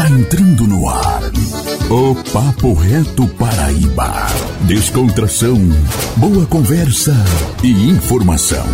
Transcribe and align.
Está 0.00 0.14
entrando 0.14 0.66
no 0.66 0.88
ar 0.88 1.20
o 1.90 2.14
Papo 2.32 2.72
Reto 2.72 3.28
Paraíba. 3.36 4.10
Descontração, 4.66 5.56
boa 6.16 6.46
conversa 6.46 7.12
e 7.62 7.90
informação. 7.90 8.64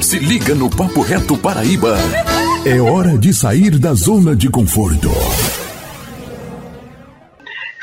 Se 0.00 0.18
liga 0.18 0.56
no 0.56 0.68
Papo 0.68 1.02
Reto 1.02 1.38
Paraíba. 1.38 1.96
É 2.64 2.80
hora 2.80 3.16
de 3.16 3.32
sair 3.32 3.78
da 3.78 3.94
zona 3.94 4.34
de 4.34 4.50
conforto. 4.50 5.08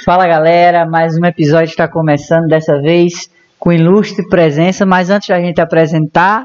Fala 0.04 0.28
galera, 0.28 0.86
mais 0.86 1.18
um 1.18 1.24
episódio 1.24 1.70
está 1.70 1.88
começando 1.88 2.48
dessa 2.50 2.82
vez 2.82 3.30
com 3.58 3.72
ilustre 3.72 4.28
presença, 4.28 4.86
mas 4.86 5.10
antes 5.10 5.30
da 5.30 5.40
gente 5.40 5.62
apresentar 5.62 6.44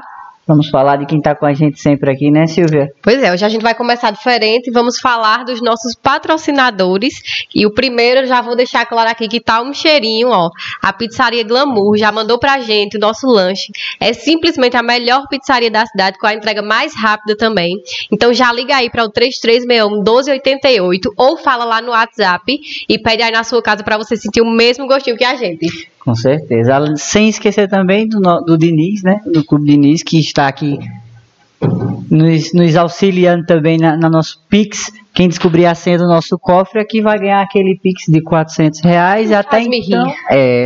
Vamos 0.49 0.67
falar 0.71 0.95
de 0.95 1.05
quem 1.05 1.19
está 1.19 1.35
com 1.35 1.45
a 1.45 1.53
gente 1.53 1.79
sempre 1.79 2.09
aqui, 2.09 2.31
né, 2.31 2.47
Silvia? 2.47 2.87
Pois 3.03 3.21
é, 3.21 3.31
hoje 3.31 3.45
a 3.45 3.49
gente 3.49 3.61
vai 3.61 3.75
começar 3.75 4.09
diferente. 4.09 4.71
Vamos 4.71 4.99
falar 4.99 5.45
dos 5.45 5.61
nossos 5.61 5.93
patrocinadores. 5.93 7.45
E 7.53 7.67
o 7.67 7.71
primeiro, 7.71 8.25
já 8.25 8.41
vou 8.41 8.55
deixar 8.55 8.83
claro 8.87 9.11
aqui 9.11 9.27
que 9.27 9.39
tá 9.39 9.61
um 9.61 9.71
cheirinho, 9.71 10.29
ó. 10.29 10.49
A 10.81 10.91
pizzaria 10.91 11.43
Glamour 11.43 11.95
já 11.97 12.11
mandou 12.11 12.39
pra 12.39 12.61
gente 12.61 12.97
o 12.97 12.99
nosso 12.99 13.27
lanche. 13.27 13.71
É 13.99 14.11
simplesmente 14.11 14.75
a 14.75 14.81
melhor 14.81 15.27
pizzaria 15.29 15.69
da 15.69 15.85
cidade, 15.85 16.17
com 16.17 16.25
a 16.25 16.33
entrega 16.33 16.63
mais 16.63 16.95
rápida 16.95 17.37
também. 17.37 17.75
Então 18.11 18.33
já 18.33 18.51
liga 18.51 18.75
aí 18.75 18.89
para 18.89 19.03
o 19.03 19.11
3361 19.11 19.97
1288 19.97 21.13
ou 21.15 21.37
fala 21.37 21.63
lá 21.63 21.79
no 21.79 21.91
WhatsApp 21.91 22.59
e 22.89 22.97
pede 22.97 23.21
aí 23.21 23.31
na 23.31 23.43
sua 23.43 23.61
casa 23.61 23.83
para 23.83 23.99
você 23.99 24.17
sentir 24.17 24.41
o 24.41 24.49
mesmo 24.49 24.87
gostinho 24.87 25.15
que 25.15 25.23
a 25.23 25.35
gente. 25.35 25.87
Com 26.09 26.15
certeza. 26.15 26.95
Sem 26.97 27.29
esquecer 27.29 27.69
também 27.69 28.07
do, 28.07 28.19
do 28.19 28.57
Diniz, 28.57 29.03
né? 29.03 29.21
Do 29.31 29.45
Clube 29.45 29.65
Diniz, 29.69 30.01
que 30.01 30.19
está 30.19 30.47
aqui 30.47 30.79
nos, 32.09 32.51
nos 32.51 32.75
auxiliando 32.75 33.45
também 33.45 33.77
na, 33.77 33.95
na, 33.95 34.09
nosso 34.09 34.43
Pix. 34.49 34.91
Quem 35.13 35.29
descobrir 35.29 35.67
a 35.67 35.75
senha 35.75 35.99
do 35.99 36.07
nosso 36.07 36.39
cofre 36.39 36.81
aqui 36.81 36.99
vai 36.99 37.19
ganhar 37.19 37.41
aquele 37.41 37.77
Pix 37.77 38.05
de 38.07 38.23
400 38.23 38.79
reais. 38.79 39.29
E 39.29 39.35
até 39.35 39.61
então, 39.61 40.11
é, 40.31 40.63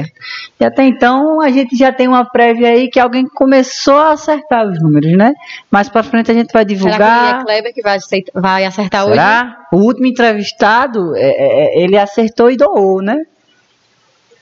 e 0.57 0.63
até 0.63 0.85
então 0.85 1.41
a 1.41 1.49
gente 1.49 1.75
já 1.75 1.91
tem 1.91 2.07
uma 2.07 2.23
prévia 2.23 2.69
aí 2.69 2.89
que 2.89 2.99
alguém 2.99 3.25
começou 3.27 3.97
a 3.97 4.13
acertar 4.13 4.65
os 4.65 4.81
números, 4.81 5.11
né? 5.11 5.33
Mais 5.69 5.89
para 5.89 6.03
frente 6.03 6.31
a 6.31 6.33
gente 6.33 6.53
vai 6.53 6.63
divulgar. 6.63 6.95
Será 6.97 7.33
que 7.33 7.41
é 7.41 7.43
Kleber 7.43 7.73
que 7.73 7.81
vai, 7.81 7.97
vai 8.33 8.63
acertar 8.63 9.03
Será? 9.03 9.57
hoje? 9.73 9.83
O 9.83 9.85
último 9.85 10.05
entrevistado, 10.05 11.13
é, 11.17 11.31
é, 11.31 11.83
ele 11.83 11.97
acertou 11.97 12.49
e 12.49 12.55
doou, 12.55 13.01
né? 13.01 13.17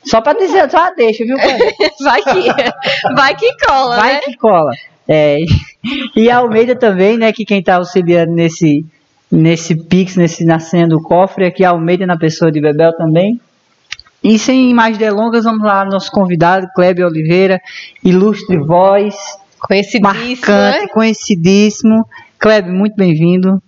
Só 0.04 0.22
para 0.22 0.38
dizer, 0.38 0.70
só 0.70 0.94
deixa, 0.96 1.24
viu, 1.24 1.38
Vai 2.04 2.22
que, 2.22 3.14
vai 3.14 3.36
que 3.36 3.56
cola, 3.66 3.96
vai 3.96 4.14
né? 4.14 4.20
que 4.22 4.38
cola. 4.38 4.72
É, 5.08 5.38
e 6.16 6.30
a 6.30 6.38
Almeida 6.38 6.76
também, 6.76 7.18
né, 7.18 7.32
que 7.32 7.46
quem 7.46 7.60
está 7.60 7.76
auxiliando 7.76 8.34
nesse, 8.34 8.86
nesse 9.32 9.76
Pix, 9.76 10.16
nesse 10.16 10.46
nascendo 10.46 10.98
do 10.98 11.04
cofre, 11.04 11.46
aqui 11.46 11.64
a 11.64 11.72
Almeida 11.72 12.06
na 12.06 12.18
pessoa 12.18 12.52
de 12.52 12.62
Bebel 12.62 12.96
também. 12.96 13.40
E 14.24 14.38
sem 14.38 14.74
mais 14.74 14.98
delongas, 14.98 15.44
vamos 15.44 15.64
lá, 15.64 15.84
nosso 15.84 16.12
convidado, 16.12 16.68
Kleber 16.76 17.06
Oliveira, 17.06 17.60
ilustre 18.04 18.58
voz, 18.58 19.16
conhecidíssimo, 19.60 20.04
marcante, 20.04 20.80
né? 20.82 20.88
conhecidíssimo. 20.94 22.06
Kleber, 22.40 22.72
muito 22.72 22.96
bem-vindo. 22.96 23.62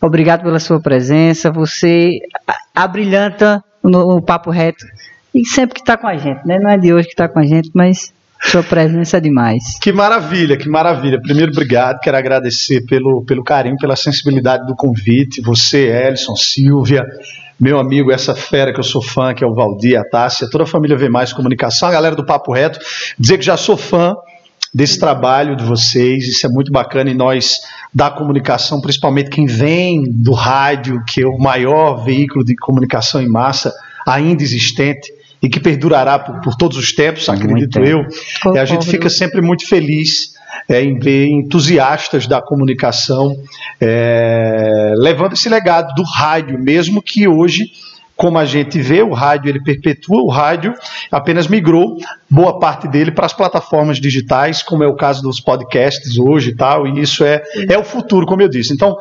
Obrigado 0.00 0.42
pela 0.42 0.58
sua 0.58 0.80
presença. 0.80 1.50
Você 1.50 2.18
abrilhanta 2.74 3.62
no, 3.84 4.14
no 4.14 4.22
Papo 4.22 4.50
Reto 4.50 4.84
e 5.34 5.46
sempre 5.46 5.74
que 5.74 5.80
está 5.80 5.96
com 5.96 6.06
a 6.06 6.16
gente, 6.16 6.46
né? 6.46 6.58
Não 6.58 6.70
é 6.70 6.76
de 6.76 6.92
hoje 6.92 7.06
que 7.06 7.14
está 7.14 7.28
com 7.28 7.38
a 7.38 7.44
gente, 7.44 7.70
mas 7.74 8.12
sua 8.42 8.62
presença 8.62 9.16
é 9.16 9.20
demais. 9.20 9.78
Que 9.80 9.92
maravilha, 9.92 10.56
que 10.56 10.68
maravilha. 10.68 11.20
Primeiro, 11.20 11.52
obrigado. 11.52 12.00
Quero 12.00 12.16
agradecer 12.16 12.84
pelo, 12.86 13.24
pelo 13.24 13.42
carinho, 13.42 13.76
pela 13.76 13.96
sensibilidade 13.96 14.66
do 14.66 14.74
convite. 14.74 15.40
Você, 15.40 15.86
Elson, 15.88 16.34
Silvia, 16.34 17.04
meu 17.58 17.78
amigo, 17.78 18.10
essa 18.10 18.34
fera 18.34 18.72
que 18.72 18.80
eu 18.80 18.84
sou 18.84 19.00
fã, 19.00 19.32
que 19.32 19.44
é 19.44 19.46
o 19.46 19.54
Valdir, 19.54 19.98
a 19.98 20.04
Tássia, 20.04 20.50
toda 20.50 20.64
a 20.64 20.66
família 20.66 20.96
vê 20.96 21.08
mais 21.08 21.32
comunicação, 21.32 21.88
a 21.88 21.92
galera 21.92 22.16
do 22.16 22.26
Papo 22.26 22.52
Reto. 22.52 22.80
Dizer 23.18 23.38
que 23.38 23.44
já 23.44 23.56
sou 23.56 23.76
fã 23.76 24.16
desse 24.74 24.98
trabalho 24.98 25.54
de 25.54 25.64
vocês, 25.64 26.26
isso 26.26 26.44
é 26.46 26.50
muito 26.50 26.72
bacana 26.72 27.10
e 27.10 27.14
nós 27.14 27.58
da 27.94 28.10
comunicação, 28.10 28.80
principalmente 28.80 29.30
quem 29.30 29.46
vem 29.46 30.02
do 30.02 30.32
rádio, 30.32 31.02
que 31.06 31.22
é 31.22 31.26
o 31.26 31.38
maior 31.38 32.04
veículo 32.04 32.44
de 32.44 32.56
comunicação 32.56 33.22
em 33.22 33.28
massa 33.28 33.72
ainda 34.06 34.42
existente, 34.42 35.12
e 35.42 35.48
que 35.48 35.58
perdurará 35.58 36.18
por, 36.18 36.40
por 36.40 36.54
todos 36.54 36.76
os 36.76 36.92
tempos, 36.94 37.28
acredito 37.28 37.80
eu. 37.80 38.00
E 38.54 38.58
a 38.58 38.64
gente 38.64 38.86
fica 38.86 39.10
sempre 39.10 39.40
muito 39.40 39.66
feliz 39.66 40.34
é, 40.68 40.82
em 40.82 40.98
ver 40.98 41.26
entusiastas 41.28 42.26
da 42.26 42.40
comunicação 42.40 43.36
é, 43.80 44.92
levando 44.96 45.32
esse 45.32 45.48
legado 45.48 45.94
do 45.94 46.02
rádio, 46.04 46.58
mesmo 46.58 47.02
que 47.02 47.26
hoje 47.26 47.72
como 48.14 48.38
a 48.38 48.44
gente 48.44 48.80
vê, 48.80 49.02
o 49.02 49.12
rádio 49.12 49.48
ele 49.48 49.60
perpetua, 49.60 50.22
o 50.22 50.28
rádio 50.28 50.72
apenas 51.10 51.48
migrou 51.48 51.96
boa 52.30 52.60
parte 52.60 52.86
dele 52.86 53.10
para 53.10 53.26
as 53.26 53.32
plataformas 53.32 53.98
digitais, 53.98 54.62
como 54.62 54.84
é 54.84 54.86
o 54.86 54.94
caso 54.94 55.22
dos 55.22 55.40
podcasts 55.40 56.18
hoje 56.18 56.50
e 56.50 56.54
tal, 56.54 56.86
e 56.86 57.00
isso 57.00 57.24
é, 57.24 57.42
é 57.68 57.76
o 57.76 57.82
futuro, 57.82 58.24
como 58.24 58.40
eu 58.40 58.48
disse. 58.48 58.72
Então, 58.72 58.96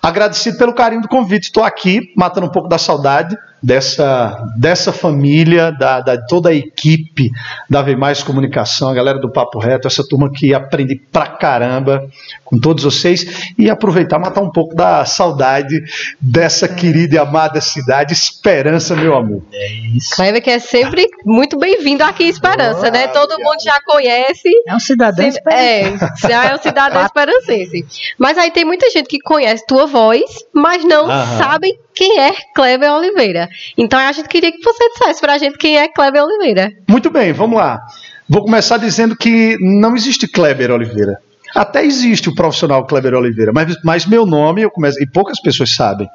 agradecido 0.00 0.58
pelo 0.58 0.74
carinho 0.74 1.02
do 1.02 1.08
convite, 1.08 1.44
estou 1.44 1.64
aqui 1.64 2.12
matando 2.16 2.46
um 2.46 2.50
pouco 2.50 2.68
da 2.68 2.78
saudade, 2.78 3.36
dessa, 3.62 4.44
dessa 4.56 4.92
família, 4.92 5.70
da, 5.70 6.00
da 6.00 6.16
toda 6.20 6.50
a 6.50 6.54
equipe 6.54 7.30
da 7.70 7.80
Vem 7.82 7.96
Mais 7.96 8.22
Comunicação, 8.22 8.88
a 8.88 8.94
galera 8.94 9.18
do 9.18 9.30
Papo 9.30 9.58
Reto, 9.58 9.86
essa 9.86 10.06
turma 10.06 10.30
que 10.30 10.52
aprende 10.52 10.96
pra 11.12 11.26
caramba 11.26 12.08
com 12.44 12.58
todos 12.58 12.84
vocês 12.84 13.52
e 13.58 13.70
aproveitar 13.70 14.18
matar 14.18 14.42
um 14.42 14.50
pouco 14.50 14.74
da 14.74 15.04
saudade 15.04 15.82
dessa 16.20 16.68
querida 16.68 17.14
e 17.14 17.18
amada 17.18 17.60
cidade, 17.60 18.12
Esperança, 18.12 18.94
meu 18.96 19.14
amor. 19.16 19.42
É 19.52 19.72
isso. 19.96 20.14
Kleber 20.16 20.42
que 20.42 20.50
é 20.50 20.58
sempre 20.58 21.06
muito 21.24 21.58
bem-vindo 21.58 22.02
aqui, 22.04 22.24
Esperança, 22.24 22.90
né? 22.90 23.06
Todo 23.08 23.38
mundo 23.38 23.62
já 23.62 23.80
conhece. 23.84 24.48
É 24.66 24.74
um 24.74 24.80
cidadão 24.80 25.30
se, 25.30 25.40
É, 25.48 25.94
já 26.28 26.46
é 26.46 26.54
um 26.54 26.58
cidadão 26.58 27.02
esperancense. 27.06 27.86
Mas 28.18 28.36
aí 28.36 28.50
tem 28.50 28.64
muita 28.64 28.90
gente 28.90 29.06
que 29.06 29.18
conhece 29.20 29.66
tua 29.66 29.86
voz, 29.86 30.22
mas 30.52 30.84
não 30.84 31.08
Aham. 31.10 31.38
sabe 31.38 31.78
quem 31.94 32.20
é 32.20 32.32
Kleber 32.54 32.92
Oliveira. 32.92 33.48
Então 33.76 33.98
a 33.98 34.12
gente 34.12 34.28
queria 34.28 34.52
que 34.52 34.62
você 34.62 34.88
dissesse 34.90 35.20
pra 35.20 35.38
gente 35.38 35.58
quem 35.58 35.78
é 35.78 35.88
Kleber 35.88 36.24
Oliveira. 36.24 36.72
Muito 36.88 37.10
bem, 37.10 37.32
vamos 37.32 37.58
lá. 37.58 37.80
Vou 38.28 38.42
começar 38.42 38.76
dizendo 38.78 39.16
que 39.16 39.56
não 39.60 39.94
existe 39.94 40.26
Kleber 40.26 40.70
Oliveira. 40.70 41.18
Até 41.54 41.84
existe 41.84 42.28
o 42.28 42.34
profissional 42.34 42.86
Kleber 42.86 43.14
Oliveira, 43.14 43.52
mas, 43.52 43.76
mas 43.84 44.06
meu 44.06 44.24
nome, 44.24 44.62
eu 44.62 44.70
começo, 44.70 45.02
e 45.02 45.06
poucas 45.06 45.40
pessoas 45.40 45.74
sabem, 45.74 46.08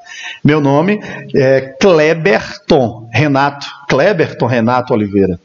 meu 0.44 0.59
nome 0.59 1.00
é 1.36 1.76
Kleberton 1.80 3.08
Renato, 3.14 3.68
Kleberton 3.88 4.47
Renato 4.47 4.94
Oliveira. 4.94 5.40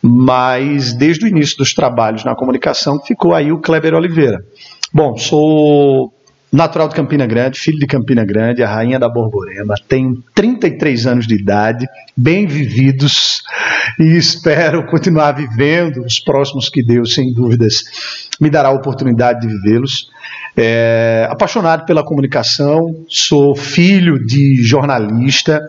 Mas 0.00 0.92
desde 0.92 1.24
o 1.24 1.28
início 1.28 1.56
dos 1.56 1.74
trabalhos 1.74 2.24
na 2.24 2.36
comunicação 2.36 3.00
ficou 3.00 3.34
aí 3.34 3.50
o 3.50 3.58
Kleber 3.58 3.94
Oliveira. 3.94 4.44
Bom, 4.92 5.16
sou 5.16 6.12
natural 6.52 6.88
de 6.88 6.94
Campina 6.94 7.26
Grande, 7.26 7.58
filho 7.58 7.78
de 7.78 7.86
Campina 7.86 8.24
Grande, 8.24 8.62
a 8.62 8.68
rainha 8.68 8.98
da 8.98 9.08
Borborema. 9.08 9.74
Tenho 9.88 10.22
33 10.34 11.06
anos 11.06 11.26
de 11.26 11.34
idade, 11.34 11.86
bem 12.16 12.46
vividos, 12.46 13.42
e 13.98 14.16
espero 14.16 14.86
continuar 14.86 15.32
vivendo 15.32 16.04
os 16.04 16.20
próximos 16.20 16.68
que 16.68 16.82
Deus, 16.82 17.14
sem 17.14 17.32
dúvidas, 17.32 17.82
me 18.40 18.50
dará 18.50 18.68
a 18.68 18.72
oportunidade 18.72 19.40
de 19.40 19.48
vivê-los. 19.48 20.10
É, 20.58 21.28
apaixonado 21.30 21.84
pela 21.84 22.02
comunicação, 22.02 23.04
sou 23.08 23.54
filho 23.54 24.18
de 24.24 24.62
jornalista, 24.62 25.60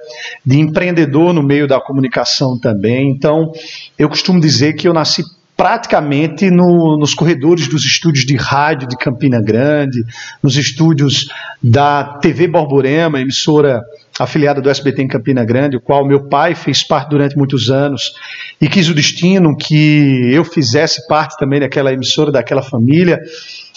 de 0.46 0.60
empreendedor 0.60 1.34
no 1.34 1.44
meio 1.44 1.68
da 1.68 1.80
comunicação 1.82 2.58
também. 2.58 3.12
Então, 3.12 3.52
eu 4.00 4.08
costumo 4.08 4.40
dizer 4.40 4.74
que 4.74 4.88
eu 4.88 4.94
nasci 4.94 5.24
praticamente 5.58 6.52
no, 6.52 6.98
nos 7.00 7.16
corredores 7.16 7.68
dos 7.68 7.84
estúdios 7.84 8.24
de 8.24 8.36
rádio 8.36 8.88
de 8.88 8.96
Campina 8.96 9.42
Grande, 9.42 10.06
nos 10.42 10.56
estúdios 10.56 11.28
da 11.62 12.04
TV 12.22 12.48
Borborema, 12.48 13.20
emissora 13.20 13.82
afiliada 14.20 14.62
do 14.62 14.70
SBT 14.70 15.02
em 15.02 15.08
Campina 15.08 15.44
Grande, 15.44 15.76
o 15.76 15.82
qual 15.82 16.06
meu 16.06 16.30
pai 16.30 16.54
fez 16.54 16.84
parte 16.84 17.10
durante 17.10 17.36
muitos 17.36 17.72
anos 17.72 18.14
e 18.62 18.68
quis 18.70 18.88
o 18.88 18.94
destino 18.94 19.58
que 19.58 20.32
eu 20.32 20.44
fizesse 20.44 21.08
parte 21.08 21.36
também 21.38 21.60
daquela 21.60 21.92
emissora, 21.92 22.32
daquela 22.32 22.62
família. 22.62 23.20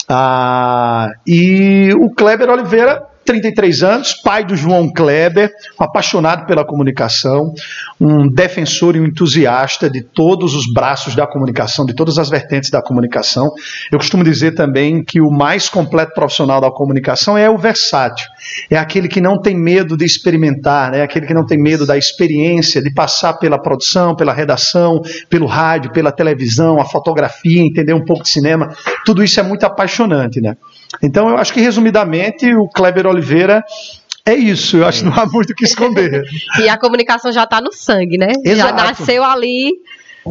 Ah, 0.07 1.09
e 1.25 1.89
o 1.97 2.11
Kleber 2.11 2.49
Oliveira 2.49 3.07
33 3.25 3.83
anos, 3.83 4.13
pai 4.13 4.43
do 4.43 4.55
João 4.55 4.91
Kleber, 4.91 5.51
apaixonado 5.77 6.45
pela 6.45 6.65
comunicação, 6.65 7.53
um 8.01 8.27
defensor 8.27 8.95
e 8.95 8.99
um 8.99 9.05
entusiasta 9.05 9.87
de 9.87 10.01
todos 10.01 10.55
os 10.55 10.65
braços 10.73 11.13
da 11.13 11.27
comunicação, 11.27 11.85
de 11.85 11.93
todas 11.93 12.17
as 12.17 12.31
vertentes 12.31 12.71
da 12.71 12.81
comunicação. 12.81 13.51
Eu 13.91 13.99
costumo 13.99 14.23
dizer 14.23 14.55
também 14.55 15.03
que 15.03 15.21
o 15.21 15.29
mais 15.29 15.69
completo 15.69 16.11
profissional 16.15 16.59
da 16.59 16.71
comunicação 16.71 17.37
é 17.37 17.47
o 17.47 17.59
versátil, 17.59 18.25
é 18.71 18.77
aquele 18.77 19.07
que 19.07 19.21
não 19.21 19.39
tem 19.39 19.55
medo 19.55 19.95
de 19.95 20.03
experimentar, 20.03 20.95
é 20.95 21.03
aquele 21.03 21.27
que 21.27 21.33
não 21.33 21.45
tem 21.45 21.61
medo 21.61 21.85
da 21.85 21.95
experiência, 21.95 22.81
de 22.81 22.91
passar 22.91 23.33
pela 23.33 23.61
produção, 23.61 24.15
pela 24.15 24.33
redação, 24.33 24.99
pelo 25.29 25.45
rádio, 25.45 25.91
pela 25.91 26.11
televisão, 26.11 26.81
a 26.81 26.85
fotografia, 26.85 27.61
entender 27.61 27.93
um 27.93 28.03
pouco 28.03 28.23
de 28.23 28.29
cinema. 28.29 28.73
Tudo 29.05 29.23
isso 29.23 29.39
é 29.39 29.43
muito 29.43 29.63
apaixonante, 29.63 30.41
né? 30.41 30.57
Então, 31.03 31.29
eu 31.29 31.37
acho 31.37 31.53
que 31.53 31.61
resumidamente 31.61 32.53
o 32.55 32.67
Kleber 32.67 33.05
Oliveira 33.05 33.63
É 34.25 34.35
isso, 34.35 34.77
eu 34.77 34.85
acho 34.85 35.03
que 35.03 35.09
não 35.09 35.13
há 35.17 35.25
muito 35.25 35.51
o 35.51 35.55
que 35.55 35.65
esconder. 35.65 36.23
e 36.61 36.69
a 36.69 36.77
comunicação 36.77 37.31
já 37.31 37.43
está 37.43 37.59
no 37.59 37.73
sangue, 37.73 38.17
né? 38.17 38.33
Exato. 38.45 38.77
Já 38.77 38.85
nasceu 38.85 39.23
ali 39.23 39.71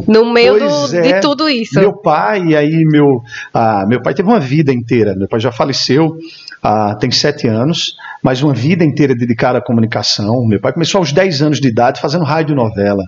no 0.07 0.31
meio 0.31 0.57
do, 0.57 0.95
é. 0.95 1.01
de 1.01 1.19
tudo 1.19 1.49
isso. 1.49 1.79
Meu 1.79 1.93
pai, 1.93 2.55
aí 2.55 2.83
meu, 2.85 3.21
ah, 3.53 3.85
meu 3.87 4.01
pai 4.01 4.13
teve 4.13 4.29
uma 4.29 4.39
vida 4.39 4.71
inteira. 4.71 5.13
Meu 5.15 5.27
pai 5.27 5.39
já 5.39 5.51
faleceu, 5.51 6.15
ah, 6.63 6.95
tem 6.95 7.11
sete 7.11 7.47
anos, 7.47 7.95
mas 8.23 8.41
uma 8.41 8.53
vida 8.53 8.83
inteira 8.83 9.13
dedicada 9.13 9.57
à 9.57 9.61
comunicação. 9.61 10.45
Meu 10.47 10.61
pai 10.61 10.71
começou 10.71 10.99
aos 10.99 11.11
10 11.11 11.41
anos 11.41 11.59
de 11.59 11.67
idade 11.67 11.99
fazendo 11.99 12.23
rádio 12.23 12.55
novela. 12.55 13.03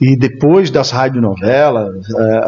E 0.00 0.16
depois 0.16 0.70
das 0.70 0.90
radionovelas, 0.90 2.06
é, 2.10 2.40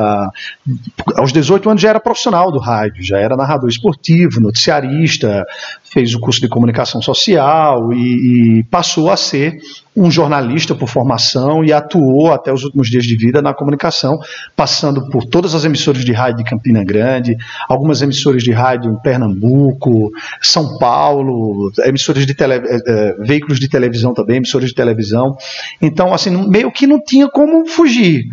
aos 1.16 1.32
18 1.32 1.70
anos 1.70 1.82
já 1.82 1.90
era 1.90 2.00
profissional 2.00 2.52
do 2.52 2.58
rádio, 2.58 3.02
já 3.02 3.18
era 3.18 3.36
narrador 3.36 3.68
esportivo, 3.68 4.40
noticiarista, 4.40 5.46
fez 5.82 6.14
o 6.14 6.20
curso 6.20 6.40
de 6.40 6.48
comunicação 6.48 7.00
social 7.00 7.92
e, 7.92 8.58
e 8.58 8.64
passou 8.64 9.10
a 9.10 9.16
ser 9.16 9.58
um 9.96 10.10
jornalista 10.10 10.74
por 10.74 10.88
formação 10.88 11.64
e 11.64 11.72
atuou 11.72 12.32
até 12.32 12.52
os 12.52 12.64
últimos 12.64 12.88
dias 12.88 13.04
de 13.04 13.16
vida 13.16 13.42
na 13.42 13.52
comunicação, 13.52 14.18
passando 14.54 15.08
por 15.10 15.24
todas 15.24 15.54
as 15.54 15.64
emissoras 15.64 16.04
de 16.04 16.12
rádio 16.12 16.44
de 16.44 16.50
Campina 16.50 16.84
Grande, 16.84 17.36
algumas 17.68 18.00
emissoras 18.00 18.42
de 18.42 18.52
rádio 18.52 18.92
em 18.92 18.96
Pernambuco, 19.00 20.10
São 20.40 20.78
Paulo, 20.78 21.72
emissoras 21.84 22.26
de 22.26 22.34
tele, 22.34 22.54
é, 22.54 23.14
veículos 23.20 23.58
de 23.58 23.68
televisão 23.68 24.14
também, 24.14 24.36
emissoras 24.36 24.68
de 24.68 24.74
televisão. 24.74 25.36
Então, 25.80 26.14
assim, 26.14 26.30
meio 26.48 26.70
que 26.70 26.86
não 26.86 27.02
tinha 27.02 27.28
como 27.28 27.66
fugir 27.66 28.24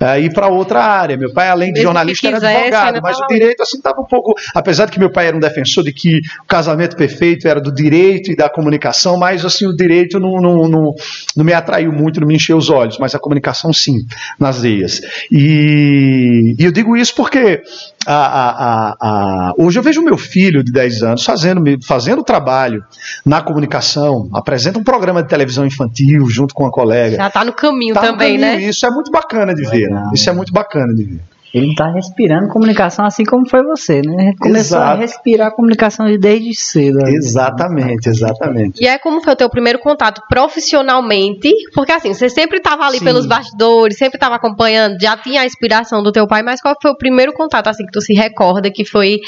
é, 0.00 0.20
ir 0.20 0.32
para 0.32 0.48
outra 0.48 0.82
área. 0.82 1.16
Meu 1.16 1.32
pai, 1.32 1.48
além 1.48 1.68
de 1.68 1.80
Mesmo 1.80 1.84
jornalista, 1.84 2.28
era 2.28 2.36
advogado, 2.36 3.00
mas 3.02 3.18
o 3.20 3.26
direito 3.26 3.62
assim 3.62 3.76
estava 3.76 4.00
um 4.00 4.06
pouco. 4.06 4.34
Apesar 4.54 4.86
de 4.86 4.92
que 4.92 4.98
meu 4.98 5.12
pai 5.12 5.26
era 5.26 5.36
um 5.36 5.40
defensor 5.40 5.84
de 5.84 5.92
que 5.92 6.20
o 6.42 6.46
casamento 6.46 6.96
perfeito 6.96 7.46
era 7.46 7.60
do 7.60 7.72
direito 7.72 8.32
e 8.32 8.36
da 8.36 8.48
comunicação, 8.48 9.18
mas 9.18 9.44
assim 9.44 9.66
o 9.66 9.76
direito 9.76 10.18
não, 10.18 10.40
não, 10.40 10.68
não, 10.68 10.94
não 11.36 11.44
me 11.44 11.52
atraiu 11.52 11.92
muito, 11.92 12.20
não 12.20 12.26
me 12.26 12.36
encheu 12.36 12.56
os 12.56 12.70
olhos, 12.70 12.98
mas 12.98 13.14
a 13.14 13.18
comunicação 13.18 13.72
sim, 13.72 14.06
nas 14.38 14.62
veias. 14.62 15.02
E, 15.30 16.54
e 16.58 16.64
eu 16.64 16.72
digo 16.72 16.96
isso 16.96 17.14
porque 17.14 17.62
a, 18.06 18.14
a, 18.14 18.96
a, 19.00 19.52
hoje 19.58 19.78
eu 19.78 19.82
vejo 19.82 20.02
meu 20.02 20.16
filho 20.16 20.64
de 20.64 20.72
10 20.72 21.02
anos 21.02 21.24
fazendo, 21.24 21.62
fazendo 21.86 22.22
trabalho 22.24 22.82
na 23.24 23.42
comunicação, 23.42 24.28
apresenta 24.32 24.78
um 24.78 24.84
programa 24.84 25.22
de 25.22 25.28
televisão 25.28 25.66
infantil 25.66 26.26
junto 26.28 26.54
com 26.54 26.64
uma 26.64 26.70
colega. 26.72 27.16
Já 27.16 27.30
tá 27.30 27.44
no 27.44 27.52
caminho 27.52 27.94
Tá 27.94 28.02
no 28.02 28.06
também, 28.08 28.38
caminho, 28.40 28.60
né? 28.60 28.68
Isso 28.68 28.86
é 28.86 28.90
muito 28.90 29.10
bacana 29.10 29.54
de 29.54 29.68
ver. 29.68 29.88
né? 29.90 30.10
Isso 30.14 30.28
é 30.30 30.32
muito 30.32 30.52
bacana 30.52 30.94
de 30.94 31.04
ver. 31.04 31.20
Ele 31.52 31.74
tá 31.74 31.90
respirando 31.90 32.48
comunicação 32.48 33.04
assim 33.04 33.24
como 33.24 33.48
foi 33.48 33.62
você, 33.62 34.00
né? 34.02 34.34
Começou 34.40 34.78
a 34.78 34.82
Exato. 34.82 35.00
respirar 35.00 35.52
comunicação 35.52 36.06
desde 36.18 36.54
cedo. 36.54 37.04
Exatamente, 37.06 38.08
exatamente. 38.08 38.82
E 38.82 38.86
aí, 38.86 38.98
como 39.00 39.20
foi 39.22 39.32
o 39.32 39.36
teu 39.36 39.50
primeiro 39.50 39.80
contato 39.80 40.22
profissionalmente? 40.28 41.52
Porque 41.74 41.92
assim, 41.92 42.14
você 42.14 42.28
sempre 42.28 42.58
estava 42.58 42.84
ali 42.84 42.98
Sim. 42.98 43.04
pelos 43.04 43.26
bastidores, 43.26 43.98
sempre 43.98 44.16
estava 44.16 44.36
acompanhando, 44.36 45.00
já 45.00 45.16
tinha 45.16 45.40
a 45.40 45.46
inspiração 45.46 46.02
do 46.02 46.12
teu 46.12 46.26
pai, 46.26 46.42
mas 46.42 46.60
qual 46.60 46.76
foi 46.80 46.92
o 46.92 46.96
primeiro 46.96 47.32
contato 47.32 47.66
assim 47.66 47.84
que 47.84 47.92
tu 47.92 48.00
se 48.00 48.14
recorda 48.14 48.70
que 48.70 48.84
foi 48.84 49.18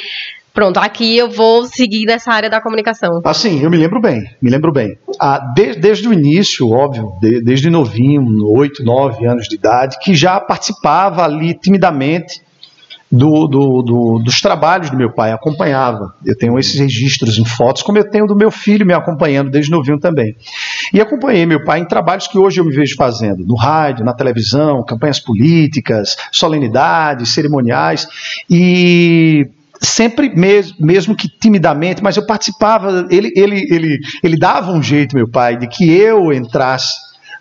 pronto, 0.55 0.79
aqui 0.79 1.17
eu 1.17 1.31
vou 1.31 1.67
seguir 1.67 2.07
nessa 2.07 2.33
área 2.33 2.51
da 2.51 2.61
comunicação? 2.61 3.21
Assim, 3.25 3.63
eu 3.63 3.71
me 3.71 3.77
lembro 3.77 4.01
bem, 4.01 4.23
me 4.41 4.51
lembro 4.51 4.73
bem. 4.73 4.97
Ah, 5.21 5.39
de- 5.55 5.75
desde 5.77 6.09
o 6.09 6.13
início, 6.13 6.71
óbvio, 6.71 7.13
de- 7.21 7.43
desde 7.43 7.71
novinho, 7.71 8.23
8, 8.47 8.85
9 8.85 9.27
anos 9.27 9.49
de 9.49 9.55
idade, 9.57 9.99
que 10.01 10.15
já 10.15 10.39
participava 10.41 11.25
ali 11.25 11.55
timidamente 11.55 12.41
do- 13.11 13.47
do- 13.47 13.83
do- 13.83 14.23
dos 14.25 14.41
trabalhos 14.41 14.89
do 14.89 14.97
meu 14.97 15.13
pai, 15.13 15.33
acompanhava. 15.33 16.15
Eu 16.25 16.35
tenho 16.35 16.59
esses 16.59 16.81
registros 16.81 17.39
em 17.39 17.45
fotos, 17.45 17.83
como 17.83 17.99
eu 17.99 18.09
tenho 18.09 18.27
do 18.27 18.35
meu 18.35 18.51
filho 18.51 18.87
me 18.87 18.95
acompanhando 18.95 19.51
desde 19.51 19.71
novinho 19.71 19.99
também. 20.01 20.35
E 20.95 20.99
acompanhei 21.01 21.45
meu 21.45 21.63
pai 21.63 21.81
em 21.81 21.85
trabalhos 21.87 22.27
que 22.27 22.39
hoje 22.39 22.59
eu 22.59 22.65
me 22.65 22.75
vejo 22.75 22.97
fazendo, 22.97 23.45
no 23.47 23.55
rádio, 23.55 24.03
na 24.03 24.15
televisão, 24.15 24.83
campanhas 24.83 25.21
políticas, 25.21 26.17
solenidades, 26.31 27.35
cerimoniais, 27.35 28.07
e 28.49 29.47
sempre 29.83 30.35
mes- 30.35 30.73
mesmo 30.79 31.17
que 31.17 31.29
timidamente, 31.29 32.03
mas 32.03 32.17
eu 32.17 32.27
participava, 32.27 33.07
ele, 33.11 33.33
ele, 33.37 33.67
ele, 33.71 33.99
ele 34.23 34.37
dava 34.39 34.73
um 34.73 34.83
jeito, 34.83 35.17
meu 35.17 35.29
pai, 35.29 35.57
de 35.57 35.67
que 35.67 35.91
eu 35.91 36.33
entrasse 36.33 36.93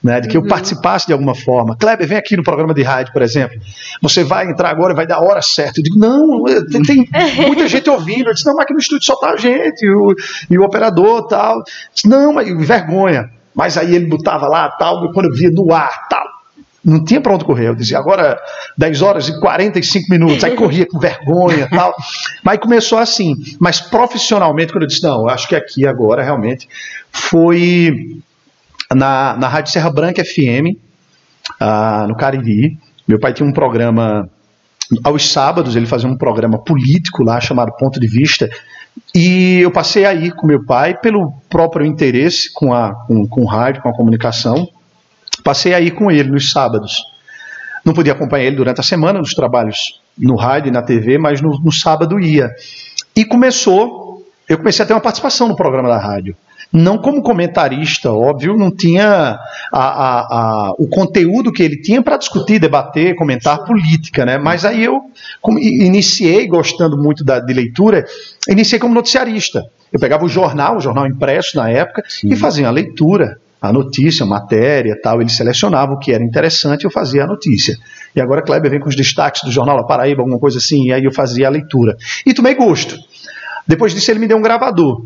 né, 0.04 0.20
de 0.20 0.28
que 0.28 0.36
eu 0.36 0.48
participasse 0.48 1.06
de 1.06 1.14
alguma 1.14 1.36
forma. 1.36 1.78
Kleber, 1.78 2.08
vem 2.08 2.18
aqui 2.18 2.36
no 2.36 2.42
programa 2.44 2.74
de 2.74 2.82
rádio, 2.82 3.14
por 3.14 3.22
exemplo. 3.22 3.56
Você 4.02 4.24
vai 4.24 4.50
entrar 4.50 4.70
agora 4.72 4.94
e 4.94 4.96
vai 4.96 5.06
dar 5.06 5.18
a 5.18 5.22
hora 5.22 5.42
certa. 5.44 5.80
Eu 5.80 5.84
digo, 5.84 6.00
não, 6.00 6.44
tem, 6.72 6.82
tem 6.82 7.08
muita 7.46 7.68
gente 7.68 7.88
ouvindo. 7.88 8.30
Eu 8.30 8.34
disse, 8.34 8.46
não, 8.48 8.56
mas 8.56 8.64
aqui 8.64 8.74
no 8.74 8.80
estúdio 8.80 9.06
só 9.06 9.16
tá 9.18 9.30
a 9.32 9.38
gente, 9.38 9.86
e 9.86 9.92
o, 9.92 10.16
e 10.50 10.58
o 10.58 10.64
operador 10.64 11.28
tal. 11.28 11.58
Eu 11.58 11.64
disse, 11.94 12.08
não, 12.10 12.34
mas 12.34 12.50
vergonha. 12.66 13.30
Mas 13.54 13.78
aí 13.78 13.94
ele 13.94 14.08
botava 14.08 14.48
lá 14.48 14.70
tal, 14.72 15.06
e 15.06 15.14
quando 15.14 15.28
eu 15.28 15.34
via 15.36 15.52
no 15.52 15.72
ar 15.72 16.08
tal. 16.10 16.26
Não 16.84 17.04
tinha 17.04 17.22
para 17.22 17.36
onde 17.36 17.46
correr. 17.46 17.68
Eu 17.68 17.76
dizia, 17.76 18.00
agora 18.00 18.40
10 18.78 19.02
horas 19.02 19.28
e 19.30 19.40
45 19.40 20.08
minutos. 20.10 20.44
Aí 20.44 20.56
corria 20.56 20.86
com 20.88 20.98
vergonha 20.98 21.66
e 21.66 21.70
tal. 21.76 21.96
Mas 22.44 22.60
começou 22.60 22.98
assim. 22.98 23.36
Mas 23.60 23.80
profissionalmente, 23.80 24.72
quando 24.72 24.84
eu 24.84 24.88
disse, 24.88 25.04
não, 25.04 25.22
eu 25.22 25.30
acho 25.30 25.48
que 25.48 25.56
aqui 25.56 25.86
agora 25.86 26.24
realmente 26.24 26.68
foi 27.12 28.20
na, 28.94 29.38
na 29.38 29.48
Rádio 29.48 29.72
Serra 29.72 29.92
Branca 29.92 30.24
FM, 30.24 30.76
ah, 31.60 32.06
no 32.08 32.16
Cariri. 32.16 32.78
Meu 33.08 33.20
pai 33.20 33.34
tinha 33.34 33.48
um 33.48 33.54
programa 33.54 34.28
aos 35.04 35.32
sábados, 35.32 35.76
ele 35.76 35.86
fazia 35.86 36.10
um 36.10 36.18
programa 36.18 36.58
político 36.58 37.24
lá 37.24 37.40
chamado 37.40 37.72
Ponto 37.78 38.00
de 38.00 38.08
Vista. 38.08 38.50
E 39.16 39.60
eu 39.62 39.72
passei 39.72 40.06
aí 40.06 40.32
com 40.32 40.48
meu 40.48 40.66
pai 40.66 40.98
pelo 41.00 41.32
próprio 41.50 41.86
interesse 41.86 42.52
com, 42.52 42.74
a, 42.74 42.94
com, 43.06 43.28
com 43.28 43.42
o 43.42 43.46
rádio, 43.46 43.82
com 43.82 43.90
a 43.90 43.94
comunicação. 43.94 44.68
Passei 45.44 45.74
aí 45.74 45.92
com 45.92 46.10
ele 46.12 46.30
nos 46.30 46.52
sábados. 46.52 47.04
Não 47.84 47.94
podia 47.94 48.14
acompanhar 48.14 48.46
ele 48.46 48.56
durante 48.58 48.80
a 48.80 48.84
semana 48.84 49.20
nos 49.20 49.34
trabalhos 49.34 50.00
no 50.18 50.36
rádio 50.36 50.70
e 50.70 50.72
na 50.72 50.82
TV, 50.82 51.18
mas 51.18 51.42
no, 51.42 51.60
no 51.60 51.72
sábado 51.72 52.20
ia. 52.20 52.50
E 53.16 53.26
começou, 53.26 54.24
eu 54.48 54.58
comecei 54.58 54.84
a 54.84 54.88
ter 54.88 54.94
uma 54.94 55.02
participação 55.02 55.48
no 55.48 55.56
programa 55.56 55.90
da 55.90 55.98
rádio. 55.98 56.36
Não 56.72 56.98
como 56.98 57.22
comentarista, 57.22 58.14
óbvio, 58.14 58.56
não 58.56 58.72
tinha 58.74 59.06
a- 59.08 59.38
a- 59.74 60.20
a- 60.70 60.74
o 60.78 60.88
conteúdo 60.88 61.52
que 61.52 61.62
ele 61.62 61.82
tinha 61.82 62.02
para 62.02 62.16
discutir, 62.16 62.60
debater, 62.60 63.16
comentar 63.16 63.66
política, 63.66 64.26
né? 64.26 64.38
Mas 64.38 64.64
aí 64.64 64.84
eu 64.86 65.02
iniciei, 65.60 66.48
gostando 66.48 66.98
muito 66.98 67.24
da, 67.26 67.40
de 67.40 67.54
leitura, 67.54 68.06
iniciei 68.48 68.80
como 68.80 68.94
noticiarista. 68.94 69.64
Eu 69.92 70.00
pegava 70.00 70.24
o 70.24 70.30
jornal, 70.30 70.78
o 70.78 70.80
jornal 70.80 71.06
impresso 71.08 71.58
na 71.58 71.70
época, 71.70 72.04
e 72.24 72.36
fazia 72.38 72.68
a 72.68 72.72
leitura, 72.72 73.38
a 73.62 73.72
notícia, 73.72 74.24
a 74.26 74.28
matéria 74.28 74.98
tal. 75.02 75.22
Ele 75.22 75.30
selecionava 75.30 75.92
o 75.94 76.00
que 76.00 76.12
era 76.12 76.24
interessante 76.24 76.82
e 76.84 76.86
eu 76.88 76.92
fazia 76.92 77.24
a 77.24 77.28
notícia. 77.28 77.78
E 78.16 78.20
agora 78.20 78.42
Kleber 78.42 78.72
vem 78.72 78.80
com 78.80 78.90
os 78.90 78.96
destaques 78.96 79.44
do 79.44 79.52
Jornal 79.52 79.78
da 79.78 79.84
Paraíba, 79.86 80.22
alguma 80.22 80.40
coisa 80.40 80.58
assim, 80.58 80.88
e 80.88 80.94
aí 80.94 81.04
eu 81.04 81.14
fazia 81.14 81.48
a 81.48 81.50
leitura. 81.52 81.96
E 82.26 82.34
tomei 82.34 82.56
gosto. 82.56 82.96
Depois 83.68 83.94
disso 83.94 84.10
ele 84.12 84.20
me 84.20 84.28
deu 84.28 84.38
um 84.38 84.42
gravador. 84.42 85.04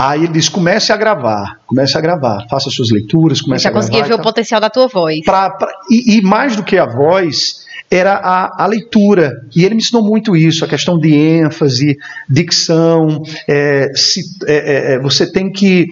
Aí 0.00 0.22
ele 0.22 0.32
disse: 0.32 0.48
comece 0.50 0.92
a 0.92 0.96
gravar, 0.96 1.58
comece 1.66 1.98
a 1.98 2.00
gravar, 2.00 2.46
faça 2.48 2.70
suas 2.70 2.90
leituras, 2.90 3.40
comece 3.40 3.64
Já 3.64 3.70
a 3.70 3.72
gravar. 3.72 3.86
conseguia 3.88 4.06
ver 4.06 4.14
o 4.14 4.16
tal. 4.18 4.24
potencial 4.24 4.60
da 4.60 4.70
tua 4.70 4.86
voz. 4.86 5.20
Pra- 5.24 5.50
pra- 5.50 5.72
e, 5.90 6.18
e 6.18 6.22
mais 6.22 6.54
do 6.54 6.62
que 6.62 6.78
a 6.78 6.86
voz, 6.86 7.66
era 7.90 8.14
a, 8.14 8.64
a 8.64 8.66
leitura. 8.66 9.32
E 9.54 9.64
ele 9.64 9.74
me 9.74 9.80
ensinou 9.80 10.02
muito 10.04 10.36
isso, 10.36 10.64
a 10.64 10.68
questão 10.68 10.98
de 10.98 11.12
ênfase, 11.14 11.96
dicção. 12.28 13.22
é, 13.48 13.90
se- 13.94 14.22
é, 14.46 14.54
é, 14.56 14.92
é, 14.94 14.98
você, 14.98 15.30
tem 15.30 15.50
que, 15.50 15.86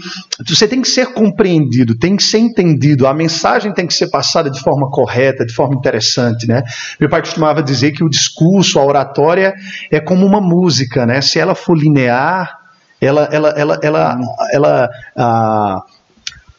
você 0.47 0.69
tem 0.69 0.83
que 0.83 0.89
ser 0.89 1.13
compreendido, 1.13 1.97
tem 1.99 2.17
que 2.17 2.23
ser 2.23 2.39
entendido. 2.39 3.07
A 3.07 3.15
mensagem 3.15 3.73
tem 3.73 3.87
que 3.87 3.95
ser 3.95 4.09
passada 4.11 4.51
de 4.51 4.61
forma 4.61 4.91
correta, 4.91 5.45
de 5.47 5.55
forma 5.55 5.75
interessante. 5.75 6.47
Né? 6.47 6.63
Meu 7.01 7.09
pai 7.09 7.21
costumava 7.23 7.63
dizer 7.63 7.93
que 7.93 8.05
o 8.05 8.11
discurso, 8.11 8.79
a 8.79 8.85
oratória, 8.85 9.55
é 9.91 9.99
como 10.01 10.27
uma 10.27 10.41
música. 10.41 11.07
Né? 11.07 11.21
Se 11.21 11.39
ela 11.39 11.55
for 11.55 11.77
linear, 11.77 12.59
ela, 13.01 13.29
ela, 13.33 13.49
ela, 13.51 13.79
ela, 13.83 14.19
ela, 14.53 14.91
ah, 15.17 15.83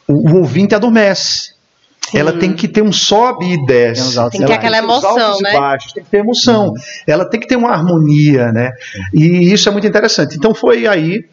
o, 0.06 0.32
o 0.32 0.36
ouvinte 0.38 0.74
adormece. 0.74 1.57
Ela 2.14 2.32
tem 2.32 2.52
que 2.52 2.68
ter 2.68 2.82
um 2.82 2.92
sobe 2.92 3.52
e 3.52 3.66
desce. 3.66 4.14
Tem 4.14 4.30
Tem 4.30 4.30
que 4.30 4.38
ter 4.38 4.44
Ela 4.44 4.54
aquela 4.54 4.78
emoção, 4.78 5.18
altos 5.18 5.40
e 5.40 5.42
né? 5.42 5.52
baixos, 5.52 5.92
tem 5.92 6.04
que 6.04 6.10
ter 6.10 6.18
emoção. 6.18 6.74
Ela 7.06 7.24
tem 7.24 7.40
que 7.40 7.46
ter 7.46 7.56
uma 7.56 7.70
harmonia, 7.70 8.52
né? 8.52 8.72
E 9.12 9.52
isso 9.52 9.68
é 9.68 9.72
muito 9.72 9.86
interessante. 9.86 10.36
Então 10.36 10.54
foi 10.54 10.86
aí, 10.86 11.24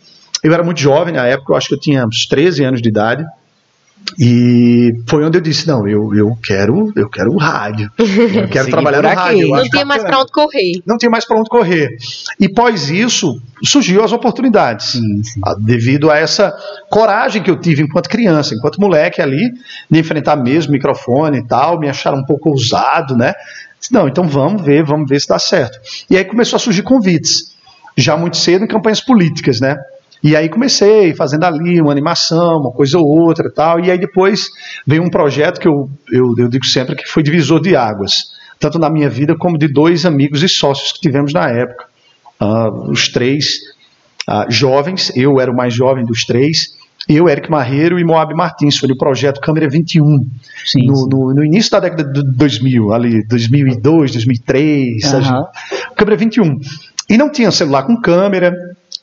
eu 0.44 0.54
era 0.54 0.64
muito 0.64 0.80
jovem 0.80 1.14
na 1.14 1.26
época, 1.26 1.54
eu 1.54 1.58
acho 1.58 1.70
que 1.70 1.76
eu 1.76 1.80
tinha 1.80 2.06
uns 2.06 2.26
13 2.26 2.64
anos 2.64 2.82
de 2.82 2.90
idade. 2.90 3.26
E 4.20 4.94
foi 5.08 5.24
onde 5.26 5.38
eu 5.38 5.42
disse, 5.42 5.68
não, 5.68 5.88
eu, 5.88 6.14
eu 6.16 6.38
quero, 6.42 6.92
eu 6.96 7.10
quero 7.10 7.32
o 7.32 7.38
rádio. 7.38 7.90
Eu 8.00 8.48
quero 8.48 8.70
trabalhar 8.70 9.02
no 9.02 9.08
rádio. 9.10 9.50
Não 9.50 9.64
tinha 9.70 9.86
mais 9.86 10.04
pra 10.04 10.20
onde 10.20 10.32
correr. 10.32 10.72
não 10.86 10.98
tinha 10.98 11.10
mais 11.10 11.26
para 11.26 11.38
onde 11.40 11.50
correr. 11.50 11.98
E 12.40 12.48
pós 12.48 12.90
isso, 12.90 13.42
surgiu 13.64 14.04
as 14.04 14.12
oportunidades. 14.12 14.92
Sim, 14.92 15.24
sim. 15.24 15.42
Ah, 15.44 15.56
Devido 15.58 16.12
a 16.12 16.18
essa 16.18 16.56
coragem 16.90 17.42
que 17.42 17.50
eu 17.50 17.60
tive 17.60 17.82
enquanto 17.82 18.10
criança, 18.10 18.54
enquanto 18.54 18.80
moleque 18.80 19.22
ali, 19.22 19.52
de 19.90 20.00
enfrentar 20.00 20.36
mesmo 20.36 20.70
o 20.70 20.74
microfone 20.74 21.40
e 21.40 21.48
tal, 21.48 21.80
me 21.80 21.90
acharam 21.90 22.20
um 22.20 22.26
pouco 22.26 22.50
ousado, 22.50 23.18
né? 23.18 23.34
Não, 23.92 24.08
então 24.08 24.28
vamos 24.28 24.62
ver, 24.62 24.84
vamos 24.84 25.10
ver 25.10 25.20
se 25.20 25.28
dá 25.28 25.40
certo. 25.40 25.80
E 26.10 26.18
aí 26.18 26.24
começou 26.26 26.58
a 26.58 26.60
surgir 26.60 26.84
convites, 26.84 27.54
já 27.98 28.18
muito 28.18 28.38
cedo 28.38 28.66
em 28.66 28.68
campanhas 28.68 29.02
políticas, 29.02 29.60
né? 29.60 29.78
E 30.24 30.36
aí 30.36 30.50
comecei 30.50 31.14
fazendo 31.14 31.44
ali 31.44 31.80
uma 31.82 31.92
animação, 31.92 32.60
uma 32.60 32.72
coisa 32.72 32.98
ou 32.98 33.06
outra 33.06 33.48
e 33.48 33.52
tal. 33.52 33.80
E 33.80 33.92
aí 33.92 33.98
depois 33.98 34.50
veio 34.86 35.04
um 35.04 35.10
projeto 35.10 35.60
que 35.60 35.68
eu, 35.68 35.90
eu, 36.12 36.34
eu 36.38 36.48
digo 36.48 36.66
sempre 36.66 36.96
que 36.96 37.06
foi 37.06 37.22
divisor 37.22 37.62
de 37.62 37.76
águas, 37.76 38.32
tanto 38.60 38.80
na 38.80 38.90
minha 38.90 39.10
vida 39.10 39.36
como 39.38 39.58
de 39.58 39.68
dois 39.68 40.06
amigos 40.06 40.42
e 40.42 40.50
sócios 40.50 40.92
que 40.92 41.00
tivemos 41.00 41.34
na 41.34 41.50
época. 41.50 41.86
Uh, 42.42 42.92
os 42.92 43.08
três 43.10 43.60
uh, 44.30 44.50
jovens, 44.50 45.12
eu 45.16 45.40
era 45.40 45.52
o 45.52 45.56
mais 45.56 45.74
jovem 45.74 46.06
dos 46.06 46.26
três, 46.26 46.76
eu, 47.08 47.30
Eric 47.30 47.52
Marreiro 47.52 48.00
e 48.00 48.04
Moab 48.04 48.34
Martins, 48.34 48.78
foi 48.78 48.90
no 48.90 48.98
projeto 48.98 49.40
Câmera 49.40 49.70
21, 49.70 50.04
sim, 50.66 50.88
no, 50.88 50.96
sim. 50.96 51.08
No, 51.08 51.34
no, 51.36 51.46
início 51.46 51.70
da 51.70 51.80
década 51.80 52.04
de 52.04 52.24
2000, 52.36 52.92
ali, 52.92 53.24
2002, 53.28 54.12
2003, 54.14 55.14
uhum. 55.14 55.46
Câmera 55.96 56.18
21. 56.18 56.60
E 57.08 57.18
não 57.18 57.32
tinha 57.32 57.52
celular 57.52 57.84
com 57.84 57.96
câmera, 58.02 58.52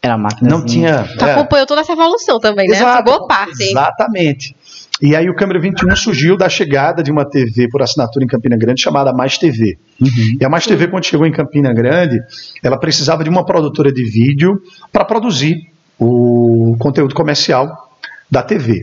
era 0.00 0.16
máquina. 0.16 0.50
Não 0.50 0.64
tinha. 0.64 1.04
Tu 1.18 1.24
é. 1.24 1.32
acompanhou 1.32 1.66
toda 1.66 1.80
essa 1.80 1.92
evolução 1.92 2.38
também, 2.38 2.68
né? 2.68 2.76
Exato, 2.76 3.04
boa 3.04 3.26
parte. 3.26 3.62
Exatamente. 3.62 4.54
E 5.00 5.16
aí 5.16 5.28
o 5.28 5.34
Câmera 5.34 5.58
21 5.60 5.96
surgiu 5.96 6.36
da 6.36 6.48
chegada 6.48 7.02
de 7.02 7.10
uma 7.10 7.28
TV 7.28 7.68
por 7.68 7.82
assinatura 7.82 8.24
em 8.24 8.28
Campina 8.28 8.56
Grande 8.56 8.80
chamada 8.80 9.12
Mais 9.12 9.36
TV. 9.36 9.76
Uhum. 10.00 10.36
E 10.40 10.44
a 10.44 10.48
Mais 10.48 10.64
TV, 10.64 10.86
quando 10.86 11.04
chegou 11.04 11.26
em 11.26 11.32
Campina 11.32 11.72
Grande, 11.74 12.18
ela 12.62 12.78
precisava 12.78 13.24
de 13.24 13.30
uma 13.30 13.44
produtora 13.44 13.92
de 13.92 14.04
vídeo 14.04 14.62
para 14.92 15.04
produzir 15.04 15.56
o 15.98 16.76
conteúdo 16.78 17.14
comercial 17.14 17.90
da 18.30 18.42
TV. 18.42 18.80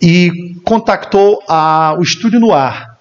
E 0.00 0.30
contactou 0.62 1.42
a, 1.48 1.94
o 1.98 2.02
Estúdio 2.02 2.38
no 2.38 2.52
Ar, 2.52 2.98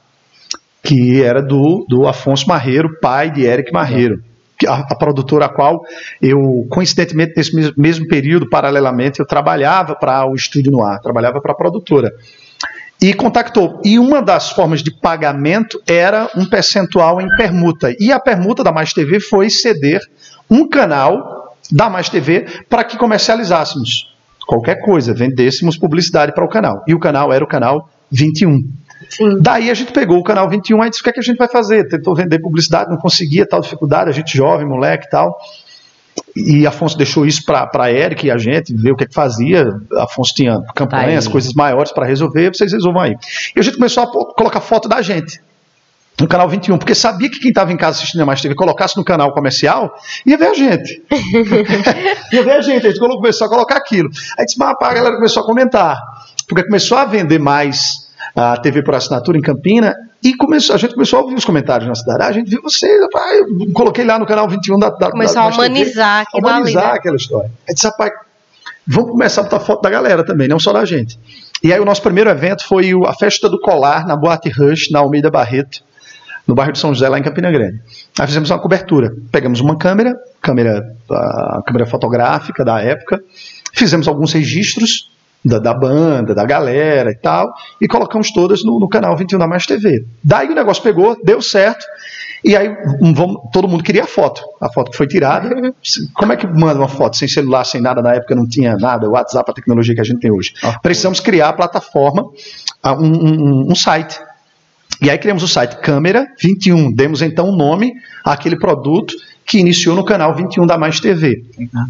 que 0.82 1.22
era 1.22 1.42
do, 1.42 1.86
do 1.90 2.08
Afonso 2.08 2.48
Marreiro, 2.48 3.00
pai 3.02 3.30
de 3.30 3.44
Eric 3.44 3.72
Marreiro 3.74 4.24
a, 4.68 4.88
a, 4.92 4.96
produtora 4.96 5.46
a 5.46 5.50
qual 5.50 5.82
eu, 6.22 6.66
coincidentemente, 6.70 7.34
nesse 7.36 7.74
mesmo 7.78 8.08
período, 8.08 8.50
paralelamente, 8.50 9.20
eu 9.20 9.26
trabalhava 9.26 9.96
para 9.96 10.26
o 10.26 10.36
Estúdio 10.36 10.72
no 10.72 10.84
Ar, 10.84 11.00
trabalhava 11.00 11.42
para 11.42 11.52
a 11.52 11.56
produtora. 11.56 12.12
E 13.02 13.14
contactou. 13.14 13.80
E 13.84 13.98
uma 13.98 14.22
das 14.22 14.52
formas 14.52 14.84
de 14.84 14.92
pagamento 14.92 15.82
era 15.88 16.30
um 16.36 16.46
percentual 16.46 17.22
em 17.22 17.28
permuta. 17.38 17.96
E 17.98 18.12
a 18.12 18.20
permuta 18.20 18.62
da 18.62 18.74
Mais 18.74 18.92
TV 18.92 19.22
foi 19.22 19.50
ceder 19.50 20.02
um 20.50 20.68
canal 20.68 21.56
da 21.72 21.90
Mais 21.90 22.10
TV 22.10 22.46
para 22.68 22.84
que 22.84 22.98
comercializássemos 22.98 24.14
qualquer 24.46 24.82
coisa, 24.82 25.14
vendêssemos 25.14 25.78
publicidade 25.78 26.34
para 26.34 26.44
o 26.44 26.50
canal. 26.50 26.84
E 26.88 26.94
o 26.94 27.00
canal 27.00 27.32
era 27.32 27.44
o 27.44 27.48
canal 27.48 27.88
21. 28.12 28.64
Sim. 29.10 29.38
Daí 29.40 29.70
a 29.70 29.74
gente 29.74 29.92
pegou 29.92 30.18
o 30.18 30.24
canal 30.24 30.50
21 30.50 30.86
e 30.86 30.90
disse: 30.90 31.02
o 31.02 31.04
que, 31.04 31.10
é 31.10 31.14
que 31.14 31.20
a 31.20 31.24
gente 31.24 31.38
vai 31.38 31.48
fazer? 31.48 31.88
Tentou 31.88 32.16
vender 32.16 32.40
publicidade, 32.40 32.90
não 32.90 32.98
conseguia, 32.98 33.48
tal 33.48 33.62
dificuldade, 33.62 34.10
a 34.10 34.14
gente 34.14 34.36
jovem, 34.36 34.68
moleque 34.68 35.06
e 35.08 35.10
tal. 35.10 35.38
E 36.36 36.68
Afonso 36.68 36.98
deixou 36.98 37.26
isso 37.26 37.44
para 37.46 37.92
Eric 37.92 38.28
e 38.28 38.32
a 38.32 38.38
gente 38.38 38.74
ver 38.74 38.92
o 38.92 38.96
que, 38.96 39.04
é 39.04 39.08
que 39.08 39.14
fazia. 39.14 39.68
Afonso 39.98 40.34
tinha 40.34 40.62
campanhas, 40.76 41.26
tá 41.26 41.32
coisas 41.32 41.54
maiores 41.54 41.92
para 41.92 42.06
resolver, 42.06 42.54
vocês 42.54 42.72
resolvam 42.72 43.02
aí. 43.02 43.16
E 43.56 43.60
a 43.60 43.64
gente 43.64 43.76
começou 43.76 44.04
a 44.04 44.08
colocar 44.08 44.60
foto 44.60 44.90
da 44.90 45.02
gente 45.02 45.40
no 46.20 46.28
canal 46.28 46.50
21, 46.50 46.78
porque 46.78 46.94
sabia 46.94 47.30
que 47.30 47.40
quem 47.40 47.50
estava 47.50 47.72
em 47.72 47.78
casa 47.78 47.98
assistindo 47.98 48.22
a 48.22 48.26
Mais 48.26 48.42
TV 48.42 48.54
colocasse 48.54 48.98
no 48.98 49.06
canal 49.06 49.34
comercial, 49.34 49.94
ia 50.26 50.38
ver 50.38 50.48
a 50.48 50.54
gente. 50.54 51.02
ia 52.34 52.44
ver 52.44 52.52
a 52.52 52.62
gente. 52.62 52.86
A 52.86 52.90
gente 52.90 53.00
começou 53.00 53.48
a 53.48 53.50
colocar 53.50 53.78
aquilo. 53.78 54.10
Aí 54.38 54.46
disse, 54.46 54.60
mas 54.60 54.76
a 54.80 54.94
galera 54.94 55.16
começou 55.16 55.44
a 55.44 55.46
comentar, 55.46 55.98
porque 56.48 56.64
começou 56.64 56.98
a 56.98 57.06
vender 57.06 57.40
mais 57.40 58.09
a 58.36 58.58
TV 58.58 58.84
por 58.84 58.96
assinatura 58.96 59.38
em 59.38 59.42
Campina, 59.42 59.96
e 60.24 60.36
começou, 60.36 60.76
a 60.76 60.78
gente 60.78 60.94
começou 60.94 61.20
a 61.20 61.22
ouvir 61.22 61.36
os 61.36 61.46
comentários 61.46 61.88
na 61.88 61.96
cidade. 61.96 62.24
Ah, 62.24 62.28
a 62.28 62.32
gente 62.32 62.50
viu 62.50 62.62
vocês, 62.62 62.92
eu 62.92 63.74
coloquei 63.74 64.04
lá 64.04 64.20
no 64.20 64.26
canal 64.26 64.48
21 64.48 64.78
da. 64.78 64.90
da 64.90 65.12
começou 65.12 65.36
da, 65.36 65.44
a 65.44 65.48
humanizar 65.48 66.22
aquilo 66.22 66.48
Humanizar 66.48 66.84
ali, 66.84 66.92
né? 66.92 66.98
aquela 66.98 67.16
história. 67.16 67.52
Aí 67.68 67.74
disse, 67.74 67.88
rapaz, 67.88 68.12
vamos 68.86 69.12
começar 69.12 69.42
a 69.42 69.44
botar 69.46 69.60
foto 69.62 69.82
da 69.82 69.90
galera 69.90 70.26
também, 70.26 70.48
não 70.48 70.60
só 70.60 70.74
da 70.74 70.84
gente. 70.84 71.18
E 71.64 71.74
aí 71.74 71.80
o 71.80 71.86
nosso 71.86 72.02
primeiro 72.02 72.30
evento 72.30 72.66
foi 72.66 72.92
a 73.06 73.14
Festa 73.14 73.50
do 73.50 73.60
Colar 73.60 74.06
na 74.06 74.16
Boate 74.16 74.50
Rush, 74.50 74.90
na 74.92 75.00
Almeida 75.00 75.30
Barreto, 75.30 75.82
no 76.46 76.56
bairro 76.56 76.74
de 76.74 76.80
São 76.80 76.94
José, 76.94 77.08
lá 77.08 77.18
em 77.18 77.24
Campina 77.24 77.52
Grande. 77.52 77.82
Aí 78.20 78.28
fizemos 78.28 78.50
uma 78.50 78.60
cobertura. 78.60 79.14
Pegamos 79.32 79.62
uma 79.62 79.78
câmera, 79.78 80.18
câmera, 80.42 80.96
a 81.10 81.62
câmera 81.66 81.86
fotográfica 81.86 82.66
da 82.66 82.82
época, 82.82 83.22
fizemos 83.74 84.08
alguns 84.08 84.34
registros 84.34 85.10
da, 85.44 85.60
da, 85.60 85.74
banda, 85.74 86.36
da 86.36 86.46
galera 86.46 87.12
e 87.12 87.16
tal, 87.16 87.54
e 87.80 87.88
colocamos 87.88 88.32
todas 88.32 88.64
no, 88.64 88.80
no, 88.80 88.90
canal 88.90 89.16
21 89.16 89.40
da 89.40 89.48
Mais 89.48 89.66
TV. 89.66 90.06
Daí 90.24 90.50
o 90.50 90.56
negócio 90.56 90.84
pegou, 90.84 91.18
deu 91.24 91.42
certo, 91.42 91.86
e 92.44 92.56
aí 92.56 92.70
vamos, 93.16 93.42
todo 93.52 93.68
mundo 93.68 93.84
queria 93.84 94.04
a 94.04 94.08
foto, 94.08 94.42
a 94.62 94.72
foto 94.72 94.92
que 94.92 94.98
foi 94.98 95.08
tirada. 95.08 95.50
Como 96.14 96.34
é 96.34 96.38
que 96.38 96.48
manda 96.48 96.80
uma 96.80 96.88
foto 96.88 97.18
sem 97.18 97.28
celular, 97.28 97.64
sem 97.64 97.82
nada? 97.82 98.02
Na 98.02 98.14
época 98.16 98.36
não 98.36 98.48
tinha 98.48 98.76
nada, 98.76 99.08
o 99.08 99.12
WhatsApp, 99.12 99.50
a 99.50 99.54
tecnologia 99.54 99.96
que 99.96 100.02
a 100.02 100.06
gente 100.06 100.20
tem 100.20 100.32
hoje. 100.32 100.54
Precisamos 100.82 101.20
criar 101.20 101.50
a 101.50 101.54
plataforma, 101.54 102.26
um, 102.86 103.06
um, 103.06 103.72
um 103.72 103.76
site. 103.76 104.20
E 105.02 105.10
aí 105.10 105.18
criamos 105.18 105.44
o 105.44 105.48
site 105.48 105.78
Câmera 105.78 106.28
21, 106.42 106.92
demos 106.92 107.22
então 107.22 107.46
o 107.46 107.54
um 107.54 107.56
nome 107.56 107.94
àquele 108.26 108.58
produto 108.58 109.14
que 109.50 109.58
iniciou 109.58 109.96
no 109.96 110.06
canal 110.06 110.36
21 110.36 110.68
da 110.68 110.78
Mais 110.78 111.00
TV. 111.00 111.44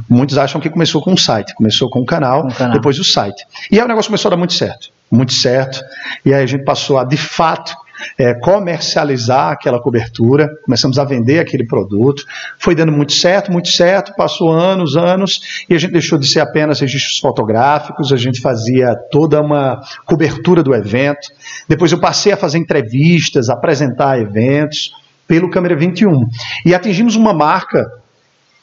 Muitos 0.10 0.38
acham 0.38 0.62
que 0.62 0.70
começou 0.70 1.02
com 1.02 1.12
o 1.12 1.18
site, 1.18 1.54
começou 1.54 1.90
com 1.90 2.00
o 2.00 2.06
canal, 2.06 2.48
o 2.48 2.54
canal. 2.54 2.74
depois 2.74 2.98
o 2.98 3.04
site. 3.04 3.46
E 3.70 3.78
aí 3.78 3.84
o 3.84 3.88
negócio 3.88 4.10
começou 4.10 4.30
a 4.30 4.32
dar 4.32 4.38
muito 4.38 4.54
certo, 4.54 4.88
muito 5.12 5.34
certo. 5.34 5.82
E 6.26 6.34
aí 6.34 6.42
a 6.42 6.46
gente 6.46 6.64
passou 6.64 6.98
a, 6.98 7.04
de 7.04 7.18
fato, 7.18 7.76
é, 8.18 8.34
comercializar 8.34 9.52
aquela 9.52 9.78
cobertura, 9.78 10.48
começamos 10.64 10.98
a 10.98 11.04
vender 11.04 11.40
aquele 11.40 11.66
produto, 11.66 12.24
foi 12.58 12.74
dando 12.74 12.94
muito 12.94 13.12
certo, 13.12 13.52
muito 13.52 13.68
certo, 13.68 14.16
passou 14.16 14.54
anos, 14.54 14.96
anos, 14.96 15.66
e 15.70 15.76
a 15.76 15.78
gente 15.78 15.92
deixou 15.92 16.18
de 16.18 16.30
ser 16.30 16.40
apenas 16.40 16.80
registros 16.80 17.20
fotográficos, 17.20 18.14
a 18.14 18.18
gente 18.18 18.40
fazia 18.40 18.96
toda 19.12 19.42
uma 19.42 19.82
cobertura 20.06 20.64
do 20.64 20.74
evento. 20.74 21.28
Depois 21.68 21.92
eu 21.92 22.00
passei 22.00 22.32
a 22.32 22.38
fazer 22.38 22.58
entrevistas, 22.58 23.50
apresentar 23.50 24.18
eventos, 24.18 24.94
pelo 25.30 25.48
Câmera 25.52 25.76
21. 25.76 26.28
E 26.66 26.74
atingimos 26.74 27.16
uma 27.16 27.32
marca, 27.32 27.86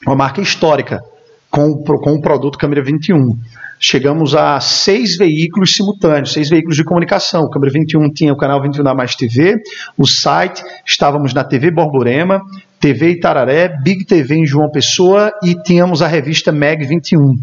uma 0.05 0.17
marca 0.17 0.41
histórica, 0.41 1.01
com, 1.49 1.81
com 1.81 2.11
o 2.11 2.21
produto 2.21 2.57
Câmera 2.57 2.83
21. 2.83 3.39
Chegamos 3.79 4.35
a 4.35 4.59
seis 4.59 5.15
veículos 5.15 5.73
simultâneos, 5.73 6.33
seis 6.33 6.49
veículos 6.49 6.75
de 6.75 6.83
comunicação. 6.83 7.43
O 7.43 7.49
Câmera 7.49 7.71
21 7.71 8.11
tinha 8.11 8.33
o 8.33 8.37
canal 8.37 8.61
21 8.61 8.83
da 8.83 8.93
Mais 8.93 9.15
TV, 9.15 9.55
o 9.97 10.05
site, 10.05 10.61
estávamos 10.85 11.33
na 11.33 11.43
TV 11.43 11.71
Borborema, 11.71 12.41
TV 12.87 13.11
Itararé, 13.11 13.67
Big 13.83 14.05
TV 14.05 14.35
em 14.35 14.45
João 14.45 14.71
Pessoa 14.71 15.33
e 15.43 15.53
tínhamos 15.55 16.01
a 16.01 16.07
revista 16.07 16.53
Meg 16.53 16.85
21. 16.85 17.35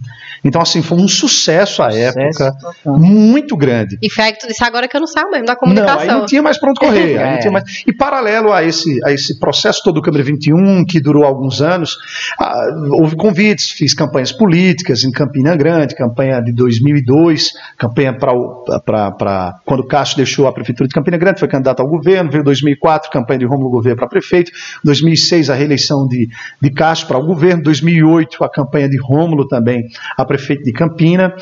Então, 0.42 0.60
assim, 0.60 0.82
foi 0.82 0.98
um 0.98 1.08
sucesso 1.08 1.82
à 1.82 1.90
sucesso 1.90 2.18
época, 2.18 2.52
total. 2.60 2.98
muito 2.98 3.56
grande. 3.56 3.98
E 4.02 4.10
foi 4.10 4.24
aí 4.24 4.32
que 4.32 4.40
tu 4.40 4.46
disse 4.46 4.62
agora 4.62 4.86
que 4.86 4.94
eu 4.94 5.00
não 5.00 5.06
saio 5.06 5.30
mesmo 5.30 5.46
da 5.46 5.56
comunicação. 5.56 6.06
Não, 6.06 6.14
aí 6.14 6.20
não 6.20 6.26
tinha 6.26 6.42
mais 6.42 6.58
para 6.58 6.70
onde 6.70 6.80
correr. 6.80 7.16
é. 7.16 7.50
mais... 7.50 7.82
E 7.86 7.92
paralelo 7.94 8.52
a 8.52 8.62
esse, 8.62 9.02
a 9.04 9.12
esse 9.12 9.38
processo 9.38 9.82
todo 9.82 9.94
do 9.94 10.02
Câmara 10.02 10.22
21, 10.22 10.84
que 10.84 11.00
durou 11.00 11.24
alguns 11.24 11.62
anos, 11.62 11.96
ah, 12.38 12.66
houve 12.90 13.16
convites, 13.16 13.70
fiz 13.70 13.94
campanhas 13.94 14.32
políticas 14.32 15.04
em 15.04 15.10
Campina 15.10 15.56
Grande, 15.56 15.94
campanha 15.94 16.42
de 16.42 16.52
2002, 16.52 17.52
campanha 17.78 18.12
para 18.12 19.54
quando 19.64 19.80
o 19.80 19.86
Cássio 19.86 20.16
deixou 20.16 20.46
a 20.46 20.52
prefeitura 20.52 20.88
de 20.88 20.94
Campina 20.94 21.16
Grande, 21.16 21.38
foi 21.38 21.48
candidato 21.48 21.80
ao 21.80 21.88
governo, 21.88 22.30
veio 22.30 22.44
2004, 22.44 23.10
campanha 23.10 23.38
de 23.38 23.46
Rômulo 23.46 23.70
Gouveia 23.70 23.96
para 23.96 24.08
prefeito, 24.08 24.50
2006 24.84 25.33
a 25.50 25.54
reeleição 25.54 26.06
de, 26.06 26.28
de 26.60 26.70
Cássio 26.70 27.06
para 27.06 27.18
o 27.18 27.26
governo, 27.26 27.62
2008 27.62 28.42
a 28.44 28.48
campanha 28.48 28.88
de 28.88 28.98
Rômulo 28.98 29.46
também 29.46 29.88
a 30.16 30.24
prefeito 30.24 30.64
de 30.64 30.72
Campina, 30.72 31.34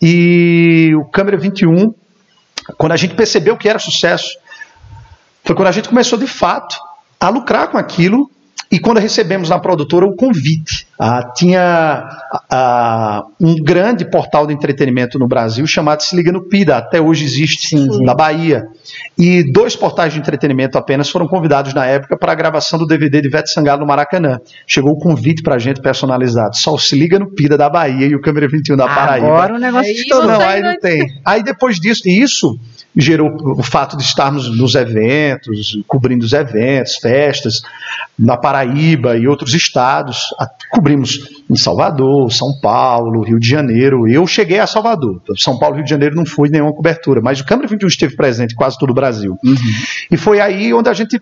e 0.00 0.92
o 0.96 1.04
Câmara 1.06 1.36
21, 1.36 1.94
quando 2.76 2.92
a 2.92 2.96
gente 2.96 3.14
percebeu 3.14 3.56
que 3.56 3.68
era 3.68 3.78
sucesso, 3.78 4.38
foi 5.44 5.54
quando 5.54 5.68
a 5.68 5.72
gente 5.72 5.88
começou 5.88 6.18
de 6.18 6.26
fato 6.26 6.76
a 7.18 7.28
lucrar 7.28 7.68
com 7.68 7.76
aquilo 7.76 8.30
e 8.70 8.78
quando 8.78 8.98
recebemos 8.98 9.48
na 9.48 9.58
produtora 9.58 10.06
o 10.06 10.14
convite, 10.14 10.86
ah, 10.96 11.32
tinha 11.34 12.08
ah, 12.48 13.24
um 13.40 13.56
grande 13.56 14.08
portal 14.08 14.46
de 14.46 14.54
entretenimento 14.54 15.18
no 15.18 15.26
Brasil 15.26 15.66
chamado 15.66 16.04
Se 16.04 16.14
Liga 16.14 16.30
no 16.30 16.48
Pida, 16.48 16.76
até 16.76 17.00
hoje 17.00 17.24
existe, 17.24 17.70
sim, 17.70 18.04
na 18.04 18.14
Bahia. 18.14 18.68
E 19.18 19.42
dois 19.50 19.74
portais 19.74 20.12
de 20.12 20.20
entretenimento 20.20 20.78
apenas 20.78 21.10
foram 21.10 21.26
convidados 21.26 21.74
na 21.74 21.84
época 21.84 22.16
para 22.16 22.30
a 22.30 22.34
gravação 22.34 22.78
do 22.78 22.86
DVD 22.86 23.20
de 23.20 23.28
Vete 23.28 23.50
Sangalo 23.50 23.80
no 23.80 23.86
Maracanã. 23.88 24.38
Chegou 24.64 24.92
o 24.92 24.98
convite 24.98 25.42
para 25.42 25.56
a 25.56 25.58
gente 25.58 25.80
personalizado. 25.80 26.56
Só 26.56 26.78
Se 26.78 26.94
Liga 26.94 27.18
no 27.18 27.28
Pida 27.28 27.58
da 27.58 27.68
Bahia 27.68 28.06
e 28.06 28.14
o 28.14 28.20
Câmera 28.20 28.46
21 28.46 28.76
da 28.76 28.86
Paraíba. 28.86 29.26
Agora 29.26 29.54
o 29.54 29.58
negócio 29.58 29.90
é 29.90 30.08
todo. 30.08 30.28
Não, 30.28 30.40
aí 30.40 30.62
não 30.62 30.78
tem. 30.78 31.08
Aí 31.24 31.42
depois 31.42 31.80
disso, 31.80 32.08
isso 32.08 32.56
gerou 32.96 33.30
o 33.56 33.62
fato 33.62 33.96
de 33.96 34.02
estarmos 34.02 34.56
nos 34.56 34.74
eventos, 34.74 35.78
cobrindo 35.86 36.24
os 36.24 36.32
eventos, 36.32 36.96
festas, 36.96 37.62
na 38.18 38.36
Paraíba 38.36 39.16
e 39.16 39.28
outros 39.28 39.54
estados. 39.54 40.34
Cobrimos 40.70 41.42
em 41.48 41.56
Salvador, 41.56 42.32
São 42.32 42.58
Paulo, 42.60 43.22
Rio 43.22 43.38
de 43.38 43.48
Janeiro. 43.48 44.08
Eu 44.08 44.26
cheguei 44.26 44.58
a 44.58 44.66
Salvador. 44.66 45.20
São 45.36 45.58
Paulo 45.58 45.76
e 45.76 45.78
Rio 45.78 45.84
de 45.84 45.90
Janeiro 45.90 46.16
não 46.16 46.26
foi 46.26 46.48
nenhuma 46.48 46.72
cobertura, 46.72 47.20
mas 47.20 47.40
o 47.40 47.44
Câmara 47.44 47.68
21 47.68 47.86
esteve 47.88 48.16
presente 48.16 48.52
em 48.52 48.56
quase 48.56 48.78
todo 48.78 48.90
o 48.90 48.94
Brasil. 48.94 49.38
Uhum. 49.44 49.54
E 50.10 50.16
foi 50.16 50.40
aí 50.40 50.74
onde 50.74 50.88
a 50.88 50.92
gente 50.92 51.20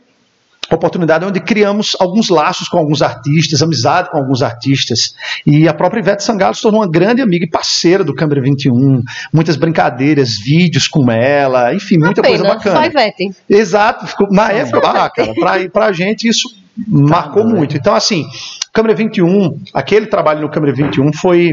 oportunidade 0.77 1.25
onde 1.25 1.41
criamos 1.41 1.97
alguns 1.99 2.29
laços 2.29 2.69
com 2.69 2.79
alguns 2.79 3.01
artistas, 3.03 3.63
amizade 3.63 4.11
com 4.11 4.19
alguns 4.19 4.43
artistas. 4.43 5.15
E 5.47 5.67
a 5.67 5.75
própria 5.75 6.01
Ivete 6.01 6.23
Sangalo 6.23 6.55
se 6.55 6.63
tornou 6.63 6.83
uma 6.83 6.91
grande 6.91 7.23
amiga 7.23 7.45
e 7.45 7.49
parceira 7.49 8.05
do 8.05 8.15
Câmara 8.15 8.41
21. 8.41 9.03
Muitas 9.33 9.57
brincadeiras, 9.57 10.39
vídeos 10.39 10.87
com 10.87 11.11
ela, 11.11 11.75
enfim, 11.75 11.99
muita 11.99 12.23
coisa 12.23 12.45
bacana. 12.45 12.77
Só 12.77 12.85
Ivete. 12.85 13.33
Exato, 13.49 14.07
ficou, 14.07 14.31
na 14.31 14.53
época, 14.53 14.87
ah, 14.87 15.11
cara, 15.11 15.35
pra, 15.35 15.69
pra 15.71 15.93
gente 15.93 16.29
isso 16.29 16.49
marcou 16.87 17.45
muito. 17.45 17.77
Então, 17.77 17.95
assim, 17.95 18.27
Câmara 18.73 18.95
21, 18.95 19.61
aquele 19.75 20.07
trabalho 20.07 20.43
no 20.43 20.51
Câmara 20.51 20.73
21 20.73 21.13
foi, 21.13 21.53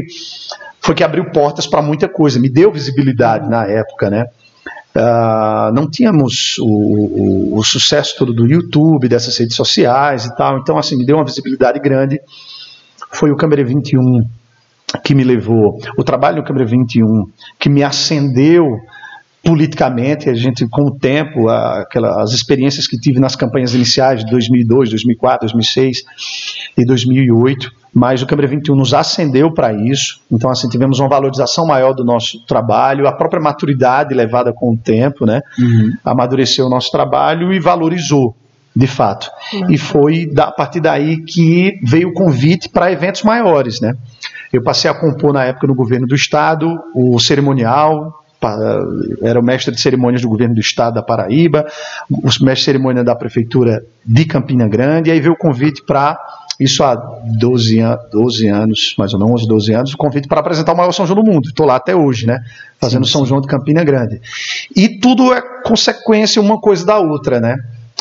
foi 0.80 0.94
que 0.94 1.02
abriu 1.02 1.24
portas 1.30 1.66
para 1.66 1.82
muita 1.82 2.08
coisa, 2.08 2.38
me 2.38 2.50
deu 2.50 2.70
visibilidade 2.70 3.48
na 3.48 3.64
época, 3.66 4.10
né? 4.10 4.26
Uh, 4.96 5.74
não 5.74 5.90
tínhamos 5.90 6.56
o, 6.58 6.64
o, 6.64 7.58
o, 7.58 7.62
sucesso 7.62 8.16
todo 8.16 8.32
do 8.32 8.46
YouTube, 8.46 9.08
dessas 9.10 9.36
redes 9.36 9.54
sociais 9.54 10.24
e 10.24 10.34
tal, 10.34 10.56
então 10.58 10.78
assim, 10.78 10.96
me 10.96 11.04
deu 11.04 11.16
uma 11.16 11.24
visibilidade 11.24 11.78
grande. 11.78 12.18
Foi 13.12 13.30
o 13.30 13.36
Câmara 13.36 13.62
21 13.62 14.26
que 15.04 15.14
me 15.14 15.22
levou, 15.22 15.78
o 15.98 16.02
trabalho 16.02 16.38
no 16.38 16.44
Câmara 16.44 16.64
21 16.64 17.26
que 17.58 17.68
me 17.68 17.82
acendeu 17.82 18.64
politicamente, 19.44 20.30
a 20.30 20.34
gente 20.34 20.66
com 20.66 20.86
o 20.86 20.98
tempo, 20.98 21.46
aquela, 21.48 22.22
as 22.22 22.32
experiências 22.32 22.86
que 22.86 22.98
tive 22.98 23.20
nas 23.20 23.36
campanhas 23.36 23.74
iniciais 23.74 24.24
de 24.24 24.30
2002, 24.30 24.90
2004, 24.90 25.40
2006 25.46 26.04
e 26.78 26.84
2008, 26.86 27.70
mas 27.96 28.20
o 28.20 28.26
Câmara 28.26 28.46
21 28.46 28.76
nos 28.76 28.92
acendeu 28.92 29.50
para 29.50 29.72
isso, 29.72 30.20
então 30.30 30.50
assim, 30.50 30.68
tivemos 30.68 31.00
uma 31.00 31.08
valorização 31.08 31.66
maior 31.66 31.94
do 31.94 32.04
nosso 32.04 32.44
trabalho, 32.44 33.08
a 33.08 33.12
própria 33.12 33.40
maturidade 33.40 34.12
levada 34.12 34.52
com 34.52 34.74
o 34.74 34.76
tempo, 34.76 35.24
né, 35.24 35.40
uhum. 35.58 35.94
amadureceu 36.04 36.66
o 36.66 36.68
nosso 36.68 36.90
trabalho 36.90 37.54
e 37.54 37.58
valorizou, 37.58 38.36
de 38.74 38.86
fato. 38.86 39.30
Uhum. 39.54 39.70
E 39.70 39.78
foi 39.78 40.26
da, 40.26 40.44
a 40.44 40.52
partir 40.52 40.80
daí 40.80 41.22
que 41.22 41.80
veio 41.82 42.10
o 42.10 42.12
convite 42.12 42.68
para 42.68 42.92
eventos 42.92 43.22
maiores, 43.22 43.80
né. 43.80 43.94
Eu 44.52 44.62
passei 44.62 44.90
a 44.90 44.94
compor 44.94 45.32
na 45.32 45.44
época 45.44 45.66
no 45.66 45.74
governo 45.74 46.06
do 46.06 46.14
estado 46.14 46.68
o 46.94 47.18
cerimonial, 47.18 48.26
era 49.22 49.40
o 49.40 49.42
mestre 49.42 49.74
de 49.74 49.80
cerimônias 49.80 50.22
do 50.22 50.28
governo 50.28 50.54
do 50.54 50.60
estado 50.60 50.94
da 50.94 51.02
Paraíba, 51.02 51.66
o 52.10 52.26
mestre 52.26 52.52
de 52.52 52.64
cerimônia 52.64 53.02
da 53.02 53.14
prefeitura 53.14 53.82
de 54.04 54.24
Campina 54.26 54.68
Grande, 54.68 55.08
e 55.08 55.12
aí 55.12 55.20
veio 55.20 55.32
o 55.32 55.38
convite 55.38 55.82
para, 55.82 56.18
isso 56.58 56.82
há 56.82 56.94
12, 56.94 57.80
an 57.80 57.98
12 58.10 58.48
anos, 58.48 58.94
mais 58.98 59.12
ou 59.12 59.20
menos 59.20 59.46
12 59.46 59.72
anos, 59.74 59.94
o 59.94 59.96
convite 59.96 60.26
para 60.26 60.40
apresentar 60.40 60.72
o 60.72 60.76
maior 60.76 60.92
São 60.92 61.06
João 61.06 61.22
do 61.22 61.30
mundo. 61.30 61.48
Estou 61.48 61.66
lá 61.66 61.76
até 61.76 61.94
hoje, 61.94 62.26
né? 62.26 62.40
Fazendo 62.80 63.04
sim, 63.04 63.12
sim. 63.12 63.18
São 63.18 63.26
João 63.26 63.40
de 63.40 63.46
Campina 63.46 63.84
Grande. 63.84 64.20
E 64.74 64.88
tudo 64.88 65.32
é 65.32 65.40
consequência 65.62 66.40
uma 66.40 66.58
coisa 66.58 66.84
da 66.84 66.98
outra, 66.98 67.40
né? 67.40 67.56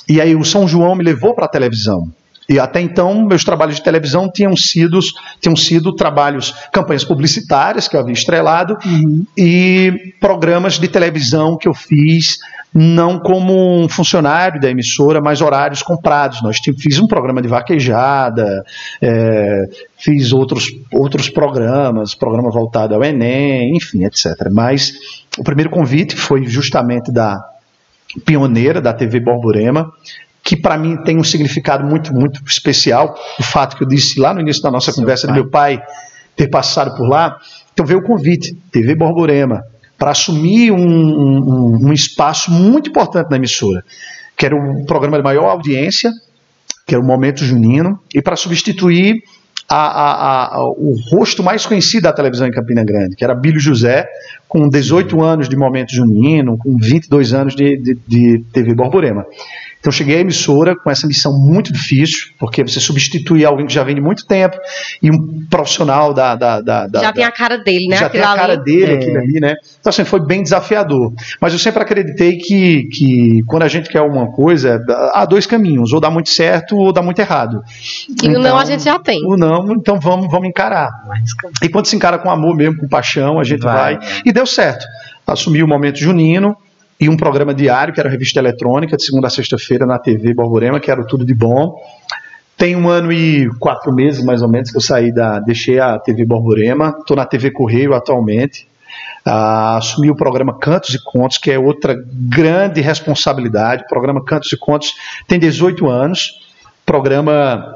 E 0.08 0.22
aí 0.22 0.36
o 0.36 0.46
São 0.46 0.68
João 0.68 0.96
me 0.96 1.04
levou 1.04 1.34
para 1.34 1.46
a 1.46 1.50
televisão. 1.50 2.10
E 2.48 2.60
até 2.60 2.80
então, 2.80 3.26
meus 3.26 3.44
trabalhos 3.44 3.76
de 3.76 3.84
televisão 3.84 4.30
tinham 4.32 4.56
sido, 4.56 5.00
tinham 5.42 5.56
sido 5.56 5.94
trabalhos, 5.96 6.54
campanhas 6.72 7.04
publicitárias 7.04 7.88
que 7.88 7.96
eu 7.96 8.00
havia 8.00 8.14
estrelado 8.14 8.78
uhum. 8.86 9.26
e 9.38 10.14
programas 10.20 10.78
de 10.78 10.88
televisão 10.88 11.58
que 11.58 11.68
eu 11.68 11.74
fiz, 11.74 12.38
não 12.78 13.20
como 13.20 13.82
um 13.82 13.88
funcionário 13.88 14.60
da 14.60 14.70
emissora, 14.70 15.22
mas 15.22 15.42
horários 15.42 15.82
comprados. 15.82 16.44
Nós 16.44 16.58
fiz 16.58 17.00
um 17.00 17.08
programa 17.08 17.42
de 17.42 17.48
vaquejada, 17.48 18.64
é, 19.02 19.64
fiz 19.98 20.32
outros, 20.32 20.68
outros 20.92 21.30
programas, 21.30 22.14
programa 22.14 22.52
voltado 22.52 22.94
ao 22.94 23.04
Enem, 23.04 23.76
enfim, 23.76 24.06
etc. 24.06 24.50
Mas 24.52 24.92
o 25.38 25.44
primeiro 25.44 25.72
convite 25.72 26.16
foi 26.16 26.46
justamente 26.46 27.12
da 27.12 27.40
pioneira 28.26 28.82
da 28.82 28.94
TV 28.94 29.20
Borborema, 29.20 29.90
que 30.46 30.56
para 30.56 30.78
mim 30.78 30.96
tem 30.98 31.18
um 31.18 31.24
significado 31.24 31.84
muito, 31.84 32.14
muito 32.14 32.40
especial. 32.46 33.18
O 33.40 33.44
fato 33.44 33.76
que 33.76 33.84
eu 33.84 33.88
disse 33.88 34.20
lá 34.20 34.32
no 34.32 34.40
início 34.40 34.62
da 34.62 34.70
nossa 34.70 34.92
Seu 34.92 35.02
conversa 35.02 35.26
pai. 35.26 35.36
do 35.36 35.42
meu 35.42 35.50
pai 35.50 35.84
ter 36.36 36.48
passado 36.48 36.96
por 36.96 37.10
lá. 37.10 37.36
Então 37.74 37.84
veio 37.84 38.00
o 38.00 38.04
convite, 38.04 38.54
TV 38.72 38.96
Borborema, 38.96 39.64
para 39.98 40.12
assumir 40.12 40.72
um, 40.72 40.78
um, 40.78 41.88
um, 41.88 41.92
espaço 41.92 42.52
muito 42.52 42.92
importante 42.92 43.32
na 43.32 43.38
emissora, 43.38 43.84
que 44.38 44.46
era 44.46 44.56
o 44.56 44.86
programa 44.86 45.18
de 45.18 45.24
maior 45.24 45.50
audiência, 45.50 46.12
que 46.86 46.94
era 46.94 47.04
o 47.04 47.08
Momento 47.08 47.44
Junino, 47.44 48.00
e 48.14 48.22
para 48.22 48.36
substituir 48.36 49.16
a, 49.68 49.78
a, 49.78 50.56
a, 50.58 50.64
o 50.64 50.94
rosto 51.10 51.42
mais 51.42 51.66
conhecido 51.66 52.04
da 52.04 52.14
televisão 52.14 52.48
em 52.48 52.52
Campina 52.52 52.84
Grande, 52.84 53.16
que 53.16 53.24
era 53.24 53.34
Bílio 53.34 53.60
José, 53.60 54.08
com 54.48 54.70
18 54.70 55.24
anos 55.24 55.50
de 55.50 55.58
Momento 55.58 55.92
Junino, 55.92 56.56
com 56.60 56.78
22 56.78 57.34
anos 57.34 57.56
de, 57.56 57.76
de, 57.78 57.98
de 58.08 58.46
TV 58.54 58.76
Borborema. 58.76 59.26
Então 59.86 59.94
cheguei 59.94 60.18
à 60.18 60.20
emissora 60.22 60.76
com 60.76 60.90
essa 60.90 61.06
missão 61.06 61.32
muito 61.38 61.72
difícil, 61.72 62.30
porque 62.40 62.64
você 62.64 62.80
substitui 62.80 63.46
alguém 63.46 63.68
que 63.68 63.74
já 63.74 63.84
vem 63.84 63.94
de 63.94 64.02
muito 64.02 64.26
tempo 64.26 64.58
e 65.00 65.12
um 65.12 65.46
profissional 65.48 66.12
da. 66.12 66.36
da, 66.36 66.60
da, 66.60 66.88
da 66.88 67.02
já 67.02 67.14
tem 67.14 67.24
a 67.24 67.32
cara 67.32 67.60
dele, 67.60 67.86
né? 67.90 67.98
Já 67.98 68.10
tem 68.10 68.20
a 68.20 68.36
cara 68.36 68.54
ali. 68.54 68.64
dele 68.64 68.94
é. 68.94 68.96
aquilo 68.96 69.18
ali, 69.20 69.40
né? 69.40 69.54
Então 69.80 69.92
assim, 69.92 70.04
foi 70.04 70.26
bem 70.26 70.42
desafiador. 70.42 71.14
Mas 71.40 71.54
eu 71.54 71.60
sempre 71.60 71.84
acreditei 71.84 72.40
que, 72.40 72.86
que 72.86 73.44
quando 73.46 73.62
a 73.62 73.68
gente 73.68 73.88
quer 73.88 74.02
uma 74.02 74.32
coisa, 74.32 74.84
há 75.14 75.24
dois 75.24 75.46
caminhos, 75.46 75.94
ou 75.94 76.00
dá 76.00 76.10
muito 76.10 76.30
certo 76.30 76.76
ou 76.76 76.92
dá 76.92 77.04
muito 77.04 77.20
errado. 77.20 77.62
E 78.10 78.26
então, 78.26 78.42
o 78.42 78.44
não 78.44 78.58
a 78.58 78.64
então, 78.64 78.66
gente 78.66 78.86
já 78.86 78.98
tem. 78.98 79.24
O 79.24 79.38
não, 79.38 79.72
então 79.72 80.00
vamos, 80.00 80.32
vamos 80.32 80.50
encarar. 80.50 80.90
E 81.62 81.70
quando 81.70 81.86
se 81.86 81.96
encara 81.96 82.18
com 82.18 82.32
amor 82.32 82.56
mesmo, 82.56 82.76
com 82.80 82.88
paixão, 82.88 83.40
a 83.40 83.44
gente 83.44 83.62
vai. 83.62 84.00
vai. 84.00 84.08
E 84.26 84.34
deu 84.34 84.48
certo. 84.48 84.84
Assumi 85.28 85.62
o 85.62 85.68
momento 85.68 86.00
junino, 86.00 86.58
e 87.00 87.10
um 87.10 87.18
programa 87.18 87.54
diário, 87.54 87.94
que 87.94 88.00
era 88.00 88.08
a 88.08 88.12
revista 88.12 88.40
eletrônica, 88.40 88.96
de 88.96 89.04
segunda 89.04 89.28
a 89.28 89.30
sexta-feira 89.30 89.86
na 89.86 90.00
TV 90.00 90.34
Borborema, 90.34 90.80
que 90.80 90.90
era 90.90 91.02
o 91.02 91.06
Tudo 91.06 91.26
de 91.26 91.34
Bom. 91.34 91.76
Tem 92.58 92.76
um 92.76 92.88
ano 92.88 93.12
e 93.12 93.50
quatro 93.60 93.94
meses, 93.94 94.24
mais 94.24 94.42
ou 94.42 94.48
menos, 94.48 94.72
que 94.72 94.78
eu 94.78 94.82
saí 94.82 95.14
da. 95.14 95.40
deixei 95.40 95.80
a 95.80 96.00
TV 96.00 96.26
Borborema, 96.26 96.96
estou 97.00 97.18
na 97.18 97.26
TV 97.26 97.52
Correio 97.52 97.94
atualmente. 97.94 98.66
Uh, 99.28 99.78
assumi 99.78 100.10
o 100.10 100.16
programa 100.16 100.58
Cantos 100.58 100.94
e 100.94 101.04
Contos, 101.04 101.38
que 101.38 101.52
é 101.52 101.60
outra 101.60 101.96
grande 102.14 102.80
responsabilidade. 102.80 103.84
O 103.84 103.88
programa 103.88 104.24
Cantos 104.24 104.54
e 104.54 104.58
Contos 104.58 104.94
tem 105.28 105.38
18 105.38 105.90
anos. 105.90 106.32
Programa 106.86 107.75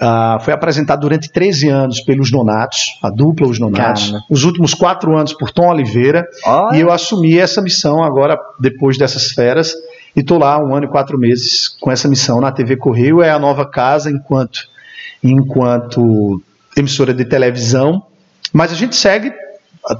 Uh, 0.00 0.40
foi 0.44 0.52
apresentado 0.52 1.00
durante 1.00 1.28
13 1.28 1.68
anos 1.68 2.00
pelos 2.00 2.30
Nonatos, 2.30 2.98
a 3.02 3.10
dupla 3.10 3.48
Os 3.48 3.58
Nonatos, 3.58 4.12
os 4.30 4.44
últimos 4.44 4.72
quatro 4.72 5.16
anos 5.16 5.32
por 5.32 5.50
Tom 5.50 5.68
Oliveira, 5.68 6.24
Olha. 6.46 6.76
e 6.76 6.80
eu 6.80 6.92
assumi 6.92 7.36
essa 7.36 7.60
missão 7.60 8.04
agora, 8.04 8.38
depois 8.60 8.96
dessas 8.96 9.32
feras, 9.32 9.74
e 10.14 10.20
estou 10.20 10.38
lá 10.38 10.56
um 10.64 10.72
ano 10.72 10.86
e 10.86 10.88
quatro 10.88 11.18
meses 11.18 11.66
com 11.80 11.90
essa 11.90 12.06
missão 12.06 12.40
na 12.40 12.52
TV 12.52 12.76
Correio, 12.76 13.22
é 13.22 13.30
a 13.30 13.40
nova 13.40 13.66
casa 13.66 14.08
enquanto, 14.08 14.60
enquanto 15.20 16.40
emissora 16.76 17.12
de 17.12 17.24
televisão, 17.24 18.04
mas 18.52 18.70
a 18.70 18.76
gente 18.76 18.94
segue 18.94 19.32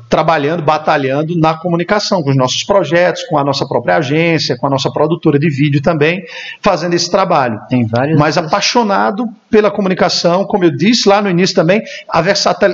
trabalhando, 0.08 0.62
batalhando 0.62 1.38
na 1.38 1.54
comunicação, 1.54 2.22
com 2.22 2.30
os 2.30 2.36
nossos 2.36 2.64
projetos, 2.64 3.22
com 3.24 3.38
a 3.38 3.44
nossa 3.44 3.66
própria 3.66 3.96
agência, 3.96 4.56
com 4.56 4.66
a 4.66 4.70
nossa 4.70 4.90
produtora 4.90 5.38
de 5.38 5.48
vídeo 5.48 5.80
também, 5.80 6.22
fazendo 6.62 6.94
esse 6.94 7.10
trabalho. 7.10 7.60
Tem 7.68 7.86
vários. 7.86 8.18
Mas 8.18 8.36
apaixonado 8.36 9.28
pela 9.50 9.70
comunicação, 9.70 10.44
como 10.44 10.64
eu 10.64 10.70
disse 10.70 11.08
lá 11.08 11.22
no 11.22 11.30
início 11.30 11.54
também, 11.54 11.82
a, 12.08 12.22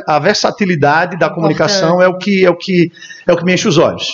a 0.06 0.18
versatilidade 0.18 1.18
da 1.18 1.30
comunicação 1.30 2.02
é 2.02 2.08
o 2.08 2.18
que 2.18 2.44
é 2.44 2.50
o 2.50 2.56
que 2.56 2.90
é 3.26 3.32
o 3.32 3.36
que 3.36 3.44
me 3.44 3.54
enche 3.54 3.68
os 3.68 3.78
olhos. 3.78 4.12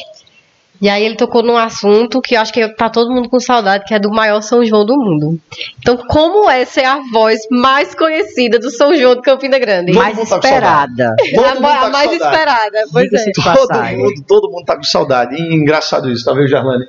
E 0.80 0.88
aí 0.88 1.04
ele 1.04 1.16
tocou 1.16 1.42
num 1.42 1.56
assunto 1.56 2.20
que 2.22 2.34
eu 2.34 2.40
acho 2.40 2.52
que 2.52 2.66
tá 2.68 2.88
todo 2.88 3.12
mundo 3.12 3.28
com 3.28 3.38
saudade, 3.38 3.84
que 3.84 3.92
é 3.92 3.98
do 3.98 4.10
maior 4.10 4.40
São 4.40 4.64
João 4.64 4.86
do 4.86 4.96
mundo. 4.96 5.38
Então, 5.78 5.96
como 6.08 6.48
é 6.48 6.64
ser 6.64 6.84
a 6.84 7.00
voz 7.12 7.40
mais 7.50 7.94
conhecida 7.94 8.58
do 8.58 8.70
São 8.70 8.94
João 8.96 9.14
de 9.14 9.20
Campina 9.20 9.58
Grande? 9.58 9.92
Mais 9.92 10.18
esperada. 10.18 11.14
a, 11.14 11.60
tá 11.60 11.86
a 11.86 11.90
mais 11.90 12.12
esperada, 12.12 12.84
pois 12.90 13.12
é. 13.12 13.30
Todo 13.32 13.82
mundo, 13.98 14.24
todo 14.26 14.50
mundo 14.50 14.64
tá 14.64 14.76
com 14.76 14.82
saudade. 14.82 15.36
E 15.36 15.54
engraçado 15.54 16.10
isso, 16.10 16.24
tá 16.24 16.32
vendo, 16.32 16.48
Jarlane? 16.48 16.86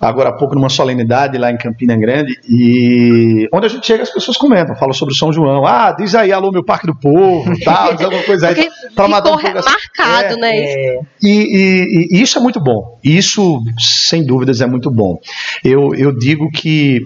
Agora 0.00 0.30
há 0.30 0.32
pouco 0.32 0.54
numa 0.54 0.68
solenidade 0.68 1.36
lá 1.36 1.50
em 1.50 1.58
Campina 1.58 1.96
Grande, 1.96 2.32
e 2.48 3.48
onde 3.52 3.66
a 3.66 3.68
gente 3.68 3.86
chega 3.86 4.02
as 4.04 4.10
pessoas 4.10 4.36
comentam, 4.36 4.76
falam 4.76 4.94
sobre 4.94 5.12
o 5.12 5.16
São 5.16 5.32
João. 5.32 5.66
Ah, 5.66 5.92
diz 5.92 6.14
aí, 6.14 6.32
alô, 6.32 6.50
meu 6.50 6.64
Parque 6.64 6.86
do 6.86 6.94
Povo, 6.94 7.52
tal, 7.64 7.94
diz 7.94 8.04
alguma 8.04 8.22
coisa 8.22 8.48
aí. 8.48 8.68
Pra 8.94 9.06
um 9.06 9.08
marcado, 9.08 10.34
é, 10.34 10.36
né? 10.36 10.50
É. 10.56 11.00
E, 11.22 11.28
e, 11.30 12.16
e 12.16 12.22
isso 12.22 12.38
é 12.38 12.40
muito 12.40 12.60
bom. 12.60 12.98
E 13.04 13.17
isso, 13.18 13.60
sem 13.78 14.24
dúvidas, 14.24 14.60
é 14.60 14.66
muito 14.66 14.90
bom. 14.90 15.18
Eu, 15.64 15.94
eu 15.94 16.16
digo 16.16 16.50
que 16.50 17.04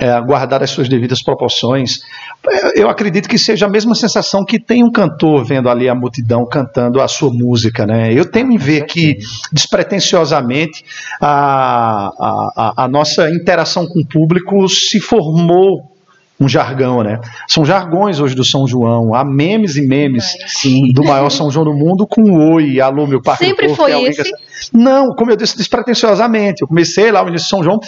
é, 0.00 0.20
guardar 0.20 0.62
as 0.62 0.70
suas 0.70 0.88
devidas 0.88 1.22
proporções, 1.22 2.00
é, 2.48 2.80
eu 2.82 2.88
acredito 2.88 3.28
que 3.28 3.38
seja 3.38 3.66
a 3.66 3.68
mesma 3.68 3.94
sensação 3.94 4.44
que 4.44 4.58
tem 4.58 4.82
um 4.82 4.90
cantor 4.90 5.44
vendo 5.44 5.68
ali 5.68 5.88
a 5.88 5.94
multidão 5.94 6.44
cantando 6.46 7.00
a 7.00 7.06
sua 7.06 7.30
música. 7.32 7.86
Né? 7.86 8.12
Eu 8.12 8.28
temo 8.28 8.52
em 8.52 8.58
ver 8.58 8.86
que, 8.86 9.18
despretensiosamente, 9.52 10.84
a, 11.20 12.08
a, 12.18 12.84
a 12.84 12.88
nossa 12.88 13.30
interação 13.30 13.86
com 13.86 14.00
o 14.00 14.06
público 14.06 14.68
se 14.68 15.00
formou 15.00 15.93
um 16.38 16.48
jargão, 16.48 17.02
né? 17.02 17.20
São 17.48 17.64
jargões 17.64 18.18
hoje 18.18 18.34
do 18.34 18.44
São 18.44 18.66
João. 18.66 19.14
Há 19.14 19.24
memes 19.24 19.76
e 19.76 19.82
memes 19.82 20.34
Sim. 20.46 20.92
do 20.92 21.04
maior 21.04 21.30
São 21.30 21.50
João 21.50 21.64
do 21.64 21.72
mundo 21.72 22.06
com 22.06 22.52
oi, 22.54 22.80
alô, 22.80 23.06
meu 23.06 23.22
parque 23.22 23.46
Sempre 23.46 23.74
foi 23.74 24.04
esse? 24.04 24.32
Não, 24.72 25.14
como 25.14 25.30
eu 25.30 25.36
disse, 25.36 25.56
despretensiosamente. 25.56 26.62
Eu 26.62 26.68
comecei 26.68 27.12
lá 27.12 27.22
no 27.22 27.28
início 27.28 27.44
de 27.44 27.50
São 27.50 27.62
João, 27.62 27.78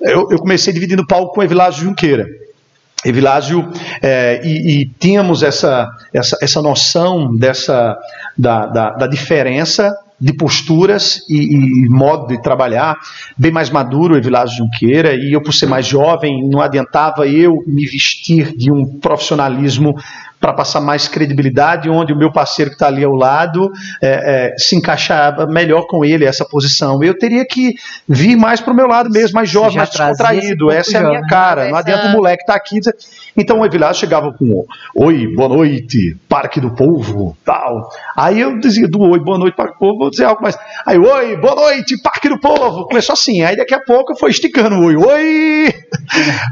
eu, 0.00 0.28
eu 0.30 0.38
comecei 0.38 0.72
dividindo 0.72 1.06
palco 1.06 1.34
com 1.34 1.40
o 1.40 1.44
Evilásio 1.44 1.84
Junqueira. 1.84 2.26
Evilásio, 3.04 3.70
é, 4.02 4.40
e, 4.44 4.80
e, 4.80 4.88
tínhamos 4.98 5.42
essa, 5.42 5.88
essa, 6.12 6.36
essa 6.40 6.62
noção 6.62 7.36
dessa, 7.36 7.96
da, 8.36 8.66
da, 8.66 8.90
da 8.90 9.06
diferença 9.06 9.94
de 10.20 10.32
posturas 10.32 11.20
e, 11.28 11.84
e, 11.84 11.88
modo 11.88 12.26
de 12.26 12.40
trabalhar, 12.40 12.96
bem 13.36 13.50
mais 13.50 13.68
maduro 13.68 14.16
Evilásio 14.16 14.58
Junqueira, 14.58 15.14
e 15.14 15.34
eu, 15.34 15.42
por 15.42 15.52
ser 15.52 15.66
mais 15.66 15.86
jovem, 15.86 16.48
não 16.48 16.60
adiantava 16.60 17.26
eu 17.26 17.62
me 17.66 17.84
vestir 17.86 18.56
de 18.56 18.70
um 18.72 18.98
profissionalismo 18.98 19.94
para 20.46 20.52
passar 20.52 20.80
mais 20.80 21.08
credibilidade, 21.08 21.90
onde 21.90 22.12
o 22.12 22.16
meu 22.16 22.30
parceiro 22.30 22.70
que 22.70 22.76
está 22.76 22.86
ali 22.86 23.02
ao 23.02 23.14
lado 23.16 23.72
é, 24.00 24.52
é, 24.52 24.56
se 24.56 24.76
encaixava 24.76 25.44
melhor 25.44 25.88
com 25.88 26.04
ele, 26.04 26.24
essa 26.24 26.44
posição. 26.44 27.02
Eu 27.02 27.18
teria 27.18 27.44
que 27.44 27.74
vir 28.08 28.36
mais 28.36 28.60
para 28.60 28.72
o 28.72 28.76
meu 28.76 28.86
lado 28.86 29.10
mesmo, 29.10 29.34
mais 29.34 29.50
jovem, 29.50 29.78
mais 29.78 29.90
descontraído. 29.90 30.70
Essa 30.70 30.98
é 30.98 31.00
a 31.00 31.08
minha 31.08 31.26
cara. 31.26 31.68
Não 31.68 31.76
adianta 31.76 32.06
o 32.06 32.12
moleque 32.12 32.44
estar 32.44 32.52
tá 32.52 32.58
aqui. 32.60 32.78
Então 33.36 33.58
o 33.58 33.66
Evilásio 33.66 34.00
chegava 34.00 34.32
com 34.32 34.64
Oi, 34.94 35.26
boa 35.34 35.48
noite, 35.48 36.16
Parque 36.28 36.60
do 36.60 36.70
Povo, 36.76 37.36
tal. 37.44 37.90
Aí 38.16 38.40
eu 38.40 38.60
dizia 38.60 38.86
do 38.86 39.00
Oi, 39.00 39.18
boa 39.18 39.38
noite, 39.38 39.56
Parque 39.56 39.74
do 39.74 39.78
Povo, 39.80 39.98
vou 39.98 40.10
dizer 40.10 40.26
algo 40.26 40.42
mais. 40.42 40.56
Aí, 40.86 40.96
Oi, 40.96 41.36
boa 41.38 41.56
noite, 41.56 42.00
Parque 42.00 42.28
do 42.28 42.38
Povo. 42.38 42.86
Começou 42.86 43.14
assim. 43.14 43.42
Aí 43.42 43.56
daqui 43.56 43.74
a 43.74 43.80
pouco 43.80 44.16
foi 44.16 44.30
esticando 44.30 44.78
Oi, 44.78 44.96
Oi. 44.96 45.74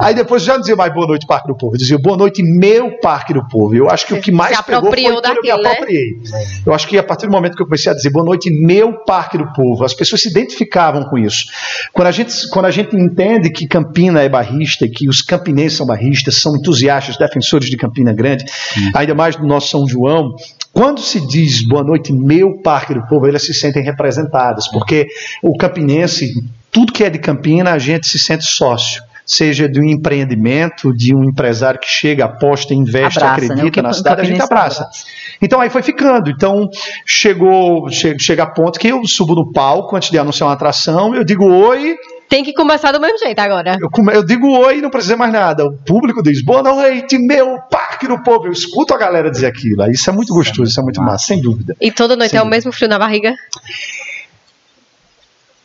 Aí 0.01 0.15
depois 0.15 0.43
já 0.43 0.55
não 0.55 0.61
dizia 0.61 0.75
mais 0.75 0.93
boa 0.93 1.07
noite, 1.07 1.27
Parque 1.27 1.47
do 1.47 1.57
Povo. 1.57 1.75
Eu 1.75 1.79
dizia 1.79 1.99
boa 1.99 2.17
noite, 2.17 2.43
meu 2.43 2.99
Parque 2.99 3.33
do 3.33 3.47
Povo. 3.47 3.75
Eu 3.75 3.84
acho 3.91 4.07
que 4.07 4.15
o 4.15 4.21
que 4.21 4.31
mais 4.31 4.61
pegou 4.63 4.91
foi 4.91 5.03
quando 5.03 5.21
daquilo, 5.21 5.47
eu 5.47 5.57
me 5.57 5.63
né? 5.63 5.71
apropriei. 5.71 6.19
Né? 6.31 6.47
Eu 6.67 6.75
acho 6.75 6.87
que 6.87 6.99
a 6.99 7.03
partir 7.03 7.27
do 7.27 7.33
momento 7.33 7.57
que 7.57 7.63
eu 7.63 7.67
comecei 7.67 7.91
a 7.91 7.95
dizer 7.95 8.11
boa 8.11 8.25
noite, 8.25 8.51
meu 8.51 8.93
Parque 9.05 9.39
do 9.39 9.53
Povo, 9.53 9.85
as 9.85 9.95
pessoas 9.95 10.23
se 10.23 10.29
identificavam 10.29 11.05
com 11.05 11.19
isso. 11.19 11.47
Quando 11.93 12.09
a 12.09 12.13
gente, 12.13 12.49
quando 12.51 12.67
a 12.67 12.71
gente 12.71 12.97
entende 12.97 13.51
que 13.51 13.67
Campina 13.67 14.23
é 14.23 14.29
barrista, 14.29 14.89
que 14.89 15.09
os 15.09 15.23
campinenses 15.23 15.79
são 15.79 15.87
barristas, 15.87 16.41
são 16.41 16.57
entusiastas, 16.57 17.17
defensores 17.17 17.69
de 17.69 17.77
Campina 17.77 18.13
Grande, 18.13 18.45
Sim. 18.49 18.91
ainda 18.95 19.15
mais 19.15 19.37
do 19.37 19.47
nosso 19.47 19.69
São 19.69 19.89
João, 19.89 20.37
quando 20.73 21.01
se 21.01 21.25
diz 21.27 21.63
boa 21.67 21.85
noite, 21.85 22.13
meu 22.13 22.61
Parque 22.63 22.95
do 22.95 23.07
Povo, 23.07 23.27
elas 23.27 23.45
se 23.45 23.55
sentem 23.55 23.83
representadas, 23.83 24.69
porque 24.69 25.07
o 25.43 25.57
campinense, 25.57 26.33
tudo 26.71 26.93
que 26.93 27.05
é 27.05 27.11
de 27.11 27.19
Campina, 27.19 27.73
a 27.73 27.79
gente 27.79 28.09
se 28.09 28.19
sente 28.19 28.45
sócio 28.45 29.03
seja 29.25 29.69
de 29.69 29.81
um 29.81 29.85
empreendimento, 29.85 30.93
de 30.93 31.15
um 31.15 31.25
empresário 31.25 31.81
que 31.81 31.89
chega, 31.89 32.25
aposta, 32.27 32.75
investe, 32.75 33.19
abraça, 33.19 33.41
né? 33.41 33.55
acredita 33.55 33.83
né? 33.83 33.89
na 33.89 33.95
cidade, 33.95 34.21
a 34.21 34.25
gente 34.25 34.43
abraça. 34.43 34.83
abraça. 34.83 35.05
Então 35.41 35.61
aí 35.61 35.71
foi 35.71 35.83
ficando. 35.83 36.31
Então 36.31 36.69
chegou, 37.07 37.91
chega, 37.91 38.19
chega 38.19 38.43
a 38.43 38.47
ponto 38.47 38.79
que 38.79 38.89
eu 38.89 39.05
subo 39.07 39.35
no 39.35 39.53
palco 39.53 39.97
antes 39.97 40.11
de 40.11 40.19
anunciar 40.19 40.49
uma 40.49 40.55
atração, 40.55 41.15
eu 41.15 41.25
digo 41.25 41.45
oi. 41.45 41.97
Tem 42.29 42.43
que 42.43 42.53
começar 42.53 42.91
do 42.91 43.01
mesmo 43.01 43.19
jeito 43.19 43.39
agora. 43.39 43.77
Eu, 43.81 43.91
eu 44.13 44.25
digo 44.25 44.49
oi 44.59 44.79
e 44.79 44.83
não 44.83 44.91
precisa 44.91 45.17
mais 45.17 45.33
nada. 45.33 45.65
O 45.65 45.73
público 45.73 46.23
diz 46.23 46.43
boa 46.43 46.63
noite, 46.63 47.19
meu 47.19 47.59
parque 47.71 48.09
do 48.09 48.23
povo. 48.23 48.47
Eu 48.47 48.53
escuto 48.53 48.95
a 48.95 48.99
galera 48.99 49.31
dizer 49.31 49.47
aquilo. 49.47 49.89
Isso 49.91 50.11
é 50.11 50.13
muito 50.13 50.33
gostoso, 50.33 50.71
isso 50.71 50.81
é 50.81 50.83
muito 50.83 51.01
massa, 51.01 51.27
sem 51.27 51.41
dúvida. 51.41 51.77
E 51.81 51.93
toda 51.93 52.17
noite 52.17 52.31
sem 52.31 52.41
é 52.41 52.43
o 52.43 52.47
mesmo 52.47 52.73
frio 52.73 52.89
na 52.89 52.99
barriga? 52.99 53.35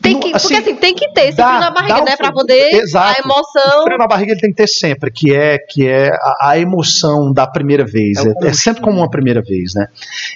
Tem 0.02 0.18
que, 0.18 0.34
assim, 0.34 0.48
porque 0.48 0.70
assim, 0.70 0.76
tem 0.76 0.94
que 0.94 1.12
ter 1.12 1.28
esse 1.28 1.36
dá, 1.36 1.46
frio 1.46 1.60
na 1.60 1.70
barriga, 1.70 2.04
né? 2.04 2.16
Pra 2.16 2.32
poder 2.32 2.74
exato. 2.74 3.20
a 3.20 3.22
emoção. 3.22 3.80
O 3.80 3.84
frio 3.84 3.98
na 3.98 4.06
barriga 4.06 4.32
ele 4.32 4.40
tem 4.40 4.50
que 4.50 4.56
ter 4.56 4.66
sempre, 4.66 5.10
que 5.10 5.34
é, 5.34 5.58
que 5.58 5.86
é 5.86 6.08
a, 6.08 6.50
a 6.50 6.58
emoção 6.58 7.32
da 7.32 7.46
primeira 7.46 7.84
vez. 7.84 8.16
É, 8.18 8.28
é, 8.28 8.48
é, 8.48 8.52
sempre 8.52 8.82
como 8.82 8.98
uma 8.98 9.10
primeira 9.10 9.42
vez, 9.42 9.74
né? 9.74 9.88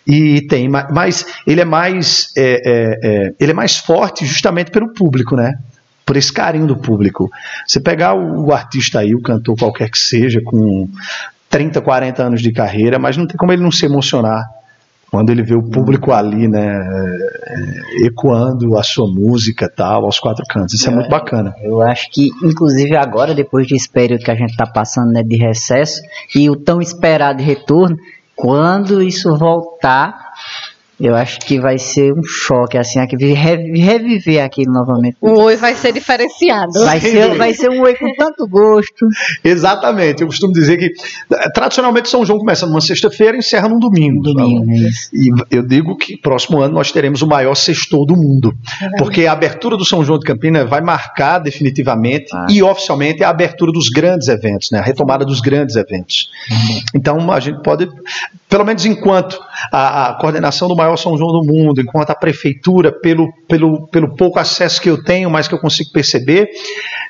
E 0.06 0.42
tem, 0.42 0.68
mas 0.68 1.24
ele 1.46 1.62
é 1.62 1.64
mais. 1.64 2.30
É, 2.36 2.42
é, 2.42 2.98
é, 3.02 3.32
ele 3.40 3.52
é 3.52 3.54
mais 3.54 3.78
forte 3.78 4.26
justamente 4.26 4.70
pelo 4.70 4.92
público, 4.92 5.34
né? 5.34 5.54
Por 6.04 6.18
esse 6.18 6.32
carinho 6.32 6.66
do 6.66 6.76
público. 6.76 7.30
Você 7.66 7.80
pegar 7.80 8.14
o, 8.14 8.48
o 8.48 8.52
artista 8.52 9.00
aí, 9.00 9.14
o 9.14 9.22
cantor 9.22 9.56
qualquer 9.56 9.90
que 9.90 9.98
seja, 9.98 10.42
com 10.44 10.86
30, 11.48 11.80
40 11.80 12.22
anos 12.22 12.42
de 12.42 12.52
carreira, 12.52 12.98
mas 12.98 13.16
não 13.16 13.26
tem 13.26 13.36
como 13.38 13.50
ele 13.50 13.62
não 13.62 13.72
se 13.72 13.86
emocionar 13.86 14.44
quando 15.14 15.30
ele 15.30 15.44
vê 15.44 15.54
o 15.54 15.62
público 15.62 16.10
ali, 16.10 16.48
né, 16.48 16.76
é, 16.76 18.04
ecoando 18.04 18.76
a 18.76 18.82
sua 18.82 19.06
música 19.06 19.70
tal, 19.70 20.06
aos 20.06 20.18
quatro 20.18 20.44
cantos. 20.50 20.74
Isso 20.74 20.90
é, 20.90 20.92
é 20.92 20.96
muito 20.96 21.08
bacana. 21.08 21.54
Eu 21.62 21.80
acho 21.80 22.10
que, 22.10 22.30
inclusive 22.42 22.96
agora, 22.96 23.32
depois 23.32 23.68
desse 23.68 23.88
período 23.88 24.24
que 24.24 24.30
a 24.32 24.34
gente 24.34 24.50
está 24.50 24.66
passando 24.66 25.12
né, 25.12 25.22
de 25.22 25.36
recesso 25.36 26.02
e 26.34 26.50
o 26.50 26.56
tão 26.56 26.80
esperado 26.80 27.40
retorno, 27.40 27.96
quando 28.34 29.00
isso 29.00 29.38
voltar, 29.38 30.23
eu 31.00 31.14
acho 31.14 31.40
que 31.40 31.60
vai 31.60 31.76
ser 31.76 32.12
um 32.12 32.22
choque, 32.22 32.78
assim, 32.78 33.00
reviver 33.00 34.44
aquilo 34.44 34.72
novamente. 34.72 35.16
O 35.20 35.40
oi 35.40 35.56
vai 35.56 35.74
ser 35.74 35.92
diferenciado. 35.92 36.72
Vai 36.84 37.00
ser, 37.00 37.34
vai 37.34 37.52
ser 37.52 37.68
um 37.68 37.82
oi 37.82 37.94
com 37.94 38.14
tanto 38.14 38.46
gosto. 38.46 39.06
Exatamente. 39.42 40.22
Eu 40.22 40.28
costumo 40.28 40.52
dizer 40.52 40.76
que, 40.76 40.90
tradicionalmente, 41.52 42.08
São 42.08 42.24
João 42.24 42.38
começa 42.38 42.64
numa 42.66 42.80
sexta-feira 42.80 43.36
e 43.36 43.40
encerra 43.40 43.68
num 43.68 43.78
domingo. 43.78 44.22
Domingo, 44.22 44.70
é 44.70 44.74
isso. 44.76 45.10
E 45.12 45.30
eu 45.50 45.66
digo 45.66 45.96
que 45.96 46.16
próximo 46.16 46.60
ano 46.60 46.74
nós 46.74 46.92
teremos 46.92 47.22
o 47.22 47.26
maior 47.26 47.54
sextor 47.54 48.06
do 48.06 48.14
mundo. 48.14 48.54
É 48.80 48.96
porque 48.96 49.26
a 49.26 49.32
abertura 49.32 49.76
do 49.76 49.84
São 49.84 50.04
João 50.04 50.18
de 50.18 50.24
Campinas 50.24 50.68
vai 50.68 50.80
marcar 50.80 51.40
definitivamente 51.40 52.28
ah. 52.34 52.46
e 52.48 52.62
oficialmente 52.62 53.24
a 53.24 53.30
abertura 53.30 53.72
dos 53.72 53.88
grandes 53.88 54.28
eventos, 54.28 54.70
né? 54.70 54.78
a 54.78 54.82
retomada 54.82 55.24
dos 55.24 55.40
grandes 55.40 55.74
eventos. 55.74 56.28
Uhum. 56.50 56.80
Então, 56.94 57.32
a 57.32 57.40
gente 57.40 57.62
pode, 57.62 57.88
pelo 58.54 58.64
menos 58.64 58.86
enquanto 58.86 59.36
a, 59.72 60.10
a 60.10 60.14
coordenação 60.14 60.68
do 60.68 60.76
maior 60.76 60.96
São 60.96 61.18
João 61.18 61.32
do 61.32 61.44
mundo, 61.44 61.80
enquanto 61.80 62.10
a 62.10 62.14
prefeitura, 62.14 62.92
pelo, 62.92 63.28
pelo, 63.48 63.86
pelo 63.88 64.14
pouco 64.16 64.38
acesso 64.38 64.80
que 64.80 64.88
eu 64.88 65.02
tenho, 65.02 65.30
mas 65.30 65.46
que 65.48 65.54
eu 65.54 65.58
consigo 65.58 65.90
perceber, 65.92 66.48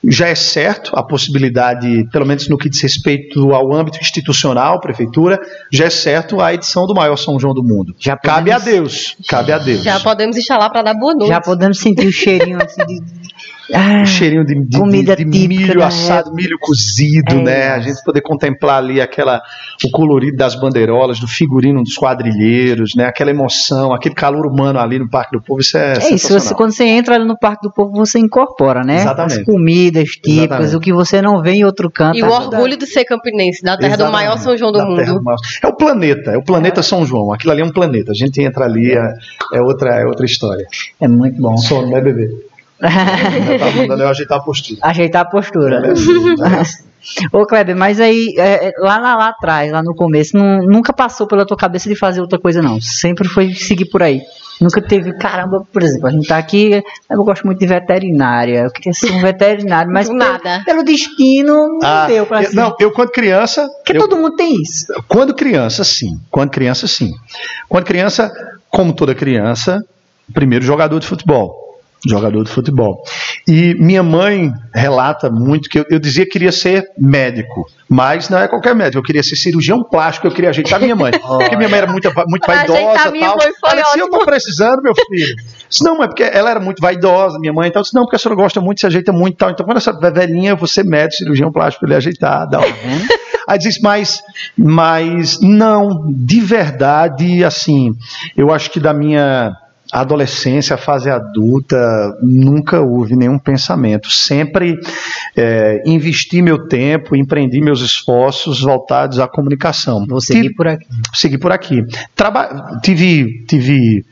já 0.02 0.28
é 0.28 0.34
certo 0.34 0.92
a 0.94 1.02
possibilidade, 1.02 2.06
pelo 2.10 2.26
menos 2.26 2.48
no 2.48 2.58
que 2.58 2.68
diz 2.68 2.82
respeito 2.82 3.52
ao 3.52 3.74
âmbito 3.74 3.98
institucional, 4.00 4.80
prefeitura, 4.80 5.40
já 5.70 5.86
é 5.86 5.90
certo 5.90 6.40
a 6.40 6.52
edição 6.52 6.86
do 6.86 6.94
maior 6.94 7.16
São 7.16 7.38
João 7.38 7.54
do 7.54 7.62
mundo. 7.62 7.94
Já 7.98 8.16
podemos, 8.16 8.36
cabe 8.36 8.50
a 8.52 8.58
Deus, 8.58 9.16
cabe 9.28 9.52
a 9.52 9.58
Deus. 9.58 9.82
Já 9.82 10.00
podemos 10.00 10.36
instalar 10.36 10.70
para 10.70 10.82
dar 10.82 10.94
boa 10.94 11.14
noite. 11.14 11.28
Já 11.28 11.40
podemos 11.40 11.78
sentir 11.78 12.06
o 12.06 12.12
cheirinho 12.12 12.58
assim 12.62 12.84
de 12.86 13.00
ah, 13.72 14.02
um 14.02 14.06
cheirinho 14.06 14.44
de, 14.44 14.54
de, 14.54 14.78
comida 14.78 15.16
de, 15.16 15.24
de 15.24 15.48
milho 15.48 15.82
assado, 15.82 16.28
época. 16.28 16.34
milho 16.34 16.58
cozido, 16.58 17.32
é 17.32 17.42
né? 17.42 17.68
A 17.68 17.80
gente 17.80 18.02
poder 18.04 18.20
contemplar 18.20 18.78
ali 18.78 19.00
aquela 19.00 19.42
o 19.82 19.90
colorido 19.90 20.36
das 20.36 20.54
bandeirolas, 20.54 21.18
do 21.18 21.26
figurino 21.26 21.82
dos 21.82 21.94
quadrilheiros, 21.94 22.94
né? 22.94 23.06
Aquela 23.06 23.30
emoção, 23.30 23.92
aquele 23.92 24.14
calor 24.14 24.46
humano 24.46 24.78
ali 24.78 24.98
no 24.98 25.08
Parque 25.08 25.36
do 25.36 25.42
Povo, 25.42 25.60
isso 25.60 25.78
é 25.78 25.94
É 25.94 26.14
isso, 26.26 26.40
você, 26.40 26.54
quando 26.54 26.72
você 26.72 26.84
entra 26.84 27.14
ali 27.14 27.24
no 27.24 27.38
Parque 27.38 27.66
do 27.66 27.72
Povo, 27.72 27.92
você 27.92 28.18
incorpora, 28.18 28.82
né? 28.82 28.96
Exatamente. 28.96 29.40
As 29.40 29.44
comidas 29.44 30.08
típicas, 30.10 30.38
Exatamente. 30.38 30.76
o 30.76 30.80
que 30.80 30.92
você 30.92 31.22
não 31.22 31.42
vê 31.42 31.52
em 31.52 31.64
outro 31.64 31.90
canto. 31.90 32.18
E 32.18 32.22
o 32.22 32.28
orgulho 32.28 32.76
de 32.76 32.86
ser 32.86 33.04
campinense, 33.04 33.62
da 33.62 33.76
terra 33.76 33.94
Exatamente. 33.94 34.10
do 34.10 34.12
maior 34.12 34.38
São 34.38 34.56
João 34.56 34.72
do 34.72 34.78
da 34.78 34.86
mundo. 34.86 35.20
Do 35.20 35.30
é 35.62 35.66
o 35.66 35.76
planeta, 35.76 36.30
é 36.32 36.36
o 36.36 36.42
planeta 36.42 36.80
é. 36.80 36.82
São 36.82 37.04
João. 37.04 37.32
Aquilo 37.32 37.52
ali 37.52 37.62
é 37.62 37.64
um 37.64 37.72
planeta. 37.72 38.12
A 38.12 38.14
gente 38.14 38.40
entra 38.40 38.64
ali, 38.64 38.92
é, 38.92 39.14
é 39.52 39.60
outra, 39.60 40.00
é 40.00 40.04
outra 40.04 40.24
história. 40.24 40.66
É 41.00 41.08
muito 41.08 41.40
bom. 41.40 41.56
Sono, 41.56 41.90
né, 41.90 42.00
bebê? 42.00 42.28
tá 42.80 43.70
mandando 43.76 44.02
eu 44.02 44.08
ajeitar 44.08 44.38
a 44.38 44.40
postura. 44.40 44.80
Ajeitar 44.82 45.22
a 45.22 45.24
postura. 45.24 45.94
Ô 47.32 47.44
Kleber, 47.46 47.76
mas 47.76 48.00
aí, 48.00 48.34
é, 48.38 48.68
é, 48.68 48.72
lá, 48.78 48.98
lá, 48.98 49.14
lá, 49.14 49.28
atrás, 49.28 49.70
lá 49.70 49.82
no 49.82 49.94
começo, 49.94 50.36
não, 50.36 50.62
nunca 50.62 50.92
passou 50.92 51.26
pela 51.26 51.44
tua 51.44 51.56
cabeça 51.56 51.88
de 51.88 51.94
fazer 51.94 52.20
outra 52.20 52.38
coisa, 52.38 52.62
não. 52.62 52.80
Sempre 52.80 53.28
foi 53.28 53.52
seguir 53.52 53.86
por 53.86 54.02
aí. 54.02 54.22
Nunca 54.60 54.80
teve, 54.80 55.12
caramba, 55.14 55.66
por 55.72 55.82
exemplo, 55.82 56.06
a 56.06 56.10
gente 56.10 56.28
tá 56.28 56.38
aqui, 56.38 56.82
eu 57.10 57.24
gosto 57.24 57.44
muito 57.44 57.58
de 57.58 57.66
veterinária. 57.66 58.60
Eu 58.60 58.70
queria 58.70 58.92
ser 58.92 59.10
um 59.10 59.20
veterinário, 59.20 59.92
mas 59.92 60.08
Nada. 60.14 60.62
Pelo, 60.64 60.64
pelo 60.64 60.82
destino 60.84 61.78
não 61.80 61.80
ah, 61.82 62.06
deu 62.06 62.26
pra 62.26 62.42
eu, 62.42 62.50
ser. 62.50 62.56
Não, 62.56 62.76
eu 62.78 62.92
quando 62.92 63.10
criança. 63.10 63.68
Porque 63.68 63.96
eu, 63.96 64.00
todo 64.00 64.16
mundo 64.16 64.36
tem 64.36 64.60
isso. 64.60 64.86
Quando 65.08 65.34
criança, 65.34 65.82
sim. 65.82 66.20
Quando 66.30 66.50
criança, 66.50 66.86
sim. 66.86 67.12
Quando 67.68 67.84
criança, 67.84 68.32
como 68.70 68.92
toda 68.92 69.14
criança, 69.14 69.84
primeiro 70.32 70.64
jogador 70.64 70.98
de 71.00 71.06
futebol 71.06 71.64
jogador 72.06 72.44
de 72.44 72.50
futebol. 72.50 73.02
E 73.46 73.74
minha 73.74 74.02
mãe 74.02 74.52
relata 74.74 75.30
muito 75.30 75.68
que 75.68 75.78
eu, 75.78 75.84
eu, 75.90 75.98
dizia 75.98 76.24
que 76.24 76.32
queria 76.32 76.52
ser 76.52 76.84
médico, 76.98 77.66
mas 77.88 78.28
não 78.28 78.38
é 78.38 78.48
qualquer 78.48 78.74
médico, 78.74 78.98
eu 78.98 79.02
queria 79.02 79.22
ser 79.22 79.36
cirurgião 79.36 79.82
plástico, 79.82 80.26
eu 80.26 80.32
queria 80.32 80.50
ajeitar 80.50 80.80
minha 80.80 80.96
mãe. 80.96 81.12
porque 81.20 81.56
minha 81.56 81.68
mãe 81.68 81.78
era 81.78 81.90
muito, 81.90 82.10
muito 82.26 82.46
vaidosa 82.46 83.14
e 83.14 83.20
tal. 83.20 83.38
Ela 83.66 83.82
disse, 83.82 83.98
eu 84.00 84.10
tô 84.10 84.24
precisando, 84.24 84.82
meu 84.82 84.94
filho. 84.94 85.36
Disse, 85.68 85.84
não, 85.84 86.02
é 86.02 86.06
porque 86.06 86.22
ela 86.22 86.50
era 86.50 86.60
muito 86.60 86.80
vaidosa, 86.80 87.38
minha 87.38 87.52
mãe, 87.52 87.68
então 87.68 87.82
disse, 87.82 87.94
não, 87.94 88.02
porque 88.02 88.16
a 88.16 88.18
senhora 88.18 88.40
gosta 88.40 88.60
muito, 88.60 88.80
se 88.80 88.86
ajeita 88.86 89.12
muito 89.12 89.34
e 89.34 89.38
tal. 89.38 89.50
Então, 89.50 89.64
quando 89.64 89.78
essa 89.78 89.92
velhinha, 89.92 90.50
eu 90.50 90.56
vou 90.56 90.68
ser 90.68 90.84
médico, 90.84 91.16
cirurgião 91.16 91.52
plástico, 91.52 91.84
ele 91.84 91.94
ajeitar, 91.94 92.48
dá 92.48 92.60
Aí 93.46 93.58
diz, 93.58 93.78
mas, 93.80 94.22
mas 94.56 95.38
não, 95.40 96.06
de 96.08 96.40
verdade, 96.40 97.44
assim, 97.44 97.92
eu 98.36 98.50
acho 98.50 98.70
que 98.70 98.80
da 98.80 98.94
minha 98.94 99.54
a 99.94 100.00
adolescência, 100.00 100.74
a 100.74 100.76
fase 100.76 101.08
adulta, 101.08 101.78
nunca 102.20 102.80
houve 102.80 103.14
nenhum 103.14 103.38
pensamento. 103.38 104.10
Sempre 104.10 104.74
é, 105.36 105.84
investi 105.86 106.42
meu 106.42 106.66
tempo, 106.66 107.14
empreendi 107.14 107.60
meus 107.60 107.80
esforços 107.80 108.60
voltados 108.60 109.20
à 109.20 109.28
comunicação. 109.28 110.04
Vou 110.04 110.20
seguir 110.20 110.52
por 110.54 110.66
aqui. 110.66 110.84
Segui 111.14 111.38
por 111.38 111.52
aqui. 111.52 111.80
Traba 112.16 112.80
tive, 112.82 113.44
tive 113.46 114.04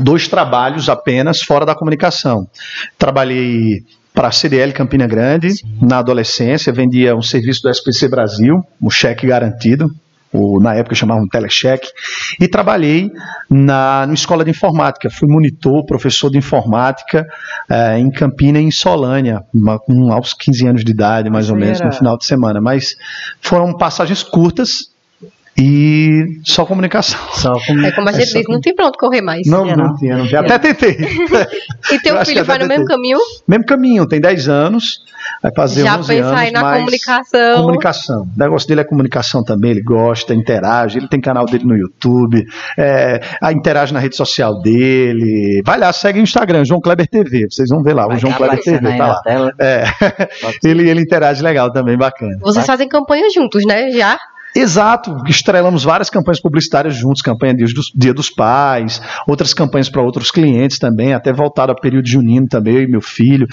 dois 0.00 0.28
trabalhos 0.28 0.88
apenas 0.88 1.42
fora 1.42 1.66
da 1.66 1.74
comunicação. 1.74 2.48
Trabalhei 2.98 3.84
para 4.14 4.28
a 4.28 4.32
CDL 4.32 4.72
Campina 4.72 5.06
Grande, 5.06 5.58
Sim. 5.58 5.76
na 5.82 5.98
adolescência, 5.98 6.72
vendia 6.72 7.14
um 7.14 7.20
serviço 7.20 7.60
do 7.64 7.68
SPC 7.68 8.08
Brasil, 8.08 8.64
um 8.80 8.88
cheque 8.88 9.26
garantido, 9.26 9.90
o, 10.32 10.60
na 10.60 10.74
época 10.74 10.94
chamavam 10.94 11.26
telecheque, 11.28 11.88
e 12.40 12.48
trabalhei 12.48 13.10
na, 13.48 14.06
na 14.06 14.14
escola 14.14 14.44
de 14.44 14.50
informática. 14.50 15.10
Fui 15.10 15.28
monitor, 15.28 15.84
professor 15.86 16.30
de 16.30 16.38
informática 16.38 17.26
eh, 17.68 17.98
em 17.98 18.10
Campina 18.10 18.58
e 18.58 18.64
em 18.64 18.70
Solânia, 18.70 19.42
uma, 19.54 19.78
um, 19.88 20.12
aos 20.12 20.32
15 20.34 20.68
anos 20.68 20.84
de 20.84 20.92
idade, 20.92 21.30
mais 21.30 21.50
ou 21.50 21.56
menos, 21.56 21.80
era... 21.80 21.88
no 21.88 21.94
final 21.94 22.18
de 22.18 22.26
semana. 22.26 22.60
Mas 22.60 22.96
foram 23.40 23.76
passagens 23.76 24.22
curtas 24.22 24.95
e 25.58 26.38
só 26.44 26.66
comunicação. 26.66 27.18
Só 27.32 27.52
comunicação. 27.52 27.86
É 27.86 27.92
como 27.92 28.08
a 28.08 28.12
gente 28.12 28.36
é 28.36 28.40
diz, 28.40 28.48
não 28.48 28.60
tem 28.60 28.74
pra 28.74 28.88
onde 28.88 28.98
correr 28.98 29.22
mais. 29.22 29.46
Não, 29.46 29.64
não, 29.64 29.74
não 29.74 29.96
tinha, 29.96 30.18
não 30.18 30.26
tinha. 30.26 30.40
Até 30.40 30.58
tentei. 30.58 30.96
e 31.92 31.98
teu 32.00 32.24
filho 32.26 32.44
vai 32.44 32.58
no 32.58 32.66
mesmo 32.66 32.84
caminho? 32.84 33.18
Mesmo 33.48 33.64
caminho, 33.64 34.06
tem 34.06 34.20
10 34.20 34.48
anos, 34.50 35.00
vai 35.42 35.50
fazer 35.54 35.82
Já 35.82 35.98
11 35.98 36.18
anos. 36.18 36.30
Já 36.30 36.38
aí 36.38 36.50
na 36.50 36.74
comunicação. 36.74 37.56
Comunicação. 37.56 38.22
O 38.22 38.38
negócio 38.38 38.68
dele 38.68 38.82
é 38.82 38.84
comunicação 38.84 39.42
também, 39.42 39.70
ele 39.70 39.82
gosta, 39.82 40.34
interage, 40.34 40.98
ele 40.98 41.08
tem 41.08 41.20
canal 41.22 41.46
dele 41.46 41.64
no 41.64 41.74
YouTube, 41.74 42.44
é, 42.76 43.20
interage 43.50 43.94
na 43.94 43.98
rede 43.98 44.14
social 44.16 44.60
dele. 44.60 45.62
Vai 45.64 45.78
lá, 45.78 45.90
segue 45.90 46.20
o 46.20 46.22
Instagram, 46.22 46.66
João 46.66 46.82
Kleber 46.82 47.08
TV, 47.08 47.46
vocês 47.50 47.70
vão 47.70 47.82
ver 47.82 47.94
lá, 47.94 48.06
vai 48.06 48.16
o 48.16 48.20
João 48.20 48.34
Kleber 48.34 48.62
TV, 48.62 48.96
tá 48.98 49.06
lá. 49.06 49.52
É. 49.58 49.84
ele, 50.62 50.88
ele 50.88 51.00
interage 51.00 51.42
legal 51.42 51.72
também, 51.72 51.96
bacana. 51.96 52.36
Vocês 52.42 52.66
fazem 52.66 52.86
campanha 52.86 53.26
juntos, 53.34 53.64
né? 53.64 53.90
Já? 53.90 54.18
Exato, 54.56 55.14
estrelamos 55.28 55.84
várias 55.84 56.08
campanhas 56.08 56.40
publicitárias 56.40 56.94
juntos, 56.94 57.20
campanha 57.20 57.54
Dia 57.54 57.66
dos, 57.66 57.92
Dia 57.94 58.14
dos 58.14 58.30
Pais, 58.30 59.02
outras 59.28 59.52
campanhas 59.52 59.90
para 59.90 60.00
outros 60.00 60.30
clientes 60.30 60.78
também, 60.78 61.12
até 61.12 61.30
voltado 61.30 61.72
ao 61.72 61.78
período 61.78 62.08
junino 62.08 62.48
também, 62.48 62.76
eu 62.76 62.82
e 62.82 62.86
meu 62.86 63.02
filho. 63.02 63.46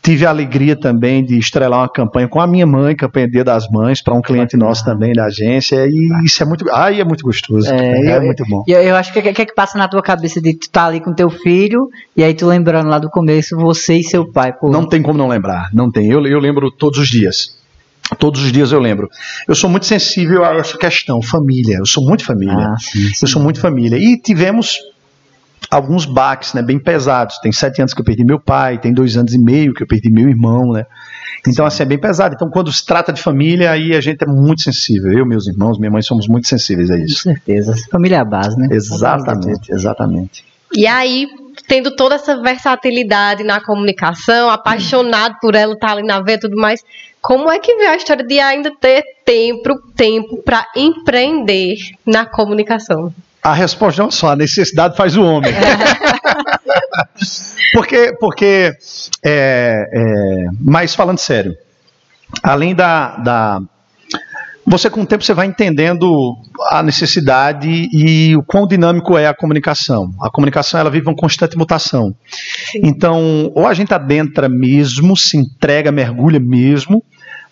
Tive 0.00 0.26
a 0.26 0.28
alegria 0.28 0.76
também 0.76 1.24
de 1.24 1.38
estrelar 1.38 1.80
uma 1.80 1.88
campanha 1.88 2.28
com 2.28 2.38
a 2.38 2.46
minha 2.46 2.66
mãe, 2.66 2.94
campanha 2.94 3.28
Dia 3.28 3.42
das 3.42 3.66
Mães, 3.68 4.02
para 4.02 4.14
um 4.14 4.20
cliente 4.20 4.56
nosso 4.56 4.84
também 4.84 5.12
da 5.12 5.24
agência, 5.24 5.86
e 5.88 6.24
isso 6.24 6.42
é 6.42 6.46
muito, 6.46 6.70
ai, 6.70 7.00
é 7.00 7.04
muito 7.04 7.24
gostoso, 7.24 7.72
é, 7.72 8.12
é 8.12 8.16
eu, 8.18 8.22
muito 8.22 8.44
bom. 8.46 8.62
Eu, 8.68 8.80
eu 8.80 8.96
acho 8.96 9.12
que 9.12 9.18
o 9.18 9.22
que, 9.22 9.42
é 9.42 9.46
que 9.46 9.54
passa 9.54 9.76
na 9.76 9.88
tua 9.88 10.02
cabeça 10.02 10.40
de 10.40 10.52
tu 10.54 10.62
estar 10.62 10.82
tá 10.82 10.86
ali 10.86 11.00
com 11.00 11.12
teu 11.12 11.30
filho, 11.30 11.88
e 12.16 12.22
aí 12.22 12.34
tu 12.34 12.46
lembrando 12.46 12.88
lá 12.88 12.98
do 12.98 13.10
começo, 13.10 13.56
você 13.56 13.96
e 13.96 14.04
seu 14.04 14.30
pai. 14.30 14.52
Pô. 14.52 14.70
Não 14.70 14.86
tem 14.86 15.02
como 15.02 15.18
não 15.18 15.26
lembrar, 15.26 15.70
não 15.72 15.90
tem, 15.90 16.10
eu, 16.10 16.24
eu 16.26 16.38
lembro 16.38 16.70
todos 16.70 16.98
os 16.98 17.08
dias. 17.08 17.63
Todos 18.18 18.42
os 18.42 18.52
dias 18.52 18.70
eu 18.70 18.78
lembro. 18.78 19.08
Eu 19.48 19.54
sou 19.54 19.70
muito 19.70 19.86
sensível 19.86 20.44
a 20.44 20.54
essa 20.56 20.76
questão, 20.76 21.22
família. 21.22 21.78
Eu 21.78 21.86
sou 21.86 22.04
muito 22.04 22.24
família. 22.24 22.68
Ah, 22.68 22.76
sim, 22.78 23.00
sim. 23.00 23.12
Eu 23.22 23.28
sou 23.28 23.42
muito 23.42 23.60
família. 23.60 23.96
E 23.96 24.20
tivemos 24.20 24.78
alguns 25.70 26.04
baques, 26.04 26.52
né, 26.52 26.62
bem 26.62 26.78
pesados. 26.78 27.38
Tem 27.38 27.50
sete 27.50 27.80
anos 27.80 27.94
que 27.94 28.00
eu 28.00 28.04
perdi 28.04 28.24
meu 28.24 28.38
pai, 28.38 28.78
tem 28.78 28.92
dois 28.92 29.16
anos 29.16 29.32
e 29.32 29.38
meio 29.38 29.72
que 29.72 29.82
eu 29.82 29.86
perdi 29.86 30.10
meu 30.10 30.28
irmão, 30.28 30.72
né. 30.72 30.84
Então, 31.46 31.66
assim, 31.66 31.82
é 31.82 31.86
bem 31.86 31.98
pesado. 31.98 32.34
Então, 32.34 32.48
quando 32.48 32.72
se 32.72 32.84
trata 32.84 33.12
de 33.12 33.20
família, 33.20 33.70
aí 33.70 33.94
a 33.94 34.00
gente 34.00 34.22
é 34.22 34.26
muito 34.26 34.62
sensível. 34.62 35.12
Eu, 35.12 35.26
meus 35.26 35.46
irmãos, 35.46 35.78
minha 35.78 35.90
mãe 35.90 36.00
somos 36.00 36.26
muito 36.26 36.46
sensíveis 36.48 36.90
a 36.90 36.96
isso. 36.96 37.24
Com 37.24 37.34
certeza. 37.34 37.74
Família 37.90 38.16
é 38.16 38.20
a 38.20 38.24
base, 38.24 38.56
né? 38.56 38.68
Exatamente, 38.70 39.70
exatamente. 39.70 40.44
E 40.74 40.86
aí, 40.86 41.26
tendo 41.66 41.94
toda 41.96 42.16
essa 42.16 42.40
versatilidade 42.40 43.42
na 43.42 43.60
comunicação, 43.60 44.50
apaixonado 44.50 45.36
por 45.40 45.54
ela, 45.54 45.78
tá 45.78 45.92
ali 45.92 46.02
na 46.02 46.20
veia 46.20 46.36
e 46.36 46.40
tudo 46.40 46.56
mais, 46.56 46.84
como 47.20 47.50
é 47.50 47.58
que 47.58 47.74
veio 47.76 47.90
a 47.90 47.96
história 47.96 48.24
de 48.24 48.38
ainda 48.38 48.70
ter 48.78 49.02
tempo 49.24 49.74
tempo 49.96 50.42
para 50.42 50.66
empreender 50.76 51.76
na 52.04 52.26
comunicação? 52.26 53.12
A 53.42 53.52
resposta 53.52 54.02
não 54.02 54.08
é 54.08 54.12
só, 54.12 54.30
a 54.30 54.36
necessidade 54.36 54.96
faz 54.96 55.16
o 55.16 55.22
homem. 55.22 55.52
porque, 57.72 58.14
porque 58.18 58.72
é, 59.22 59.90
é, 59.92 60.46
mas 60.60 60.94
falando 60.94 61.18
sério, 61.18 61.56
além 62.42 62.74
da, 62.74 63.16
da 63.16 63.62
você 64.66 64.88
com 64.88 65.02
o 65.02 65.06
tempo 65.06 65.22
você 65.22 65.34
vai 65.34 65.46
entendendo 65.46 66.36
a 66.70 66.82
necessidade 66.82 67.68
e 67.92 68.36
o 68.36 68.42
quão 68.42 68.66
dinâmico 68.66 69.18
é 69.18 69.26
a 69.26 69.34
comunicação. 69.34 70.10
A 70.20 70.30
comunicação 70.30 70.80
ela 70.80 70.90
vive 70.90 71.06
uma 71.06 71.16
constante 71.16 71.56
mutação. 71.56 72.14
Sim. 72.70 72.80
Então, 72.82 73.50
ou 73.54 73.66
a 73.66 73.74
gente 73.74 73.92
adentra 73.92 74.48
mesmo, 74.48 75.16
se 75.16 75.36
entrega, 75.36 75.92
mergulha 75.92 76.40
mesmo, 76.40 77.02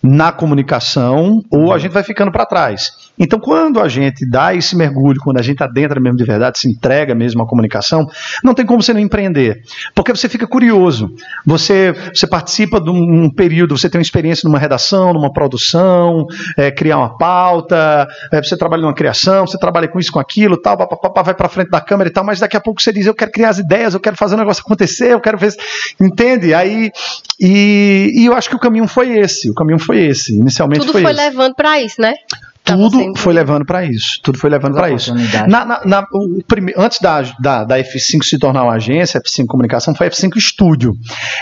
na 0.01 0.31
comunicação 0.31 1.41
ou 1.49 1.71
a 1.71 1.75
uhum. 1.75 1.79
gente 1.79 1.91
vai 1.91 2.03
ficando 2.03 2.31
para 2.31 2.45
trás. 2.45 2.91
Então, 3.17 3.39
quando 3.39 3.79
a 3.79 3.87
gente 3.87 4.27
dá 4.27 4.55
esse 4.55 4.75
mergulho, 4.75 5.19
quando 5.23 5.37
a 5.37 5.41
gente 5.41 5.61
adentra 5.63 5.99
mesmo 5.99 6.17
de 6.17 6.23
verdade, 6.23 6.59
se 6.59 6.69
entrega 6.69 7.13
mesmo 7.13 7.43
à 7.43 7.47
comunicação, 7.47 8.07
não 8.43 8.53
tem 8.53 8.65
como 8.65 8.81
você 8.81 8.93
não 8.93 8.99
empreender. 8.99 9.61
Porque 9.93 10.11
você 10.11 10.27
fica 10.27 10.47
curioso. 10.47 11.13
Você, 11.45 11.93
você 12.13 12.25
participa 12.25 12.81
de 12.81 12.89
um, 12.89 13.29
período, 13.29 13.77
você 13.77 13.89
tem 13.89 13.99
uma 13.99 14.03
experiência 14.03 14.47
numa 14.47 14.57
redação, 14.57 15.13
numa 15.13 15.31
produção, 15.31 16.25
é, 16.57 16.71
criar 16.71 16.97
uma 16.97 17.17
pauta, 17.17 18.07
é, 18.31 18.41
você 18.41 18.57
trabalha 18.57 18.81
numa 18.81 18.95
criação, 18.95 19.45
você 19.45 19.57
trabalha 19.57 19.87
com 19.87 19.99
isso, 19.99 20.11
com 20.11 20.19
aquilo, 20.19 20.57
tal, 20.57 20.77
papapá, 20.77 21.21
vai 21.21 21.33
para 21.35 21.49
frente 21.49 21.69
da 21.69 21.81
câmera 21.81 22.09
e 22.09 22.13
tal, 22.13 22.23
mas 22.23 22.39
daqui 22.39 22.57
a 22.57 22.61
pouco 22.61 22.81
você 22.81 22.91
diz, 22.91 23.05
eu 23.05 23.13
quero 23.13 23.31
criar 23.31 23.49
as 23.49 23.59
ideias, 23.59 23.93
eu 23.93 23.99
quero 23.99 24.17
fazer 24.17 24.35
o 24.35 24.39
negócio 24.39 24.63
acontecer, 24.65 25.13
eu 25.13 25.21
quero 25.21 25.37
ver. 25.37 25.53
Entende? 26.01 26.53
Aí, 26.53 26.91
e, 27.39 28.11
e 28.15 28.25
eu 28.25 28.33
acho 28.33 28.49
que 28.49 28.55
o 28.55 28.59
caminho 28.59 28.87
foi 28.87 29.19
esse. 29.19 29.49
O 29.49 29.53
caminho 29.53 29.79
foi 29.79 30.05
esse. 30.07 30.35
Inicialmente 30.35 30.81
Tudo 30.81 30.93
foi, 30.93 31.03
foi 31.03 31.13
levando 31.13 31.53
para 31.53 31.79
isso, 31.79 32.01
né? 32.01 32.15
Tudo 32.63 33.13
foi 33.17 33.33
levando 33.33 33.65
para 33.65 33.83
isso. 33.83 34.19
Tudo 34.23 34.37
foi 34.37 34.49
levando 34.49 34.75
para 34.75 34.89
isso. 34.89 35.13
Na, 35.47 35.65
na, 35.65 35.85
na, 35.85 36.07
o 36.13 36.41
prime... 36.47 36.73
Antes 36.77 36.99
da, 36.99 37.21
da, 37.39 37.63
da, 37.65 37.77
F5 37.79 38.23
se 38.23 38.39
tornar 38.39 38.63
uma 38.63 38.73
agência, 38.73 39.19
F5 39.21 39.45
Comunicação, 39.47 39.93
foi 39.93 40.09
F5 40.09 40.37
Estúdio. 40.37 40.93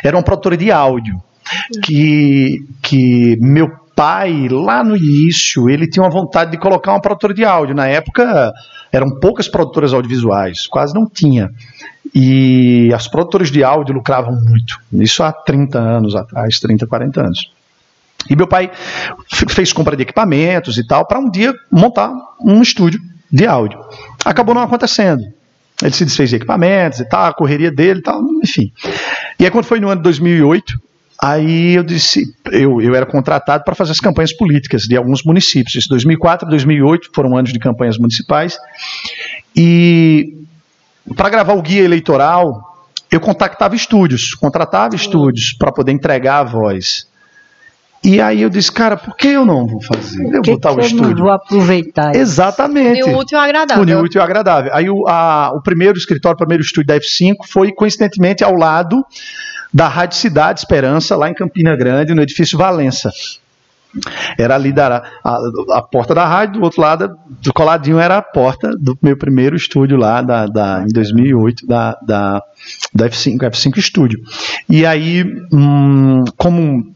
Era 0.04 0.18
uma 0.18 0.24
produtora 0.24 0.58
de 0.58 0.72
áudio. 0.72 1.22
Que, 1.84 2.66
que 2.82 3.38
meu 3.40 3.70
pai, 3.96 4.48
lá 4.50 4.84
no 4.84 4.96
início, 4.96 5.70
ele 5.70 5.88
tinha 5.88 6.04
uma 6.04 6.10
vontade 6.10 6.52
de 6.52 6.58
colocar 6.58 6.92
uma 6.92 7.02
produtora 7.02 7.34
de 7.34 7.46
áudio. 7.46 7.76
Na 7.76 7.88
época, 7.88 8.52
eram 8.92 9.20
poucas 9.20 9.48
produtoras 9.48 9.94
audiovisuais, 9.94 10.66
quase 10.66 10.94
não 10.94 11.08
tinha. 11.08 11.50
E 12.14 12.92
as 12.94 13.08
produtoras 13.08 13.52
de 13.52 13.64
áudio 13.64 13.94
lucravam 13.94 14.34
muito. 14.34 14.80
Isso 14.94 15.24
há 15.24 15.32
30 15.32 15.80
anos 15.80 16.16
atrás, 16.16 16.60
30, 16.60 16.88
40 16.88 17.22
anos. 17.22 17.52
E 18.30 18.36
meu 18.36 18.48
pai 18.48 18.72
fez 19.50 19.74
compra 19.74 19.96
de 19.96 20.04
equipamentos 20.04 20.78
e 20.78 20.86
tal, 20.86 21.06
para 21.06 21.20
um 21.20 21.30
dia 21.30 21.54
montar 21.72 22.12
um 22.40 22.62
estúdio 22.62 23.00
de 23.32 23.46
áudio. 23.46 23.80
Acabou 24.26 24.54
não 24.54 24.62
acontecendo. 24.62 25.24
Ele 25.82 25.92
se 25.92 26.06
desfez 26.06 26.30
de 26.30 26.36
equipamentos 26.36 27.00
e 27.00 27.06
tal, 27.06 27.26
a 27.26 27.34
correria 27.34 27.72
dele 27.72 28.00
e 28.00 28.04
tal, 28.04 28.22
enfim. 28.44 28.72
E 29.40 29.46
aí, 29.46 29.52
quando 29.52 29.66
foi 29.66 29.80
no 29.80 29.90
ano 29.90 29.98
de 29.98 30.04
2008, 30.04 30.80
aí 31.20 31.74
eu 31.74 31.84
disse, 31.84 32.24
eu, 32.52 32.80
eu 32.82 32.94
era 32.94 33.06
contratado 33.06 33.64
para 33.64 33.74
fazer 33.74 33.92
as 33.92 34.00
campanhas 34.00 34.32
políticas 34.32 34.84
de 34.84 34.96
alguns 34.96 35.24
municípios. 35.24 35.76
Isso 35.76 35.90
2004, 35.90 36.48
2008 36.48 37.10
foram 37.14 37.36
anos 37.36 37.52
de 37.52 37.58
campanhas 37.58 37.98
municipais. 37.98 38.58
E 39.56 40.38
para 41.16 41.30
gravar 41.30 41.54
o 41.54 41.62
guia 41.62 41.84
eleitoral, 41.84 42.88
eu 43.10 43.20
contactava 43.20 43.76
estúdios, 43.76 44.36
contratava 44.36 44.96
estúdios 44.96 45.54
para 45.54 45.72
poder 45.72 45.92
entregar 45.92 46.40
a 46.40 46.44
voz. 46.44 47.08
E 48.04 48.20
aí 48.20 48.42
eu 48.42 48.50
disse, 48.50 48.72
cara, 48.72 48.98
por 48.98 49.16
que 49.16 49.28
eu 49.28 49.46
não 49.46 49.68
vou 49.68 49.80
fazer? 49.82 50.24
Eu 50.24 50.42
que 50.42 50.52
botar 50.52 50.74
que 50.74 50.80
o 50.80 50.82
estúdio. 50.82 51.18
vou 51.18 51.32
aproveitar. 51.32 52.16
Exatamente. 52.16 53.04
Unir 53.04 53.16
útil 53.16 53.38
e 53.38 53.42
agradável. 53.42 53.84
Unir 53.84 53.98
útil 53.98 54.20
e 54.20 54.24
agradável. 54.24 54.72
Aí 54.74 54.90
o, 54.90 55.08
a, 55.08 55.52
o 55.54 55.62
primeiro 55.62 55.98
escritório, 55.98 56.34
o 56.36 56.38
primeiro 56.38 56.64
estúdio 56.64 56.88
da 56.88 57.00
F5 57.00 57.36
foi 57.48 57.72
coincidentemente 57.72 58.44
ao 58.44 58.56
lado 58.56 59.06
da 59.72 59.88
Rádio 59.88 60.18
Cidade 60.18 60.60
Esperança, 60.60 61.16
lá 61.16 61.30
em 61.30 61.34
Campina 61.34 61.76
Grande, 61.76 62.16
no 62.16 62.22
edifício 62.22 62.58
Valença. 62.58 63.12
Era 64.38 64.56
ali 64.56 64.72
da, 64.72 65.04
a, 65.24 65.38
a 65.72 65.82
porta 65.82 66.16
da 66.16 66.26
rádio, 66.26 66.60
do 66.60 66.64
outro 66.64 66.82
lado, 66.82 67.18
do 67.42 67.54
coladinho 67.54 68.00
era 68.00 68.18
a 68.18 68.22
porta 68.22 68.72
do 68.78 68.98
meu 69.02 69.18
primeiro 69.18 69.56
estúdio 69.56 69.98
lá, 69.98 70.22
da, 70.22 70.48
da, 70.48 70.84
em 70.88 70.94
2008, 70.94 71.68
da, 71.68 71.98
da, 72.02 72.42
da 72.94 73.10
F5, 73.10 73.38
F5 73.38 73.78
Estúdio. 73.78 74.20
E 74.70 74.86
aí, 74.86 75.26
hum, 75.52 76.24
como 76.38 76.94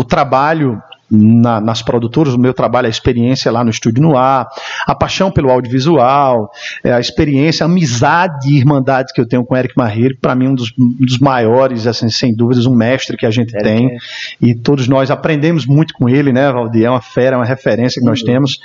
o 0.00 0.04
trabalho 0.04 0.82
na, 1.10 1.60
nas 1.60 1.82
produtoras, 1.82 2.32
o 2.34 2.38
meu 2.38 2.54
trabalho, 2.54 2.86
a 2.86 2.90
experiência 2.90 3.50
lá 3.50 3.64
no 3.64 3.70
Estúdio 3.70 4.02
no 4.02 4.16
Ar, 4.16 4.48
a 4.86 4.94
paixão 4.94 5.30
pelo 5.30 5.50
audiovisual, 5.50 6.50
é, 6.84 6.92
a 6.92 7.00
experiência, 7.00 7.64
a 7.64 7.68
amizade 7.68 8.48
e 8.48 8.56
irmandade 8.56 9.12
que 9.12 9.20
eu 9.20 9.26
tenho 9.26 9.44
com 9.44 9.54
o 9.54 9.56
Eric 9.56 9.74
Marreiro, 9.76 10.16
para 10.20 10.34
mim 10.34 10.48
um 10.48 10.54
dos, 10.54 10.72
um 10.78 11.04
dos, 11.04 11.18
maiores, 11.18 11.86
assim, 11.86 12.08
sem 12.08 12.34
dúvidas, 12.34 12.64
um 12.64 12.74
mestre 12.74 13.16
que 13.16 13.26
a 13.26 13.30
gente 13.30 13.54
é, 13.56 13.60
tem, 13.60 13.88
é. 13.88 13.96
e 14.40 14.54
todos 14.54 14.86
nós 14.86 15.10
aprendemos 15.10 15.66
muito 15.66 15.92
com 15.94 16.08
ele, 16.08 16.32
né, 16.32 16.50
Valdir? 16.52 16.84
É 16.84 16.90
uma 16.90 17.02
fera, 17.02 17.34
é 17.34 17.38
uma 17.38 17.44
referência 17.44 18.00
que 18.00 18.06
nós 18.06 18.22
temos. 18.22 18.58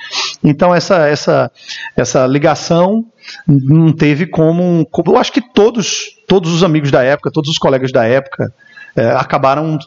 Então, 0.43 0.73
essa, 0.73 1.07
essa, 1.07 1.51
essa 1.97 2.27
ligação 2.27 3.03
não 3.47 3.91
teve 3.91 4.27
como, 4.27 4.85
como 4.91 5.13
eu 5.13 5.17
acho 5.17 5.31
que 5.31 5.41
todos, 5.41 6.15
todos 6.27 6.53
os 6.53 6.63
amigos 6.63 6.91
da 6.91 7.01
época, 7.01 7.31
todos 7.31 7.49
os 7.49 7.57
colegas 7.57 7.91
da 7.91 8.05
época, 8.05 8.53
é, 8.95 9.09
acabaram 9.09 9.77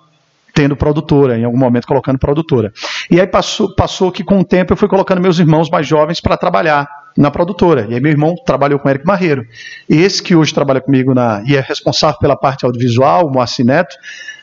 tendo 0.59 0.75
produtora, 0.75 1.39
em 1.39 1.45
algum 1.45 1.57
momento 1.57 1.87
colocando 1.87 2.19
produtora. 2.19 2.73
E 3.09 3.21
aí 3.21 3.27
passou, 3.29 3.73
passou 3.77 4.11
que 4.11 4.25
com 4.25 4.41
o 4.41 4.45
tempo 4.45 4.73
eu 4.73 4.77
fui 4.77 4.89
colocando 4.89 5.21
meus 5.21 5.39
irmãos 5.39 5.71
mais 5.71 5.87
jovens 5.87 6.21
para 6.21 6.37
trabalhar 6.37 6.89
na 7.17 7.31
produtora. 7.31 7.87
E 7.89 7.95
aí 7.95 8.01
meu 8.01 8.11
irmão 8.11 8.35
trabalhou 8.45 8.81
com 8.81 8.89
o 8.89 8.91
Eric 8.91 9.07
Marreiro. 9.07 9.47
Esse 9.89 10.21
que 10.21 10.35
hoje 10.35 10.53
trabalha 10.53 10.81
comigo 10.81 11.15
na, 11.15 11.45
e 11.47 11.55
é 11.55 11.61
responsável 11.61 12.19
pela 12.19 12.35
parte 12.35 12.65
audiovisual, 12.67 13.29
o 13.29 13.31
Moacir 13.31 13.65
Neto, 13.65 13.95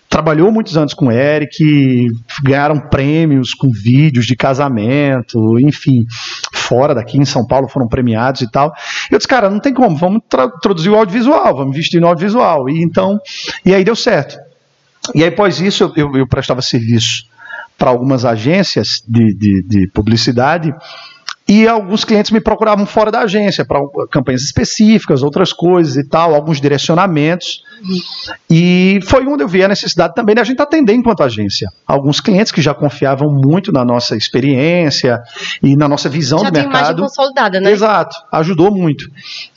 trabalhou 0.09 0.49
muitos 0.53 0.77
anos 0.77 0.93
com 0.93 1.07
o 1.07 1.11
Eric, 1.11 2.07
ganharam 2.41 2.79
prêmios 2.79 3.53
com 3.53 3.69
vídeos 3.69 4.25
de 4.25 4.37
casamento, 4.37 5.59
enfim, 5.59 6.05
fora 6.53 6.95
daqui 6.95 7.17
em 7.17 7.25
São 7.25 7.45
Paulo 7.45 7.67
foram 7.67 7.89
premiados 7.89 8.39
e 8.39 8.49
tal. 8.49 8.73
Eu 9.11 9.17
disse, 9.17 9.27
cara, 9.27 9.49
não 9.49 9.59
tem 9.59 9.73
como, 9.73 9.97
vamos 9.97 10.21
introduzir 10.25 10.89
o 10.89 10.95
audiovisual, 10.95 11.57
vamos 11.57 11.75
investir 11.75 11.99
no 11.99 12.07
audiovisual. 12.07 12.69
E 12.69 12.81
então, 12.81 13.19
e 13.65 13.73
aí 13.73 13.83
deu 13.83 13.97
certo. 13.97 14.45
E 15.13 15.23
aí, 15.23 15.29
após 15.29 15.59
isso, 15.59 15.83
eu, 15.83 15.93
eu, 15.95 16.17
eu 16.17 16.27
prestava 16.27 16.61
serviço 16.61 17.25
para 17.77 17.89
algumas 17.89 18.25
agências 18.25 19.03
de, 19.07 19.33
de, 19.35 19.63
de 19.67 19.87
publicidade 19.93 20.73
e 21.47 21.67
alguns 21.67 22.03
clientes 22.03 22.31
me 22.31 22.41
procuravam 22.41 22.85
fora 22.87 23.11
da 23.11 23.21
agência 23.21 23.63
para 23.63 23.79
campanhas 24.09 24.41
específicas, 24.41 25.21
outras 25.21 25.53
coisas 25.53 25.95
e 25.95 26.03
tal, 26.03 26.33
alguns 26.33 26.59
direcionamentos. 26.59 27.63
E 28.49 28.99
foi 29.03 29.27
onde 29.27 29.43
eu 29.43 29.47
vi 29.47 29.63
a 29.63 29.67
necessidade 29.67 30.15
também 30.15 30.33
de 30.33 30.41
a 30.41 30.43
gente 30.43 30.59
atender 30.59 30.93
enquanto 30.93 31.21
agência. 31.21 31.69
Alguns 31.85 32.19
clientes 32.19 32.51
que 32.51 32.61
já 32.61 32.73
confiavam 32.73 33.29
muito 33.31 33.71
na 33.71 33.85
nossa 33.85 34.15
experiência 34.17 35.21
e 35.61 35.75
na 35.75 35.87
nossa 35.87 36.09
visão 36.09 36.39
já 36.39 36.49
do 36.49 36.53
mercado. 36.53 36.73
Já 36.73 36.93
tem 36.93 36.95
consolidada, 37.03 37.59
né? 37.59 37.71
Exato, 37.71 38.15
ajudou 38.31 38.71
muito. 38.71 39.07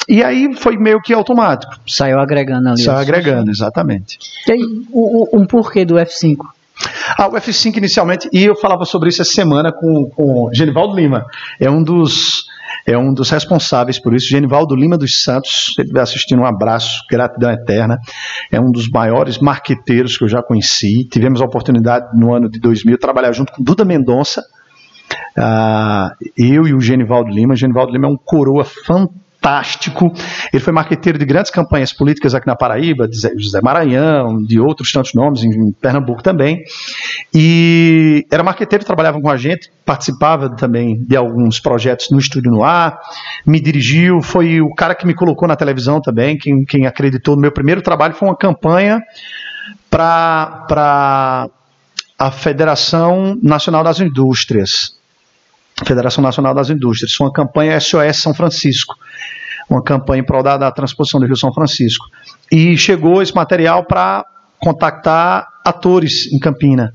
E 0.06 0.22
aí 0.22 0.54
foi 0.56 0.76
meio 0.76 1.00
que 1.00 1.14
automático. 1.14 1.74
Saiu 1.86 2.18
agregando 2.18 2.68
ali. 2.68 2.82
Saiu 2.82 2.98
agregando, 2.98 3.50
exatamente. 3.50 4.18
Tem 4.44 4.58
um 4.92 5.46
porquê 5.46 5.86
do 5.86 5.94
F5? 5.94 6.36
Ah, 7.18 7.26
o 7.26 7.32
F5 7.32 7.76
inicialmente, 7.76 8.28
e 8.32 8.44
eu 8.44 8.54
falava 8.54 8.84
sobre 8.84 9.08
isso 9.08 9.22
essa 9.22 9.32
semana 9.32 9.72
com, 9.72 10.08
com 10.10 10.50
Genivaldo 10.52 10.94
Lima, 10.94 11.26
é 11.60 11.70
um 11.70 11.82
dos 11.82 12.46
é 12.86 12.96
um 12.96 13.12
dos 13.12 13.28
responsáveis 13.30 13.98
por 13.98 14.14
isso, 14.14 14.28
Genivaldo 14.28 14.74
Lima 14.74 14.96
dos 14.96 15.22
Santos, 15.22 15.74
se 15.74 15.80
ele 15.80 15.86
estiver 15.86 16.00
assistindo, 16.00 16.40
um 16.40 16.46
abraço, 16.46 17.02
gratidão 17.10 17.50
eterna, 17.50 17.98
é 18.50 18.60
um 18.60 18.70
dos 18.70 18.88
maiores 18.88 19.38
marqueteiros 19.38 20.16
que 20.16 20.24
eu 20.24 20.28
já 20.28 20.42
conheci, 20.42 21.04
tivemos 21.04 21.42
a 21.42 21.44
oportunidade 21.44 22.18
no 22.18 22.34
ano 22.34 22.48
de 22.48 22.58
2000 22.58 22.94
de 22.94 23.00
trabalhar 23.00 23.32
junto 23.32 23.52
com 23.52 23.62
Duda 23.62 23.84
Mendonça, 23.84 24.42
uh, 25.36 26.24
eu 26.36 26.66
e 26.66 26.74
o 26.74 26.80
Genivaldo 26.80 27.30
Lima, 27.30 27.56
Genivaldo 27.56 27.92
Lima 27.92 28.06
é 28.06 28.10
um 28.10 28.16
coroa 28.16 28.64
fantástico, 28.64 29.27
fantástico. 29.48 30.12
Ele 30.52 30.62
foi 30.62 30.72
marqueteiro 30.72 31.18
de 31.18 31.24
grandes 31.24 31.50
campanhas 31.50 31.92
políticas 31.92 32.34
aqui 32.34 32.46
na 32.46 32.54
Paraíba, 32.54 33.08
de 33.08 33.16
José 33.36 33.60
Maranhão, 33.62 34.42
de 34.42 34.60
outros 34.60 34.92
tantos 34.92 35.14
nomes, 35.14 35.42
em 35.42 35.72
Pernambuco 35.72 36.22
também. 36.22 36.62
E 37.34 38.26
era 38.30 38.42
marqueteiro, 38.42 38.84
trabalhava 38.84 39.20
com 39.20 39.30
a 39.30 39.36
gente, 39.36 39.70
participava 39.84 40.54
também 40.54 41.02
de 41.02 41.16
alguns 41.16 41.58
projetos 41.58 42.10
no 42.10 42.18
Estúdio 42.18 42.50
no 42.50 42.62
Ar, 42.62 42.98
me 43.46 43.60
dirigiu, 43.60 44.20
foi 44.20 44.60
o 44.60 44.74
cara 44.74 44.94
que 44.94 45.06
me 45.06 45.14
colocou 45.14 45.48
na 45.48 45.56
televisão 45.56 46.00
também, 46.00 46.36
quem, 46.36 46.64
quem 46.64 46.86
acreditou 46.86 47.34
no 47.34 47.42
meu 47.42 47.52
primeiro 47.52 47.80
trabalho 47.80 48.14
foi 48.14 48.28
uma 48.28 48.36
campanha 48.36 49.00
para 49.90 51.48
a 52.18 52.30
Federação 52.30 53.38
Nacional 53.42 53.82
das 53.82 54.00
Indústrias. 54.00 54.97
Federação 55.86 56.22
Nacional 56.22 56.54
das 56.54 56.70
Indústrias, 56.70 57.18
uma 57.20 57.32
campanha 57.32 57.78
SOS 57.80 58.18
São 58.20 58.34
Francisco. 58.34 58.94
Uma 59.68 59.82
campanha 59.82 60.20
em 60.20 60.24
prol 60.24 60.42
da, 60.42 60.56
da 60.56 60.70
transposição 60.70 61.20
do 61.20 61.26
Rio 61.26 61.36
São 61.36 61.52
Francisco. 61.52 62.06
E 62.50 62.76
chegou 62.78 63.20
esse 63.20 63.34
material 63.34 63.84
para 63.84 64.24
contactar 64.58 65.46
atores 65.64 66.32
em 66.32 66.38
Campina. 66.38 66.92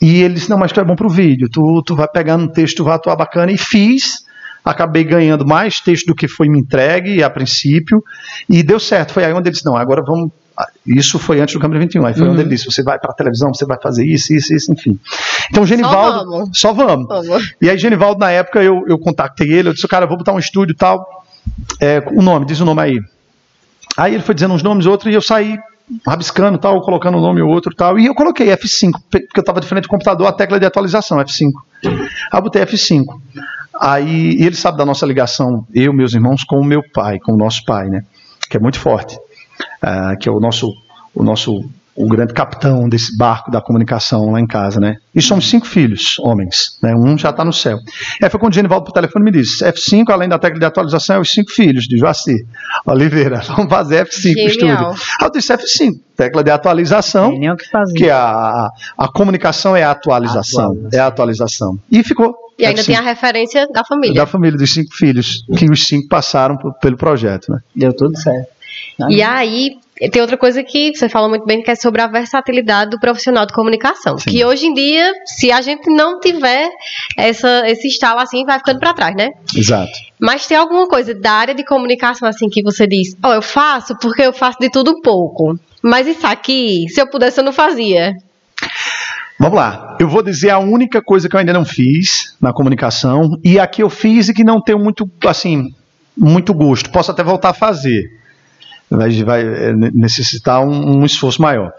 E 0.00 0.22
ele 0.22 0.34
disse, 0.34 0.50
não, 0.50 0.58
mas 0.58 0.72
tu 0.72 0.80
é 0.80 0.84
bom 0.84 0.96
para 0.96 1.06
o 1.06 1.10
vídeo, 1.10 1.48
tu, 1.48 1.82
tu 1.86 1.94
vai 1.94 2.08
pegar 2.08 2.36
um 2.36 2.48
texto, 2.48 2.82
vai 2.82 2.94
atuar 2.94 3.14
bacana, 3.14 3.52
e 3.52 3.58
fiz, 3.58 4.24
acabei 4.64 5.04
ganhando 5.04 5.46
mais 5.46 5.80
texto 5.80 6.06
do 6.06 6.14
que 6.14 6.26
foi 6.26 6.48
me 6.48 6.58
entregue 6.58 7.22
a 7.22 7.30
princípio, 7.30 8.02
e 8.48 8.64
deu 8.64 8.80
certo, 8.80 9.12
foi 9.12 9.24
aí 9.24 9.32
onde 9.32 9.48
ele 9.48 9.52
disse, 9.52 9.64
não, 9.64 9.76
agora 9.76 10.02
vamos, 10.04 10.32
isso 10.86 11.18
foi 11.18 11.40
antes 11.40 11.54
do 11.54 11.60
Câmara 11.60 11.80
21, 11.80 12.06
aí 12.06 12.14
foi 12.14 12.24
uhum. 12.24 12.32
onde 12.32 12.42
ele 12.42 12.50
disse, 12.50 12.64
você 12.64 12.82
vai 12.82 12.98
para 12.98 13.12
a 13.12 13.14
televisão, 13.14 13.52
você 13.52 13.64
vai 13.64 13.78
fazer 13.80 14.04
isso, 14.04 14.34
isso, 14.34 14.54
isso, 14.54 14.72
enfim. 14.72 14.98
Então, 15.50 15.66
Genivaldo, 15.66 16.50
só 16.52 16.72
vamos. 16.72 17.06
Só 17.06 17.22
vamos. 17.22 17.54
E 17.60 17.70
aí, 17.70 17.78
Genivaldo, 17.78 18.20
na 18.20 18.30
época, 18.30 18.62
eu, 18.62 18.84
eu 18.88 18.98
contactei 18.98 19.52
ele, 19.52 19.68
eu 19.68 19.74
disse, 19.74 19.86
cara, 19.88 20.06
vou 20.06 20.16
botar 20.16 20.32
um 20.32 20.38
estúdio 20.38 20.72
e 20.72 20.76
tal, 20.76 21.24
é, 21.80 22.02
o 22.12 22.22
nome, 22.22 22.46
diz 22.46 22.60
o 22.60 22.64
nome 22.64 22.82
aí. 22.82 23.00
Aí 23.96 24.14
ele 24.14 24.22
foi 24.22 24.34
dizendo 24.34 24.54
uns 24.54 24.62
nomes, 24.62 24.86
outros, 24.86 25.12
e 25.12 25.14
eu 25.14 25.22
saí 25.22 25.58
rabiscando 26.06 26.58
tal, 26.58 26.80
colocando 26.80 27.18
um 27.18 27.20
nome 27.20 27.42
ou 27.42 27.50
outro 27.50 27.74
tal. 27.74 27.98
E 27.98 28.06
eu 28.06 28.14
coloquei 28.14 28.48
F5, 28.48 28.92
porque 29.10 29.26
eu 29.36 29.40
estava 29.40 29.60
de 29.60 29.66
frente 29.66 29.84
do 29.84 29.88
computador, 29.88 30.26
a 30.26 30.32
tecla 30.32 30.58
de 30.58 30.66
atualização, 30.66 31.18
F5. 31.18 31.50
Aí 31.84 31.92
eu 32.32 32.42
botei 32.42 32.62
F5. 32.64 33.04
Aí 33.80 34.36
ele 34.40 34.54
sabe 34.54 34.78
da 34.78 34.86
nossa 34.86 35.04
ligação, 35.04 35.66
eu, 35.74 35.92
meus 35.92 36.14
irmãos, 36.14 36.44
com 36.44 36.58
o 36.60 36.64
meu 36.64 36.82
pai, 36.92 37.18
com 37.18 37.32
o 37.32 37.36
nosso 37.36 37.64
pai, 37.64 37.88
né? 37.88 38.04
Que 38.48 38.56
é 38.56 38.60
muito 38.60 38.78
forte. 38.78 39.18
Uh, 39.82 40.18
que 40.18 40.28
é 40.28 40.32
o 40.32 40.40
nosso, 40.40 40.72
o 41.14 41.22
nosso 41.22 41.62
o 41.94 42.08
grande 42.08 42.32
capitão 42.32 42.88
desse 42.88 43.16
barco 43.16 43.50
da 43.50 43.60
comunicação 43.60 44.30
lá 44.30 44.40
em 44.40 44.46
casa, 44.46 44.80
né? 44.80 44.96
E 45.14 45.20
somos 45.20 45.48
cinco 45.48 45.66
filhos, 45.66 46.18
homens, 46.20 46.78
né? 46.82 46.94
Um 46.94 47.18
já 47.18 47.30
está 47.30 47.44
no 47.44 47.52
céu. 47.52 47.78
Aí 48.22 48.30
foi 48.30 48.40
quando 48.40 48.52
o 48.52 48.54
Genivaldo 48.54 48.86
por 48.86 48.92
telefone 48.92 49.24
me 49.24 49.30
disse, 49.30 49.62
F5, 49.64 50.08
além 50.08 50.28
da 50.28 50.38
técnica 50.38 50.60
de 50.60 50.66
atualização, 50.66 51.16
é 51.16 51.20
os 51.20 51.30
cinco 51.30 51.50
filhos 51.50 51.84
de 51.84 51.98
Joaci 51.98 52.46
Oliveira, 52.86 53.40
vamos 53.56 53.70
fazer 53.70 54.06
F5 54.06 54.34
no 54.34 54.48
estúdio. 54.48 54.88
Aí 54.88 54.94
eu 55.22 55.30
disse 55.30 55.52
F5, 55.52 55.92
tecla 56.16 56.42
de 56.42 56.50
atualização, 56.50 57.30
que, 57.30 57.94
que 57.94 58.10
a, 58.10 58.68
a 58.96 59.08
comunicação 59.08 59.76
é 59.76 59.82
a 59.82 59.90
atualização, 59.90 60.64
atualização, 60.64 60.98
é 60.98 61.02
a 61.02 61.06
atualização. 61.06 61.78
E 61.90 62.02
ficou. 62.02 62.34
E 62.58 62.64
ainda 62.64 62.80
F5. 62.80 62.86
tem 62.86 62.96
a 62.96 63.02
referência 63.02 63.68
da 63.68 63.84
família. 63.84 64.14
Da 64.14 64.26
família, 64.26 64.56
dos 64.56 64.72
cinco 64.72 64.94
filhos, 64.94 65.44
que 65.56 65.70
os 65.70 65.86
cinco 65.86 66.08
passaram 66.08 66.56
pelo 66.80 66.96
projeto, 66.96 67.50
né? 67.50 67.58
Deu 67.74 67.94
tudo 67.94 68.18
certo. 68.18 68.61
E 69.08 69.22
aí, 69.22 69.78
tem 70.10 70.20
outra 70.20 70.36
coisa 70.36 70.62
que 70.62 70.94
você 70.94 71.08
falou 71.08 71.28
muito 71.28 71.44
bem, 71.44 71.62
que 71.62 71.70
é 71.70 71.74
sobre 71.74 72.00
a 72.00 72.06
versatilidade 72.06 72.90
do 72.90 72.98
profissional 72.98 73.46
de 73.46 73.52
comunicação. 73.52 74.18
Sim. 74.18 74.30
Que 74.30 74.44
hoje 74.44 74.66
em 74.66 74.74
dia, 74.74 75.12
se 75.24 75.52
a 75.52 75.60
gente 75.60 75.90
não 75.90 76.18
tiver 76.18 76.68
essa, 77.16 77.68
esse 77.68 77.88
estalo 77.88 78.20
assim, 78.20 78.44
vai 78.44 78.58
ficando 78.58 78.80
para 78.80 78.94
trás, 78.94 79.14
né? 79.14 79.30
Exato. 79.54 79.92
Mas 80.20 80.46
tem 80.46 80.56
alguma 80.56 80.88
coisa 80.88 81.14
da 81.14 81.32
área 81.32 81.54
de 81.54 81.64
comunicação 81.64 82.28
assim 82.28 82.48
que 82.48 82.62
você 82.62 82.86
diz, 82.86 83.16
ó, 83.22 83.30
oh, 83.30 83.34
eu 83.34 83.42
faço 83.42 83.96
porque 83.98 84.22
eu 84.22 84.32
faço 84.32 84.58
de 84.60 84.70
tudo 84.70 84.90
um 84.92 85.00
pouco. 85.00 85.58
Mas 85.82 86.06
isso 86.06 86.26
aqui, 86.26 86.86
se 86.88 87.00
eu 87.00 87.08
pudesse, 87.08 87.40
eu 87.40 87.44
não 87.44 87.52
fazia. 87.52 88.12
Vamos 89.38 89.56
lá. 89.56 89.96
Eu 89.98 90.08
vou 90.08 90.22
dizer 90.22 90.50
a 90.50 90.58
única 90.58 91.02
coisa 91.02 91.28
que 91.28 91.34
eu 91.34 91.40
ainda 91.40 91.52
não 91.52 91.64
fiz 91.64 92.36
na 92.40 92.52
comunicação 92.52 93.38
e 93.44 93.58
a 93.58 93.66
que 93.66 93.82
eu 93.82 93.90
fiz 93.90 94.28
e 94.28 94.34
que 94.34 94.44
não 94.44 94.60
tenho 94.60 94.78
muito, 94.78 95.10
assim, 95.26 95.74
muito 96.16 96.54
gosto. 96.54 96.90
Posso 96.90 97.10
até 97.10 97.24
voltar 97.24 97.50
a 97.50 97.54
fazer 97.54 98.21
vai, 98.96 99.22
vai 99.22 99.42
é, 99.42 99.72
necessitar 99.72 100.60
um, 100.62 100.98
um, 100.98 101.04
esforço 101.04 101.40
maior. 101.40 101.72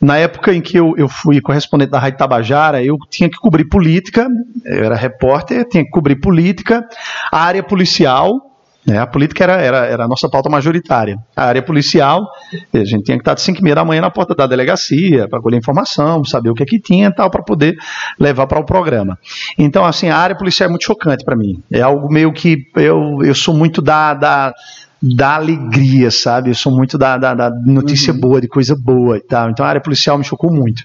Na 0.00 0.16
época 0.16 0.54
em 0.54 0.60
que 0.60 0.78
eu, 0.78 0.94
eu 0.96 1.08
fui 1.08 1.40
correspondente 1.40 1.90
da 1.90 1.98
Rádio 1.98 2.18
Tabajara, 2.18 2.82
eu 2.82 2.96
tinha 3.10 3.28
que 3.28 3.36
cobrir 3.36 3.64
política, 3.64 4.28
eu 4.64 4.84
era 4.84 4.94
repórter, 4.94 5.66
tinha 5.68 5.84
que 5.84 5.90
cobrir 5.90 6.16
política, 6.16 6.86
a 7.32 7.40
área 7.40 7.62
policial, 7.62 8.48
né, 8.86 8.98
a 8.98 9.06
política 9.06 9.44
era, 9.44 9.60
era, 9.60 9.86
era, 9.86 10.04
a 10.04 10.08
nossa 10.08 10.30
pauta 10.30 10.48
majoritária. 10.48 11.18
A 11.36 11.44
área 11.44 11.62
policial, 11.62 12.26
a 12.72 12.84
gente 12.84 13.04
tinha 13.04 13.18
que 13.18 13.22
estar 13.22 13.34
de 13.34 13.42
5 13.42 13.58
e 13.58 13.62
meia 13.62 13.74
da 13.74 13.84
manhã 13.84 14.00
na 14.00 14.10
porta 14.10 14.34
da 14.34 14.46
delegacia 14.46 15.28
para 15.28 15.42
colher 15.42 15.58
informação, 15.58 16.24
saber 16.24 16.48
o 16.48 16.54
que, 16.54 16.62
é 16.62 16.66
que 16.66 16.80
tinha 16.80 17.08
e 17.08 17.14
tal, 17.14 17.30
para 17.30 17.42
poder 17.42 17.76
levar 18.18 18.46
para 18.46 18.58
o 18.58 18.64
programa. 18.64 19.18
Então, 19.58 19.84
assim, 19.84 20.08
a 20.08 20.16
área 20.16 20.36
policial 20.36 20.68
é 20.68 20.70
muito 20.70 20.86
chocante 20.86 21.22
para 21.22 21.36
mim. 21.36 21.62
É 21.70 21.82
algo 21.82 22.10
meio 22.10 22.32
que 22.32 22.64
eu, 22.76 23.18
eu 23.22 23.34
sou 23.34 23.52
muito 23.52 23.82
da, 23.82 24.14
da 24.14 24.54
da 25.02 25.36
alegria, 25.36 26.10
sabe? 26.10 26.50
Eu 26.50 26.54
sou 26.54 26.72
muito 26.74 26.98
da, 26.98 27.16
da, 27.16 27.34
da 27.34 27.50
notícia 27.50 28.12
uhum. 28.12 28.20
boa, 28.20 28.40
de 28.40 28.48
coisa 28.48 28.74
boa 28.76 29.16
e 29.16 29.20
tal. 29.20 29.50
Então 29.50 29.64
a 29.64 29.68
área 29.68 29.80
policial 29.80 30.18
me 30.18 30.24
chocou 30.24 30.52
muito. 30.52 30.82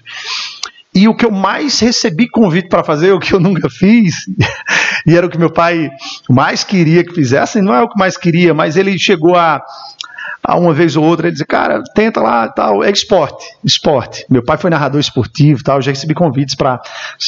E 0.94 1.08
o 1.08 1.14
que 1.14 1.26
eu 1.26 1.30
mais 1.30 1.80
recebi 1.80 2.28
convite 2.28 2.68
para 2.68 2.84
fazer, 2.84 3.10
o 3.12 3.18
que 3.18 3.32
eu 3.32 3.40
nunca 3.40 3.68
fiz, 3.68 4.26
e 5.04 5.16
era 5.16 5.26
o 5.26 5.30
que 5.30 5.36
meu 5.36 5.50
pai 5.50 5.90
mais 6.30 6.62
queria 6.62 7.04
que 7.04 7.12
fizesse, 7.12 7.60
não 7.60 7.74
é 7.74 7.82
o 7.82 7.88
que 7.88 7.98
mais 7.98 8.16
queria, 8.16 8.54
mas 8.54 8.76
ele 8.76 8.96
chegou 8.96 9.34
a, 9.34 9.60
a 10.40 10.56
uma 10.56 10.72
vez 10.72 10.94
ou 10.94 11.04
outra, 11.04 11.26
ele 11.26 11.32
dizia, 11.32 11.46
cara, 11.46 11.82
tenta 11.96 12.20
lá 12.20 12.48
tal, 12.48 12.84
é 12.84 12.92
esporte, 12.92 13.44
esporte. 13.64 14.24
Meu 14.30 14.44
pai 14.44 14.56
foi 14.56 14.70
narrador 14.70 15.00
esportivo 15.00 15.64
tal, 15.64 15.82
já 15.82 15.90
recebi 15.90 16.14
convites 16.14 16.54
para 16.54 16.80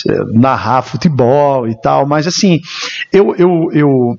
eh, 0.09 0.25
narrar 0.33 0.83
futebol 0.83 1.67
e 1.67 1.75
tal, 1.81 2.07
mas 2.07 2.29
assim, 2.29 2.61
eu, 3.13 3.35
eu, 3.35 3.69
eu 3.73 4.19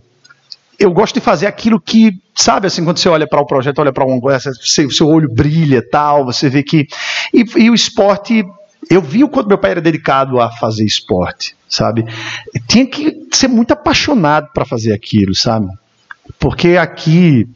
eu 0.80 0.92
gosto 0.92 1.16
de 1.16 1.22
fazer 1.22 1.48
aquilo 1.48 1.80
que, 1.80 2.20
sabe, 2.36 2.68
assim, 2.68 2.84
quando 2.84 2.98
você 2.98 3.10
olha 3.10 3.28
para 3.28 3.42
o 3.42 3.46
projeto, 3.46 3.80
olha 3.80 3.92
para 3.92 4.06
uma 4.06 4.20
coisa, 4.22 4.52
o 4.52 4.92
seu 4.92 5.08
olho 5.08 5.34
brilha 5.34 5.82
tal, 5.82 6.26
você 6.26 6.50
vê 6.50 6.64
que. 6.64 6.88
E, 7.34 7.46
e, 7.64 7.70
o 7.70 7.74
esporte, 7.74 8.46
eu 8.90 9.02
vi 9.02 9.24
o 9.24 9.30
quanto 9.30 9.48
meu 9.48 9.58
pai 9.58 9.72
era 9.72 9.82
dedicado 9.82 10.40
a 10.40 10.52
fazer 10.52 10.86
esporte, 10.86 11.56
sabe? 11.68 12.06
Tinha 12.68 12.86
que 12.86 13.28
ser 13.32 13.48
muito 13.48 13.72
apaixonado 13.72 14.50
para 14.54 14.66
fazer 14.66 14.94
aquilo, 14.94 15.34
sabe? 15.34 15.68
Porque 16.40 16.78
aqui, 16.78 17.48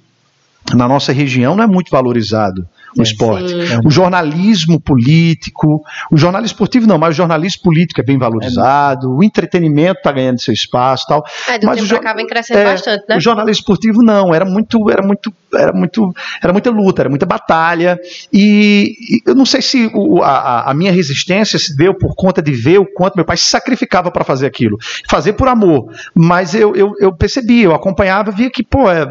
na 0.73 0.87
nossa 0.87 1.11
região, 1.11 1.55
não 1.55 1.63
é 1.63 1.67
muito 1.67 1.91
valorizado 1.91 2.67
o 2.97 3.01
esporte. 3.01 3.53
O 3.85 3.89
jornalismo 3.89 4.79
político, 4.79 5.81
o 6.11 6.17
jornalismo 6.17 6.53
esportivo 6.53 6.87
não, 6.87 6.97
mas 6.97 7.13
o 7.13 7.17
jornalismo 7.17 7.61
político 7.63 8.01
é 8.01 8.03
bem 8.03 8.17
valorizado, 8.17 9.09
o 9.15 9.23
entretenimento 9.23 9.99
está 9.99 10.11
ganhando 10.11 10.41
seu 10.41 10.53
espaço 10.53 11.05
e 11.05 11.07
tal. 11.07 11.23
É, 11.49 11.57
do 11.59 11.65
Mas 11.67 11.75
tempo 11.77 11.85
o 11.85 11.89
pra 11.89 11.99
cá 11.99 12.13
vem 12.15 12.27
crescendo 12.27 12.57
É, 12.59 12.63
bastante, 12.65 13.05
né? 13.07 13.17
O 13.17 13.19
jornalismo 13.21 13.61
esportivo 13.61 14.03
não, 14.03 14.33
era 14.33 14.45
muito, 14.45 14.89
era 14.89 15.01
muito, 15.01 15.33
era 15.53 15.73
muito, 15.73 16.13
era 16.43 16.51
muita 16.53 16.69
luta, 16.69 17.01
era 17.03 17.09
muita 17.09 17.25
batalha. 17.25 17.99
E, 18.31 18.95
e 19.09 19.21
eu 19.29 19.35
não 19.35 19.45
sei 19.45 19.61
se 19.61 19.89
o- 19.93 20.21
a, 20.23 20.69
a- 20.71 20.73
minha 20.73 20.91
resistência 20.91 21.59
se 21.59 21.75
deu 21.75 21.93
por 21.93 22.15
conta 22.15 22.41
de 22.41 22.51
ver 22.51 22.79
o 22.79 22.85
quanto 22.85 23.15
meu 23.15 23.25
pai 23.25 23.37
se 23.37 23.45
sacrificava 23.45 24.09
para 24.11 24.23
fazer 24.23 24.45
aquilo, 24.47 24.77
fazer 25.09 25.33
por 25.33 25.47
amor. 25.47 25.91
Mas 26.15 26.53
eu, 26.55 26.75
eu, 26.75 26.93
eu 26.99 27.13
percebi, 27.15 27.61
eu 27.61 27.73
acompanhava, 27.75 28.31
via 28.31 28.49
que 28.49 28.63
pô, 28.63 28.89
é, 28.89 29.05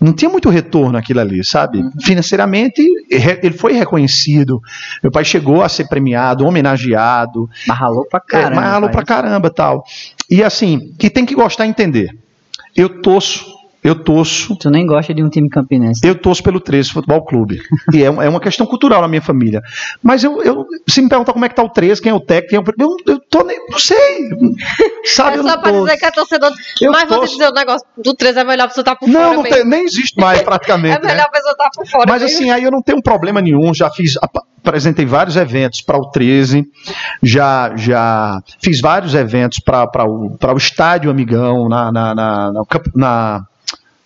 não 0.00 0.12
tinha 0.12 0.30
muito 0.30 0.48
retorno 0.48 0.98
aquilo 0.98 1.20
ali, 1.20 1.44
sabe? 1.44 1.82
Financeiramente, 2.02 2.82
re- 2.82 2.97
ele 3.10 3.56
foi 3.56 3.72
reconhecido. 3.72 4.60
Meu 5.02 5.10
pai 5.12 5.24
chegou 5.24 5.62
a 5.62 5.68
ser 5.68 5.88
premiado, 5.88 6.46
homenageado. 6.46 7.48
Mas 7.66 7.78
ralou 7.78 8.06
pra 8.08 8.18
É, 8.26 8.30
caramba. 8.30 8.60
mas 8.60 8.70
ralou 8.70 8.90
pra 8.90 9.02
caramba 9.04 9.50
tal. 9.50 9.84
E 10.30 10.42
assim, 10.42 10.92
que 10.98 11.08
tem 11.10 11.24
que 11.26 11.34
gostar 11.34 11.66
e 11.66 11.70
entender. 11.70 12.10
Eu 12.76 13.00
torço, 13.02 13.44
eu 13.82 13.94
torço, 13.94 14.56
Tu 14.56 14.70
nem 14.70 14.84
gosta 14.86 15.14
de 15.14 15.22
um 15.22 15.28
time 15.28 15.48
campinense. 15.48 16.00
eu 16.06 16.14
torço 16.14 16.42
pelo 16.42 16.60
13 16.60 16.90
Futebol 16.90 17.24
Clube. 17.24 17.60
E 17.94 18.02
é, 18.02 18.06
é 18.06 18.28
uma 18.28 18.40
questão 18.40 18.66
cultural 18.66 19.00
na 19.00 19.08
minha 19.08 19.22
família. 19.22 19.62
Mas 20.02 20.22
eu, 20.24 20.42
eu 20.42 20.66
se 20.88 21.00
me 21.00 21.08
perguntar 21.08 21.32
como 21.32 21.44
é 21.44 21.48
que 21.48 21.54
tá 21.54 21.62
o 21.62 21.68
13, 21.68 22.02
quem 22.02 22.10
é 22.10 22.14
o 22.14 22.20
técnico, 22.20 22.48
quem 22.48 22.84
é 22.84 22.86
o, 22.86 22.96
eu, 23.06 23.14
eu 23.14 23.20
tô 23.30 23.42
nem, 23.44 23.58
não 23.70 23.78
sei. 23.78 24.28
Sabe, 25.04 25.36
É 25.36 25.38
eu 25.38 25.42
só 25.42 25.48
não 25.54 25.60
pra 25.62 25.72
tô- 25.72 25.84
dizer 25.84 25.96
que 25.96 26.04
é 26.06 26.10
torcedor. 26.10 26.52
Eu 26.80 26.92
Mas 26.92 27.08
torço. 27.08 27.32
dizer 27.32 27.48
o 27.48 27.52
negócio 27.54 27.86
do 27.96 28.14
13 28.14 28.40
é 28.40 28.44
melhor 28.44 28.64
a 28.64 28.68
pessoa 28.68 28.82
estar 28.82 28.96
por 28.96 29.08
Não, 29.08 29.20
fora 29.20 29.34
não 29.36 29.42
mesmo. 29.42 29.56
tem, 29.56 29.64
nem 29.66 29.84
existe 29.84 30.20
mais 30.20 30.42
praticamente. 30.42 30.96
É 30.98 31.00
né? 31.02 31.08
melhor 31.08 31.26
a 31.26 31.30
pessoa 31.30 31.52
estar 31.52 31.70
por 31.74 31.86
fora 31.86 32.04
Mas 32.08 32.22
mesmo. 32.22 32.36
assim, 32.36 32.50
aí 32.50 32.62
eu 32.64 32.70
não 32.70 32.82
tenho 32.82 33.02
problema 33.02 33.40
nenhum. 33.40 33.72
Já 33.72 33.88
fiz, 33.90 34.16
ap- 34.22 34.44
apresentei 34.64 35.06
vários 35.06 35.36
eventos 35.36 35.80
para 35.80 35.96
o 35.96 36.10
13, 36.10 36.64
já, 37.22 37.72
já 37.76 38.38
fiz 38.60 38.80
vários 38.80 39.14
eventos 39.14 39.60
para 39.60 40.04
o, 40.04 40.36
pra 40.36 40.52
o 40.52 40.56
Estádio 40.58 41.10
Amigão, 41.10 41.68
na, 41.68 41.90
na, 41.90 42.14
na, 42.14 42.52
na, 42.52 42.62
na- 42.94 43.46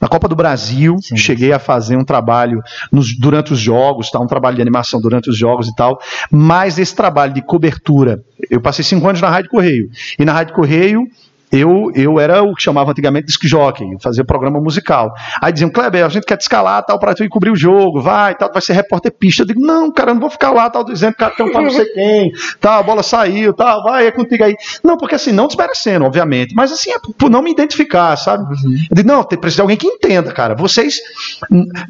na 0.02 0.08
Copa 0.08 0.26
do 0.26 0.34
Brasil. 0.34 0.96
Sim. 1.00 1.16
Cheguei 1.16 1.52
a 1.52 1.60
fazer 1.60 1.96
um 1.96 2.04
trabalho 2.04 2.60
nos- 2.90 3.16
durante 3.16 3.52
os 3.52 3.60
jogos, 3.60 4.10
tá? 4.10 4.18
um 4.18 4.26
trabalho 4.26 4.56
de 4.56 4.62
animação 4.62 5.00
durante 5.00 5.30
os 5.30 5.38
jogos 5.38 5.68
e 5.68 5.74
tal. 5.76 5.98
Mas 6.30 6.76
esse 6.78 6.94
trabalho 6.94 7.32
de 7.32 7.40
cobertura, 7.40 8.20
eu 8.50 8.60
passei 8.60 8.84
cinco 8.84 9.08
anos 9.08 9.20
na 9.20 9.30
Rádio 9.30 9.48
Correio. 9.50 9.88
E 10.18 10.24
na 10.24 10.32
Rádio 10.32 10.54
Correio. 10.54 11.06
Eu, 11.52 11.90
eu 11.94 12.18
era 12.18 12.42
o 12.42 12.54
que 12.54 12.62
chamava 12.62 12.90
antigamente 12.90 13.26
disc 13.26 13.42
jockey, 13.46 13.84
fazia 14.00 14.24
programa 14.24 14.58
musical. 14.60 15.12
Aí 15.40 15.52
diziam, 15.52 15.70
Kleber, 15.70 16.04
a 16.04 16.08
gente 16.08 16.24
quer 16.24 16.36
te 16.38 16.40
escalar 16.42 16.82
tal, 16.84 16.98
para 16.98 17.14
tu 17.14 17.22
ir 17.22 17.28
cobrir 17.28 17.50
o 17.50 17.56
jogo, 17.56 18.00
vai, 18.00 18.34
tal, 18.34 18.50
vai 18.50 18.62
ser 18.62 18.72
repórter 18.72 19.12
pista. 19.12 19.42
Eu 19.42 19.46
digo, 19.46 19.60
não, 19.60 19.92
cara, 19.92 20.10
eu 20.10 20.14
não 20.14 20.20
vou 20.22 20.30
ficar 20.30 20.50
lá, 20.50 20.70
tal, 20.70 20.82
dizendo 20.84 21.14
um 21.44 21.50
pra 21.52 21.60
não 21.62 21.70
sei 21.70 21.84
quem, 21.92 22.32
tal, 22.60 22.80
a 22.80 22.82
bola 22.82 23.02
saiu, 23.02 23.52
tal, 23.52 23.82
vai, 23.82 24.06
é 24.06 24.10
contigo 24.10 24.44
aí. 24.44 24.56
Não, 24.82 24.96
porque 24.96 25.14
assim, 25.14 25.30
não 25.32 25.46
desmerecendo, 25.46 26.04
obviamente, 26.06 26.54
mas 26.54 26.72
assim, 26.72 26.90
é 26.90 26.96
por- 27.18 27.28
não 27.30 27.42
me 27.42 27.50
identificar, 27.50 28.16
sabe? 28.16 28.44
Eu 28.90 28.94
digo, 28.96 29.08
não, 29.08 29.22
tem, 29.22 29.38
precisa 29.38 29.56
de 29.56 29.62
alguém 29.62 29.76
que 29.76 29.86
entenda, 29.86 30.32
cara. 30.32 30.54
Vocês, 30.54 30.96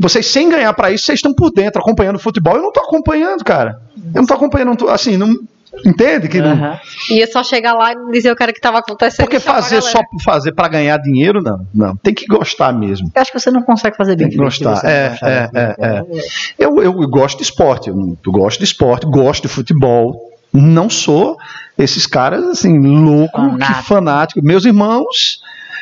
vocês 0.00 0.26
sem 0.26 0.48
ganhar 0.48 0.72
pra 0.74 0.90
isso, 0.90 1.04
vocês 1.06 1.18
estão 1.18 1.32
por 1.32 1.50
dentro, 1.52 1.80
acompanhando 1.80 2.16
o 2.16 2.18
futebol. 2.18 2.56
Eu 2.56 2.62
não 2.62 2.72
tô 2.72 2.80
acompanhando, 2.80 3.44
cara. 3.44 3.80
Eu 4.14 4.20
não 4.22 4.26
tô 4.26 4.34
acompanhando, 4.34 4.88
assim, 4.88 5.16
não. 5.16 5.28
Entende? 5.84 6.28
Que 6.28 6.40
não, 6.40 6.52
Aham. 6.52 6.80
Ia 7.10 7.26
só 7.26 7.42
chegar 7.42 7.72
lá 7.72 7.92
e 7.92 8.12
dizer 8.12 8.30
o 8.30 8.36
que 8.36 8.42
era 8.42 8.52
que 8.52 8.58
estava 8.58 8.78
acontecendo. 8.78 9.24
porque 9.24 9.40
fazer 9.40 9.80
só 9.82 10.00
por 10.04 10.20
fazer 10.22 10.52
para 10.52 10.68
ganhar 10.68 10.98
dinheiro, 10.98 11.40
não. 11.42 11.66
Não. 11.74 11.96
Tem 11.96 12.12
que 12.12 12.26
gostar 12.26 12.72
mesmo. 12.72 13.10
Eu 13.14 13.22
acho 13.22 13.32
que 13.32 13.38
você 13.40 13.50
não 13.50 13.62
consegue 13.62 13.96
fazer 13.96 14.14
bem. 14.16 14.28
Tem 14.28 14.36
que 14.36 14.42
gostar. 14.42 14.82
não 14.82 14.90
É, 14.90 15.18
é, 15.22 15.48
daquilo. 15.48 16.18
é, 16.18 16.24
Eu, 16.58 16.82
eu 16.82 16.92
gosto 17.08 17.38
de 17.38 17.44
esporte. 17.44 17.88
Eu, 17.88 17.96
não- 17.96 18.16
eu 18.24 18.32
gosto 18.32 18.58
de 18.58 18.64
esporte, 18.64 19.06
gosto 19.06 19.42
de 19.42 19.48
futebol. 19.48 20.14
Não 20.52 20.90
sou 20.90 21.36
esses 21.78 22.06
caras 22.06 22.44
assim, 22.44 22.78
louco, 22.78 23.40
que 23.40 23.50
Fanático. 23.50 23.82
fanático. 23.84 24.42
Meus 24.44 24.66
irmãos, 24.66 25.40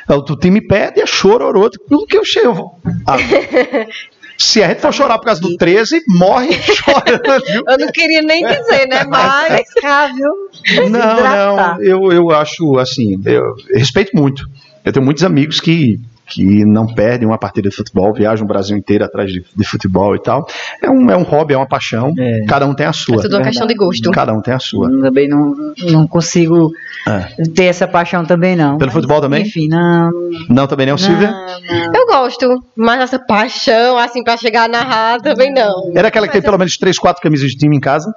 é, 0.08 0.14
o 0.14 0.22
time 0.36 0.60
pede, 0.60 1.00
é 1.00 1.06
chororô. 1.06 1.68
Tudo 1.68 2.06
que 2.06 2.16
eu 2.16 2.24
chego. 2.24 2.80
Ah, 3.04 3.16
se 4.40 4.62
a 4.62 4.68
gente 4.68 4.80
for 4.80 4.92
chorar 4.92 5.18
por 5.18 5.26
causa 5.26 5.40
do 5.40 5.56
13, 5.56 6.02
morre 6.08 6.52
chorando. 6.62 7.44
viu? 7.46 7.62
Eu 7.68 7.78
não 7.78 7.88
queria 7.88 8.22
nem 8.22 8.44
dizer, 8.44 8.88
né? 8.88 9.04
Mas. 9.04 9.56
Pescar, 9.56 10.14
viu? 10.14 10.88
Não, 10.88 11.56
não, 11.56 11.82
eu, 11.82 12.12
eu 12.12 12.30
acho 12.30 12.78
assim, 12.78 13.20
eu 13.24 13.54
respeito 13.74 14.16
muito. 14.16 14.48
Eu 14.84 14.92
tenho 14.92 15.04
muitos 15.04 15.22
amigos 15.24 15.60
que, 15.60 16.00
que 16.30 16.64
não 16.64 16.86
perdem 16.86 17.26
uma 17.28 17.38
partida 17.38 17.68
de 17.68 17.74
futebol, 17.76 18.12
viajam 18.14 18.44
o 18.44 18.48
Brasil 18.48 18.76
inteiro 18.76 19.04
atrás 19.04 19.30
de, 19.30 19.44
de 19.54 19.64
futebol 19.64 20.14
e 20.14 20.22
tal. 20.22 20.46
É 20.82 20.88
um, 20.90 21.10
é 21.10 21.16
um 21.16 21.22
hobby, 21.22 21.54
é 21.54 21.56
uma 21.56 21.66
paixão, 21.68 22.12
É. 22.18 22.44
cada 22.46 22.66
um 22.66 22.74
tem 22.74 22.86
a 22.86 22.92
sua. 22.92 23.16
É 23.16 23.22
tudo 23.22 23.36
uma 23.36 23.42
questão 23.44 23.66
de 23.66 23.74
gosto. 23.74 24.10
Cada 24.10 24.32
um 24.32 24.40
tem 24.40 24.54
a 24.54 24.58
sua. 24.58 24.90
Eu 24.90 25.00
Também 25.02 25.28
não, 25.28 25.54
não 25.90 26.06
consigo 26.06 26.70
É. 27.06 27.42
ter 27.54 27.64
essa 27.64 27.86
paixão 27.88 28.24
também, 28.24 28.54
não. 28.56 28.78
Pelo 28.78 28.90
futebol 28.92 29.20
também? 29.20 29.42
Enfim, 29.42 29.68
não. 29.68 30.10
Não, 30.48 30.66
também 30.66 30.86
não, 30.86 30.96
Silvia? 30.96 31.30
Não, 31.30 31.60
não. 31.60 31.94
Eu 31.94 32.06
gosto, 32.06 32.62
mas 32.76 33.00
essa 33.00 33.18
paixão, 33.18 33.98
assim, 33.98 34.22
pra 34.22 34.36
chegar 34.36 34.64
a 34.64 34.68
narrar, 34.68 35.20
também 35.20 35.52
não. 35.52 35.92
Era 35.94 36.08
aquela 36.08 36.26
que 36.26 36.32
tem 36.34 36.42
pelo 36.42 36.58
menos 36.58 36.76
três, 36.76 36.98
quatro 36.98 37.22
camisas 37.22 37.50
de 37.50 37.56
time 37.56 37.76
em 37.76 37.80
casa? 37.80 38.12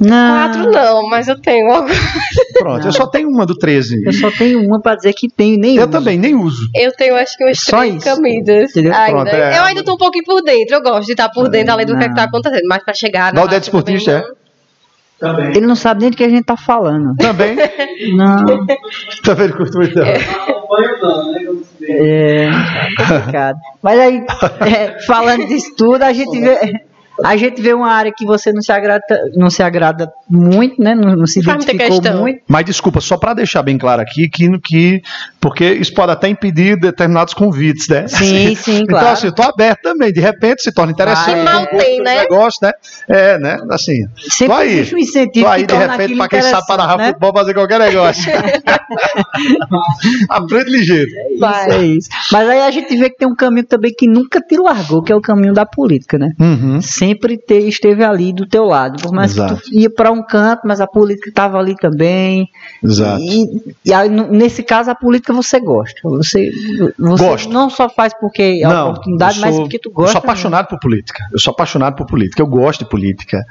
Não. 0.00 0.34
Quatro 0.34 0.70
não, 0.70 1.08
mas 1.08 1.28
eu 1.28 1.40
tenho 1.40 1.70
algum. 1.72 1.92
Pronto, 2.58 2.80
Não. 2.80 2.86
eu 2.86 2.92
só 2.92 3.06
tenho 3.06 3.28
uma 3.28 3.46
do 3.46 3.54
13. 3.54 4.02
Eu 4.04 4.12
só 4.12 4.30
tenho 4.30 4.60
uma 4.60 4.80
pra 4.80 4.94
dizer 4.94 5.12
que 5.12 5.28
tenho 5.28 5.58
nem 5.58 5.76
Eu 5.76 5.82
uso. 5.82 5.92
também, 5.92 6.18
nem 6.18 6.34
uso. 6.34 6.68
Eu 6.74 6.92
tenho 6.92 7.14
acho 7.16 7.36
que 7.36 7.44
umas 7.44 7.60
Só 7.60 7.78
três 7.80 7.96
isso. 7.96 8.04
camisas. 8.04 8.72
Pronto, 8.72 9.28
é. 9.28 9.58
Eu 9.58 9.62
ainda 9.64 9.82
tô 9.84 9.94
um 9.94 9.98
pouquinho 9.98 10.24
por 10.24 10.42
dentro, 10.42 10.76
eu 10.76 10.82
gosto 10.82 11.06
de 11.06 11.12
estar 11.12 11.28
por 11.28 11.48
dentro, 11.48 11.72
além 11.72 11.86
do 11.86 11.96
que, 11.96 12.04
é 12.04 12.08
que 12.08 12.14
tá 12.14 12.22
Não. 12.22 12.28
acontecendo. 12.28 12.66
Mas 12.68 12.84
pra 12.84 12.94
chegar 12.94 13.32
na 13.32 13.40
Valdete 13.40 13.64
Esportista, 13.66 14.10
é? 14.10 14.24
Também. 15.18 15.50
Ele 15.50 15.66
não 15.66 15.76
sabe 15.76 16.02
nem 16.02 16.10
do 16.10 16.16
que 16.16 16.24
a 16.24 16.28
gente 16.28 16.44
tá 16.44 16.56
falando. 16.56 17.14
Também. 17.16 17.56
Não. 18.16 18.66
Também 19.22 19.48
curto 19.50 19.78
muito. 19.78 19.94
não. 19.96 20.04
É 20.06 20.18
complicado. 22.96 23.58
Mas 23.82 24.00
aí, 24.00 24.26
é, 24.60 25.00
falando 25.06 25.46
disso 25.46 25.74
tudo, 25.76 26.02
a 26.02 26.12
gente 26.12 26.38
vê. 26.40 26.58
A 27.22 27.36
gente 27.36 27.62
vê 27.62 27.72
uma 27.72 27.90
área 27.90 28.12
que 28.12 28.26
você 28.26 28.52
não 28.52 28.60
se 28.60 28.72
agrada, 28.72 29.04
não 29.36 29.48
se 29.48 29.62
agrada 29.62 30.12
muito, 30.28 30.82
né? 30.82 30.94
Não, 30.94 31.14
não 31.14 31.26
se 31.26 31.40
identificou 31.40 32.00
muito. 32.18 32.40
Mas 32.48 32.64
desculpa, 32.64 33.00
só 33.00 33.16
para 33.16 33.34
deixar 33.34 33.62
bem 33.62 33.78
claro 33.78 34.02
aqui 34.02 34.28
que, 34.28 34.58
que 34.58 35.02
porque 35.40 35.64
isso 35.72 35.94
pode 35.94 36.10
até 36.12 36.28
impedir 36.28 36.78
determinados 36.78 37.34
convites, 37.34 37.88
né? 37.88 38.08
Sim, 38.08 38.54
sim, 38.56 38.80
Então, 38.84 38.98
claro. 38.98 39.08
assim, 39.08 39.26
eu 39.26 39.32
tô 39.32 39.42
aberto 39.42 39.82
também. 39.82 40.12
De 40.12 40.20
repente 40.20 40.62
se 40.62 40.72
torna 40.72 40.92
interessante. 40.92 41.30
Ah, 41.30 41.32
é. 41.32 41.36
Que 41.36 41.44
mal 41.44 41.66
tem, 41.66 42.00
né? 42.00 42.20
Negócio, 42.22 42.60
né? 42.62 42.72
É, 43.08 43.38
né? 43.38 43.58
Assim. 43.70 44.06
Sempre 44.16 44.54
aí. 44.54 44.72
existe 44.72 44.94
um 44.94 44.98
incentivo 44.98 45.46
Tô 45.46 45.52
aí, 45.52 45.66
que 45.66 45.66
de 45.66 45.74
repente, 45.74 46.16
para 46.16 46.28
quem 46.28 46.42
sabe 46.42 46.66
para 46.66 46.96
né? 46.96 47.06
futebol, 47.08 47.32
fazer 47.32 47.54
qualquer 47.54 47.78
negócio. 47.78 48.32
Aprende 50.28 50.70
ligeiro. 50.70 51.10
Vai. 51.38 51.68
Isso, 51.68 51.76
é 51.76 51.84
isso. 51.84 52.08
Mas 52.32 52.48
aí 52.48 52.60
a 52.60 52.70
gente 52.70 52.96
vê 52.96 53.10
que 53.10 53.16
tem 53.16 53.28
um 53.28 53.34
caminho 53.34 53.66
também 53.66 53.92
que 53.96 54.06
nunca 54.08 54.40
te 54.40 54.56
largou, 54.56 55.02
que 55.02 55.12
é 55.12 55.16
o 55.16 55.20
caminho 55.20 55.52
da 55.52 55.66
política, 55.66 56.18
né? 56.18 56.32
Uhum. 56.38 56.80
Sempre 57.06 57.36
te- 57.36 57.68
esteve 57.68 58.02
ali 58.04 58.32
do 58.32 58.46
teu 58.46 58.64
lado. 58.64 59.00
Por 59.02 59.12
mais 59.12 59.32
Exato. 59.32 59.56
que 59.56 59.62
tu 59.70 59.74
ia 59.74 59.90
para 59.90 60.10
um 60.10 60.22
canto, 60.22 60.62
mas 60.64 60.80
a 60.80 60.86
política 60.86 61.28
estava 61.28 61.58
ali 61.58 61.74
também. 61.76 62.48
Exato. 62.82 63.20
E, 63.22 63.74
e 63.84 63.92
aí, 63.92 64.08
nesse 64.08 64.62
caso, 64.62 64.90
a 64.90 64.94
política 64.94 65.32
você 65.32 65.60
gosta. 65.60 66.00
Você, 66.04 66.50
você 66.98 67.24
Gosto. 67.24 67.52
não 67.52 67.68
só 67.68 67.88
faz 67.88 68.12
porque 68.18 68.60
é 68.62 68.66
Não, 68.68 68.90
oportunidade, 68.90 69.36
eu 69.36 69.42
mas 69.42 69.54
sou- 69.54 69.64
porque 69.64 69.78
tu 69.78 69.88
Eu 69.90 69.92
gosta. 69.94 70.12
sou 70.12 70.18
apaixonado 70.20 70.66
por 70.68 70.78
política. 70.80 71.24
Eu 71.32 71.38
sou 71.38 71.52
apaixonado 71.52 71.94
por 71.96 72.06
política. 72.06 72.40
Eu 72.42 72.46
gosto 72.46 72.84
de 72.84 72.90
política. 72.90 73.42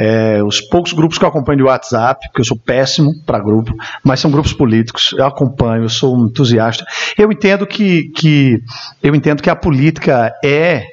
É, 0.00 0.42
os 0.44 0.60
poucos 0.60 0.92
grupos 0.92 1.18
que 1.18 1.24
eu 1.24 1.28
acompanho 1.28 1.58
de 1.58 1.64
WhatsApp, 1.64 2.28
porque 2.28 2.40
eu 2.40 2.44
sou 2.44 2.56
péssimo 2.56 3.12
para 3.26 3.38
grupo, 3.40 3.74
mas 4.04 4.20
são 4.20 4.30
grupos 4.30 4.52
políticos. 4.52 5.12
Eu 5.16 5.26
acompanho, 5.26 5.82
eu 5.84 5.88
sou 5.88 6.16
um 6.16 6.26
entusiasta. 6.26 6.84
Eu 7.18 7.32
entendo 7.32 7.66
que, 7.66 8.04
que 8.14 8.60
eu 9.02 9.14
entendo 9.14 9.42
que 9.42 9.50
a 9.50 9.56
política 9.56 10.32
é 10.44 10.84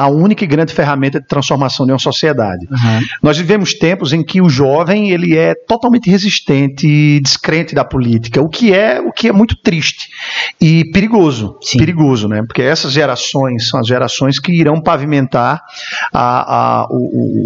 a 0.00 0.08
única 0.08 0.44
e 0.44 0.46
grande 0.46 0.72
ferramenta 0.72 1.20
de 1.20 1.26
transformação 1.26 1.84
de 1.86 1.92
uma 1.92 1.98
sociedade. 1.98 2.66
Uhum. 2.70 3.00
Nós 3.22 3.36
vivemos 3.38 3.74
tempos 3.74 4.12
em 4.12 4.22
que 4.22 4.40
o 4.40 4.48
jovem 4.48 5.10
ele 5.10 5.36
é 5.36 5.54
totalmente 5.54 6.08
resistente 6.10 6.86
e 6.86 7.20
descrente 7.20 7.74
da 7.74 7.84
política, 7.84 8.40
o 8.40 8.48
que 8.48 8.72
é 8.72 9.00
o 9.00 9.12
que 9.12 9.28
é 9.28 9.32
muito 9.32 9.56
triste 9.56 10.08
e 10.60 10.84
perigoso, 10.92 11.56
Sim. 11.62 11.78
perigoso, 11.78 12.28
né? 12.28 12.42
Porque 12.46 12.62
essas 12.62 12.92
gerações 12.92 13.68
são 13.68 13.80
as 13.80 13.86
gerações 13.86 14.38
que 14.38 14.52
irão 14.52 14.80
pavimentar 14.80 15.60
a- 16.12 16.82
a- 16.82 16.86
o, 16.90 16.96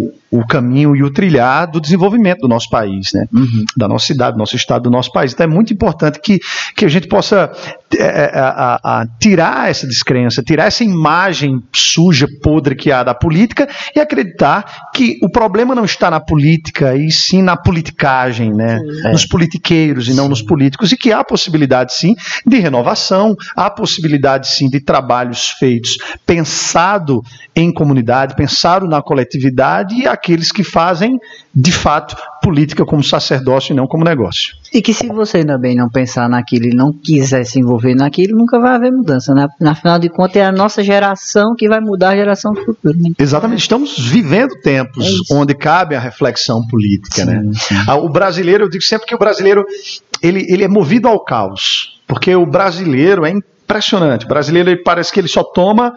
o- 0.07 0.13
o 0.39 0.45
caminho 0.47 0.95
e 0.95 1.03
o 1.03 1.11
trilhar 1.11 1.69
do 1.69 1.79
desenvolvimento 1.81 2.39
do 2.41 2.47
nosso 2.47 2.69
país, 2.69 3.11
né? 3.13 3.25
Uhum. 3.33 3.65
da 3.77 3.87
nossa 3.87 4.05
cidade, 4.07 4.33
do 4.33 4.39
nosso 4.39 4.55
estado, 4.55 4.83
do 4.83 4.89
nosso 4.91 5.11
país. 5.11 5.33
Então 5.33 5.43
é 5.45 5.47
muito 5.47 5.73
importante 5.73 6.19
que, 6.19 6.39
que 6.75 6.85
a 6.85 6.87
gente 6.89 7.07
possa 7.07 7.51
é, 7.97 8.03
é, 8.03 8.39
a- 8.39 8.79
a- 8.83 9.07
tirar 9.19 9.69
essa 9.69 9.87
descrença, 9.87 10.41
tirar 10.43 10.65
essa 10.65 10.83
imagem 10.83 11.61
suja, 11.73 12.27
podre 12.43 12.75
que 12.75 12.91
há 12.91 13.03
da 13.03 13.13
política 13.13 13.67
e 13.95 13.99
acreditar 13.99 14.89
que 14.93 15.17
o 15.23 15.29
problema 15.29 15.73
não 15.75 15.85
está 15.85 16.09
na 16.11 16.19
política 16.19 16.95
e 16.95 17.11
sim 17.11 17.41
na 17.41 17.55
politicagem, 17.55 18.53
né? 18.53 18.79
É. 19.05 19.11
Nos 19.11 19.25
politiqueiros 19.25 20.07
e 20.07 20.13
não 20.13 20.27
nos 20.27 20.41
políticos 20.41 20.91
e 20.91 20.97
que 20.97 21.11
há 21.13 21.23
possibilidade 21.23 21.93
sim 21.93 22.15
de 22.45 22.57
renovação, 22.59 23.35
há 23.55 23.69
possibilidade 23.69 24.47
sim 24.47 24.69
de 24.69 24.79
trabalhos 24.81 25.49
feitos 25.51 25.97
pensado 26.25 27.21
em 27.55 27.71
comunidade, 27.73 28.35
pensado 28.35 28.87
na 28.87 29.01
coletividade 29.01 29.95
e 29.95 30.07
aqueles 30.25 30.51
que 30.51 30.63
fazem 30.63 31.19
de 31.53 31.71
fato 31.71 32.17
política 32.41 32.83
como 32.83 33.03
sacerdócio 33.03 33.73
e 33.73 33.75
não 33.75 33.87
como 33.87 34.03
negócio. 34.03 34.55
E 34.73 34.81
que 34.81 34.93
se 34.93 35.07
você 35.07 35.45
também 35.45 35.75
não 35.75 35.87
pensar 35.87 36.27
naquilo 36.27 36.65
e 36.65 36.75
não 36.75 36.91
quiser 36.91 37.45
se 37.45 37.59
envolver 37.59 37.93
naquilo, 37.93 38.35
nunca 38.35 38.59
vai 38.59 38.75
haver 38.75 38.91
mudança. 38.91 39.33
Né? 39.35 39.47
Na 39.61 39.75
final 39.75 39.99
de 39.99 40.09
contas, 40.09 40.37
é 40.37 40.45
a 40.45 40.51
nossa 40.51 40.83
geração 40.83 41.55
que 41.55 41.69
vai 41.69 41.79
mudar 41.79 42.09
a 42.09 42.15
geração 42.15 42.55
futura. 42.55 42.97
Né? 42.97 43.11
Exatamente, 43.19 43.59
estamos 43.59 43.97
vivendo 43.97 44.59
tempos 44.61 45.05
É 45.29 45.33
onde 45.33 45.53
cabe 45.53 45.95
a 45.95 45.99
reflexão 45.99 46.65
política, 46.67 47.23
né? 47.23 47.41
Sim, 47.41 47.53
sim. 47.53 47.75
Ah, 47.87 47.95
O 47.95 48.09
brasileiro, 48.09 48.65
eu 48.65 48.69
digo 48.69 48.83
sempre 48.83 49.07
que 49.07 49.15
o 49.15 49.19
brasileiro 49.19 49.63
ele, 50.21 50.45
ele 50.49 50.63
é 50.63 50.67
movido 50.67 51.07
ao 51.07 51.23
caos, 51.23 51.99
porque 52.07 52.35
o 52.35 52.45
brasileiro 52.45 53.25
é 53.25 53.31
impressionante. 53.65 54.25
O 54.25 54.27
brasileiro 54.27 54.69
ele 54.69 54.81
parece 54.83 55.11
que 55.11 55.19
ele 55.19 55.27
só 55.27 55.43
toma 55.43 55.93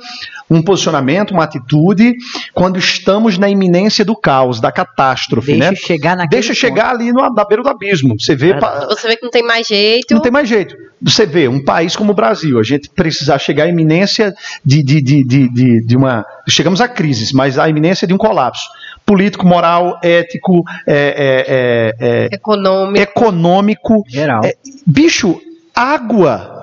um 0.50 0.62
posicionamento, 0.62 1.32
uma 1.32 1.44
atitude 1.44 2.14
quando 2.54 2.78
estamos 2.78 3.36
na 3.36 3.48
iminência 3.48 4.04
do 4.04 4.16
caos, 4.16 4.60
da 4.60 4.72
catástrofe, 4.72 5.52
Deixa 5.52 5.70
né? 5.70 5.76
chegar 5.76 6.16
naquele 6.16 6.40
Deixa 6.40 6.54
chegar 6.54 6.90
ali 6.90 7.12
no, 7.12 7.20
na 7.32 7.44
beira 7.44 7.62
do 7.62 7.68
abismo. 7.68 8.18
Você 8.18 8.34
vê, 8.34 8.50
É. 8.52 8.58
pa- 8.58 8.86
Você 8.88 9.06
vê 9.06 9.16
que 9.16 9.22
não 9.24 9.30
tem 9.30 9.42
mais 9.42 9.66
jeito. 9.66 10.14
não 10.14 10.22
tem 10.22 10.32
mais 10.32 10.48
jeito. 10.48 10.74
Você 11.00 11.26
vê, 11.26 11.46
um 11.46 11.62
país 11.62 11.94
como 11.94 12.10
o 12.12 12.14
Brasil, 12.14 12.58
a 12.58 12.62
gente 12.62 12.88
precisar 12.90 13.38
chegar 13.38 13.64
à 13.64 13.68
iminência 13.68 14.34
de, 14.64 14.82
de, 14.82 15.00
de, 15.02 15.22
de, 15.24 15.48
de, 15.52 15.86
de 15.86 15.96
uma. 15.96 16.24
Chegamos 16.48 16.80
à 16.80 16.88
crise, 16.88 17.32
mas 17.36 17.58
à 17.58 17.68
iminência 17.68 18.06
de 18.08 18.14
um 18.14 18.18
colapso. 18.18 18.64
Político, 19.06 19.46
moral, 19.46 19.98
ético, 20.02 20.64
é, 20.86 21.94
é, 22.00 22.04
é, 22.08 22.26
é, 22.30 22.34
Econômico. 22.34 23.02
econômico. 23.02 24.02
Geral. 24.08 24.40
É, 24.44 24.54
bicho, 24.86 25.40
água. 25.74 26.57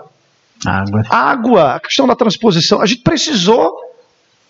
Água. 0.65 1.03
Água, 1.09 1.75
a 1.75 1.79
questão 1.79 2.07
da 2.07 2.15
transposição. 2.15 2.81
A 2.81 2.85
gente 2.85 3.01
precisou 3.01 3.73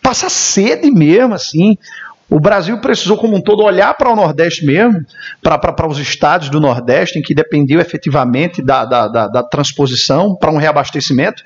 passar 0.01 0.29
sede 0.29 0.91
mesmo, 0.91 1.33
assim. 1.33 1.77
O 2.29 2.39
Brasil 2.39 2.79
precisou, 2.79 3.17
como 3.17 3.35
um 3.35 3.41
todo, 3.41 3.63
olhar 3.63 3.93
para 3.93 4.11
o 4.11 4.15
Nordeste 4.15 4.65
mesmo, 4.65 5.05
para 5.41 5.87
os 5.87 5.99
estados 5.99 6.49
do 6.49 6.59
Nordeste, 6.59 7.19
em 7.19 7.21
que 7.21 7.35
dependiam 7.35 7.79
efetivamente 7.79 8.61
da, 8.61 8.83
da, 8.83 9.07
da, 9.07 9.27
da 9.27 9.43
transposição 9.43 10.35
para 10.35 10.51
um 10.51 10.57
reabastecimento. 10.57 11.43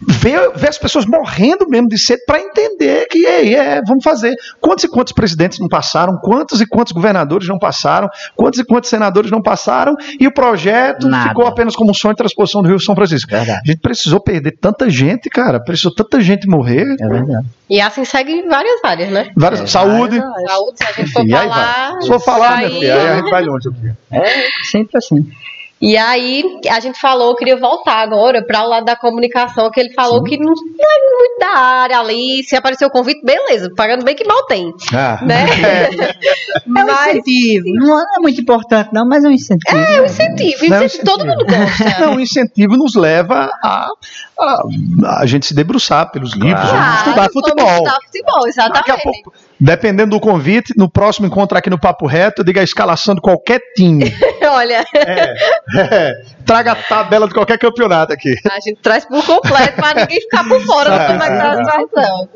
Ver, 0.00 0.50
ver 0.56 0.68
as 0.70 0.78
pessoas 0.78 1.06
morrendo 1.06 1.68
mesmo 1.68 1.86
de 1.88 1.96
sede 1.98 2.24
para 2.26 2.40
entender 2.40 3.06
que 3.08 3.24
ei, 3.24 3.54
é, 3.54 3.80
vamos 3.86 4.02
fazer. 4.02 4.34
Quantos 4.60 4.82
e 4.84 4.88
quantos 4.88 5.12
presidentes 5.12 5.60
não 5.60 5.68
passaram? 5.68 6.16
Quantos 6.20 6.60
e 6.60 6.66
quantos 6.66 6.92
governadores 6.92 7.46
não 7.46 7.58
passaram? 7.58 8.08
Quantos 8.34 8.58
e 8.58 8.64
quantos 8.64 8.90
senadores 8.90 9.30
não 9.30 9.40
passaram? 9.40 9.94
E 10.18 10.26
o 10.26 10.32
projeto 10.32 11.06
Nada. 11.08 11.28
ficou 11.28 11.46
apenas 11.46 11.76
como 11.76 11.90
um 11.90 11.94
sonho 11.94 12.14
de 12.14 12.18
transposição 12.18 12.60
do 12.62 12.68
Rio 12.68 12.80
São 12.80 12.94
Francisco. 12.96 13.30
Verdade. 13.30 13.60
A 13.64 13.70
gente 13.70 13.80
precisou 13.80 14.18
perder 14.20 14.52
tanta 14.60 14.90
gente, 14.90 15.28
cara. 15.30 15.60
Precisou 15.62 15.94
tanta 15.94 16.20
gente 16.20 16.48
morrer. 16.48 16.96
É 17.00 17.06
verdade. 17.06 17.46
E 17.70 17.80
assim 17.80 18.04
segue 18.04 18.32
em 18.32 18.48
várias 18.48 18.82
áreas, 18.84 19.10
né? 19.10 19.30
Várias, 19.36 19.60
É, 19.60 19.66
saúde. 19.66 20.18
várias. 20.18 20.50
Saúde, 20.50 20.78
se 20.78 20.84
a 20.84 20.92
gente 20.92 21.12
for 21.12 21.28
falar. 21.28 21.92
vai. 21.92 22.02
Se 22.02 22.08
for 22.08 22.20
falar, 22.20 22.56
minha 22.56 22.68
aí- 22.68 22.74
filha, 22.80 22.94
aí 22.94 23.08
a 23.08 23.16
gente 23.18 23.30
vai 23.30 23.42
longe 23.44 23.68
aqui. 23.68 23.90
É 24.10 24.64
sempre 24.70 24.98
assim. 24.98 25.24
E 25.80 25.96
aí, 25.96 26.42
a 26.70 26.80
gente 26.80 26.98
falou, 27.00 27.30
eu 27.30 27.36
queria 27.36 27.56
voltar 27.56 27.98
agora 27.98 28.44
para 28.44 28.64
o 28.64 28.68
lado 28.68 28.84
da 28.84 28.96
comunicação, 28.96 29.70
que 29.70 29.78
ele 29.78 29.92
falou 29.94 30.22
que 30.24 30.36
não 30.36 30.52
não 30.52 30.90
é 30.90 31.18
muito 31.18 31.38
da 31.38 31.58
área 31.58 32.00
ali. 32.00 32.42
Se 32.42 32.56
aparecer 32.56 32.84
o 32.84 32.90
convite, 32.90 33.24
beleza, 33.24 33.70
pagando 33.76 34.04
bem 34.04 34.16
que 34.16 34.26
mal 34.26 34.44
tem. 34.46 34.72
Ah. 34.92 35.20
Né? 35.24 35.46
É 35.68 36.68
um 36.68 36.72
Mas 36.72 37.08
incentivo. 37.08 37.64
Não 37.74 38.00
é 38.00 38.20
muito 38.20 38.40
importante, 38.40 38.90
não, 38.92 39.06
mas 39.06 39.24
é 39.24 39.28
um 39.28 39.32
incentivo. 39.32 39.76
é 39.76 40.00
um 40.00 40.04
incentivo, 40.04 40.68
Não, 40.68 40.84
incentivo, 40.84 41.04
todo 41.04 41.26
mundo 41.26 41.44
gosta. 41.44 42.00
Não, 42.00 42.14
o 42.16 42.20
incentivo 42.20 42.76
nos 42.76 42.94
leva 42.94 43.50
a, 43.62 43.88
a, 44.40 45.20
a 45.20 45.26
gente 45.26 45.46
se 45.46 45.54
debruçar 45.54 46.10
pelos 46.10 46.32
livros, 46.34 46.64
vamos 46.64 46.70
Claro, 46.78 46.96
estudar 46.98 47.14
vamos 47.16 47.32
futebol. 47.32 47.68
Estudar 47.70 47.98
futebol, 48.04 48.40
Daqui 48.44 48.90
a 48.90 48.94
exatamente. 48.94 49.02
pouco, 49.22 49.32
dependendo 49.60 50.10
do 50.10 50.20
convite, 50.20 50.72
no 50.76 50.88
próximo 50.88 51.26
encontro 51.26 51.56
aqui 51.58 51.68
no 51.70 51.78
Papo 51.78 52.06
Reto, 52.06 52.42
eu 52.42 52.44
digo 52.44 52.60
a 52.60 52.62
escalação 52.62 53.14
de 53.14 53.20
qualquer 53.20 53.60
time. 53.76 54.12
Olha, 54.50 54.84
É, 55.76 56.22
traga 56.46 56.72
a 56.72 56.74
tabela 56.74 57.26
de 57.28 57.34
qualquer 57.34 57.58
campeonato 57.58 58.12
aqui. 58.12 58.34
a 58.50 58.60
gente 58.60 58.78
traz 58.82 59.04
por 59.04 59.24
completo 59.24 59.76
para 59.80 60.00
ninguém 60.00 60.20
ficar 60.20 60.44
por 60.48 60.60
fora 60.62 60.94
É. 60.94 61.16
do 61.16 61.22
é 61.22 61.80
situação. 61.80 62.28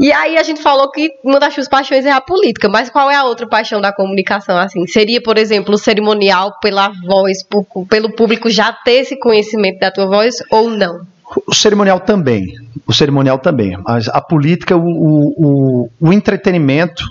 E 0.00 0.12
aí 0.12 0.36
a 0.36 0.42
gente 0.42 0.60
falou 0.62 0.90
que 0.90 1.10
uma 1.24 1.38
das 1.38 1.54
suas 1.54 1.68
paixões 1.68 2.04
é 2.04 2.10
a 2.10 2.20
política, 2.20 2.68
mas 2.68 2.90
qual 2.90 3.10
é 3.10 3.14
a 3.16 3.24
outra 3.24 3.46
paixão 3.46 3.80
da 3.80 3.92
comunicação? 3.92 4.56
Assim, 4.58 4.86
seria, 4.86 5.22
por 5.22 5.38
exemplo, 5.38 5.74
o 5.74 5.78
cerimonial 5.78 6.58
pela 6.60 6.90
voz, 7.06 7.42
por- 7.44 7.66
pelo 7.88 8.10
público 8.14 8.50
já 8.50 8.72
ter 8.72 9.02
esse 9.02 9.18
conhecimento 9.18 9.78
da 9.78 9.90
tua 9.90 10.06
voz 10.06 10.34
ou 10.50 10.68
não? 10.70 11.00
O 11.46 11.54
cerimonial 11.54 12.00
também. 12.00 12.54
O 12.86 12.92
cerimonial 12.92 13.38
também. 13.38 13.76
Mas 13.84 14.08
a 14.08 14.20
política, 14.20 14.76
o, 14.76 14.82
o, 14.82 15.90
o, 16.00 16.12
entretenimento, 16.12 17.04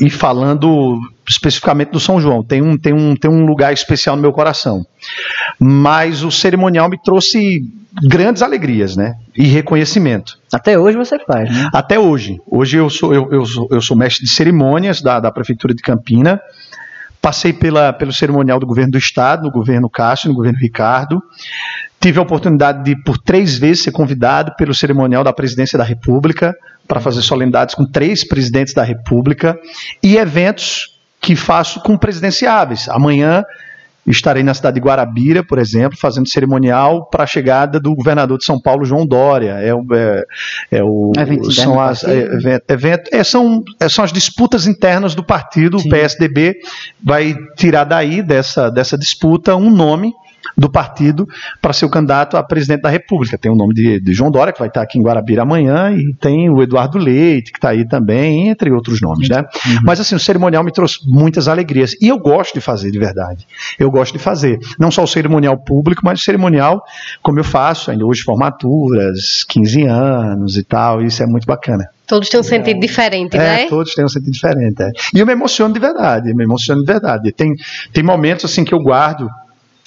e 0.00 0.10
falando 0.10 0.98
especificamente 1.28 1.90
do 1.90 2.00
São 2.00 2.20
João, 2.20 2.42
tem 2.42 2.62
um, 2.62 2.76
tem, 2.76 2.92
um, 2.92 3.14
tem 3.14 3.30
um 3.30 3.44
lugar 3.44 3.72
especial 3.72 4.16
no 4.16 4.22
meu 4.22 4.32
coração. 4.32 4.86
Mas 5.58 6.22
o 6.22 6.30
cerimonial 6.30 6.88
me 6.88 7.00
trouxe 7.00 7.62
grandes 8.04 8.42
alegrias, 8.42 8.96
né? 8.96 9.16
E 9.36 9.46
reconhecimento. 9.46 10.38
Até 10.52 10.78
hoje 10.78 10.96
você 10.96 11.18
faz, 11.18 11.50
né? 11.50 11.68
Até 11.72 11.98
hoje. 11.98 12.40
Hoje 12.46 12.76
eu 12.76 12.88
sou, 12.88 13.14
eu, 13.14 13.28
eu 13.32 13.44
sou, 13.44 13.68
eu 13.70 13.80
sou 13.80 13.96
mestre 13.96 14.24
de 14.24 14.30
cerimônias 14.30 15.02
da, 15.02 15.20
da 15.20 15.30
Prefeitura 15.30 15.74
de 15.74 15.82
Campina. 15.82 16.40
Passei 17.20 17.52
pela, 17.52 17.92
pelo 17.92 18.12
cerimonial 18.12 18.60
do 18.60 18.66
governo 18.66 18.92
do 18.92 18.98
Estado, 18.98 19.42
no 19.42 19.50
governo 19.50 19.90
Cássio, 19.90 20.28
no 20.28 20.34
governo 20.34 20.58
Ricardo. 20.58 21.20
Tive 22.00 22.18
a 22.18 22.22
oportunidade 22.22 22.84
de, 22.84 23.02
por 23.02 23.18
três 23.18 23.58
vezes, 23.58 23.82
ser 23.82 23.90
convidado 23.92 24.54
pelo 24.56 24.72
cerimonial 24.74 25.24
da 25.24 25.32
Presidência 25.32 25.76
da 25.76 25.84
República 25.84 26.54
para 26.86 27.00
fazer 27.00 27.22
solenidades 27.22 27.74
com 27.74 27.84
três 27.84 28.26
presidentes 28.26 28.72
da 28.72 28.82
República 28.84 29.58
e 30.02 30.16
eventos 30.16 30.96
que 31.20 31.34
faço 31.34 31.80
com 31.80 31.98
presidenciáveis. 31.98 32.88
Amanhã 32.88 33.42
estarei 34.06 34.42
na 34.42 34.54
cidade 34.54 34.76
de 34.76 34.80
Guarabira, 34.80 35.44
por 35.44 35.58
exemplo, 35.58 35.98
fazendo 35.98 36.26
cerimonial 36.28 37.04
para 37.10 37.24
a 37.24 37.26
chegada 37.26 37.78
do 37.78 37.94
governador 37.94 38.38
de 38.38 38.44
São 38.44 38.58
Paulo, 38.58 38.84
João 38.86 39.04
Dória. 39.06 39.54
É, 39.60 39.74
o- 39.74 39.84
é, 39.92 40.24
é 40.70 40.82
o, 40.82 41.12
são, 41.52 41.78
as, 41.78 42.04
é, 42.04 42.16
evento, 42.16 42.62
evento- 42.70 43.10
é, 43.12 43.22
são, 43.24 43.62
é, 43.78 43.86
são 43.88 44.02
as 44.04 44.12
disputas 44.12 44.66
internas 44.66 45.14
do 45.14 45.22
partido, 45.22 45.78
Sim. 45.78 45.88
o 45.88 45.90
PSDB 45.90 46.54
vai 47.04 47.36
tirar 47.56 47.84
daí, 47.84 48.22
dessa, 48.22 48.70
dessa 48.70 48.96
disputa, 48.96 49.54
um 49.56 49.68
nome 49.70 50.12
do 50.56 50.70
partido 50.70 51.26
para 51.60 51.72
ser 51.72 51.84
o 51.84 51.90
candidato 51.90 52.36
a 52.36 52.42
presidente 52.42 52.82
da 52.82 52.88
República. 52.88 53.36
Tem 53.38 53.50
o 53.50 53.56
nome 53.56 53.74
de, 53.74 54.00
de 54.00 54.12
João 54.12 54.30
Dória, 54.30 54.52
que 54.52 54.58
vai 54.58 54.68
estar 54.68 54.82
aqui 54.82 54.98
em 54.98 55.02
Guarabira 55.02 55.42
amanhã, 55.42 55.90
e 55.92 56.14
tem 56.14 56.50
o 56.50 56.62
Eduardo 56.62 56.98
Leite, 56.98 57.52
que 57.52 57.58
está 57.58 57.70
aí 57.70 57.86
também, 57.86 58.48
entre 58.48 58.70
outros 58.70 59.00
nomes, 59.00 59.28
né? 59.28 59.44
Mas 59.84 60.00
assim, 60.00 60.14
o 60.14 60.20
cerimonial 60.20 60.62
me 60.64 60.72
trouxe 60.72 60.98
muitas 61.06 61.48
alegrias. 61.48 61.92
E 62.00 62.08
eu 62.08 62.18
gosto 62.18 62.54
de 62.54 62.60
fazer, 62.60 62.90
de 62.90 62.98
verdade. 62.98 63.46
Eu 63.78 63.90
gosto 63.90 64.12
de 64.12 64.18
fazer. 64.18 64.58
Não 64.78 64.90
só 64.90 65.02
o 65.02 65.06
cerimonial 65.06 65.56
público, 65.56 66.02
mas 66.04 66.20
o 66.20 66.24
cerimonial, 66.24 66.82
como 67.22 67.38
eu 67.38 67.44
faço, 67.44 67.90
ainda 67.90 68.04
hoje 68.06 68.22
formaturas, 68.22 69.44
15 69.48 69.82
anos 69.84 70.56
e 70.56 70.62
tal, 70.64 71.02
isso 71.02 71.22
é 71.22 71.26
muito 71.26 71.46
bacana. 71.46 71.88
Todos 72.06 72.28
têm 72.28 72.40
um 72.40 72.42
sentido 72.42 72.80
diferente, 72.80 73.36
É, 73.36 73.38
né? 73.40 73.66
todos 73.68 73.94
têm 73.94 74.04
um 74.04 74.08
sentido 74.08 74.32
diferente. 74.32 74.82
é. 74.82 74.90
E 75.14 75.18
eu 75.18 75.26
me 75.26 75.32
emociono 75.32 75.74
de 75.74 75.80
verdade, 75.80 76.30
eu 76.30 76.36
me 76.36 76.44
emociono 76.44 76.80
de 76.80 76.86
verdade. 76.86 77.32
Tem, 77.32 77.52
tem 77.92 78.02
momentos 78.02 78.46
assim 78.46 78.64
que 78.64 78.72
eu 78.72 78.78
guardo, 78.78 79.28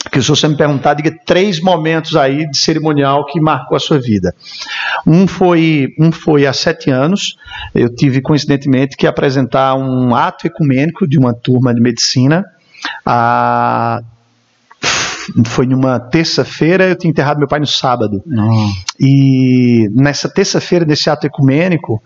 que 0.10 0.22
se 0.22 0.28
você 0.28 0.48
me 0.48 0.58
perguntar, 0.58 0.94
diga 0.94 1.16
três 1.26 1.62
momentos 1.62 2.16
aí 2.16 2.50
de 2.50 2.58
cerimonial 2.58 3.26
que 3.26 3.40
marcou 3.40 3.76
a 3.76 3.80
sua 3.80 4.00
vida. 4.00 4.34
Um 5.06 5.28
foi, 5.28 5.90
um 6.00 6.12
foi 6.12 6.46
há 6.46 6.54
sete 6.54 6.90
anos, 6.90 7.36
eu 7.74 7.94
tive 7.94 8.22
coincidentemente 8.22 8.98
que 8.98 9.06
apresentar 9.06 9.76
um 9.76 10.16
ato 10.16 10.48
ecumênico 10.48 11.08
de 11.08 11.18
uma 11.18 11.34
turma 11.34 11.74
de 11.74 11.82
medicina. 11.82 12.44
A, 13.06 14.02
foi 15.46 15.66
numa 15.66 16.00
terça-feira, 16.00 16.88
eu 16.88 16.96
tinha 16.96 17.12
enterrado 17.12 17.38
meu 17.38 17.48
pai 17.48 17.60
no 17.60 17.68
sábado. 17.68 18.24
E 19.00 19.88
nessa 19.94 20.28
terça-feira, 20.28 20.86
nesse 20.86 21.10
ato 21.10 21.28
ecumênico, 21.28 22.02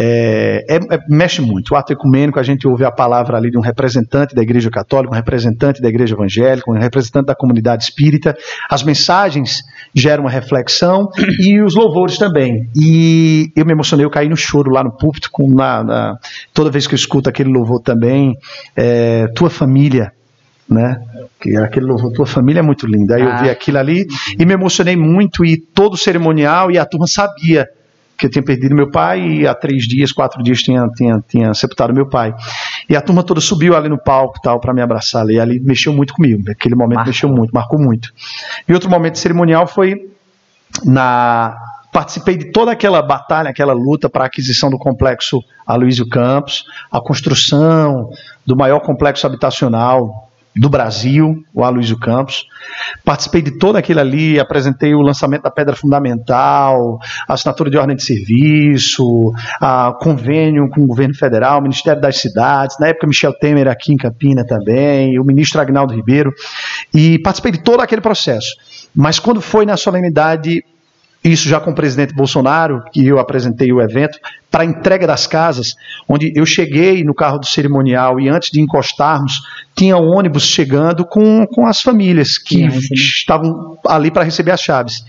é, 0.00 0.64
é- 0.68 0.94
é- 0.94 1.00
mexe 1.08 1.42
muito. 1.42 1.74
O 1.74 1.76
ato 1.76 1.92
ecumênico, 1.92 2.38
a 2.38 2.42
gente 2.44 2.68
ouve 2.68 2.84
a 2.84 2.90
palavra 2.90 3.36
ali 3.36 3.50
de 3.50 3.58
um 3.58 3.60
representante 3.60 4.32
da 4.32 4.40
Igreja 4.42 4.70
Católica, 4.70 5.12
um 5.12 5.16
representante 5.16 5.82
da 5.82 5.88
Igreja 5.88 6.14
Evangélica, 6.14 6.70
um 6.70 6.78
representante 6.78 7.26
da 7.26 7.34
comunidade 7.34 7.82
espírita. 7.82 8.36
As 8.70 8.84
mensagens 8.84 9.62
geram 9.92 10.22
uma 10.24 10.30
reflexão 10.30 11.08
e 11.40 11.60
os 11.60 11.74
louvores 11.74 12.16
também. 12.16 12.68
E 12.76 13.50
eu 13.56 13.66
me 13.66 13.72
emocionei, 13.72 14.06
eu 14.06 14.10
caí 14.10 14.28
no 14.28 14.36
choro 14.36 14.70
lá 14.70 14.84
no 14.84 14.92
púlpito, 14.96 15.28
com, 15.32 15.52
na, 15.52 15.82
na- 15.82 16.16
toda 16.54 16.70
vez 16.70 16.86
que 16.86 16.94
eu 16.94 16.98
escuto 16.98 17.28
aquele 17.28 17.50
louvor 17.50 17.80
também, 17.80 18.36
é, 18.76 19.26
tua 19.34 19.50
família, 19.50 20.12
né? 20.70 21.00
Que 21.40 21.56
aquele 21.56 21.86
louvor, 21.86 22.12
tua 22.12 22.26
família 22.26 22.60
é 22.60 22.62
muito 22.62 22.86
linda. 22.86 23.16
Aí 23.16 23.22
eu 23.22 23.30
Ah. 23.32 23.42
vi 23.42 23.50
aquilo 23.50 23.78
ali 23.78 24.06
e 24.38 24.44
me 24.46 24.52
emocionei 24.52 24.94
muito 24.96 25.44
e 25.44 25.56
todo 25.56 25.94
o 25.94 25.96
cerimonial 25.96 26.70
e 26.70 26.78
a 26.78 26.84
turma 26.84 27.06
sabia 27.08 27.66
que 28.18 28.26
eu 28.26 28.30
tinha 28.30 28.42
perdido 28.42 28.74
meu 28.74 28.90
pai 28.90 29.20
e 29.20 29.46
há 29.46 29.54
três 29.54 29.84
dias, 29.84 30.10
quatro 30.10 30.42
dias 30.42 30.60
tinha, 30.60 30.88
tinha, 30.96 31.22
tinha 31.26 31.54
sepultado 31.54 31.94
meu 31.94 32.08
pai. 32.08 32.34
E 32.88 32.96
a 32.96 33.00
turma 33.00 33.22
toda 33.22 33.40
subiu 33.40 33.76
ali 33.76 33.88
no 33.88 33.98
palco 33.98 34.40
tal 34.42 34.58
para 34.58 34.74
me 34.74 34.82
abraçar 34.82 35.22
ali. 35.22 35.38
Ali 35.38 35.60
mexeu 35.60 35.92
muito 35.92 36.12
comigo. 36.14 36.50
Aquele 36.50 36.74
momento 36.74 36.96
Marcou. 36.96 37.12
mexeu 37.12 37.28
muito, 37.28 37.52
marcou 37.52 37.78
muito. 37.78 38.12
E 38.68 38.74
outro 38.74 38.90
momento 38.90 39.18
cerimonial 39.18 39.66
foi 39.66 40.10
na 40.84 41.56
participei 41.92 42.36
de 42.36 42.52
toda 42.52 42.72
aquela 42.72 43.00
batalha, 43.00 43.48
aquela 43.48 43.72
luta 43.72 44.10
para 44.10 44.24
a 44.24 44.26
aquisição 44.26 44.68
do 44.68 44.78
complexo 44.78 45.42
Aloysio 45.66 46.08
Campos, 46.08 46.64
a 46.92 47.00
construção 47.00 48.10
do 48.44 48.54
maior 48.54 48.80
complexo 48.80 49.26
habitacional 49.26 50.27
do 50.58 50.68
Brasil, 50.68 51.44
o 51.54 51.62
Aloysio 51.64 51.98
Campos. 51.98 52.46
Participei 53.04 53.40
de 53.40 53.52
todo 53.52 53.76
aquilo 53.76 54.00
ali, 54.00 54.38
apresentei 54.40 54.94
o 54.94 55.00
lançamento 55.00 55.42
da 55.42 55.50
pedra 55.50 55.76
fundamental, 55.76 56.98
a 57.26 57.34
assinatura 57.34 57.70
de 57.70 57.78
ordem 57.78 57.96
de 57.96 58.04
serviço, 58.04 59.32
a 59.60 59.94
convênio 60.00 60.68
com 60.70 60.82
o 60.82 60.86
governo 60.86 61.14
federal, 61.14 61.60
o 61.60 61.62
Ministério 61.62 62.00
das 62.00 62.16
Cidades, 62.16 62.76
na 62.80 62.88
época 62.88 63.06
Michel 63.06 63.32
Temer 63.38 63.68
aqui 63.68 63.92
em 63.92 63.96
Campina 63.96 64.44
também, 64.44 65.18
o 65.18 65.24
ministro 65.24 65.60
Agnaldo 65.60 65.94
Ribeiro, 65.94 66.32
e 66.92 67.18
participei 67.20 67.52
de 67.52 67.62
todo 67.62 67.80
aquele 67.80 68.00
processo. 68.00 68.56
Mas 68.94 69.18
quando 69.18 69.40
foi 69.40 69.64
na 69.64 69.76
solenidade 69.76 70.64
isso 71.32 71.48
já 71.48 71.60
com 71.60 71.70
o 71.70 71.74
presidente 71.74 72.14
Bolsonaro, 72.14 72.82
que 72.92 73.06
eu 73.06 73.18
apresentei 73.18 73.72
o 73.72 73.80
evento, 73.80 74.18
para 74.50 74.62
a 74.62 74.66
entrega 74.66 75.06
das 75.06 75.26
casas, 75.26 75.74
onde 76.08 76.32
eu 76.34 76.46
cheguei 76.46 77.04
no 77.04 77.14
carro 77.14 77.38
do 77.38 77.46
cerimonial 77.46 78.18
e 78.20 78.28
antes 78.28 78.50
de 78.50 78.60
encostarmos, 78.60 79.40
tinha 79.76 79.96
um 79.96 80.16
ônibus 80.16 80.44
chegando 80.44 81.04
com, 81.04 81.46
com 81.46 81.66
as 81.66 81.80
famílias 81.80 82.38
que 82.38 82.62
recebi. 82.62 82.94
estavam 82.94 83.78
ali 83.86 84.10
para 84.10 84.24
receber 84.24 84.52
as 84.52 84.60
chaves. 84.60 85.04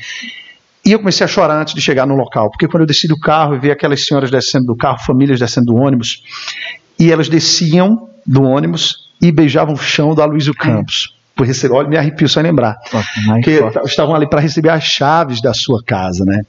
E 0.85 0.91
eu 0.91 0.99
comecei 0.99 1.25
a 1.25 1.27
chorar 1.27 1.59
antes 1.59 1.73
de 1.73 1.81
chegar 1.81 2.05
no 2.05 2.15
local, 2.15 2.49
porque 2.49 2.67
quando 2.67 2.81
eu 2.81 2.87
desci 2.87 3.07
do 3.07 3.19
carro 3.19 3.55
e 3.55 3.59
vi 3.59 3.71
aquelas 3.71 4.05
senhoras 4.05 4.31
descendo 4.31 4.65
do 4.65 4.75
carro, 4.75 4.99
famílias 4.99 5.39
descendo 5.39 5.67
do 5.67 5.75
ônibus, 5.75 6.23
e 6.97 7.11
elas 7.11 7.29
desciam 7.29 8.09
do 8.25 8.43
ônibus 8.43 9.09
e 9.21 9.31
beijavam 9.31 9.73
o 9.73 9.77
chão 9.77 10.15
da 10.15 10.25
Luísio 10.25 10.53
Campos. 10.53 11.18
Por 11.39 11.47
receber, 11.47 11.73
olha, 11.73 11.87
me 11.87 11.95
arrepio 11.97 12.27
só 12.27 12.41
em 12.41 12.43
lembrar 12.43 12.77
Mais 13.25 13.45
que 13.45 13.57
forte. 13.59 13.79
estavam 13.87 14.13
ali 14.13 14.27
para 14.29 14.41
receber 14.41 14.69
as 14.69 14.83
chaves 14.83 15.41
da 15.41 15.53
sua 15.53 15.81
casa, 15.81 16.25
né? 16.25 16.41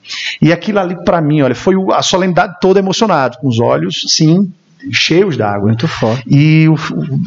E 0.42 0.52
aquilo 0.52 0.80
ali 0.80 0.96
para 1.04 1.20
mim, 1.20 1.42
olha, 1.42 1.54
foi 1.54 1.76
a 1.92 2.02
solenidade 2.02 2.56
toda 2.60 2.80
emocionado, 2.80 3.38
com 3.38 3.46
os 3.46 3.60
olhos, 3.60 4.02
sim, 4.08 4.52
cheios 4.90 5.36
d'água. 5.36 5.68
Muito 5.68 5.86
forte. 5.86 6.24
E 6.26 6.68
o- 6.68 6.74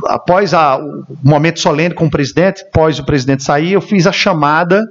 após 0.07 0.53
a- 0.53 0.77
o 0.77 1.05
momento 1.23 1.61
solene 1.61 1.93
com 1.95 2.05
o 2.07 2.09
presidente, 2.11 2.63
após 2.63 2.99
o 2.99 3.05
presidente 3.05 3.43
sair, 3.43 3.71
eu 3.71 3.79
fiz 3.81 4.05
a 4.05 4.11
chamada 4.11 4.85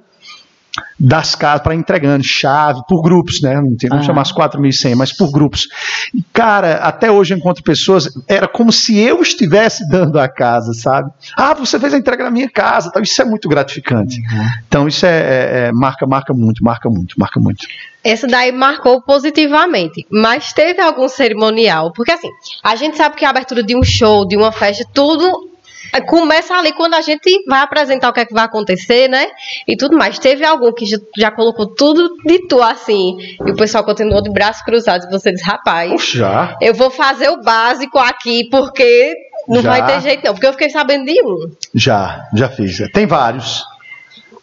das 0.98 1.34
casas 1.34 1.62
para 1.62 1.74
entregando 1.74 2.24
chave 2.24 2.80
por 2.88 3.02
grupos, 3.02 3.42
né? 3.42 3.60
Não 3.60 3.76
tem 3.76 3.90
como 3.90 4.00
Ah. 4.00 4.04
chamar 4.04 4.22
as 4.22 4.32
4.100, 4.32 4.94
mas 4.96 5.12
por 5.14 5.30
grupos. 5.30 5.68
E, 6.14 6.22
cara, 6.32 6.76
até 6.76 7.10
hoje 7.10 7.34
eu 7.34 7.38
encontro 7.38 7.62
pessoas, 7.62 8.08
era 8.26 8.48
como 8.48 8.72
se 8.72 8.98
eu 8.98 9.20
estivesse 9.20 9.86
dando 9.90 10.18
a 10.18 10.28
casa, 10.28 10.72
sabe? 10.72 11.10
Ah, 11.36 11.52
você 11.54 11.78
fez 11.78 11.92
a 11.92 11.98
entrega 11.98 12.24
na 12.24 12.30
minha 12.30 12.48
casa, 12.48 12.90
tal. 12.90 13.02
isso 13.02 13.20
é 13.20 13.24
muito 13.24 13.48
gratificante. 13.48 14.20
Então 14.66 14.88
isso 14.88 15.04
é, 15.04 15.10
é- 15.10 15.66
é- 15.68 15.72
marca, 15.72 16.06
marca 16.06 16.32
muito, 16.32 16.64
marca 16.64 16.88
muito, 16.88 17.14
marca 17.18 17.38
muito. 17.38 17.66
Essa 18.04 18.26
daí 18.26 18.50
marcou 18.50 19.00
positivamente. 19.02 20.06
Mas 20.10 20.52
teve 20.52 20.80
algum 20.80 21.08
cerimonial? 21.08 21.92
Porque 21.92 22.10
assim, 22.12 22.28
a 22.62 22.74
gente 22.76 22.96
sabe 22.96 23.14
que 23.16 23.24
a 23.24 23.30
abertura 23.30 23.62
de 23.62 23.76
um 23.76 23.82
show, 23.84 24.26
de 24.26 24.36
uma 24.36 24.50
festa, 24.50 24.84
tudo 24.92 25.51
começa 26.00 26.54
ali 26.54 26.72
quando 26.72 26.94
a 26.94 27.00
gente 27.00 27.44
vai 27.46 27.60
apresentar 27.60 28.08
o 28.08 28.12
que 28.12 28.20
é 28.20 28.24
que 28.24 28.32
vai 28.32 28.44
acontecer, 28.44 29.08
né? 29.08 29.26
E 29.68 29.76
tudo 29.76 29.96
mais. 29.96 30.18
Teve 30.18 30.44
algum 30.44 30.72
que 30.72 30.86
já, 31.16 31.30
colocou 31.30 31.66
tudo 31.66 32.16
de 32.24 32.46
tu 32.48 32.62
assim, 32.62 33.16
e 33.46 33.50
o 33.50 33.56
pessoal 33.56 33.84
continuou 33.84 34.22
de 34.22 34.30
braços 34.30 34.62
cruzados, 34.62 35.06
e 35.06 35.10
você 35.10 35.32
diz, 35.32 35.42
rapaz, 35.42 36.02
Já. 36.12 36.56
eu 36.60 36.72
vou 36.74 36.90
fazer 36.90 37.28
o 37.28 37.42
básico 37.42 37.98
aqui, 37.98 38.48
porque 38.50 39.14
não 39.48 39.60
Já. 39.60 39.70
vai 39.70 39.86
ter 39.86 40.00
jeito 40.00 40.24
não. 40.24 40.32
Porque 40.32 40.46
eu 40.46 40.52
fiquei 40.52 40.70
sabendo 40.70 41.04
de 41.04 41.22
um. 41.22 41.50
Já, 41.74 42.24
já 42.34 42.48
fiz. 42.48 42.78
Tem 42.92 43.06
vários. 43.06 43.62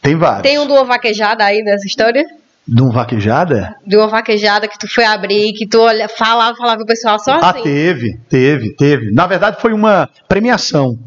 Tem 0.01 0.15
vários. 0.15 0.43
Tem 0.43 0.59
um 0.59 0.63
uma 0.65 0.83
vaquejada 0.83 1.43
aí 1.43 1.61
nessa 1.63 1.85
história? 1.85 2.23
De 2.67 2.83
um 2.83 2.91
vaquejada? 2.91 3.75
De 3.85 3.97
uma 3.97 4.07
vaquejada 4.07 4.67
que 4.67 4.77
tu 4.77 4.87
foi 4.87 5.03
abrir, 5.03 5.53
que 5.53 5.67
tu 5.67 5.81
olha, 5.81 6.07
falava, 6.07 6.55
falava 6.55 6.83
o 6.83 6.85
pessoal 6.85 7.17
só 7.17 7.31
Ah, 7.41 7.49
assim. 7.49 7.63
teve, 7.63 8.19
teve, 8.29 8.75
teve. 8.75 9.11
Na 9.11 9.25
verdade, 9.25 9.59
foi 9.59 9.73
uma 9.73 10.07
premiação. 10.27 10.97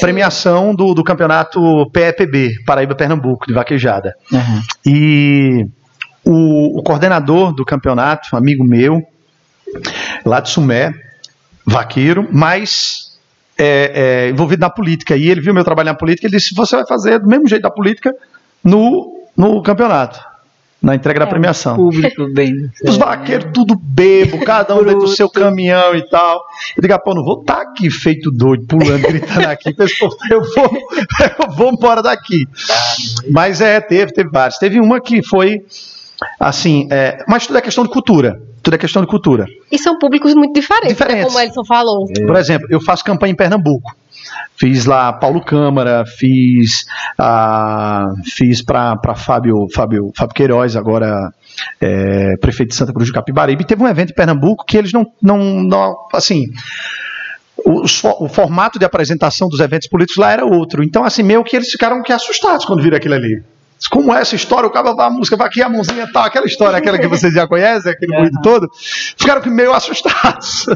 Premiação 0.00 0.74
do, 0.74 0.94
do 0.94 1.04
campeonato 1.04 1.60
PEPB, 1.92 2.64
Paraíba-Pernambuco, 2.64 3.46
de 3.46 3.52
vaquejada. 3.52 4.14
Uhum. 4.30 4.62
E 4.86 5.66
o, 6.24 6.78
o 6.78 6.82
coordenador 6.82 7.54
do 7.54 7.64
campeonato, 7.64 8.36
amigo 8.36 8.64
meu, 8.64 9.02
lá 10.24 10.40
de 10.40 10.50
Sumé, 10.50 10.92
vaqueiro, 11.66 12.28
mas 12.32 13.12
é, 13.58 14.26
é, 14.26 14.30
envolvido 14.30 14.60
na 14.60 14.70
política. 14.70 15.16
E 15.16 15.28
ele 15.28 15.40
viu 15.40 15.54
meu 15.54 15.64
trabalho 15.64 15.90
na 15.90 15.94
política 15.94 16.26
e 16.26 16.30
disse: 16.30 16.54
Você 16.54 16.76
vai 16.76 16.86
fazer 16.86 17.18
do 17.18 17.28
mesmo 17.28 17.48
jeito 17.48 17.62
da 17.62 17.70
política 17.70 18.14
no, 18.62 19.26
no 19.36 19.62
campeonato, 19.62 20.20
na 20.82 20.94
entrega 20.94 21.20
da 21.20 21.26
premiação. 21.26 21.76
Público 21.76 22.26
bem. 22.32 22.68
Os 22.84 22.96
vaqueiros 22.96 23.50
tudo 23.54 23.74
bebo, 23.80 24.44
cada 24.44 24.74
um 24.74 24.82
dentro 24.84 25.00
do 25.00 25.08
seu 25.08 25.30
caminhão 25.30 25.94
e 25.94 26.02
tal. 26.08 26.42
Eu 26.76 26.82
digo, 26.82 26.94
"Ah, 26.94 26.98
pô, 26.98 27.14
não 27.14 27.24
vou 27.24 27.40
estar 27.40 27.62
aqui 27.62 27.88
feito 27.88 28.30
doido, 28.30 28.66
pulando, 28.66 29.02
gritando 29.02 29.46
aqui. 29.46 29.72
Pessoal, 29.76 30.10
eu 30.30 30.42
vou, 30.42 30.70
eu 31.46 31.52
vou 31.52 31.72
embora 31.72 32.02
daqui. 32.02 32.46
Mas 33.30 33.60
é, 33.60 33.80
teve, 33.80 34.12
teve 34.12 34.28
vários. 34.30 34.58
Teve 34.58 34.80
uma 34.80 35.00
que 35.00 35.22
foi 35.22 35.64
assim, 36.38 36.88
é, 36.90 37.24
mas 37.28 37.46
tudo 37.46 37.58
é 37.58 37.62
questão 37.62 37.84
de 37.84 37.90
cultura. 37.90 38.42
Tudo 38.62 38.74
é 38.74 38.78
questão 38.78 39.02
de 39.02 39.08
cultura. 39.08 39.46
E 39.70 39.78
são 39.78 39.98
públicos 39.98 40.34
muito 40.34 40.54
diferentes, 40.54 40.90
né, 40.90 40.94
Diferentes. 40.94 41.24
como 41.26 41.36
o 41.36 41.40
Elson 41.40 41.64
falou. 41.64 42.06
Por 42.06 42.36
exemplo, 42.36 42.68
eu 42.70 42.80
faço 42.80 43.04
campanha 43.04 43.32
em 43.32 43.36
Pernambuco. 43.36 43.92
Fiz 44.56 44.84
lá 44.84 45.12
Paulo 45.12 45.44
Câmara, 45.44 46.04
fiz 46.06 46.84
ah, 47.18 48.06
fiz 48.24 48.62
para 48.62 49.14
Fábio, 49.16 49.66
Fábio, 49.74 50.12
Fábio 50.16 50.34
Queiroz, 50.34 50.76
agora 50.76 51.32
é, 51.80 52.36
prefeito 52.40 52.70
de 52.70 52.76
Santa 52.76 52.92
Cruz 52.92 53.08
do 53.08 53.14
Capibaribe. 53.14 53.66
Teve 53.66 53.82
um 53.82 53.88
evento 53.88 54.10
em 54.10 54.14
Pernambuco 54.14 54.64
que 54.64 54.76
eles 54.76 54.92
não, 54.92 55.06
não, 55.20 55.38
não 55.62 55.96
assim, 56.12 56.46
o, 57.64 57.82
o 58.24 58.28
formato 58.28 58.78
de 58.78 58.84
apresentação 58.84 59.48
dos 59.48 59.60
eventos 59.60 59.88
políticos 59.88 60.20
lá 60.20 60.32
era 60.32 60.44
outro. 60.44 60.82
Então, 60.82 61.04
assim, 61.04 61.22
meio 61.22 61.44
que 61.44 61.56
eles 61.56 61.70
ficaram 61.70 62.02
que 62.02 62.12
assustados 62.12 62.64
quando 62.64 62.82
viram 62.82 62.96
aquilo 62.96 63.14
ali. 63.14 63.42
Como 63.90 64.14
é 64.14 64.20
essa 64.20 64.34
história? 64.34 64.66
O 64.66 64.70
cara 64.70 64.92
vai 64.92 65.06
a 65.06 65.10
música, 65.10 65.36
vai 65.36 65.46
aqui 65.46 65.62
a 65.62 65.68
mãozinha 65.68 66.08
tal, 66.12 66.24
aquela 66.24 66.46
história, 66.46 66.78
aquela 66.78 66.98
que 66.98 67.08
vocês 67.08 67.32
já 67.32 67.46
conhecem, 67.46 67.92
aquele 67.92 68.16
ruído 68.16 68.40
todo. 68.42 68.68
Ficaram 69.16 69.42
meio 69.50 69.72
assustados. 69.72 70.66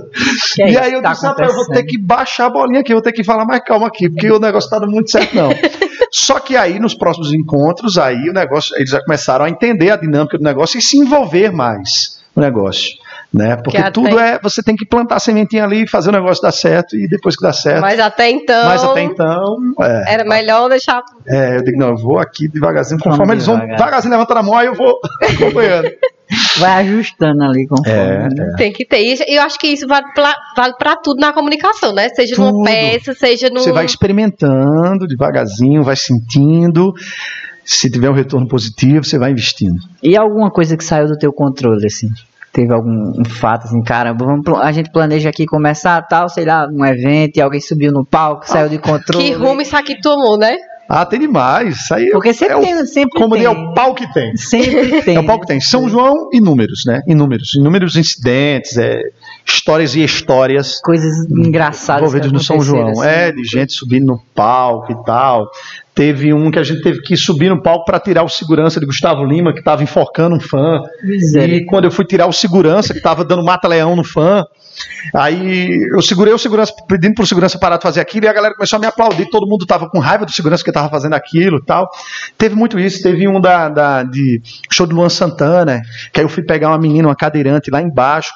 Que 0.55 0.63
é 0.63 0.71
e 0.71 0.79
aí 0.79 0.93
eu 0.93 1.03
tá 1.03 1.13
disse, 1.13 1.27
eu 1.27 1.55
vou 1.55 1.67
ter 1.67 1.85
que 1.85 1.99
baixar 1.99 2.47
a 2.47 2.51
bolinha 2.51 2.81
aqui, 2.81 2.93
eu 2.93 2.97
vou 2.97 3.03
ter 3.03 3.13
que 3.13 3.25
falar 3.25 3.45
mais 3.45 3.61
calma 3.65 3.87
aqui, 3.87 4.09
porque 4.09 4.31
o 4.31 4.39
negócio 4.39 4.69
tá 4.69 4.79
dando 4.79 4.93
muito 4.93 5.11
certo, 5.11 5.35
não. 5.35 5.51
Só 6.11 6.39
que 6.39 6.57
aí, 6.57 6.79
nos 6.79 6.95
próximos 6.95 7.33
encontros, 7.33 7.99
aí 7.99 8.29
o 8.29 8.33
negócio, 8.33 8.77
eles 8.77 8.91
já 8.91 9.03
começaram 9.03 9.45
a 9.45 9.51
entender 9.51 9.91
a 9.91 9.97
dinâmica 9.97 10.39
do 10.39 10.45
negócio 10.45 10.79
e 10.79 10.83
se 10.83 10.97
envolver 10.97 11.51
mais 11.53 12.21
no 12.35 12.43
negócio. 12.43 12.97
Né? 13.35 13.57
Porque 13.57 13.77
até- 13.77 13.91
tudo 13.91 14.19
é. 14.19 14.39
Você 14.43 14.63
tem 14.63 14.75
que 14.77 14.87
plantar 14.87 15.17
a 15.17 15.21
sementinha 15.21 15.65
ali, 15.65 15.87
fazer 15.87 16.09
o 16.09 16.13
negócio 16.13 16.43
dar 16.43 16.53
certo, 16.53 16.97
e 16.97 17.07
depois 17.09 17.37
que 17.37 17.43
dá 17.43 17.53
certo. 17.53 17.81
Mas 17.83 17.99
até 18.01 18.31
então, 18.31 18.65
Mas 18.69 18.83
até 18.83 19.03
então, 19.03 19.57
é, 19.81 20.15
era 20.15 20.25
melhor 20.25 20.69
deixar. 20.71 21.03
é, 21.27 21.57
eu 21.57 21.63
digo, 21.65 21.77
não, 21.79 21.89
eu 21.89 21.97
vou 21.97 22.19
aqui 22.19 22.49
devagarzinho, 22.49 22.99
Vamos 22.99 23.17
conforme 23.19 23.35
eles 23.35 23.45
vão 23.47 23.57
devagar. 23.57 23.77
devagarzinho 23.77 24.13
levantando 24.13 24.39
a 24.39 24.43
mão, 24.43 24.57
aí 24.57 24.67
eu 24.67 24.75
vou 24.75 24.99
acompanhando. 25.23 25.91
Vai 26.59 26.81
ajustando 26.83 27.43
ali 27.45 27.67
conforme. 27.69 27.93
É, 27.93 28.29
né? 28.29 28.55
Tem 28.57 28.73
que 28.73 28.85
ter. 28.87 29.01
E 29.29 29.37
eu 29.37 29.43
acho 29.43 29.59
que 29.59 29.67
isso 29.69 29.87
vale 29.87 30.07
pra, 30.15 30.35
vale 30.57 30.75
pra 30.79 30.97
tudo 30.97 31.21
na 31.21 31.33
comunicação, 31.33 31.93
né? 31.93 32.09
Seja 32.09 32.35
Tudo. 32.35 32.51
numa 32.53 32.65
peça, 32.65 33.13
seja 33.15 33.49
num. 33.49 33.61
Você 33.61 33.71
vai 33.73 33.85
experimentando 33.85 35.07
devagarzinho, 35.07 35.83
vai 35.85 35.95
sentindo. 35.97 36.93
Se 37.65 37.91
tiver 37.91 38.09
um 38.11 38.15
retorno 38.15 38.47
positivo, 38.49 39.05
você 39.05 39.19
vai 39.19 39.31
investindo. 39.33 39.77
E 40.03 40.17
alguma 40.17 40.51
coisa 40.51 40.77
que 40.77 40.85
saiu 40.85 41.07
do 41.09 41.19
teu 41.19 41.33
controle, 41.33 41.85
assim? 41.87 42.09
Teve 42.57 42.73
algum 42.73 43.13
um 43.21 43.25
fato, 43.27 43.65
assim, 43.65 43.83
caramba, 43.83 44.25
vamos, 44.25 44.63
a 44.63 44.73
gente 44.73 44.91
planeja 44.91 45.29
aqui 45.29 45.45
começar 45.45 46.01
tal, 46.09 46.27
sei 46.27 46.47
lá, 46.47 46.67
um 46.73 46.87
evento 46.87 47.37
e 47.37 47.43
alguém 47.43 47.61
subiu 47.61 47.93
no 47.93 48.03
palco, 48.03 48.49
saiu 48.49 48.71
de 48.71 48.79
controle. 48.79 49.23
Que 49.23 49.33
rumo 49.35 49.61
isso 49.61 49.77
aqui 49.77 50.01
tomou, 50.01 50.39
né? 50.39 50.57
Ah, 50.89 51.05
tem 51.05 51.21
demais. 51.21 51.77
Isso 51.77 51.95
aí 51.95 52.09
Porque 52.11 52.33
sempre 52.33 52.55
é 52.55 52.57
o, 52.57 52.61
tem, 52.63 52.87
sempre 52.87 53.21
como 53.21 53.35
tem. 53.35 53.45
é 53.45 53.51
o 53.51 53.75
pau 53.75 53.95
que 53.95 54.11
tem. 54.11 54.35
Sempre 54.39 55.03
tem. 55.03 55.17
É 55.19 55.21
o 55.21 55.27
pau 55.27 55.39
que 55.39 55.47
tem. 55.47 55.61
São 55.61 55.87
João, 55.87 56.31
inúmeros, 56.33 56.85
né? 56.87 57.03
Inúmeros. 57.07 57.55
Inúmeros 57.55 57.95
incidentes. 57.95 58.79
É, 58.79 59.03
histórias 59.47 59.95
e 59.95 60.03
histórias 60.03 60.81
Coisas 60.81 61.25
engraçadas. 61.31 62.03
envolvidos 62.03 62.29
que 62.29 62.35
no 62.35 62.41
São 62.43 62.61
João. 62.61 62.91
assim. 62.91 63.07
É, 63.07 63.31
de 63.33 63.45
gente 63.45 63.73
subindo 63.73 64.07
no 64.07 64.19
palco 64.35 64.93
e 64.93 65.05
tal. 65.05 65.49
Teve 65.95 66.35
um 66.35 66.51
que 66.51 66.59
a 66.59 66.63
gente 66.63 66.83
teve 66.83 67.01
que 67.01 67.17
subir 67.17 67.49
no 67.49 67.63
palco 67.63 67.85
para 67.87 67.99
tirar 67.99 68.23
o 68.23 68.29
segurança 68.29 68.79
de 68.79 68.85
Gustavo 68.85 69.25
Lima, 69.25 69.53
que 69.53 69.61
estava 69.61 69.83
enforcando 69.83 70.37
um 70.37 70.41
fã. 70.41 70.83
Miséria. 71.03 71.55
E 71.57 71.65
quando 71.65 71.85
eu 71.85 71.91
fui 71.91 72.05
tirar 72.05 72.27
o 72.27 72.33
segurança, 72.33 72.93
que 72.93 72.99
estava 72.99 73.25
dando 73.25 73.43
mata-leão 73.43 73.97
no 73.97 74.05
fã, 74.05 74.45
aí 75.15 75.71
eu 75.95 76.03
segurei 76.03 76.35
o 76.35 76.39
segurança, 76.39 76.73
pedindo 76.87 77.15
pro 77.15 77.27
segurança 77.27 77.59
parar 77.59 77.77
de 77.79 77.83
fazer 77.83 78.01
aquilo, 78.01 78.27
e 78.27 78.29
a 78.29 78.33
galera 78.33 78.55
começou 78.55 78.77
a 78.77 78.81
me 78.81 78.87
aplaudir. 78.87 79.31
Todo 79.31 79.47
mundo 79.49 79.63
estava 79.63 79.89
com 79.89 79.99
raiva 79.99 80.27
do 80.27 80.33
segurança 80.33 80.63
que 80.63 80.69
estava 80.71 80.89
fazendo 80.91 81.15
aquilo 81.15 81.59
e 81.59 81.65
tal. 81.65 81.89
Teve 82.37 82.55
muito 82.55 82.79
isso. 82.79 83.03
Teve 83.03 83.27
um 83.27 83.41
da, 83.41 83.69
da- 83.71 84.03
de 84.03 84.43
show 84.71 84.87
de 84.87 84.93
Luan 84.95 85.09
Santana, 85.09 85.81
que 86.13 86.21
aí 86.21 86.25
eu 86.25 86.29
fui 86.29 86.43
pegar 86.43 86.69
uma 86.69 86.79
menina, 86.79 87.09
uma 87.09 87.17
cadeirante 87.17 87.71
lá 87.71 87.81
embaixo. 87.81 88.31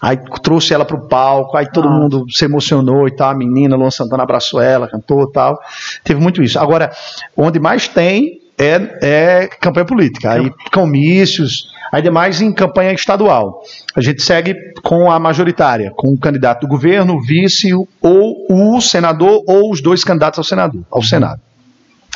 Aí 0.00 0.16
trouxe 0.42 0.72
ela 0.72 0.84
pro 0.84 1.08
palco, 1.08 1.56
aí 1.56 1.70
todo 1.70 1.88
Ah. 1.88 1.90
mundo 1.90 2.24
se 2.30 2.44
emocionou 2.44 3.08
e 3.08 3.16
tal. 3.16 3.30
A 3.30 3.34
menina, 3.34 3.76
Luan 3.76 3.90
Santana 3.90 4.22
abraçou 4.22 4.60
ela, 4.60 4.88
cantou 4.88 5.24
e 5.24 5.32
tal. 5.32 5.58
Teve 6.04 6.20
muito 6.20 6.42
isso. 6.42 6.58
Agora, 6.58 6.90
onde 7.36 7.58
mais 7.58 7.88
tem 7.88 8.40
é, 8.56 8.98
é 9.02 9.46
campanha 9.46 9.86
política. 9.86 10.32
Aí 10.32 10.52
comícios, 10.72 11.68
aí 11.92 12.02
demais 12.02 12.40
em 12.40 12.52
campanha 12.52 12.92
estadual. 12.92 13.62
A 13.94 14.00
gente 14.00 14.22
segue 14.22 14.54
com 14.82 15.10
a 15.10 15.18
majoritária, 15.18 15.92
com 15.96 16.12
o 16.12 16.18
candidato 16.18 16.62
do 16.62 16.68
governo, 16.68 17.14
o 17.14 17.22
vice, 17.22 17.72
ou 18.00 18.46
o 18.50 18.80
senador, 18.80 19.42
ou 19.46 19.70
os 19.70 19.80
dois 19.80 20.02
candidatos 20.04 20.38
ao 20.38 20.44
senador, 20.44 20.82
ao 20.90 21.02
Senado. 21.02 21.40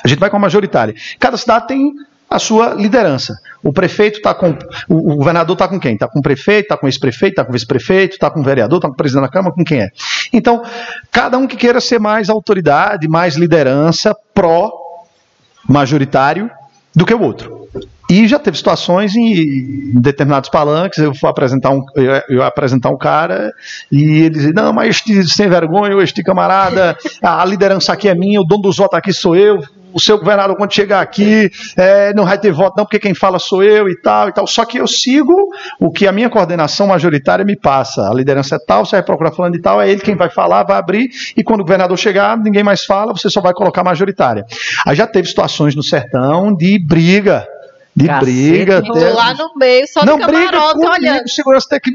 A 0.05 0.09
gente 0.09 0.19
vai 0.19 0.29
com 0.31 0.37
a 0.37 0.41
majoritária. 0.41 0.95
Cada 1.21 1.37
cidade 1.37 1.69
tem 1.69 1.93
a 2.33 2.39
sua 2.39 2.75
liderança. 2.75 3.35
O 3.63 3.75
prefeito 3.75 4.17
está 4.17 4.35
com. 4.35 4.57
O, 4.89 5.17
governador 5.17 5.55
está 5.55 5.69
com 5.69 5.79
quem? 5.79 5.93
Está 5.95 6.09
com 6.09 6.19
o 6.19 6.23
prefeito, 6.23 6.63
está 6.63 6.79
com 6.79 6.87
ex-prefeito, 6.87 7.35
está 7.35 7.45
com 7.45 7.53
vice-prefeito, 7.53 8.15
está 8.15 8.31
com 8.31 8.41
o 8.41 8.43
vereador, 8.43 8.79
está 8.79 8.89
com 8.89 8.95
o 8.95 8.97
presidente 8.97 9.25
da 9.25 9.29
Câmara, 9.29 9.55
com 9.55 9.63
quem 9.63 9.83
é? 9.83 9.91
Então, 10.33 10.63
cada 11.11 11.37
um 11.37 11.47
que 11.47 11.57
queira 11.57 11.79
ser 11.81 12.01
mais 12.01 12.31
autoridade, 12.31 13.07
mais 13.07 13.37
liderança, 13.37 14.17
pró-majoritário 14.35 16.51
do 16.97 17.05
que 17.05 17.13
o 17.13 17.21
outro. 17.21 17.69
E 18.11 18.27
já 18.27 18.39
teve 18.39 18.57
situações 18.57 19.15
em, 19.15 20.01
determinados 20.01 20.49
palanques, 20.51 20.99
eu 20.99 21.15
fui 21.15 21.29
apresentar 21.29 21.71
um, 21.71 21.85
eu, 21.97 22.23
eu 22.29 22.43
apresentar 22.43 22.91
um 22.91 22.99
cara 22.99 23.53
e 23.91 24.03
ele 24.03 24.31
dizia, 24.31 24.53
não, 24.53 24.73
mas 24.73 24.89
este 24.89 25.25
sem 25.29 25.49
vergonha, 25.49 26.03
este 26.03 26.23
camarada, 26.23 26.97
a 27.23 27.45
liderança 27.45 27.93
aqui 27.93 28.09
é 28.09 28.15
minha, 28.15 28.41
o 28.41 28.45
dono 28.45 28.63
dos 28.63 28.77
votos 28.77 28.99
aqui 28.99 29.13
sou 29.13 29.37
eu, 29.37 29.63
o 29.93 30.01
seu 30.01 30.19
governador 30.19 30.57
quando 30.57 30.73
chegar 30.73 31.01
aqui 31.01 31.51
é, 31.77 32.13
não 32.15 32.25
vai 32.25 32.39
ter 32.39 32.53
voto 32.53 32.75
não, 32.77 32.85
porque 32.85 32.99
quem 32.99 33.15
fala 33.15 33.39
sou 33.39 33.63
eu 33.63 33.89
e 33.89 34.01
tal 34.01 34.29
e 34.29 34.33
tal. 34.33 34.47
Só 34.47 34.65
que 34.65 34.79
eu 34.79 34.87
sigo 34.87 35.35
o 35.81 35.91
que 35.91 36.07
a 36.07 36.13
minha 36.13 36.31
coordenação 36.31 36.87
majoritária 36.87 37.45
me 37.45 37.57
passa. 37.57 38.09
A 38.09 38.15
liderança 38.15 38.57
é 38.57 38.59
tal, 38.59 38.85
você 38.85 38.97
vai 38.97 39.05
procurar 39.05 39.33
falando 39.33 39.55
de 39.55 39.61
tal, 39.61 39.81
é 39.81 39.91
ele 39.91 40.01
quem 40.01 40.17
vai 40.17 40.31
falar, 40.31 40.65
vai 40.65 40.77
abrir, 40.77 41.11
e 41.37 41.43
quando 41.43 41.61
o 41.61 41.65
governador 41.65 41.99
chegar, 41.99 42.37
ninguém 42.37 42.63
mais 42.63 42.85
fala, 42.85 43.13
você 43.13 43.29
só 43.29 43.41
vai 43.41 43.53
colocar 43.53 43.85
majoritária. 43.85 44.45
Aí 44.87 44.97
já 44.97 45.07
teve 45.07 45.29
situações 45.29 45.75
no 45.75 45.83
sertão 45.83 46.55
de 46.55 46.79
briga. 46.79 47.47
De 47.95 48.07
Cacete, 48.07 48.25
briga. 48.25 48.79
até- 48.79 49.11
lá 49.13 49.35
no 49.35 49.53
meio, 49.55 49.87
só 49.87 50.03
não 50.05 50.17
no 50.17 50.27
briga 50.27 50.47
camarote 50.51 50.73
comigo, 50.75 50.93
olhando. 50.93 51.29
segurança 51.29 51.79
que 51.79 51.91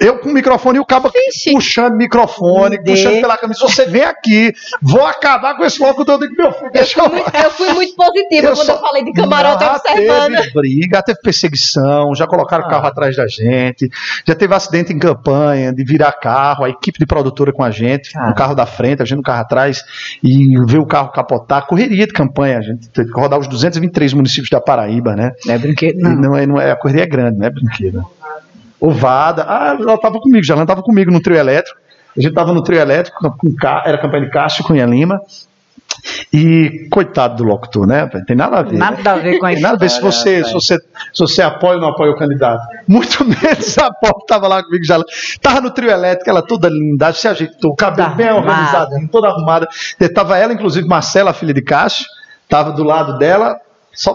eu 0.00 0.18
com 0.20 0.28
o 0.30 0.32
microfone 0.32 0.78
e 0.78 0.80
o 0.80 0.84
cabo 0.86 1.10
Vixe. 1.10 1.52
puxando 1.52 1.94
o 1.94 1.96
microfone, 1.96 2.78
dê. 2.78 2.92
puxando 2.92 3.20
pela 3.20 3.36
camisa. 3.36 3.58
Você 3.60 3.86
vem 3.86 4.02
aqui, 4.04 4.52
vou 4.80 5.04
acabar 5.04 5.56
com 5.56 5.64
esse 5.64 5.82
locutor. 5.82 6.14
Eu 6.14 6.28
digo, 6.28 6.40
meu 6.40 6.52
filho, 6.52 6.70
deixa 6.72 7.00
eu 7.00 7.06
Eu 7.06 7.50
fui 7.50 7.72
muito 7.72 7.96
positiva 7.96 8.52
quando 8.54 8.66
só- 8.66 8.74
eu 8.74 8.78
falei 8.80 9.02
de 9.04 9.12
camarote 9.12 9.64
já 9.64 9.72
observando. 9.76 10.36
teve 10.36 10.50
briga, 10.52 11.02
teve 11.02 11.18
perseguição, 11.20 12.14
já 12.14 12.26
colocaram 12.28 12.62
o 12.62 12.66
Ah. 12.68 12.70
carro 12.70 12.86
atrás 12.86 13.16
da 13.16 13.26
gente, 13.26 13.88
já 14.24 14.34
teve 14.34 14.54
acidente 14.54 14.92
em 14.92 14.98
campanha, 14.98 15.72
de 15.72 15.82
virar 15.84 16.12
carro, 16.12 16.64
a 16.64 16.70
equipe 16.70 17.00
de 17.00 17.06
produtora 17.06 17.52
com 17.52 17.64
a 17.64 17.70
gente, 17.72 18.10
Ah. 18.16 18.28
no 18.28 18.34
carro 18.36 18.54
da 18.54 18.64
frente, 18.64 19.02
a 19.02 19.04
gente 19.04 19.16
no 19.16 19.22
carro 19.24 19.40
atrás, 19.40 19.82
e 20.22 20.56
ver 20.66 20.78
o 20.78 20.86
carro 20.86 21.10
capotar, 21.10 21.66
correria 21.66 22.06
de 22.06 22.12
campanha, 22.12 22.58
a 22.58 22.62
gente 22.62 22.88
teve 22.90 23.12
que 23.12 23.20
rodar 23.20 23.40
os 23.40 23.48
223 23.48 24.12
municípios 24.14 24.50
da 24.50 24.60
Paraíba, 24.60 25.15
né? 25.16 25.32
Não 25.44 25.54
é 25.54 25.58
brinquedo, 25.58 25.98
não. 25.98 26.14
Não, 26.14 26.36
é, 26.36 26.46
não 26.46 26.60
é, 26.60 26.70
a 26.70 26.76
correria 26.76 27.04
é 27.04 27.06
grande, 27.06 27.38
não 27.38 27.46
é 27.46 27.50
brinquedo. 27.50 28.04
Ovada. 28.78 29.44
Ah, 29.48 29.76
ela 29.78 29.94
estava 29.94 30.20
comigo, 30.20 30.44
já 30.44 30.54
ela 30.54 30.62
estava 30.62 30.82
comigo 30.82 31.10
no 31.10 31.20
trio 31.20 31.36
elétrico. 31.36 31.78
A 32.16 32.20
gente 32.20 32.30
estava 32.30 32.52
no 32.52 32.62
trio 32.62 32.78
elétrico, 32.78 33.18
com, 33.36 33.54
era 33.84 33.98
campanha 33.98 34.24
de 34.24 34.30
Cássio 34.30 34.64
Cunha 34.64 34.86
Lima. 34.86 35.20
E 36.32 36.88
coitado 36.90 37.36
do 37.36 37.44
locutor, 37.44 37.86
né? 37.86 38.08
Tem 38.26 38.36
nada 38.36 38.58
a 38.58 38.62
ver. 38.62 38.76
Nada 38.76 39.12
a 39.12 39.16
ver 39.16 39.38
com 39.38 39.46
a 39.46 39.50
Tem 39.50 39.60
nada 39.60 39.76
a 39.76 39.78
ver 39.78 39.88
se 39.88 40.00
você, 40.00 40.44
se, 40.44 40.52
você, 40.52 40.76
se 40.78 41.18
você 41.18 41.42
apoia 41.42 41.76
ou 41.76 41.80
não 41.80 41.88
apoia 41.88 42.12
o 42.12 42.16
candidato. 42.16 42.62
Muito 42.86 43.24
menos 43.24 43.78
a 43.78 43.92
Pop 43.92 44.20
estava 44.20 44.46
lá 44.46 44.62
comigo 44.62 44.84
já. 44.84 44.98
Tava 45.40 45.60
no 45.60 45.70
trio 45.70 45.90
elétrico, 45.90 46.28
ela 46.28 46.42
toda 46.42 46.68
linda, 46.68 47.12
se 47.12 47.26
ajeitou, 47.26 47.72
o 47.72 47.76
cabelo 47.76 48.10
Toda 48.10 48.16
bem 48.16 48.32
organizadinho, 48.32 49.08
toda 49.08 49.28
arrumada. 49.28 49.68
Tava 50.14 50.36
ela, 50.36 50.52
inclusive 50.52 50.86
Marcela, 50.86 51.30
a 51.30 51.34
filha 51.34 51.54
de 51.54 51.62
Cássio, 51.62 52.04
tava 52.48 52.72
do 52.72 52.84
lado 52.84 53.18
dela, 53.18 53.56
só 53.92 54.14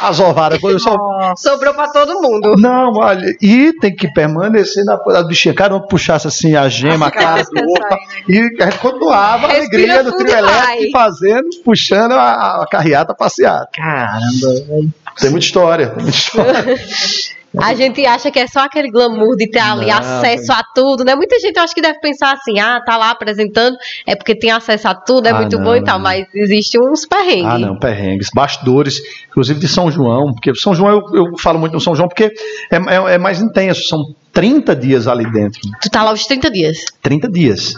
as 0.00 0.20
ovadas. 0.20 0.62
Eu 0.62 0.78
só. 0.78 0.96
Sobrou 1.36 1.74
pra 1.74 1.88
todo 1.88 2.20
mundo. 2.20 2.56
não, 2.56 2.92
olha, 2.94 3.34
e 3.40 3.72
tem 3.80 3.94
que 3.94 4.12
permanecer 4.12 4.84
na 4.84 4.94
a 4.94 5.22
bichinha. 5.22 5.54
Cada 5.54 5.76
um 5.76 5.80
puxasse 5.80 6.26
assim 6.26 6.54
a 6.56 6.68
gema, 6.68 7.06
a 7.06 7.10
cara 7.10 7.42
do 7.42 7.68
outro. 7.68 7.88
tal. 7.88 7.98
E 8.28 8.38
a 8.60 8.64
gente 8.64 8.78
continuava 8.78 9.46
a 9.46 9.50
Respira 9.50 10.00
alegria 10.00 10.04
do 10.04 10.16
trio 10.16 10.28
e 10.28 10.38
elétrico 10.38 10.92
fazendo, 10.92 11.48
puxando 11.64 12.12
a, 12.12 12.62
a 12.62 12.66
carreata 12.70 13.14
passeada. 13.14 13.68
Caramba, 13.72 14.54
velho. 14.68 14.94
Tem 15.18 15.30
muita 15.30 15.46
história, 15.46 15.86
tem 15.88 16.02
muita 16.02 16.18
história. 16.18 16.76
A 17.62 17.74
gente 17.74 18.04
acha 18.06 18.30
que 18.30 18.38
é 18.38 18.46
só 18.46 18.60
aquele 18.60 18.90
glamour 18.90 19.36
de 19.36 19.48
ter 19.50 19.58
ali 19.58 19.86
Não, 19.86 19.98
acesso 19.98 20.52
a 20.52 20.62
tudo, 20.74 21.04
né? 21.04 21.14
Muita 21.14 21.38
gente 21.40 21.56
eu 21.56 21.62
acho 21.62 21.74
que 21.74 21.80
deve 21.80 21.98
pensar 22.00 22.32
assim, 22.32 22.58
ah, 22.60 22.80
tá 22.84 22.96
lá 22.96 23.10
apresentando, 23.10 23.76
é 24.06 24.14
porque 24.14 24.36
tem 24.38 24.50
acesso 24.50 24.88
a 24.88 24.94
tudo, 24.94 25.26
é 25.26 25.30
Ah, 25.30 25.36
muito 25.36 25.56
não, 25.56 25.64
bom 25.64 25.74
e 25.74 25.82
tal, 25.82 25.98
mas 25.98 26.26
existe 26.34 26.78
uns 26.78 27.06
perrengues. 27.06 27.44
Ah, 27.54 27.58
não, 27.58 27.78
perrengues, 27.78 28.28
bastidores, 28.34 29.00
inclusive 29.28 29.58
de 29.58 29.68
São 29.68 29.90
João, 29.90 30.32
porque 30.32 30.54
São 30.54 30.74
João 30.74 30.90
eu, 30.92 31.02
eu 31.26 31.38
falo 31.38 31.58
muito 31.58 31.72
no 31.72 31.80
São 31.80 31.94
João 31.94 32.08
porque 32.08 32.24
é, 32.70 32.76
é- 32.76 33.14
é 33.14 33.18
mais 33.18 33.40
intenso, 33.40 33.82
são 33.88 34.00
30 34.36 34.76
dias 34.76 35.08
ali 35.08 35.24
dentro. 35.32 35.62
Tu 35.80 35.88
tá 35.88 36.04
lá 36.04 36.12
os 36.12 36.26
30 36.26 36.50
dias. 36.50 36.84
30 37.00 37.26
dias. 37.30 37.74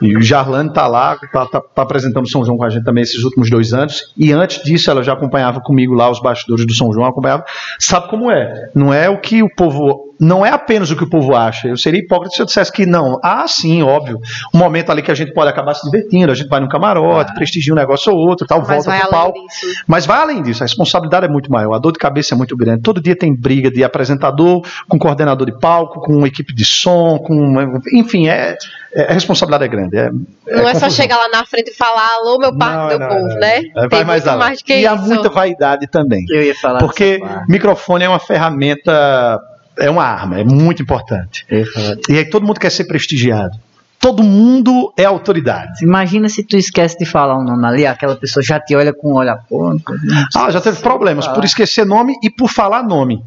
E 0.00 0.16
o 0.16 0.22
Jarlane 0.22 0.68
está 0.68 0.86
lá, 0.86 1.18
está 1.20 1.46
tá, 1.46 1.60
tá 1.60 1.82
apresentando 1.82 2.30
São 2.30 2.44
João 2.44 2.56
com 2.56 2.62
a 2.62 2.70
gente 2.70 2.84
também 2.84 3.02
esses 3.02 3.24
últimos 3.24 3.50
dois 3.50 3.72
anos. 3.72 4.12
E 4.16 4.30
antes 4.30 4.62
disso, 4.62 4.88
ela 4.88 5.02
já 5.02 5.14
acompanhava 5.14 5.60
comigo 5.60 5.94
lá 5.94 6.08
os 6.08 6.20
bastidores 6.20 6.64
do 6.64 6.72
São 6.72 6.92
João, 6.92 7.08
acompanhava. 7.08 7.44
Sabe 7.80 8.08
como 8.08 8.30
é? 8.30 8.70
Não 8.72 8.94
é 8.94 9.10
o 9.10 9.20
que 9.20 9.42
o 9.42 9.48
povo. 9.52 10.05
Não 10.18 10.44
é 10.46 10.50
apenas 10.50 10.90
o 10.90 10.96
que 10.96 11.04
o 11.04 11.10
povo 11.10 11.34
acha. 11.36 11.68
Eu 11.68 11.76
seria 11.76 12.00
hipócrita 12.00 12.34
se 12.34 12.40
eu 12.42 12.46
dissesse 12.46 12.72
que 12.72 12.86
não. 12.86 13.18
Ah, 13.22 13.46
sim, 13.46 13.82
óbvio. 13.82 14.18
Um 14.54 14.58
momento 14.58 14.90
ali 14.90 15.02
que 15.02 15.10
a 15.10 15.14
gente 15.14 15.32
pode 15.34 15.50
acabar 15.50 15.74
se 15.74 15.84
divertindo, 15.90 16.32
a 16.32 16.34
gente 16.34 16.48
vai 16.48 16.58
no 16.60 16.68
camarote, 16.68 17.34
prestigia 17.34 17.72
um 17.72 17.76
negócio 17.76 18.12
ou 18.12 18.18
outro, 18.18 18.46
tal, 18.46 18.60
Mas 18.60 18.68
volta 18.84 19.00
pro 19.00 19.10
palco. 19.10 19.38
disso. 19.46 19.66
Mas 19.86 20.06
vai 20.06 20.18
além 20.18 20.42
disso, 20.42 20.62
a 20.62 20.66
responsabilidade 20.66 21.26
é 21.26 21.28
muito 21.28 21.50
maior, 21.52 21.74
a 21.74 21.78
dor 21.78 21.92
de 21.92 21.98
cabeça 21.98 22.34
é 22.34 22.36
muito 22.36 22.56
grande. 22.56 22.82
Todo 22.82 23.00
dia 23.00 23.14
tem 23.16 23.34
briga 23.34 23.70
de 23.70 23.84
apresentador, 23.84 24.62
com 24.88 24.98
coordenador 24.98 25.46
de 25.46 25.58
palco, 25.58 26.00
com 26.00 26.26
equipe 26.26 26.54
de 26.54 26.64
som, 26.64 27.18
com. 27.18 27.78
Enfim, 27.92 28.28
é, 28.28 28.56
é- 28.94 29.10
a 29.10 29.12
responsabilidade 29.12 29.64
é 29.64 29.68
grande. 29.68 29.96
É, 29.98 30.10
Não 30.56 30.68
é, 30.68 30.74
só 30.74 30.88
chegar 30.88 31.16
lá 31.18 31.28
na 31.28 31.44
frente 31.44 31.70
e 31.70 31.74
falar, 31.74 32.08
alô, 32.14 32.38
meu 32.38 32.56
parque, 32.56 32.96
meu 32.96 32.98
não, 33.00 33.08
povo, 33.08 33.28
não, 33.28 33.36
né? 33.38 33.56
É, 33.58 33.80
Tem 33.80 33.88
vai 33.90 34.04
mais 34.04 34.22
muito 34.22 34.28
além. 34.34 34.38
mais 34.46 34.58
do 34.60 34.64
que 34.64 34.72
e 34.74 34.80
isso. 34.80 34.88
há 34.88 34.96
muita 34.96 35.28
vaidade 35.28 35.86
também. 35.88 36.24
Eu 36.30 36.42
ia 36.42 36.54
falar 36.54 36.78
Porque 36.78 37.20
microfone 37.48 38.04
é 38.04 38.08
uma 38.08 38.18
ferramenta, 38.18 39.40
é 39.78 39.90
uma 39.90 40.04
arma, 40.04 40.38
é 40.40 40.44
muito 40.44 40.82
importante. 40.82 41.44
Disso. 41.48 41.98
E 42.08 42.18
aí 42.18 42.24
todo 42.24 42.46
mundo 42.46 42.58
quer 42.60 42.70
ser 42.70 42.84
prestigiado. 42.84 43.58
Todo 43.98 44.22
mundo 44.22 44.92
é 44.96 45.04
autoridade. 45.04 45.82
Imagina 45.84 46.28
se 46.28 46.44
tu 46.44 46.56
esquece 46.56 46.98
de 46.98 47.04
falar 47.06 47.38
o 47.38 47.42
nome 47.42 47.66
ali, 47.66 47.86
aquela 47.86 48.14
pessoa 48.14 48.42
já 48.42 48.60
te 48.60 48.76
olha 48.76 48.92
com 48.92 49.08
o 49.12 49.14
olho 49.14 49.36
precisa 49.84 50.28
Ah, 50.36 50.50
já 50.50 50.60
teve 50.60 50.80
problemas 50.80 51.24
falar. 51.24 51.34
por 51.36 51.44
esquecer 51.44 51.84
nome 51.86 52.14
e 52.22 52.30
por 52.30 52.48
falar 52.48 52.82
nome. 52.82 53.22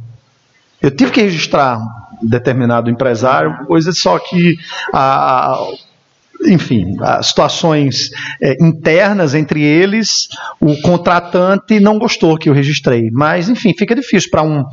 Eu 0.82 0.92
tive 0.92 1.12
que 1.12 1.22
registrar 1.22 1.80
um 2.22 2.28
determinado 2.28 2.90
empresário, 2.90 3.66
coisa 3.66 3.92
só 3.92 4.18
que 4.20 4.58
a, 4.94 5.54
a- 5.54 5.68
enfim, 6.46 6.96
situações 7.22 8.12
é, 8.42 8.56
internas 8.64 9.34
entre 9.34 9.62
eles, 9.62 10.30
o 10.62 10.80
contratante 10.82 11.82
não 11.82 12.00
gostou 12.00 12.38
que 12.38 12.48
eu 12.48 12.54
registrei. 12.54 13.10
Mas, 13.12 13.50
enfim, 13.50 13.74
fica 13.78 13.94
difícil 13.94 14.30
para 14.30 14.44
um 14.44 14.64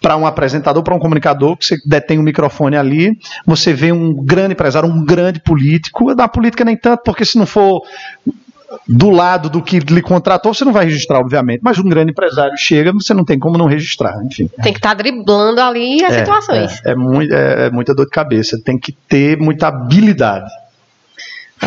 para 0.00 0.16
um 0.16 0.26
apresentador, 0.26 0.82
para 0.82 0.94
um 0.94 0.98
comunicador, 0.98 1.56
que 1.56 1.66
você 1.66 1.76
detém 1.84 2.18
o 2.18 2.22
microfone 2.22 2.76
ali, 2.76 3.18
você 3.44 3.72
vê 3.72 3.90
um 3.92 4.14
grande 4.14 4.52
empresário, 4.52 4.88
um 4.88 5.04
grande 5.04 5.40
político, 5.40 6.14
da 6.14 6.28
política 6.28 6.64
nem 6.64 6.76
tanto, 6.76 7.02
porque 7.04 7.24
se 7.24 7.36
não 7.36 7.46
for 7.46 7.82
do 8.86 9.08
lado 9.10 9.48
do 9.48 9.62
que 9.62 9.78
lhe 9.78 10.02
contratou, 10.02 10.52
você 10.52 10.64
não 10.64 10.72
vai 10.72 10.84
registrar, 10.84 11.18
obviamente, 11.18 11.60
mas 11.62 11.78
um 11.78 11.88
grande 11.88 12.10
empresário 12.12 12.52
chega, 12.56 12.92
você 12.92 13.14
não 13.14 13.24
tem 13.24 13.38
como 13.38 13.56
não 13.58 13.66
registrar, 13.66 14.14
enfim. 14.24 14.48
Tem 14.62 14.72
que 14.72 14.78
estar 14.78 14.94
driblando 14.94 15.60
ali 15.60 16.04
as 16.04 16.14
É, 16.14 16.18
situações. 16.20 16.80
É, 16.84 16.90
é, 16.92 16.94
mui- 16.94 17.28
é- 17.32 17.66
é 17.66 17.70
muita 17.70 17.94
dor 17.94 18.04
de 18.04 18.10
cabeça, 18.10 18.58
tem 18.62 18.78
que 18.78 18.92
ter 18.92 19.38
muita 19.38 19.68
habilidade. 19.68 20.50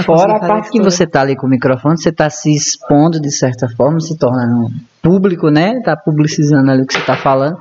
Fora 0.05 0.37
a 0.37 0.39
parte 0.39 0.69
que 0.69 0.81
você 0.81 1.05
tá 1.05 1.19
ali 1.21 1.35
com 1.35 1.47
o 1.47 1.49
microfone, 1.49 1.97
você 1.97 2.11
tá 2.13 2.29
se 2.29 2.49
expondo 2.55 3.19
de 3.19 3.29
certa 3.29 3.67
forma, 3.67 3.99
se 3.99 4.17
tornando 4.17 4.69
público, 5.01 5.49
né? 5.49 5.81
Tá 5.83 5.97
publicizando 5.97 6.71
ali 6.71 6.83
o 6.83 6.87
que 6.87 6.93
você 6.93 7.01
tá 7.01 7.17
falando. 7.17 7.57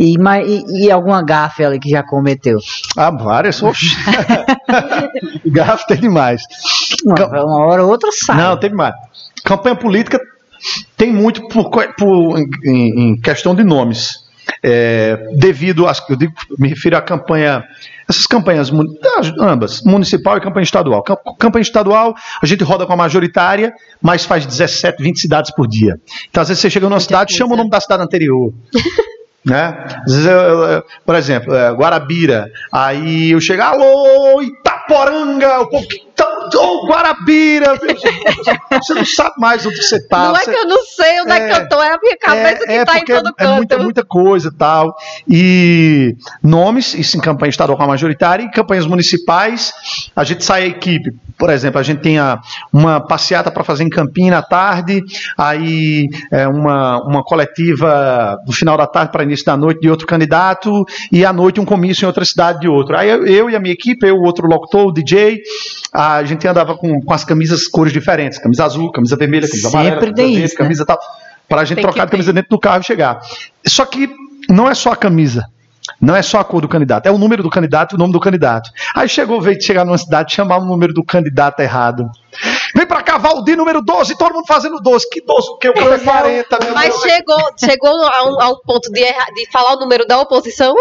E, 0.00 0.16
mas, 0.16 0.46
e, 0.48 0.84
e 0.86 0.90
alguma 0.92 1.20
gafe 1.24 1.64
ali 1.64 1.80
que 1.80 1.90
já 1.90 2.04
cometeu? 2.04 2.58
Ah, 2.96 3.10
várias. 3.10 3.60
Garrafa 5.46 5.86
tem 5.88 5.96
demais. 5.98 6.42
Uma, 7.04 7.14
Cam- 7.16 7.44
uma 7.44 7.66
hora 7.66 7.82
ou 7.84 7.90
outra 7.90 8.10
sai. 8.12 8.36
Não, 8.36 8.56
tem 8.56 8.70
demais. 8.70 8.94
Campanha 9.44 9.74
política 9.76 10.20
tem 10.96 11.12
muito 11.12 11.46
por, 11.48 11.68
por- 11.96 12.38
em, 12.64 13.10
em 13.12 13.20
questão 13.20 13.54
de 13.54 13.64
nomes. 13.64 14.26
É, 14.62 15.16
devido 15.36 15.86
às. 15.86 16.02
Eu 16.08 16.16
digo, 16.16 16.32
me 16.58 16.68
refiro 16.68 16.96
à 16.96 17.02
campanha. 17.02 17.62
Essas 18.08 18.24
campanhas, 18.26 18.70
ambas, 19.38 19.82
municipal 19.82 20.38
e 20.38 20.40
campanha 20.40 20.62
estadual. 20.64 21.02
Cam- 21.02 21.18
Campanha 21.38 21.62
estadual, 21.62 22.14
a 22.42 22.46
gente 22.46 22.64
roda 22.64 22.86
com 22.86 22.92
a 22.92 22.96
majoritária, 22.96 23.72
mas 24.00 24.24
faz 24.24 24.46
17, 24.46 25.02
20 25.02 25.20
cidades 25.20 25.50
por 25.54 25.66
dia. 25.68 26.00
Então, 26.30 26.40
às 26.40 26.48
vezes, 26.48 26.62
você 26.62 26.70
chega 26.70 26.88
numa 26.88 27.00
cidade, 27.00 27.34
chama 27.34 27.52
o 27.54 27.56
nome 27.56 27.68
da 27.68 27.80
cidade 27.80 28.02
anterior. 28.02 28.52
né? 29.48 29.84
Às 30.06 30.12
vezes, 30.14 30.26
eu- 30.26 30.64
eu- 30.64 30.84
por 31.04 31.14
exemplo, 31.14 31.54
é, 31.54 31.70
Guarabira, 31.72 32.50
aí 32.72 33.30
eu 33.32 33.40
chego, 33.40 33.62
alô, 33.62 34.42
Itaporanga, 34.42 35.60
o 35.60 35.66
povo 35.68 35.88
que 35.88 35.98
tá, 36.14 36.26
ô, 36.56 36.86
Guarabira, 36.86 37.76
você 38.82 38.94
não 38.94 39.04
sabe 39.04 39.34
mais 39.38 39.64
onde 39.66 39.76
você 39.82 40.00
tá. 40.06 40.28
não 40.28 40.36
é 40.36 40.40
você- 40.40 40.52
que 40.52 40.56
eu 40.58 40.66
não 40.66 40.84
sei 40.84 41.20
onde 41.22 41.32
é, 41.32 41.36
que 41.48 41.52
É, 41.54 41.62
eu 41.62 41.68
tô, 41.68 41.82
é 41.82 41.92
a 41.94 41.98
minha 42.00 42.16
cabeça 42.18 42.66
que 42.66 42.84
tá 42.84 42.98
em 42.98 43.04
todo 43.04 43.28
é 43.28 43.32
canto. 43.32 43.56
muita, 43.56 43.78
muita 43.78 44.04
coisa 44.04 44.52
tal. 44.56 44.94
E 45.28 46.16
nomes, 46.42 46.94
isso 46.94 47.16
em 47.16 47.20
campanha 47.20 47.50
estadual 47.50 47.76
com 47.76 47.84
a 47.84 47.88
majoritária, 47.88 48.42
e 48.44 48.50
campanhas 48.50 48.86
municipais, 48.86 49.72
a 50.14 50.24
gente 50.24 50.44
sai 50.44 50.64
a 50.64 50.66
equipe. 50.66 51.10
Por 51.38 51.50
exemplo, 51.50 51.78
a 51.78 51.82
gente 51.82 52.00
tem 52.00 52.18
a- 52.18 52.40
uma 52.72 53.00
passeata 53.00 53.50
para 53.50 53.62
fazer 53.62 53.84
em 53.84 53.88
Campina 53.88 54.38
à 54.38 54.42
tarde, 54.42 55.02
aí 55.36 56.08
é, 56.32 56.46
uma, 56.48 57.00
uma 57.04 57.22
coletiva 57.22 58.36
no 58.46 58.52
final 58.52 58.76
da 58.76 58.86
tarde 58.86 59.12
para 59.12 59.22
início 59.22 59.44
da 59.46 59.56
noite 59.56 59.80
de 59.80 59.88
outro 59.88 60.06
candidato, 60.06 60.84
e 61.12 61.24
à 61.24 61.32
noite 61.32 61.60
um 61.60 61.64
comício 61.64 62.04
em 62.04 62.06
outra 62.06 62.24
cidade 62.24 62.60
de 62.60 62.68
outro. 62.68 62.96
Aí 62.96 63.08
eu, 63.08 63.26
eu 63.26 63.50
e 63.50 63.56
a 63.56 63.60
minha 63.60 63.72
equipe, 63.72 64.06
eu, 64.06 64.16
o 64.16 64.22
outro 64.24 64.46
locutor, 64.48 64.86
o 64.88 64.92
DJ, 64.92 65.40
a 65.92 66.22
gente 66.24 66.46
andava 66.46 66.76
com, 66.76 67.00
com 67.00 67.12
as 67.14 67.24
camisas 67.24 67.66
cores 67.68 67.92
diferentes, 67.92 68.38
camisa 68.38 68.64
azul, 68.68 68.92
camisa 68.92 69.16
vermelha, 69.16 69.48
camisa 69.48 69.68
Sempre 69.68 69.78
amarela, 69.78 70.00
camisa 70.00 70.16
tem 70.16 70.26
verde, 70.32 70.44
isso, 70.44 70.54
né? 70.54 70.58
camisa 70.58 70.86
tal, 70.86 70.98
para 71.48 71.60
a 71.62 71.64
gente 71.64 71.76
Tem 71.76 71.82
trocar 71.82 72.00
que 72.02 72.06
de 72.06 72.10
camisa 72.12 72.32
ter. 72.32 72.34
dentro 72.34 72.50
do 72.50 72.58
carro 72.60 72.80
e 72.80 72.84
chegar. 72.84 73.20
Só 73.66 73.84
que 73.84 74.08
não 74.48 74.68
é 74.68 74.74
só 74.74 74.92
a 74.92 74.96
camisa. 74.96 75.44
Não 76.00 76.14
é 76.14 76.20
só 76.20 76.38
a 76.38 76.44
cor 76.44 76.60
do 76.60 76.68
candidato, 76.68 77.06
é 77.06 77.10
o 77.10 77.16
número 77.16 77.42
do 77.42 77.48
candidato 77.48 77.94
e 77.94 77.96
o 77.96 77.98
nome 77.98 78.12
do 78.12 78.20
candidato. 78.20 78.70
Aí 78.94 79.08
chegou, 79.08 79.40
veio 79.40 79.56
de 79.58 79.64
chegar 79.64 79.86
numa 79.86 79.96
cidade, 79.96 80.34
chamar 80.34 80.58
o 80.58 80.64
número 80.66 80.92
do 80.92 81.02
candidato 81.02 81.60
errado. 81.60 82.04
Vem 82.76 82.86
pra 82.86 83.02
cá, 83.02 83.16
Valdir, 83.16 83.56
número 83.56 83.80
12, 83.80 84.16
todo 84.18 84.34
mundo 84.34 84.44
fazendo 84.46 84.78
12. 84.80 85.08
Que 85.10 85.22
12 85.22 85.48
o 85.48 85.56
quê? 85.56 85.70
O 85.70 85.74
cara 85.74 85.94
é 85.94 85.98
40, 85.98 86.58
meu 86.62 86.74
Mas 86.74 86.88
Deus. 86.90 87.00
chegou, 87.02 87.38
chegou 87.58 88.04
a 88.04 88.24
um, 88.28 88.40
a 88.42 88.48
um 88.50 88.56
ponto 88.66 88.92
de, 88.92 89.02
erra- 89.02 89.32
de 89.34 89.50
falar 89.50 89.76
o 89.76 89.80
número 89.80 90.06
da 90.06 90.20
oposição? 90.20 90.74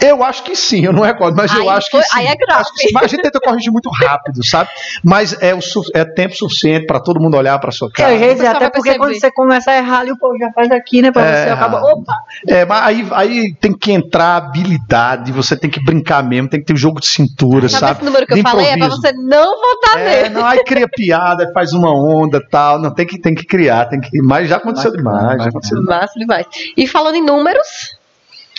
Eu 0.00 0.22
acho 0.22 0.42
que 0.44 0.54
sim, 0.54 0.84
eu 0.84 0.92
não 0.92 1.02
recordo, 1.02 1.36
mas 1.36 1.52
eu 1.54 1.62
Aí 1.62 1.68
acho 1.76 1.90
foi- 1.90 2.00
que 2.00 2.06
sim. 2.08 2.18
aí 2.18 2.26
é 2.26 2.36
grave. 2.36 2.60
Acho 2.62 2.72
que 2.74 2.80
sim, 2.80 2.88
Mas 2.92 3.04
a 3.04 3.06
gente 3.08 3.22
tenta 3.22 3.40
corrigir 3.40 3.72
muito 3.72 3.88
rápido, 3.90 4.44
sabe? 4.44 4.70
Mas 5.02 5.36
é, 5.40 5.54
o, 5.54 5.60
su- 5.62 5.90
é 5.94 6.04
tempo 6.04 6.34
suficiente 6.36 6.86
pra 6.86 7.00
todo 7.00 7.18
mundo 7.20 7.36
olhar 7.36 7.58
pra 7.58 7.70
sua 7.70 7.90
cara. 7.90 8.12
É, 8.14 8.18
gente, 8.18 8.36
pessoal 8.38 8.56
até 8.56 8.66
porque 8.70 8.82
perceber. 8.90 8.98
quando 8.98 9.18
você 9.20 9.30
começa 9.30 9.70
a 9.70 9.76
errar 9.78 10.00
ali, 10.00 10.12
o 10.12 10.18
povo 10.18 10.36
já 10.38 10.50
faz 10.52 10.70
aqui, 10.70 11.00
né? 11.02 11.10
Pra 11.10 11.22
É, 11.24 11.44
você 11.44 11.50
acaba. 11.50 11.80
Opa! 11.80 12.12
É, 12.46 12.64
mas 12.64 12.82
aí, 12.84 13.06
aí 13.12 13.54
tem 13.54 13.72
que 13.76 13.92
entrar 13.92 14.36
habilidade, 14.36 15.32
você 15.32 15.56
tem 15.56 15.70
que 15.70 15.82
brincar 15.84 16.22
mesmo, 16.22 16.48
tem 16.48 16.60
que 16.60 16.66
ter 16.66 16.72
um 16.74 16.76
jogo 16.76 17.00
de 17.00 17.06
cintura, 17.06 17.68
Sabe, 17.68 17.80
sabe? 17.80 17.92
esse 17.92 18.04
número 18.04 18.26
que 18.26 18.34
De 18.34 18.40
eu 18.40 18.42
falei? 18.44 18.66
É 18.66 18.76
pra 18.76 18.86
improviso. 18.86 19.00
você 19.00 19.12
não 19.12 19.54
votar 19.60 19.98
É, 20.00 20.22
nele. 20.22 20.28
não, 20.34 20.46
aí 20.46 20.62
cria 20.64 20.88
piada, 20.88 21.50
faz 21.52 21.72
uma 21.72 21.90
onda 21.92 22.40
tal. 22.50 22.78
Não, 22.78 22.92
tem 22.92 23.06
que, 23.06 23.18
tem 23.20 23.34
que 23.34 23.44
criar, 23.44 23.86
tem 23.86 24.00
que. 24.00 24.20
Mas 24.22 24.48
já 24.48 24.56
aconteceu 24.56 24.90
Bacana, 24.92 25.10
demais, 25.10 25.22
já 25.24 25.32
bacana. 25.32 25.48
aconteceu 25.50 25.78
demais. 25.80 26.00
Massa 26.02 26.18
demais. 26.18 26.46
E 26.76 26.86
falando 26.86 27.14
em 27.16 27.22
números, 27.24 27.96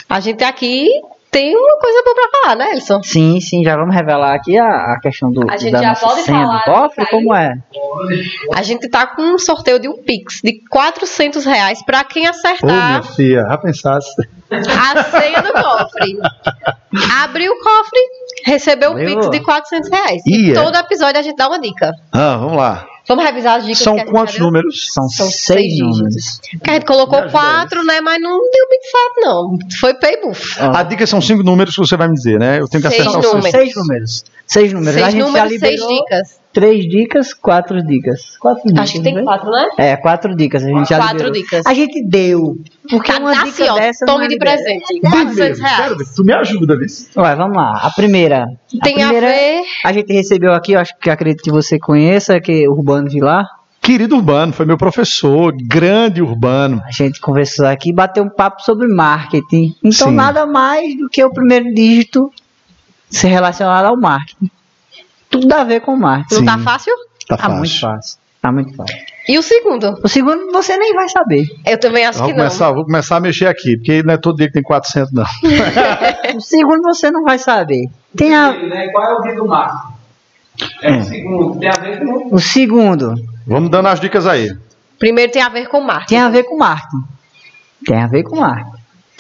a 0.10 0.20
gente 0.20 0.43
aqui 0.43 0.88
tem 1.30 1.55
uma 1.55 1.78
coisa 1.80 2.01
boa 2.03 2.16
pra 2.16 2.39
falar, 2.41 2.55
né, 2.55 2.72
Elson? 2.74 3.03
Sim, 3.03 3.39
sim, 3.41 3.64
já 3.64 3.76
vamos 3.76 3.93
revelar 3.93 4.34
aqui 4.34 4.58
a, 4.58 4.93
a 4.93 4.99
questão 5.01 5.30
do, 5.32 5.49
A 5.51 5.58
gente 5.58 5.74
da 5.74 5.82
já 5.82 5.89
nossa 5.89 6.05
pode 6.08 6.22
senha 6.22 6.39
falar 6.39 6.58
do 6.58 6.64
cofre, 6.64 7.01
aí? 7.03 7.08
como 7.10 7.36
é? 7.36 7.53
A 8.55 8.64
gente 8.64 8.89
tá 8.89 9.05
com 9.08 9.22
um 9.22 9.38
sorteio 9.38 9.78
de 9.80 9.89
um 9.89 9.97
Pix 9.97 10.39
de 10.43 10.62
400 10.70 11.45
reais 11.45 11.84
pra 11.86 12.03
quem 12.03 12.26
Ô, 12.26 12.30
acertar 12.30 12.89
minha 12.89 13.03
filha, 13.03 13.41
já 13.41 13.58
pensasse. 13.58 14.16
a 14.49 15.03
senha 15.03 15.41
do 15.41 15.53
cofre. 15.53 16.18
Abriu 17.22 17.51
o 17.51 17.60
cofre, 17.60 17.99
recebeu 18.45 18.91
um 18.91 18.93
Levou. 18.95 19.16
Pix 19.20 19.30
de 19.30 19.39
400 19.43 19.89
reais. 19.89 20.22
E 20.26 20.51
é? 20.51 20.53
todo 20.53 20.76
episódio 20.78 21.20
a 21.20 21.24
gente 21.24 21.36
dá 21.36 21.47
uma 21.47 21.60
dica. 21.60 21.91
Ah, 22.14 22.38
vamos 22.38 22.55
lá. 22.58 22.88
Vamos 23.08 23.24
revisar 23.24 23.58
as 23.58 23.64
dicas 23.64 23.80
São 23.80 23.95
quantos 24.05 24.38
números? 24.38 24.91
São, 24.91 25.08
São 25.08 25.28
seis, 25.28 25.62
seis 25.62 25.80
números. 25.80 26.41
Que 26.62 26.70
a 26.70 26.74
gente 26.74 26.86
colocou 26.86 27.20
ajuda 27.20 27.32
quatro, 27.32 27.84
né? 27.86 28.01
Mas 28.01 28.22
não 28.22 28.38
deu 28.38 28.68
muito 28.68 28.84
certo, 28.84 29.22
não. 29.22 29.58
Foi 29.80 29.93
paybuff. 29.93 30.60
Ó, 30.60 30.76
A 30.76 30.84
dica 30.84 31.08
são 31.08 31.22
cinco 31.22 31.41
números 31.41 31.74
que 31.74 31.80
você 31.80 31.95
vai 31.95 32.10
me 32.10 32.16
dizer, 32.16 32.38
né? 32.38 32.60
Eu 32.60 32.68
tenho 32.68 32.84
que 32.84 32.89
Seis 32.89 33.01
acertar 33.01 33.22
são 33.22 33.39
os 33.39 33.45
números. 33.76 34.24
Seis. 34.48 34.72
seis 34.72 34.74
números. 34.74 34.93
Seis 34.93 35.06
a 35.08 35.12
Seis 35.12 35.14
gente 35.24 35.34
já 35.34 35.43
números, 35.43 35.60
seis 35.60 35.62
liberou 35.82 36.04
dicas. 36.04 36.39
três 36.54 36.86
dicas, 36.89 37.34
quatro 37.34 37.86
dicas. 37.86 38.38
Quatro 38.39 38.64
dicas. 38.68 38.84
Acho 38.84 38.93
que 38.93 39.04
tem 39.04 39.14
né? 39.16 39.24
quatro, 39.24 39.52
né? 39.52 39.68
É, 39.78 39.95
quatro 39.98 40.36
dicas. 40.36 40.64
A 40.64 40.68
gente 40.68 40.89
já 40.89 40.98
Quatro 40.98 41.14
liberou. 41.18 41.34
dicas. 41.34 41.66
A 41.66 41.74
gente 41.74 42.04
deu. 42.08 42.58
Porque 42.89 43.12
Tá, 43.12 43.20
uma 43.20 43.34
tá 43.34 43.43
dica 43.43 43.64
assim, 43.66 43.74
dessa 43.80 44.06
não 44.06 44.14
Tome 44.16 44.26
é 44.26 44.28
de 44.30 44.34
libera. 44.36 44.52
presente. 44.58 45.00
Vai 45.02 45.12
400 45.12 45.36
mesmo, 45.38 45.64
reais. 45.66 45.78
quero 45.84 45.98
ver. 45.98 46.06
Tu 46.16 46.24
me 46.24 46.34
ajuda, 46.34 46.78
viu? 46.78 46.88
Ué, 47.24 47.36
vamos 47.36 47.58
lá. 47.58 47.80
A 47.84 47.91
primeira. 47.91 48.45
Tem 48.82 48.93
a 49.04 49.08
primeira, 49.08 49.28
ver. 49.28 49.62
A 49.84 49.93
gente 49.93 50.14
recebeu 50.14 50.54
aqui, 50.54 50.72
eu 50.74 50.80
acho 50.80 50.98
que 51.00 51.10
acredito 51.10 51.43
que 51.43 51.52
você 51.52 51.78
conheça, 51.78 52.39
que 52.39 52.64
é 52.64 52.70
Urbano 52.70 53.10
Vilar. 53.10 53.45
Querido 53.80 54.18
Urbano, 54.18 54.52
foi 54.52 54.66
meu 54.66 54.78
professor, 54.78 55.54
grande 55.66 56.22
Urbano. 56.22 56.82
A 56.86 56.91
gente 56.91 57.22
conversou 57.22 57.66
aqui 57.68 57.91
e 57.91 57.93
bateu 57.93 58.22
um 58.24 58.30
papo 58.30 58.62
sobre 58.62 58.86
marketing. 58.88 59.74
Então, 59.82 60.10
Sim. 60.10 60.16
nada 60.16 60.45
mais 60.45 60.98
do 60.98 61.08
que 61.08 61.24
o 61.24 61.32
primeiro 61.32 61.74
dígito 61.74 62.30
ser 63.10 63.28
relacionado 63.30 63.86
ao 63.86 63.97
marketing. 63.97 64.49
Tudo 65.30 65.51
a 65.53 65.64
ver 65.64 65.82
com 65.82 65.95
marketing. 65.97 66.36
Não 66.36 66.45
tá 66.45 66.58
Sim. 66.58 66.64
fácil? 66.64 66.93
Tá 67.28 67.38
Tá 67.38 67.43
fácil. 67.43 67.58
muito 67.58 67.80
fácil. 67.80 68.18
Tá 68.41 68.51
muito 68.51 68.76
fácil. 68.76 68.95
E 69.28 69.38
o 69.38 69.41
segundo? 69.41 69.99
O 70.03 70.08
segundo 70.08 70.51
você 70.53 70.78
nem 70.78 70.93
vai 70.93 71.10
saber. 71.10 71.45
Eu 71.66 71.78
também 71.80 72.05
acho 72.05 72.20
Vou 72.20 72.28
que 72.30 72.34
não. 72.34 72.39
começar, 72.45 72.72
vou 72.72 72.86
começar 72.86 73.18
a 73.18 73.20
mexer 73.20 73.47
aqui, 73.47 73.76
porque 73.76 74.01
não 74.03 74.14
é 74.14 74.18
todo 74.18 74.38
dia 74.38 74.47
que 74.47 74.53
tem 74.53 74.64
400, 74.64 75.12
não. 75.12 75.26
O 76.38 76.41
segundo 76.41 76.82
você 76.84 77.12
não 77.12 77.24
vai 77.24 77.38
saber. 77.38 77.89
Tem 78.16 78.34
a, 78.36 78.51
né? 78.53 78.88
Qual 78.89 79.03
é 79.03 79.14
o 79.16 79.22
vídeo 79.24 79.43
do 79.43 79.47
marketing? 79.47 79.93
É 80.82 80.97
o 80.97 81.03
segundo, 81.03 81.60
tem 81.60 81.70
a 81.70 81.82
ver 81.82 81.99
com 82.05 82.36
o 82.36 82.39
segundo 82.39 83.14
Vamos 83.45 83.70
dando 83.70 83.88
as 83.88 83.99
dicas 83.99 84.26
aí. 84.26 84.55
Primeiro 84.97 85.32
tem 85.32 85.41
a 85.41 85.49
ver 85.49 85.68
com 85.68 85.82
marketing. 85.82 86.08
tem 86.10 86.20
a 86.20 86.30
ver 86.30 86.43
com 86.43 86.58
marketing. 86.58 87.03
Tem 87.86 87.97
a 88.01 88.08
ver 88.08 88.24
com 88.24 88.39
marketing. 88.39 88.76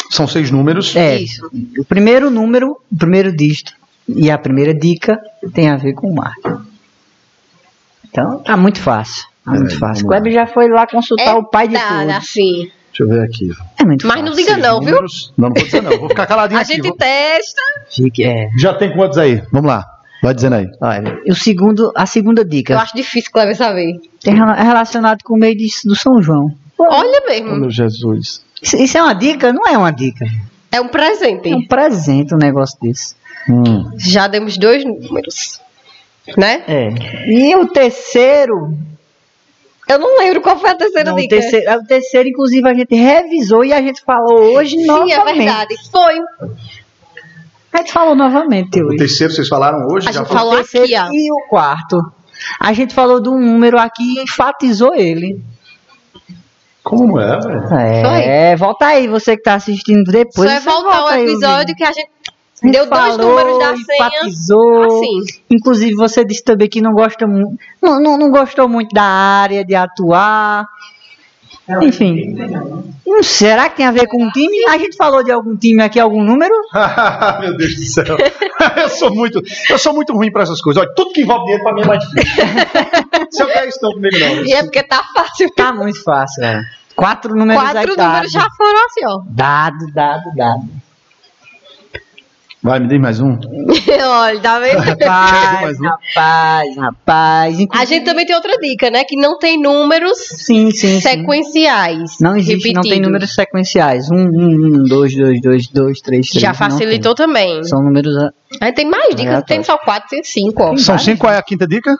São 0.09 0.27
seis 0.27 0.49
números. 0.51 0.95
É, 0.95 1.17
Isso. 1.19 1.49
o 1.77 1.83
primeiro 1.85 2.29
número, 2.29 2.77
o 2.91 2.97
primeiro 2.97 3.35
dígito 3.35 3.73
e 4.07 4.31
a 4.31 4.37
primeira 4.37 4.73
dica 4.73 5.19
tem 5.53 5.69
a 5.69 5.75
ver 5.77 5.93
com 5.93 6.13
marketing. 6.13 6.65
Então, 8.09 8.39
tá 8.39 8.55
muito 8.57 8.79
fácil. 8.79 9.25
Tá 9.43 9.55
É, 9.55 9.59
muito 9.59 9.77
fácil. 9.77 10.05
O. 10.05 10.09
Kleber 10.09 10.33
já 10.33 10.47
foi 10.47 10.69
lá 10.69 10.87
consultar 10.87 11.35
o 11.37 11.43
pai 11.49 11.67
de 11.67 11.75
Tá, 11.75 11.99
todos. 11.99 12.15
assim. 12.15 12.71
Deixa 12.89 13.03
eu 13.03 13.07
ver 13.09 13.21
aqui. 13.25 13.49
É 13.79 13.85
muito 13.85 14.07
Mas 14.07 14.19
fácil. 14.19 14.29
não 14.31 14.35
diga 14.37 14.57
não, 14.57 14.79
viu? 14.79 14.89
Números. 14.95 15.33
Não, 15.37 15.49
não 15.49 15.55
vou 15.55 15.63
dizer 15.63 15.83
não. 15.83 15.97
Vou 15.99 16.09
ficar 16.09 16.25
caladinho 16.25 16.59
A 16.59 16.63
aqui. 16.63 16.73
gente 16.75 16.87
Vou- 16.87 16.97
testa. 16.97 17.61
Fique- 17.89 18.23
é. 18.23 18.49
Já 18.57 18.73
tem 18.73 18.91
quantos 18.93 19.17
aí? 19.17 19.43
Vamos 19.51 19.67
lá. 19.67 19.85
Vai 20.23 20.33
dizendo 20.33 20.55
aí. 20.55 20.65
Olha, 20.81 21.21
e 21.25 21.31
o 21.31 21.35
segundo, 21.35 21.91
a 21.95 22.07
segunda 22.07 22.41
Eu 22.41 22.47
dica 22.47 22.79
acho 22.79 22.95
difícil 22.95 23.29
Cleber 23.31 23.55
saber. 23.55 23.93
tem 24.21 24.33
é 24.33 24.63
relacionado 24.63 25.19
com 25.23 25.35
o 25.35 25.37
mês 25.37 25.55
de- 25.55 25.87
do 25.87 25.95
São 25.95 26.21
João. 26.23 26.49
Olha 26.79 27.21
Oh, 27.23 27.29
mesmo. 27.29 27.55
meu 27.59 27.69
Jesus. 27.69 28.41
Isso, 28.61 28.75
isso 28.77 28.97
é 28.97 29.03
uma 29.03 29.13
dica? 29.13 29.51
Não 29.53 29.63
é 29.67 29.77
uma 29.77 29.91
dica. 29.91 30.25
É 30.71 30.81
um 30.81 30.87
presente. 30.87 31.49
É 31.51 31.55
um 31.55 31.65
presente 31.67 32.33
um 32.33 32.37
negócio 32.37 32.77
desse. 32.81 33.15
Hum. 33.49 33.91
Já 33.97 34.27
demos 34.27 34.57
dois 34.57 34.83
números. 34.83 35.59
Né? 36.35 36.63
É. 36.67 36.89
E 37.29 37.55
o 37.55 37.67
terceiro, 37.67 38.73
Eu 39.87 39.97
não 39.99 40.17
lembro 40.17 40.41
qual 40.41 40.59
foi 40.59 40.71
a 40.71 40.75
terceira 40.75 41.09
não, 41.11 41.17
o 41.17 41.21
dica. 41.21 41.37
terceiro, 41.37 41.71
o 41.79 41.85
terceiro, 41.85 42.27
inclusive, 42.27 42.67
a 42.69 42.73
gente 42.73 42.93
revisou 42.95 43.63
e 43.63 43.71
a 43.71 43.81
gente 43.81 44.01
falou 44.03 44.57
hoje 44.57 44.75
Sim, 44.77 44.85
novamente. 44.85 45.13
é 45.13 45.33
verdade. 45.33 45.75
Foi. 45.89 46.19
A 47.71 47.77
gente 47.77 47.91
falou 47.93 48.15
novamente 48.15 48.81
O 48.81 48.87
hoje. 48.87 48.97
terceiro 48.97 49.31
vocês 49.33 49.47
falaram 49.47 49.87
hoje? 49.87 50.09
A 50.09 50.11
já 50.11 50.19
gente 50.19 50.27
foi? 50.27 50.37
falou 50.37 50.53
o 50.53 50.57
terceiro 50.57 50.85
aqui, 50.85 50.97
ó. 50.99 51.09
e 51.13 51.31
o 51.31 51.47
quarto. 51.47 51.97
A 52.59 52.73
gente 52.73 52.93
falou 52.93 53.21
de 53.21 53.29
um 53.29 53.39
número 53.39 53.77
aqui 53.79 54.17
e 54.17 54.23
enfatizou 54.23 54.93
ele. 54.95 55.39
Como 56.87 57.19
é, 57.19 57.37
velho? 57.39 57.63
É, 57.73 58.55
volta 58.55 58.85
aí, 58.85 59.07
você 59.07 59.35
que 59.35 59.43
tá 59.43 59.55
assistindo 59.55 60.09
depois. 60.09 60.49
Só 60.49 60.55
é 60.55 60.59
voltar 60.61 60.83
volta 60.83 60.99
ao 60.99 61.07
aí, 61.07 61.23
episódio 61.23 61.57
vídeo. 61.59 61.75
que 61.75 61.83
a 61.83 61.91
gente 61.91 62.09
deu 62.63 62.85
dois 62.85 63.15
falou, 63.15 63.17
números 63.17 63.59
da 63.59 63.75
senha. 63.75 64.21
Assim. 64.23 65.41
Inclusive, 65.49 65.95
você 65.95 66.23
disse 66.23 66.43
também 66.43 66.69
que 66.69 66.81
não 66.81 66.93
gosta 66.93 67.27
muito. 67.27 67.57
Não, 67.81 68.01
não, 68.01 68.17
não 68.17 68.31
gostou 68.31 68.69
muito 68.69 68.93
da 68.93 69.03
área 69.03 69.65
de 69.65 69.75
atuar. 69.75 70.65
Enfim. 71.81 72.37
Hum, 73.05 73.21
será 73.21 73.69
que 73.69 73.77
tem 73.77 73.85
a 73.85 73.91
ver 73.91 74.07
com 74.07 74.23
um 74.23 74.29
time? 74.29 74.65
A 74.69 74.77
gente 74.77 74.95
falou 74.95 75.21
de 75.21 75.31
algum 75.31 75.55
time 75.57 75.83
aqui, 75.83 75.99
algum 75.99 76.23
número? 76.23 76.53
Meu 77.41 77.57
Deus 77.57 77.75
do 77.75 77.85
céu. 77.85 78.05
eu 78.81 78.89
sou 78.89 79.13
muito, 79.13 79.41
eu 79.69 79.77
sou 79.77 79.93
muito 79.93 80.13
ruim 80.13 80.31
pra 80.31 80.43
essas 80.43 80.61
coisas. 80.61 80.81
Olha, 80.81 80.93
tudo 80.95 81.11
que 81.11 81.21
envolve 81.21 81.43
dinheiro 81.43 81.63
pra 81.63 81.73
mim 81.73 81.81
é 81.81 81.85
mais 81.85 81.99
difícil. 81.99 82.43
Se 83.31 83.43
eu 83.43 83.47
quero 83.47 83.69
não 83.81 83.91
comigo 83.93 84.17
não. 84.19 84.45
E 84.45 84.53
é 84.53 84.63
porque 84.63 84.83
tá 84.83 85.03
fácil. 85.13 85.49
Tá 85.55 85.73
muito 85.73 86.03
fácil, 86.03 86.41
velho. 86.41 86.61
Quatro 86.95 87.35
números 87.35 87.63
aí 87.63 87.71
Quatro 87.73 87.95
dado. 87.95 88.07
números 88.07 88.31
já 88.31 88.47
foram 88.57 88.85
assim, 88.85 89.05
ó. 89.05 89.21
Dado, 89.29 89.91
dado, 89.93 90.35
dado. 90.35 90.63
Vai, 92.63 92.79
me 92.79 92.87
diz 92.87 92.99
mais 92.99 93.19
um. 93.21 93.37
Olha, 94.03 94.39
tá 94.41 94.59
vendo? 94.59 94.79
Rapaz, 94.79 95.79
um? 95.79 95.83
rapaz, 95.85 96.75
rapaz. 96.75 97.57
A 97.59 97.61
Inclusive- 97.61 97.93
gente 97.95 98.03
também 98.05 98.25
tem 98.25 98.35
outra 98.35 98.57
dica, 98.57 98.89
né? 98.89 99.03
Que 99.05 99.15
não 99.15 99.37
tem 99.37 99.61
números 99.61 100.17
Sim, 100.17 100.71
sim, 100.71 100.99
sim. 100.99 101.01
sequenciais. 101.01 102.17
Não 102.19 102.35
existe, 102.35 102.73
não 102.73 102.81
tem 102.81 102.99
números 102.99 103.33
sequenciais. 103.35 104.09
Um, 104.11 104.15
um, 104.17 104.65
um, 104.79 104.83
dois, 104.83 105.15
dois, 105.15 105.39
dois, 105.39 105.67
dois, 105.67 106.01
três, 106.01 106.27
três. 106.29 106.41
Já 106.41 106.53
facilitou 106.55 107.13
também. 107.13 107.63
São 107.63 107.81
números. 107.81 108.17
a- 108.17 108.31
Aí 108.59 108.73
tem 108.73 108.85
mais 108.89 109.09
dicas, 109.09 109.25
Aleatório. 109.27 109.45
tem 109.45 109.63
só 109.63 109.77
quatro, 109.77 110.09
tem 110.09 110.23
cinco, 110.23 110.63
ó. 110.63 110.75
São 110.77 110.97
cinco, 110.97 111.19
qual 111.19 111.33
é 111.33 111.37
a 111.37 111.43
quinta 111.43 111.67
dica? 111.67 111.95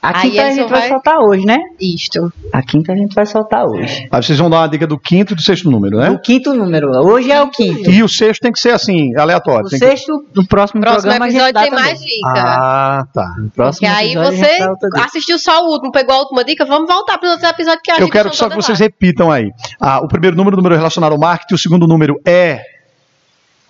A 0.00 0.16
Aí 0.20 0.30
quinta 0.30 0.42
a 0.46 0.50
gente 0.50 0.70
vai 0.70 0.80
vai- 0.80 0.88
soltar 0.88 1.18
hoje, 1.18 1.44
né? 1.44 1.56
Isto. 1.80 2.32
A 2.52 2.62
quinta 2.62 2.92
a 2.92 2.96
gente 2.96 3.12
vai 3.14 3.26
soltar 3.26 3.64
hoje. 3.64 4.06
Aí 4.10 4.22
vocês 4.22 4.38
vão 4.38 4.48
dar 4.48 4.58
uma 4.60 4.68
dica 4.68 4.86
do 4.86 4.96
quinto 4.96 5.32
e 5.32 5.36
do 5.36 5.42
sexto 5.42 5.68
número, 5.68 5.98
né? 5.98 6.10
O 6.10 6.20
quinto 6.20 6.54
número. 6.54 6.88
Hoje 7.04 7.32
é 7.32 7.42
o 7.42 7.50
quinto. 7.50 7.90
E 7.90 8.00
o 8.02 8.08
sexto 8.08 8.42
tem 8.42 8.52
que 8.52 8.60
ser 8.60 8.70
assim, 8.70 9.10
aleatório. 9.16 9.66
O 9.66 9.68
tem 9.68 9.78
que- 9.80 9.84
sexto, 9.84 10.12
no 10.34 10.46
próximo, 10.46 10.80
Próximo 10.80 11.02
programa, 11.02 11.24
a 11.26 11.28
gente 11.30 11.36
episódio 11.40 11.54
dá 11.54 11.60
tem 11.62 11.70
também. 11.70 11.84
mais 11.84 11.98
dica. 12.00 12.32
Ah, 12.36 13.02
tá. 13.12 13.34
No 13.38 13.50
Que 13.50 13.56
próximo 13.56 13.88
aí 13.88 14.06
episódio 14.12 14.28
a 14.28 14.32
gente 14.34 14.58
você 14.94 15.00
assistiu 15.00 15.38
só 15.38 15.64
o 15.64 15.72
último, 15.72 15.90
pegou 15.90 16.14
a 16.14 16.18
última 16.20 16.44
dica, 16.44 16.64
vamos 16.64 16.86
voltar 16.88 17.18
para 17.18 17.26
os 17.26 17.32
outros 17.32 17.50
episódios 17.50 17.82
que 17.82 17.90
a 17.90 17.94
Eu 17.94 18.00
gente 18.02 18.10
quero 18.12 18.30
que 18.30 18.36
só 18.36 18.48
que 18.48 18.54
vocês 18.54 18.78
repitam 18.78 19.32
aí. 19.32 19.50
Ah, 19.80 19.98
o 19.98 20.06
primeiro 20.06 20.36
número, 20.36 20.54
o 20.54 20.58
número 20.58 20.76
relacionado 20.76 21.12
ao 21.12 21.18
marketing, 21.18 21.54
o 21.54 21.58
segundo 21.58 21.88
número 21.88 22.14
é. 22.24 22.60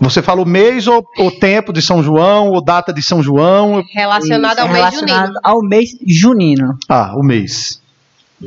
Você 0.01 0.22
fala 0.22 0.40
o 0.42 0.46
mês 0.46 0.86
ou 0.86 1.05
o 1.18 1.30
tempo 1.30 1.72
de 1.72 1.82
São 1.82 2.03
João, 2.03 2.49
ou 2.51 2.62
data 2.62 2.92
de 2.92 3.03
São 3.03 3.22
João? 3.22 3.82
Relacionado 3.92 4.59
ao 4.61 4.66
Isso, 4.66 4.72
mês 4.72 4.84
relacionado 4.84 5.26
junino. 5.26 5.40
ao 5.42 5.62
mês 5.62 5.90
junino. 6.07 6.78
Ah, 6.88 7.12
o 7.16 7.22
mês. 7.22 7.80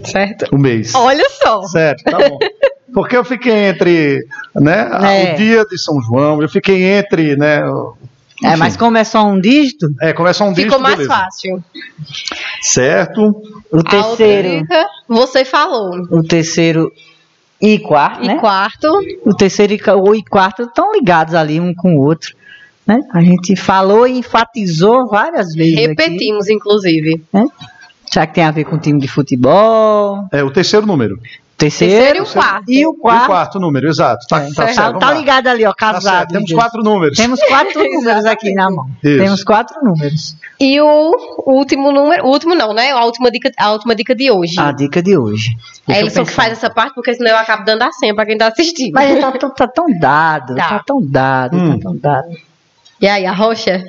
Certo? 0.06 0.46
O 0.56 0.58
mês. 0.58 0.96
Olha 0.96 1.28
só. 1.44 1.64
Certo, 1.64 2.04
tá 2.06 2.18
bom. 2.30 2.40
Porque 2.94 3.16
eu 3.18 3.26
fiquei 3.26 3.54
entre 3.68 4.26
né, 4.56 4.90
É. 5.30 5.34
o 5.34 5.38
dia 5.38 5.66
de 5.66 5.78
São 5.78 6.02
João, 6.02 6.42
eu 6.42 6.48
fiquei 6.50 6.84
entre, 6.84 7.36
né? 7.36 7.64
o- 7.66 7.96
É, 8.44 8.48
enfim. 8.50 8.58
mas 8.58 8.76
como 8.78 8.98
é 8.98 9.04
só 9.04 9.24
um 9.26 9.40
dígito, 9.40 9.88
É, 10.02 10.14
começa 10.14 10.44
um 10.46 10.56
Ficou 10.56 10.64
dígito, 10.64 10.82
mais 10.82 10.96
beleza. 10.96 11.14
fácil. 11.14 11.64
Certo. 12.62 13.22
o 13.22 13.76
A 13.76 13.78
outra 13.78 14.04
terceiro, 14.04 14.62
dica, 14.62 14.86
você 15.08 15.46
falou. 15.46 15.92
o 16.12 16.24
terceiro 16.24 16.92
e 17.62 17.80
quarto, 17.80 18.24
E 18.24 18.28
né? 18.28 18.40
quarto, 18.40 18.88
O 19.26 19.36
terceiro 19.36 19.74
e 19.74 19.78
o 19.78 20.24
quarto 20.30 20.64
estão 20.64 20.92
ligados 20.94 21.36
ali 21.36 21.60
um 21.60 21.74
com 21.74 21.96
o 21.96 22.02
outro. 22.02 22.36
Né? 22.88 23.00
A 23.14 23.22
gente 23.22 23.56
falou 23.56 24.08
e 24.08 24.18
enfatizou 24.18 25.08
várias 25.08 25.54
vezes 25.54 25.78
aqui. 25.78 25.88
repetimos, 25.88 26.50
inclusive. 26.50 27.24
Será 28.06 28.28
que 28.28 28.34
tem 28.34 28.44
a 28.44 28.52
ver 28.52 28.66
com 28.66 28.78
time 28.78 29.00
de 29.00 29.08
futebol? 29.08 30.26
É 30.32 30.44
o 30.44 30.52
terceiro 30.52 30.86
número. 30.86 31.20
Terceiro, 31.62 31.94
Terceiro 31.94 32.18
e 32.18 32.22
o 32.22 32.26
quarto. 32.34 32.64
e 32.72 32.78
o 32.78 32.80
E 32.80 32.86
o 32.88 32.94
quarto. 33.26 33.60
número, 33.60 33.88
exato. 33.88 34.26
Tá, 34.28 34.40
É. 34.44 34.48
tá 34.54 34.66
Tá, 34.66 34.74
certo. 34.74 35.00
tá 35.00 35.14
ligado 35.14 35.48
ali, 35.48 35.64
ó, 35.66 35.70
Tá 35.70 35.94
casado. 35.94 36.04
certo. 36.18 36.30
Temos 36.32 36.50
Deus. 36.50 36.60
quatro 36.60 36.84
números. 36.84 37.18
Temos 37.18 37.40
quatro 37.44 37.84
números 37.84 38.26
aqui 38.26 38.54
na 38.54 38.70
mão. 38.70 38.88
Isso. 39.04 39.24
Temos 39.24 39.44
quatro 39.44 39.84
números. 39.84 40.36
E 40.60 40.82
o 40.82 41.12
último 41.46 41.92
número, 41.92 42.26
o 42.26 42.30
último 42.30 42.56
não, 42.56 42.74
né? 42.74 42.92
A 42.92 43.06
última 43.06 43.30
dica, 43.32 43.52
a 43.60 43.72
última 43.72 43.94
dica 43.96 44.14
de 44.16 44.32
hoje. 44.32 44.60
A 44.60 44.72
dica 44.72 45.02
de 45.02 45.18
hoje. 45.18 45.50
é 45.88 45.94
Deixa 45.94 46.02
ele 46.02 46.10
só 46.10 46.24
que 46.26 46.32
faz 46.32 46.52
essa 46.54 46.70
parte, 46.70 46.94
porque 46.96 47.14
senão 47.14 47.32
eu 47.32 47.38
acabo 47.38 47.64
dando 47.64 47.84
a 47.84 47.92
senha 47.92 48.14
pra 48.16 48.26
quem 48.26 48.38
tá 48.38 48.48
assistindo. 48.48 48.94
Mas 48.94 49.20
tá, 49.20 49.32
tão- 49.32 49.54
tá 49.54 49.68
tão 49.68 49.86
dado, 50.00 50.56
Tá. 50.56 50.70
tá, 50.70 50.84
tão 50.86 51.00
dado, 51.02 51.58
Hum. 51.58 51.78
tá 51.78 51.84
tão 51.84 51.96
dado. 51.98 52.38
E 53.00 53.08
aí, 53.08 53.26
a 53.26 53.32
rocha? 53.34 53.84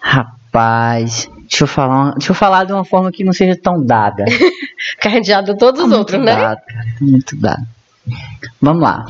Rapaz, 0.00 0.39
deixa 0.52 1.64
eu 1.64 1.66
falar, 1.66 2.12
deixa 2.12 2.30
eu 2.30 2.34
falar 2.34 2.64
de 2.64 2.72
uma 2.72 2.84
forma 2.84 3.10
que 3.10 3.24
não 3.24 3.32
seja 3.32 3.56
tão 3.56 3.84
dada. 3.84 4.24
Deu 5.44 5.56
todos 5.56 5.82
os 5.82 5.92
outros, 5.92 6.22
né? 6.22 6.34
dado, 6.34 6.60
muito 7.00 7.36
dado. 7.36 7.66
Vamos 8.60 8.82
lá. 8.82 9.06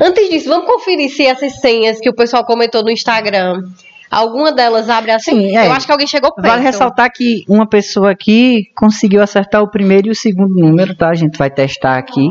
Antes 0.00 0.28
disso, 0.28 0.48
vamos 0.48 0.66
conferir 0.66 1.10
se 1.10 1.24
essas 1.24 1.60
senhas 1.60 2.00
que 2.00 2.08
o 2.08 2.14
pessoal 2.14 2.44
comentou 2.44 2.82
no 2.82 2.90
Instagram, 2.90 3.62
alguma 4.10 4.52
delas 4.52 4.88
abre 4.88 5.12
assim? 5.12 5.48
Sim, 5.48 5.56
é. 5.56 5.68
Eu 5.68 5.72
acho 5.72 5.86
que 5.86 5.92
alguém 5.92 6.06
chegou 6.06 6.32
perto. 6.32 6.46
Vale 6.46 6.62
ressaltar 6.62 7.10
que 7.12 7.44
uma 7.48 7.66
pessoa 7.66 8.10
aqui 8.10 8.70
conseguiu 8.74 9.22
acertar 9.22 9.62
o 9.62 9.70
primeiro 9.70 10.08
e 10.08 10.10
o 10.10 10.14
segundo 10.14 10.54
número, 10.54 10.94
tá? 10.94 11.08
A 11.10 11.14
gente 11.14 11.38
vai 11.38 11.50
testar 11.50 11.96
aqui, 11.96 12.30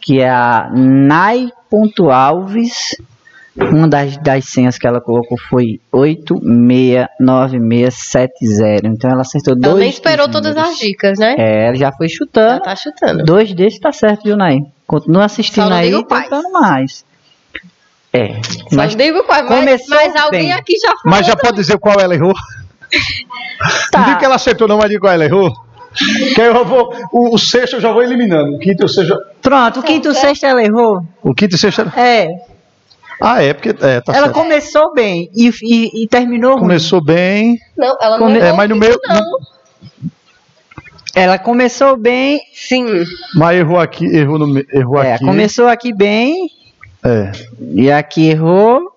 que 0.00 0.20
é 0.20 0.30
a 0.30 0.70
Nai.alves. 0.72 1.56
Uma 3.54 3.86
das, 3.86 4.16
das 4.16 4.46
senhas 4.46 4.78
que 4.78 4.86
ela 4.86 4.98
colocou 5.00 5.36
foi 5.50 5.78
869670. 5.92 8.88
Então 8.88 9.10
ela 9.10 9.20
acertou 9.22 9.52
Ela 9.54 9.60
dois. 9.62 9.78
nem 9.80 9.90
esperou 9.90 10.28
todas 10.30 10.56
as 10.56 10.78
dicas, 10.78 11.18
né? 11.18 11.34
É, 11.38 11.66
ela 11.66 11.74
já 11.76 11.92
foi 11.92 12.08
Já 12.08 12.16
chutando. 12.16 12.62
tá 12.62 12.74
chutando. 12.76 13.24
Dois 13.24 13.52
desses 13.54 13.78
tá 13.78 13.92
certo, 13.92 14.22
viu, 14.24 14.36
Nai? 14.36 14.58
Continua 14.86 15.24
assistindo 15.26 15.68
Só 15.68 15.72
aí, 15.74 16.04
quais. 16.04 16.24
tentando 16.24 16.50
mais. 16.52 17.04
É. 18.12 18.34
Só 18.42 18.76
Mas 18.76 18.94
digo 18.94 19.24
qual, 19.24 19.42
mas, 19.44 19.86
mas 19.88 20.14
alguém 20.16 20.42
bem. 20.42 20.52
aqui 20.52 20.76
já 20.78 20.88
falou. 20.88 21.00
Mas 21.06 21.26
já 21.26 21.34
pode 21.36 21.56
dizer 21.56 21.78
qual 21.78 21.98
ela 21.98 22.14
errou? 22.14 22.34
tá. 23.90 23.98
Não 23.98 24.04
diga 24.06 24.18
que 24.18 24.24
ela 24.24 24.34
acertou, 24.36 24.68
não, 24.68 24.76
mas 24.78 24.88
diga 24.88 25.00
qual 25.00 25.12
ela 25.12 25.24
errou. 25.24 25.50
Que 26.34 26.40
aí 26.40 26.46
eu 26.48 26.64
vou. 26.64 26.90
O, 27.12 27.34
o 27.34 27.38
sexto 27.38 27.76
eu 27.76 27.80
já 27.80 27.92
vou 27.92 28.02
eliminando. 28.02 28.56
O 28.56 28.58
quinto 28.58 28.82
e 28.82 28.86
o 28.86 28.88
sexto. 28.88 29.14
Pronto, 29.42 29.80
o 29.80 29.82
quinto 29.82 30.08
e 30.08 30.10
o 30.10 30.14
sexto 30.14 30.44
ela 30.44 30.62
errou. 30.62 31.02
O 31.22 31.34
quinto 31.34 31.54
e 31.54 31.56
o 31.56 31.58
sexto. 31.58 31.82
É. 31.98 32.28
Ah, 33.20 33.42
é, 33.42 33.52
porque. 33.52 33.70
É, 33.70 34.00
tá 34.00 34.12
ela 34.14 34.26
certo. 34.26 34.32
começou 34.32 34.92
bem 34.92 35.30
e, 35.34 35.48
e, 35.62 36.04
e 36.04 36.08
terminou 36.08 36.52
ruim. 36.52 36.60
Começou 36.62 37.00
bem. 37.02 37.56
Não, 37.76 37.96
ela 38.00 38.18
não 38.18 38.26
Come- 38.26 38.38
É, 38.38 38.52
mas 38.52 38.68
no 38.68 38.76
meio- 38.76 38.98
não. 39.06 39.38
Ela 41.14 41.38
começou 41.38 41.96
bem, 41.96 42.40
Sim. 42.54 42.86
Mas 43.34 43.58
errou 43.58 43.78
aqui, 43.78 44.06
errou, 44.06 44.38
no, 44.38 44.58
errou 44.72 45.02
é, 45.02 45.12
aqui. 45.14 45.24
começou 45.26 45.66
aqui 45.68 45.92
bem 45.92 46.48
É. 47.04 47.32
e 47.74 47.90
aqui 47.90 48.30
errou. 48.30 48.90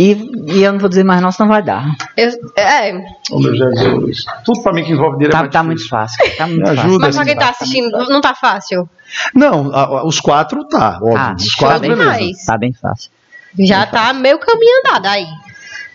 E, 0.00 0.12
e 0.54 0.62
eu 0.62 0.72
não 0.72 0.78
vou 0.78 0.88
dizer 0.88 1.02
mais 1.02 1.20
não, 1.20 1.32
senão 1.32 1.48
vai 1.48 1.60
dar. 1.60 1.84
Eu, 2.16 2.28
é, 2.56 2.92
Oh, 3.32 3.40
meu 3.40 3.52
Jesus. 3.54 4.24
Tudo 4.44 4.62
pra 4.62 4.72
mim 4.72 4.84
que 4.84 4.92
envolve 4.92 5.16
dinheiro 5.16 5.32
é 5.34 5.36
Tá, 5.36 5.40
mais 5.40 5.52
tá 5.52 5.62
difícil. 5.62 5.66
muito 5.66 5.88
fácil. 5.88 6.36
Tá 6.36 6.46
muito 6.46 6.62
Me 6.62 6.68
ajuda, 6.70 6.84
fácil. 6.84 6.98
mas 7.00 7.16
pra 7.16 7.24
quem 7.24 7.34
tá 7.34 7.40
Tá 7.40 7.50
assistindo, 7.50 7.90
não 8.08 8.20
tá 8.20 8.34
fácil. 8.34 8.88
Não, 9.34 9.74
a- 9.74 9.84
a- 9.84 10.06
os 10.06 10.20
quatro 10.20 10.64
tá, 10.68 10.98
óbvio. 11.02 11.16
Ah, 11.18 11.34
os 11.36 11.44
show 11.44 11.66
quatro, 11.68 11.88
beleza. 11.88 12.10
fácil. 12.12 12.46
Tá 12.46 12.56
bem 12.58 12.72
fácil. 12.72 13.10
Já 13.58 13.86
tá 13.86 14.12
meio 14.12 14.38
caminho 14.38 14.78
andado 14.86 15.06
aí. 15.06 15.26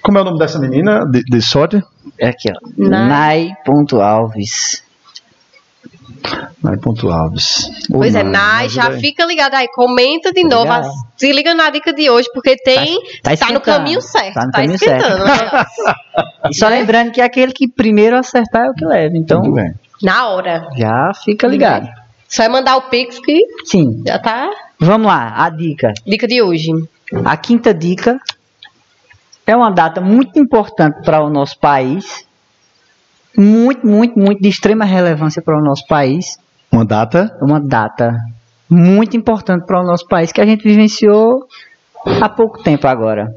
Como 0.02 0.18
é 0.18 0.22
o 0.22 0.26
nome 0.26 0.38
dessa 0.40 0.60
menina? 0.60 1.06
De, 1.10 1.24
de 1.24 1.42
sorte? 1.42 1.82
É 2.20 2.28
aqui, 2.28 2.50
ó. 2.52 2.60
Nai. 2.78 3.56
Nai.alves. 3.66 4.84
Nai 6.64 6.78
Ponto 6.78 7.10
Alves. 7.10 7.66
Ou 7.92 8.00
Pois 8.00 8.16
é, 8.16 8.24
Nai, 8.24 8.70
já 8.70 8.88
aí. 8.90 9.00
fica 9.00 9.26
ligado 9.26 9.54
aí. 9.56 9.68
Comenta 9.68 10.32
de 10.32 10.44
novo. 10.44 10.64
ligado. 10.64 10.86
as- 10.88 10.94
Se 11.18 11.32
liga 11.32 11.54
na 11.54 11.70
dica 11.70 11.94
de 11.94 12.10
hoje, 12.10 12.28
porque 12.34 12.56
tem. 12.58 12.96
Tá 12.96 13.02
Tá, 13.24 13.30
no 13.30 13.34
esquentando. 13.34 13.62
caminho 13.62 14.02
certo. 14.02 14.34
Tá 14.34 14.46
no 14.46 14.52
Tá, 14.52 14.58
caminho 14.60 14.76
esquentando. 14.76 15.24
né? 15.26 15.66
E 16.50 16.54
só 16.56 16.68
lembrando 16.68 17.12
que 17.12 17.22
aquele 17.22 17.52
que 17.54 17.68
primeiro 17.68 18.18
acertar 18.18 18.66
é 18.66 18.70
o 18.70 18.74
que 18.74 18.86
leva. 18.86 19.18
Então. 19.18 19.42
Na 20.02 20.28
hora. 20.30 20.68
já 20.78 21.12
fica 21.24 21.48
ligado. 21.48 21.88
Só 22.28 22.44
é 22.44 22.50
mandar 22.50 22.76
o 22.78 22.84
Pix 22.90 23.20
que 23.20 23.42
Sim. 23.66 24.04
já 24.06 24.18
tá. 24.20 24.50
Vamos 24.80 25.08
lá, 25.08 25.34
a 25.38 25.50
dica. 25.50 25.94
Dica 26.06 26.28
de 26.28 26.42
hoje. 26.42 26.70
A 27.24 27.38
quinta 27.38 27.74
dica 27.74 28.20
é 29.46 29.56
uma 29.56 29.70
data 29.70 30.02
muito 30.02 30.40
importante 30.40 31.02
para 31.04 31.22
o 31.24 31.30
nosso 31.30 31.58
país. 31.60 32.26
Muito, 33.38 33.86
muito, 33.88 34.18
muito 34.20 34.42
de 34.42 34.50
extrema 34.50 34.86
relevância 34.86 35.42
para 35.42 35.58
o 35.58 35.62
nosso 35.64 35.86
país. 35.88 36.38
Uma 36.72 36.86
data. 36.86 37.36
É 37.40 37.44
uma 37.44 37.60
data 37.60 38.16
muito 38.70 39.16
importante 39.18 39.66
para 39.66 39.82
o 39.82 39.86
nosso 39.86 40.08
país 40.08 40.32
que 40.32 40.42
a 40.42 40.46
gente 40.46 40.64
vivenciou 40.64 41.48
há 42.22 42.30
pouco 42.30 42.62
tempo 42.64 42.88
agora. 42.88 43.34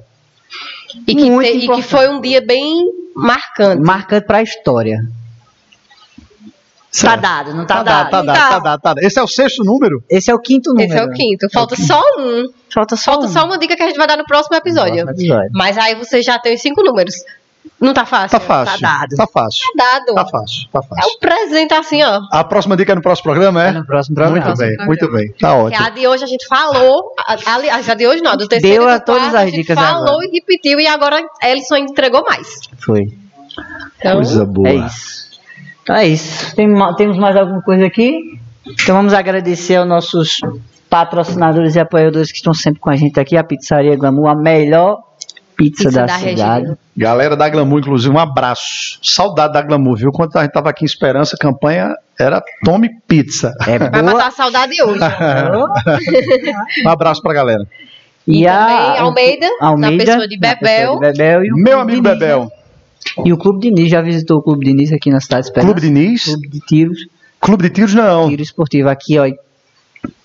E 1.07 1.15
que, 1.15 1.31
Muito 1.31 1.51
te- 1.51 1.59
e 1.59 1.69
que 1.69 1.83
foi 1.83 2.09
um 2.09 2.21
dia 2.21 2.41
bem 2.45 2.73
marcante. 3.15 3.83
Marcante 3.83 4.27
para 4.27 4.39
a 4.39 4.43
história. 4.43 5.01
Tá 6.93 7.11
Certo. 7.11 7.21
dado, 7.21 7.55
não 7.55 7.67
tá, 7.67 7.77
Tá 7.77 7.83
dado? 7.83 8.11
dado, 8.11 8.11
tá 8.11 8.23
dado, 8.23 8.39
tá 8.39 8.59
dado, 8.59 8.81
tá 8.81 8.95
dado. 8.95 8.99
Esse 9.05 9.19
é 9.19 9.23
o 9.23 9.27
sexto 9.29 9.63
número? 9.63 10.03
Esse 10.09 10.31
é 10.31 10.35
o 10.35 10.39
quinto 10.39 10.71
número. 10.71 10.89
Esse 10.95 10.99
é 10.99 11.05
o 11.05 11.11
quinto. 11.11 11.47
Falta 11.53 11.77
só 11.77 12.01
um. 12.19 12.49
Falta 12.73 12.97
só 12.97 13.13
Falta 13.13 13.27
um. 13.27 13.29
só 13.29 13.45
uma 13.45 13.59
dica 13.59 13.77
que 13.77 13.83
a 13.83 13.87
gente 13.87 13.99
vai 13.99 14.07
dar 14.07 14.17
no 14.17 14.25
próximo 14.25 14.57
episódio. 14.57 15.05
Próximo 15.05 15.11
episódio. 15.11 15.51
Mas 15.53 15.77
aí 15.77 15.95
você 15.95 16.23
já 16.23 16.39
tem 16.39 16.55
os 16.55 16.63
cinco 16.63 16.83
números. 16.83 17.17
Não 17.79 17.93
tá 17.93 18.07
fácil? 18.07 18.31
Tá 18.39 18.41
fácil. 18.41 18.81
Tá 18.81 18.99
dado. 19.01 19.17
Tá 19.17 19.27
fácil. 19.27 19.63
Tá 19.77 19.85
dado. 19.99 20.15
Tá 20.15 20.25
fácil, 20.27 20.69
tá 20.73 20.79
É 20.79 20.83
fácil. 20.89 21.13
um 21.15 21.19
presente 21.19 21.75
assim, 21.75 22.03
ó. 22.03 22.21
A 22.33 22.43
próxima 22.43 22.75
dica 22.77 22.93
é 22.93 22.95
no 22.95 23.03
próximo 23.03 23.25
programa, 23.25 23.63
é? 23.65 23.69
É 23.69 23.73
no 23.73 23.85
próximo 23.85 24.15
programa. 24.15 24.41
Muito 24.47 24.59
bem, 24.59 24.75
Próximo 24.77 24.87
muito 24.87 25.13
bem. 25.13 25.29
Tá 25.33 25.37
Que 25.37 25.45
ótimo. 25.61 25.87
a 25.87 25.91
de 25.91 26.07
hoje 26.09 26.25
a 26.25 26.27
gente 26.27 26.47
falou. 26.47 27.13
a- 27.19 27.37
Aliás, 27.55 27.89
a 27.91 27.95
de 27.95 28.07
hoje 28.07 28.23
não, 28.23 28.35
do 28.35 28.49
terceiro 28.49 28.85
Deu 28.85 28.89
a 28.89 28.99
todas 28.99 29.23
quarto, 29.25 29.37
as 29.37 29.43
a 29.43 29.47
gente 29.47 29.57
dicas 29.57 29.79
falou 29.79 30.09
agora. 30.09 30.27
e 30.27 30.31
repetiu 30.33 30.81
e 30.81 30.87
agora 30.87 31.21
Ellison 31.43 31.77
entregou 31.77 32.25
mais. 32.25 32.49
Foi. 32.79 33.03
Então, 33.99 34.15
Coisa 34.17 34.45
boa. 34.47 34.69
É 34.69 34.75
isso. 34.77 35.27
Então 35.83 35.97
é 35.97 36.07
isso. 36.09 36.57
Tem 36.57 36.67
temos 36.97 37.19
mais 37.19 37.37
alguma 37.37 37.61
coisa 37.63 37.87
aqui? 37.87 38.41
Então 38.67 38.97
vamos 38.97 39.13
agradecer 39.13 39.77
aos 39.77 39.87
nossos 39.89 40.39
patrocinadores 40.89 41.75
e 41.75 41.81
apoiadores 41.81 42.31
que 42.31 42.39
estão 42.39 42.55
sempre 42.55 42.81
com 42.81 42.91
a 42.91 42.97
gente 42.97 43.21
aqui. 43.21 43.37
A 43.37 43.45
Pizzaria 43.45 43.97
Glamour, 43.97 44.29
a 44.29 44.35
melhor 44.35 44.99
pizza, 45.57 45.85
Pizza 45.85 46.01
da, 46.01 46.07
da 46.07 46.19
cidade. 46.19 46.65
região. 46.65 46.79
Galera 46.97 47.37
da 47.37 47.49
Glamour, 47.49 47.81
inclusive, 47.81 48.15
um 48.15 48.19
abraço. 48.19 48.99
Saudade 49.03 49.53
da 49.55 49.63
Glamour, 49.63 49.97
viu? 49.97 50.13
Quando 50.13 50.37
a 50.37 50.43
gente 50.43 50.53
tava 50.53 50.71
aqui 50.71 50.85
em 50.85 50.87
Esperança, 50.87 51.37
a 51.37 51.39
campanha 51.39 51.95
era 52.19 52.43
Tome 52.65 52.91
Pizza. 53.07 53.53
É 53.67 53.79
Vai 53.91 53.91
boa. 53.91 54.03
matar 54.15 54.29
a 54.29 54.31
saudade 54.31 54.83
hoje. 54.83 55.01
Um 56.85 56.89
abraço 56.89 57.23
pra 57.23 57.33
galera. 57.33 57.67
E, 58.27 58.43
E, 58.43 58.47
também 58.47 58.77
a 58.77 59.03
Almeida, 59.03 59.47
Almeida, 59.61 59.97
na 59.97 60.05
pessoa 60.05 60.29
de 60.29 60.37
na 60.39 60.57
pessoa 60.57 60.61
Bebel. 60.61 60.95
de 60.95 61.01
Bebel 61.01 61.45
e 61.45 61.53
o 61.53 61.57
Meu 61.57 61.81
amigo 61.81 62.03
Bebel. 62.03 62.45
né? 62.45 62.49
E 63.25 63.33
o 63.33 63.39
Clube 63.39 63.61
Diniz, 63.61 63.89
já 63.89 64.01
visitou 64.03 64.39
o 64.39 64.43
Clube 64.43 64.67
Diniz 64.67 64.93
aqui 64.93 65.11
na 65.11 65.21
cidade 65.21 65.43
de 65.43 65.49
Esperança? 65.49 65.73
Clube 65.73 65.81
Diniz? 65.87 66.25
Clube 66.25 66.49
de 66.49 66.61
tiros, 66.61 67.07
Clube 67.41 67.63
de 67.65 67.71
Tiros, 67.71 67.95
não. 67.95 68.29
tiro 68.29 68.43
esportivo 68.43 68.89
aqui, 68.89 69.17
ó. 69.19 69.27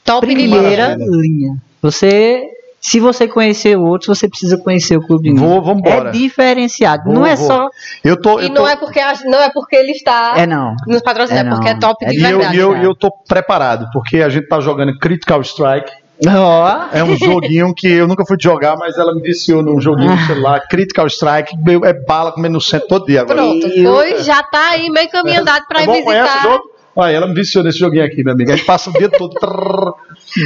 Top 0.03 0.25
de 0.25 0.33
Primeira 0.33 0.95
linha. 0.97 1.57
Você, 1.81 2.43
se 2.81 2.99
você 2.99 3.27
conhecer 3.27 3.77
outros, 3.77 4.17
você 4.17 4.27
precisa 4.27 4.57
conhecer 4.57 4.97
o 4.97 5.01
Clube 5.05 5.29
Diniz. 5.29 5.39
Vou, 5.39 5.61
vambora. 5.61 6.09
É 6.09 6.11
diferenciado. 6.11 7.03
Vou, 7.05 7.13
não 7.13 7.25
é 7.25 7.35
vou. 7.35 7.47
só. 7.47 7.69
Eu 8.03 8.19
tô, 8.19 8.39
E 8.39 8.45
eu 8.45 8.49
tô, 8.49 8.61
não 8.61 8.67
é, 8.67 8.75
porque, 8.75 8.99
não 9.25 9.39
é 9.39 9.49
porque 9.51 9.75
ele 9.75 9.91
está 9.91 10.33
É 10.35 10.47
não. 10.47 10.75
nos 10.87 11.01
patrocínios, 11.01 11.45
É 11.45 11.47
é, 11.47 11.49
porque 11.51 11.69
é 11.69 11.75
top 11.79 12.03
É 12.05 12.09
de 12.09 12.17
e 12.19 12.23
eu, 12.23 12.37
verdade. 12.39 12.57
e 12.57 12.59
eu, 12.59 12.71
cara. 12.71 12.81
e 12.83 12.85
eu 12.87 12.95
tô 12.95 13.11
preparado, 13.27 13.87
porque 13.93 14.17
a 14.17 14.29
gente 14.29 14.47
tá 14.47 14.59
jogando 14.59 14.97
Critical 14.97 15.41
Strike. 15.41 15.91
Ó. 16.27 16.81
É 16.93 17.03
um 17.03 17.17
joguinho 17.17 17.73
que 17.73 17.87
eu 17.87 18.07
nunca 18.07 18.23
fui 18.25 18.37
jogar, 18.39 18.75
mas 18.77 18.95
ela 18.97 19.13
me 19.13 19.21
viciou 19.21 19.63
num 19.63 19.81
joguinho 19.81 20.11
no 20.11 20.19
celular. 20.27 20.59
Critical 20.69 21.07
Strike, 21.07 21.55
é 21.83 21.93
bala 21.93 22.31
comendo 22.31 22.53
no 22.53 22.61
centro 22.61 22.87
todo 22.87 23.05
dia 23.07 23.21
agora. 23.21 23.39
Pronto, 23.41 23.67
Eu- 23.67 23.91
pois 23.93 24.23
já 24.25 24.43
tá 24.43 24.69
aí 24.71 24.87
meio 24.91 25.09
caminho 25.09 25.41
andado 25.41 25.65
pra 25.67 25.79
É 25.79 25.83
ir 25.83 25.85
bom, 25.87 26.03
conhece 26.03 26.29
o 26.29 26.33
visitar. 26.33 26.43
jogo? 26.51 26.63
Olha, 26.95 27.11
ela 27.13 27.27
me 27.27 27.33
viciou 27.33 27.63
nesse 27.63 27.79
joguinho 27.79 28.03
aqui, 28.03 28.23
meu 28.23 28.33
amigo. 28.33 28.51
A 28.51 28.55
gente 28.55 28.65
passa 28.65 28.89
o 28.89 28.93
dia 28.93 29.09
todo. 29.09 29.33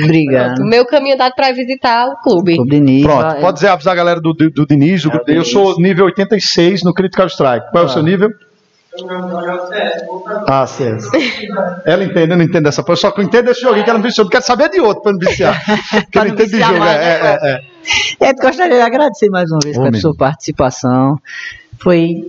Obrigado. 0.03 0.63
Meu 0.63 0.85
caminho 0.85 1.15
andado 1.15 1.33
pra 1.35 1.49
ir 1.49 1.53
visitar 1.55 2.07
o 2.07 2.17
clube. 2.21 2.55
Clube 2.55 2.69
Diniz. 2.69 3.03
Pronto, 3.03 3.21
vai- 3.23 3.41
pode 3.41 3.55
dizer, 3.55 3.67
avisar 3.69 3.93
a 3.93 3.95
galera 3.95 4.21
do, 4.21 4.33
do, 4.33 4.49
do 4.51 4.65
Diniz, 4.67 5.01
do 5.03 5.09
É, 5.09 5.11
grupo. 5.11 5.29
Eu 5.31 5.33
Diniz. 5.41 5.51
sou 5.51 5.79
nível 5.79 6.05
86 6.05 6.83
no 6.83 6.93
Critical 6.93 7.27
Strike. 7.27 7.71
Qual 7.71 7.83
é 7.83 7.87
o 7.87 7.89
Ah. 7.89 7.93
seu 7.93 8.03
nível? 8.03 8.29
Ah, 10.47 10.65
certo. 10.65 11.09
Ela 11.85 12.03
entende, 12.03 12.31
eu 12.31 12.37
não 12.37 12.45
entendo 12.45 12.63
dessa 12.63 12.83
coisa. 12.83 13.01
Só 13.01 13.11
que 13.11 13.19
eu 13.21 13.25
entendo 13.25 13.45
desse 13.47 13.61
joguinho 13.61 13.83
que 13.83 13.89
ela 13.89 13.99
me 13.99 14.05
viciou. 14.05 14.23
Não 14.25 14.29
quero 14.31 14.43
saber 14.45 14.69
de 14.69 14.79
outro 14.79 15.03
pra 15.03 15.11
não 15.11 15.19
viciar. 15.19 15.61
Porque 15.91 16.17
eu 16.17 16.23
não 16.23 16.31
entendo 16.31 16.45
de 16.47 16.51
viciar 16.53 16.69
jogo. 16.69 16.79
mais, 16.79 16.95
É, 16.97 17.23
né, 17.23 17.37
é, 17.41 17.49
é, 17.51 17.61
é. 18.25 18.29
É, 18.29 18.33
gostaria 18.33 18.75
de 18.75 18.81
agradecer 18.81 19.29
mais 19.29 19.51
uma 19.51 19.59
vez 19.63 19.77
pela 19.77 19.93
sua 19.99 20.15
participação. 20.15 21.17
Foi 21.77 22.23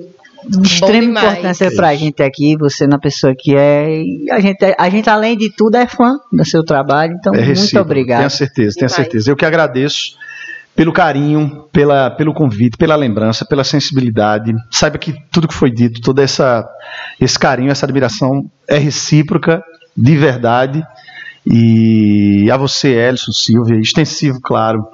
de 0.49 0.66
extrema 0.66 1.01
demais. 1.01 1.32
importância 1.32 1.70
pra 1.74 1.94
gente 1.94 2.22
aqui, 2.22 2.57
você 2.59 2.86
na 2.86 2.99
pessoa 2.99 3.34
que 3.36 3.55
é. 3.57 4.03
A 4.30 4.40
gente, 4.40 4.74
a 4.78 4.88
gente, 4.88 5.09
além 5.11 5.36
de 5.36 5.51
tudo, 5.51 5.76
é 5.76 5.86
fã 5.86 6.16
do 6.32 6.44
seu 6.44 6.64
trabalho. 6.64 7.14
Então, 7.18 7.34
É 7.34 7.44
muito 7.44 7.78
obrigado. 7.80 8.18
Tenho 8.18 8.30
certeza, 8.30 8.76
tenho 8.78 8.90
certeza. 8.90 9.30
Eu 9.30 9.36
que 9.36 9.44
agradeço 9.44 10.16
pelo 10.74 10.92
carinho, 10.92 11.64
pela, 11.72 12.11
pelo 12.11 12.34
convite, 12.34 12.76
pela 12.76 12.94
lembrança, 12.94 13.47
pela 13.47 13.64
sensibilidade. 13.64 14.55
Saiba 14.70 14.99
que 14.99 15.14
tudo 15.32 15.49
que 15.49 15.55
foi 15.55 15.70
dito, 15.70 16.01
todo 16.03 16.20
essa, 16.20 16.68
esse 17.18 17.38
carinho, 17.38 17.70
essa 17.70 17.86
admiração 17.86 18.44
é 18.68 18.76
recíproca, 18.76 19.62
de 19.97 20.16
verdade. 20.16 20.84
E 21.47 22.51
a 22.51 22.57
você, 22.57 22.88
Elson 22.88 23.32
Silvia, 23.32 23.80
extensivo, 23.80 24.38
claro, 24.42 24.86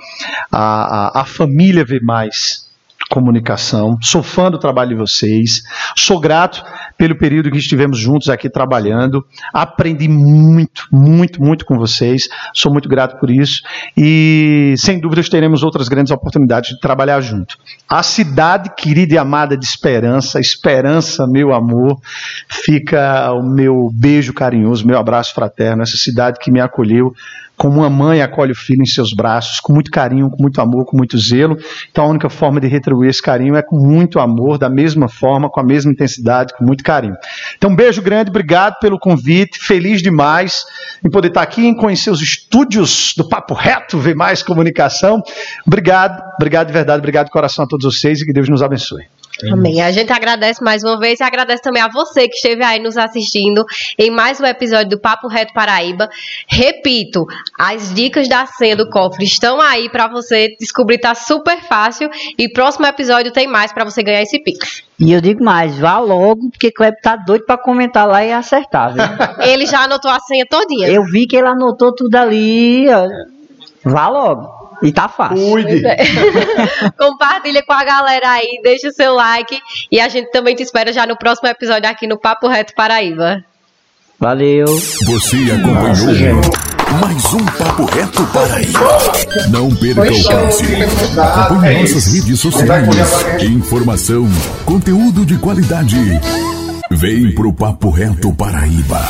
a, 0.50 1.18
a, 1.18 1.22
a 1.22 1.24
família 1.24 1.84
vê 1.84 1.98
mais 1.98 2.70
comunicação. 3.12 3.98
Sou 4.00 4.22
fã 4.22 4.50
do 4.50 4.58
trabalho 4.58 4.88
de 4.88 4.94
vocês. 4.94 5.62
Sou 5.94 6.18
grato 6.18 6.64
pelo 6.96 7.14
período 7.14 7.50
que 7.50 7.58
estivemos 7.58 7.98
juntos 7.98 8.30
aqui 8.30 8.48
trabalhando. 8.48 9.22
Aprendi 9.52 10.08
muito, 10.08 10.86
muito, 10.90 11.42
muito 11.42 11.66
com 11.66 11.76
vocês. 11.76 12.22
Sou 12.54 12.72
muito 12.72 12.88
grato 12.88 13.20
por 13.20 13.30
isso. 13.30 13.60
E 13.94 14.74
sem 14.78 14.98
dúvidas 14.98 15.28
teremos 15.28 15.62
outras 15.62 15.88
grandes 15.88 16.10
oportunidades 16.10 16.70
de 16.70 16.80
trabalhar 16.80 17.20
junto. 17.20 17.58
A 17.86 18.02
cidade 18.02 18.70
querida 18.74 19.14
e 19.14 19.18
amada 19.18 19.58
de 19.58 19.66
Esperança, 19.66 20.40
Esperança, 20.40 21.26
meu 21.26 21.52
amor, 21.52 22.00
fica 22.48 23.30
o 23.32 23.42
meu 23.42 23.90
beijo 23.92 24.32
carinhoso, 24.32 24.86
meu 24.86 24.98
abraço 24.98 25.34
fraterno. 25.34 25.82
Essa 25.82 25.98
cidade 25.98 26.38
que 26.40 26.50
me 26.50 26.60
acolheu 26.60 27.12
como 27.62 27.78
uma 27.78 27.88
mãe 27.88 28.20
acolhe 28.20 28.50
o 28.50 28.56
filho 28.56 28.82
em 28.82 28.86
seus 28.86 29.14
braços, 29.14 29.60
com 29.60 29.72
muito 29.72 29.88
carinho, 29.88 30.28
com 30.28 30.42
muito 30.42 30.60
amor, 30.60 30.84
com 30.84 30.96
muito 30.96 31.16
zelo. 31.16 31.56
Então 31.92 32.06
a 32.06 32.08
única 32.08 32.28
forma 32.28 32.60
de 32.60 32.66
retribuir 32.66 33.08
esse 33.08 33.22
carinho 33.22 33.54
é 33.54 33.62
com 33.62 33.76
muito 33.76 34.18
amor, 34.18 34.58
da 34.58 34.68
mesma 34.68 35.08
forma, 35.08 35.48
com 35.48 35.60
a 35.60 35.62
mesma 35.62 35.92
intensidade, 35.92 36.54
com 36.58 36.64
muito 36.64 36.82
carinho. 36.82 37.14
Então 37.56 37.70
um 37.70 37.76
beijo 37.76 38.02
grande, 38.02 38.30
obrigado 38.30 38.80
pelo 38.80 38.98
convite, 38.98 39.60
feliz 39.60 40.02
demais 40.02 40.64
em 41.04 41.08
poder 41.08 41.28
estar 41.28 41.42
aqui, 41.42 41.64
em 41.64 41.72
conhecer 41.72 42.10
os 42.10 42.20
estúdios 42.20 43.14
do 43.16 43.28
Papo 43.28 43.54
Reto, 43.54 43.96
ver 43.96 44.16
mais 44.16 44.42
comunicação. 44.42 45.22
Obrigado, 45.64 46.20
obrigado 46.34 46.66
de 46.66 46.72
verdade, 46.72 46.98
obrigado 46.98 47.26
de 47.26 47.32
coração 47.32 47.64
a 47.64 47.68
todos 47.68 47.84
vocês 47.94 48.20
e 48.20 48.26
que 48.26 48.32
Deus 48.32 48.48
nos 48.48 48.60
abençoe. 48.60 49.04
Amém. 49.51 49.80
A 49.80 49.90
gente 49.90 50.12
agradece 50.12 50.62
mais 50.62 50.82
uma 50.82 50.99
vez 50.99 51.20
e 51.20 51.22
agradece 51.22 51.62
também 51.62 51.82
a 51.82 51.88
você 51.88 52.28
que 52.28 52.36
esteve 52.36 52.62
aí 52.62 52.80
nos 52.80 52.97
assistindo 52.97 53.64
em 53.99 54.11
mais 54.11 54.40
um 54.40 54.45
episódio 54.45 54.90
do 54.90 55.01
Papo 55.01 55.28
Reto 55.28 55.53
Paraíba. 55.53 56.09
Repito, 56.47 57.26
as 57.59 57.93
dicas 57.95 58.28
da 58.28 58.47
senha 58.47 58.76
do 58.76 58.88
cofre 58.88 59.24
estão 59.24 59.61
aí 59.61 59.90
para 59.90 60.09
você 60.09 60.55
descobrir, 60.61 60.99
tá 60.99 61.14
super 61.14 61.61
fácil. 61.62 62.09
E 62.38 62.49
próximo 62.49 62.86
episódio 62.86 63.32
tem 63.32 63.49
mais 63.49 63.72
para 63.72 63.84
você 63.84 64.03
ganhar 64.03 64.22
esse 64.22 64.43
Pix. 64.43 64.82
E 64.99 65.12
eu 65.12 65.20
digo 65.20 65.43
mais, 65.43 65.78
vá 65.78 65.99
logo, 65.99 66.51
porque 66.51 66.70
Kleber 66.70 67.01
tá 67.01 67.16
doido 67.16 67.45
pra 67.45 67.59
comentar 67.59 68.07
lá 68.07 68.24
e 68.24 68.32
acertar, 68.32 68.93
viu? 68.93 69.03
Ele 69.45 69.66
já 69.66 69.80
anotou 69.80 70.11
a 70.11 70.20
senha 70.20 70.47
todinha. 70.47 70.88
eu 70.88 71.05
vi 71.05 71.26
que 71.26 71.36
ele 71.36 71.49
anotou 71.49 71.93
tudo 71.93 72.14
ali. 72.14 72.86
Vá 73.84 74.09
logo. 74.09 74.61
E 74.83 74.93
tá 74.93 75.09
fácil. 75.09 75.51
Cuide! 75.51 75.83
Compartilha 76.99 77.62
com 77.64 77.72
a 77.72 77.85
galera 77.85 78.30
aí, 78.30 78.61
deixa 78.62 78.89
o 78.89 78.93
seu 78.93 79.14
like 79.14 79.59
e 79.91 80.01
a 80.01 80.09
gente 80.09 80.30
também 80.30 80.55
te 80.55 80.62
espera 80.62 80.93
já 80.93 81.07
no 81.07 81.16
próximo 81.16 81.49
episódio 81.49 81.89
aqui 81.89 82.07
no 82.07 82.18
Papo 82.18 82.49
Reto 82.49 82.74
Paraíba. 82.74 83.45
Valeu. 84.18 84.66
Você 84.66 85.37
acompanhou 85.51 86.41
mais 87.01 87.33
um 87.33 87.45
Papo 87.59 87.85
Reto 87.87 88.24
Paraíba. 88.26 88.99
Não 89.51 89.74
perca 89.74 90.03
o 90.03 90.24
próximo. 90.24 90.76
Acompanhe 91.20 91.80
nossas 91.80 92.07
redes 92.12 92.41
sociais. 92.41 92.89
Informação, 93.43 94.28
conteúdo 94.64 95.24
de 95.24 95.39
qualidade. 95.39 95.97
Vem 96.91 97.35
pro 97.35 97.53
Papo 97.53 97.91
Reto 97.91 98.33
Paraíba. 98.35 99.01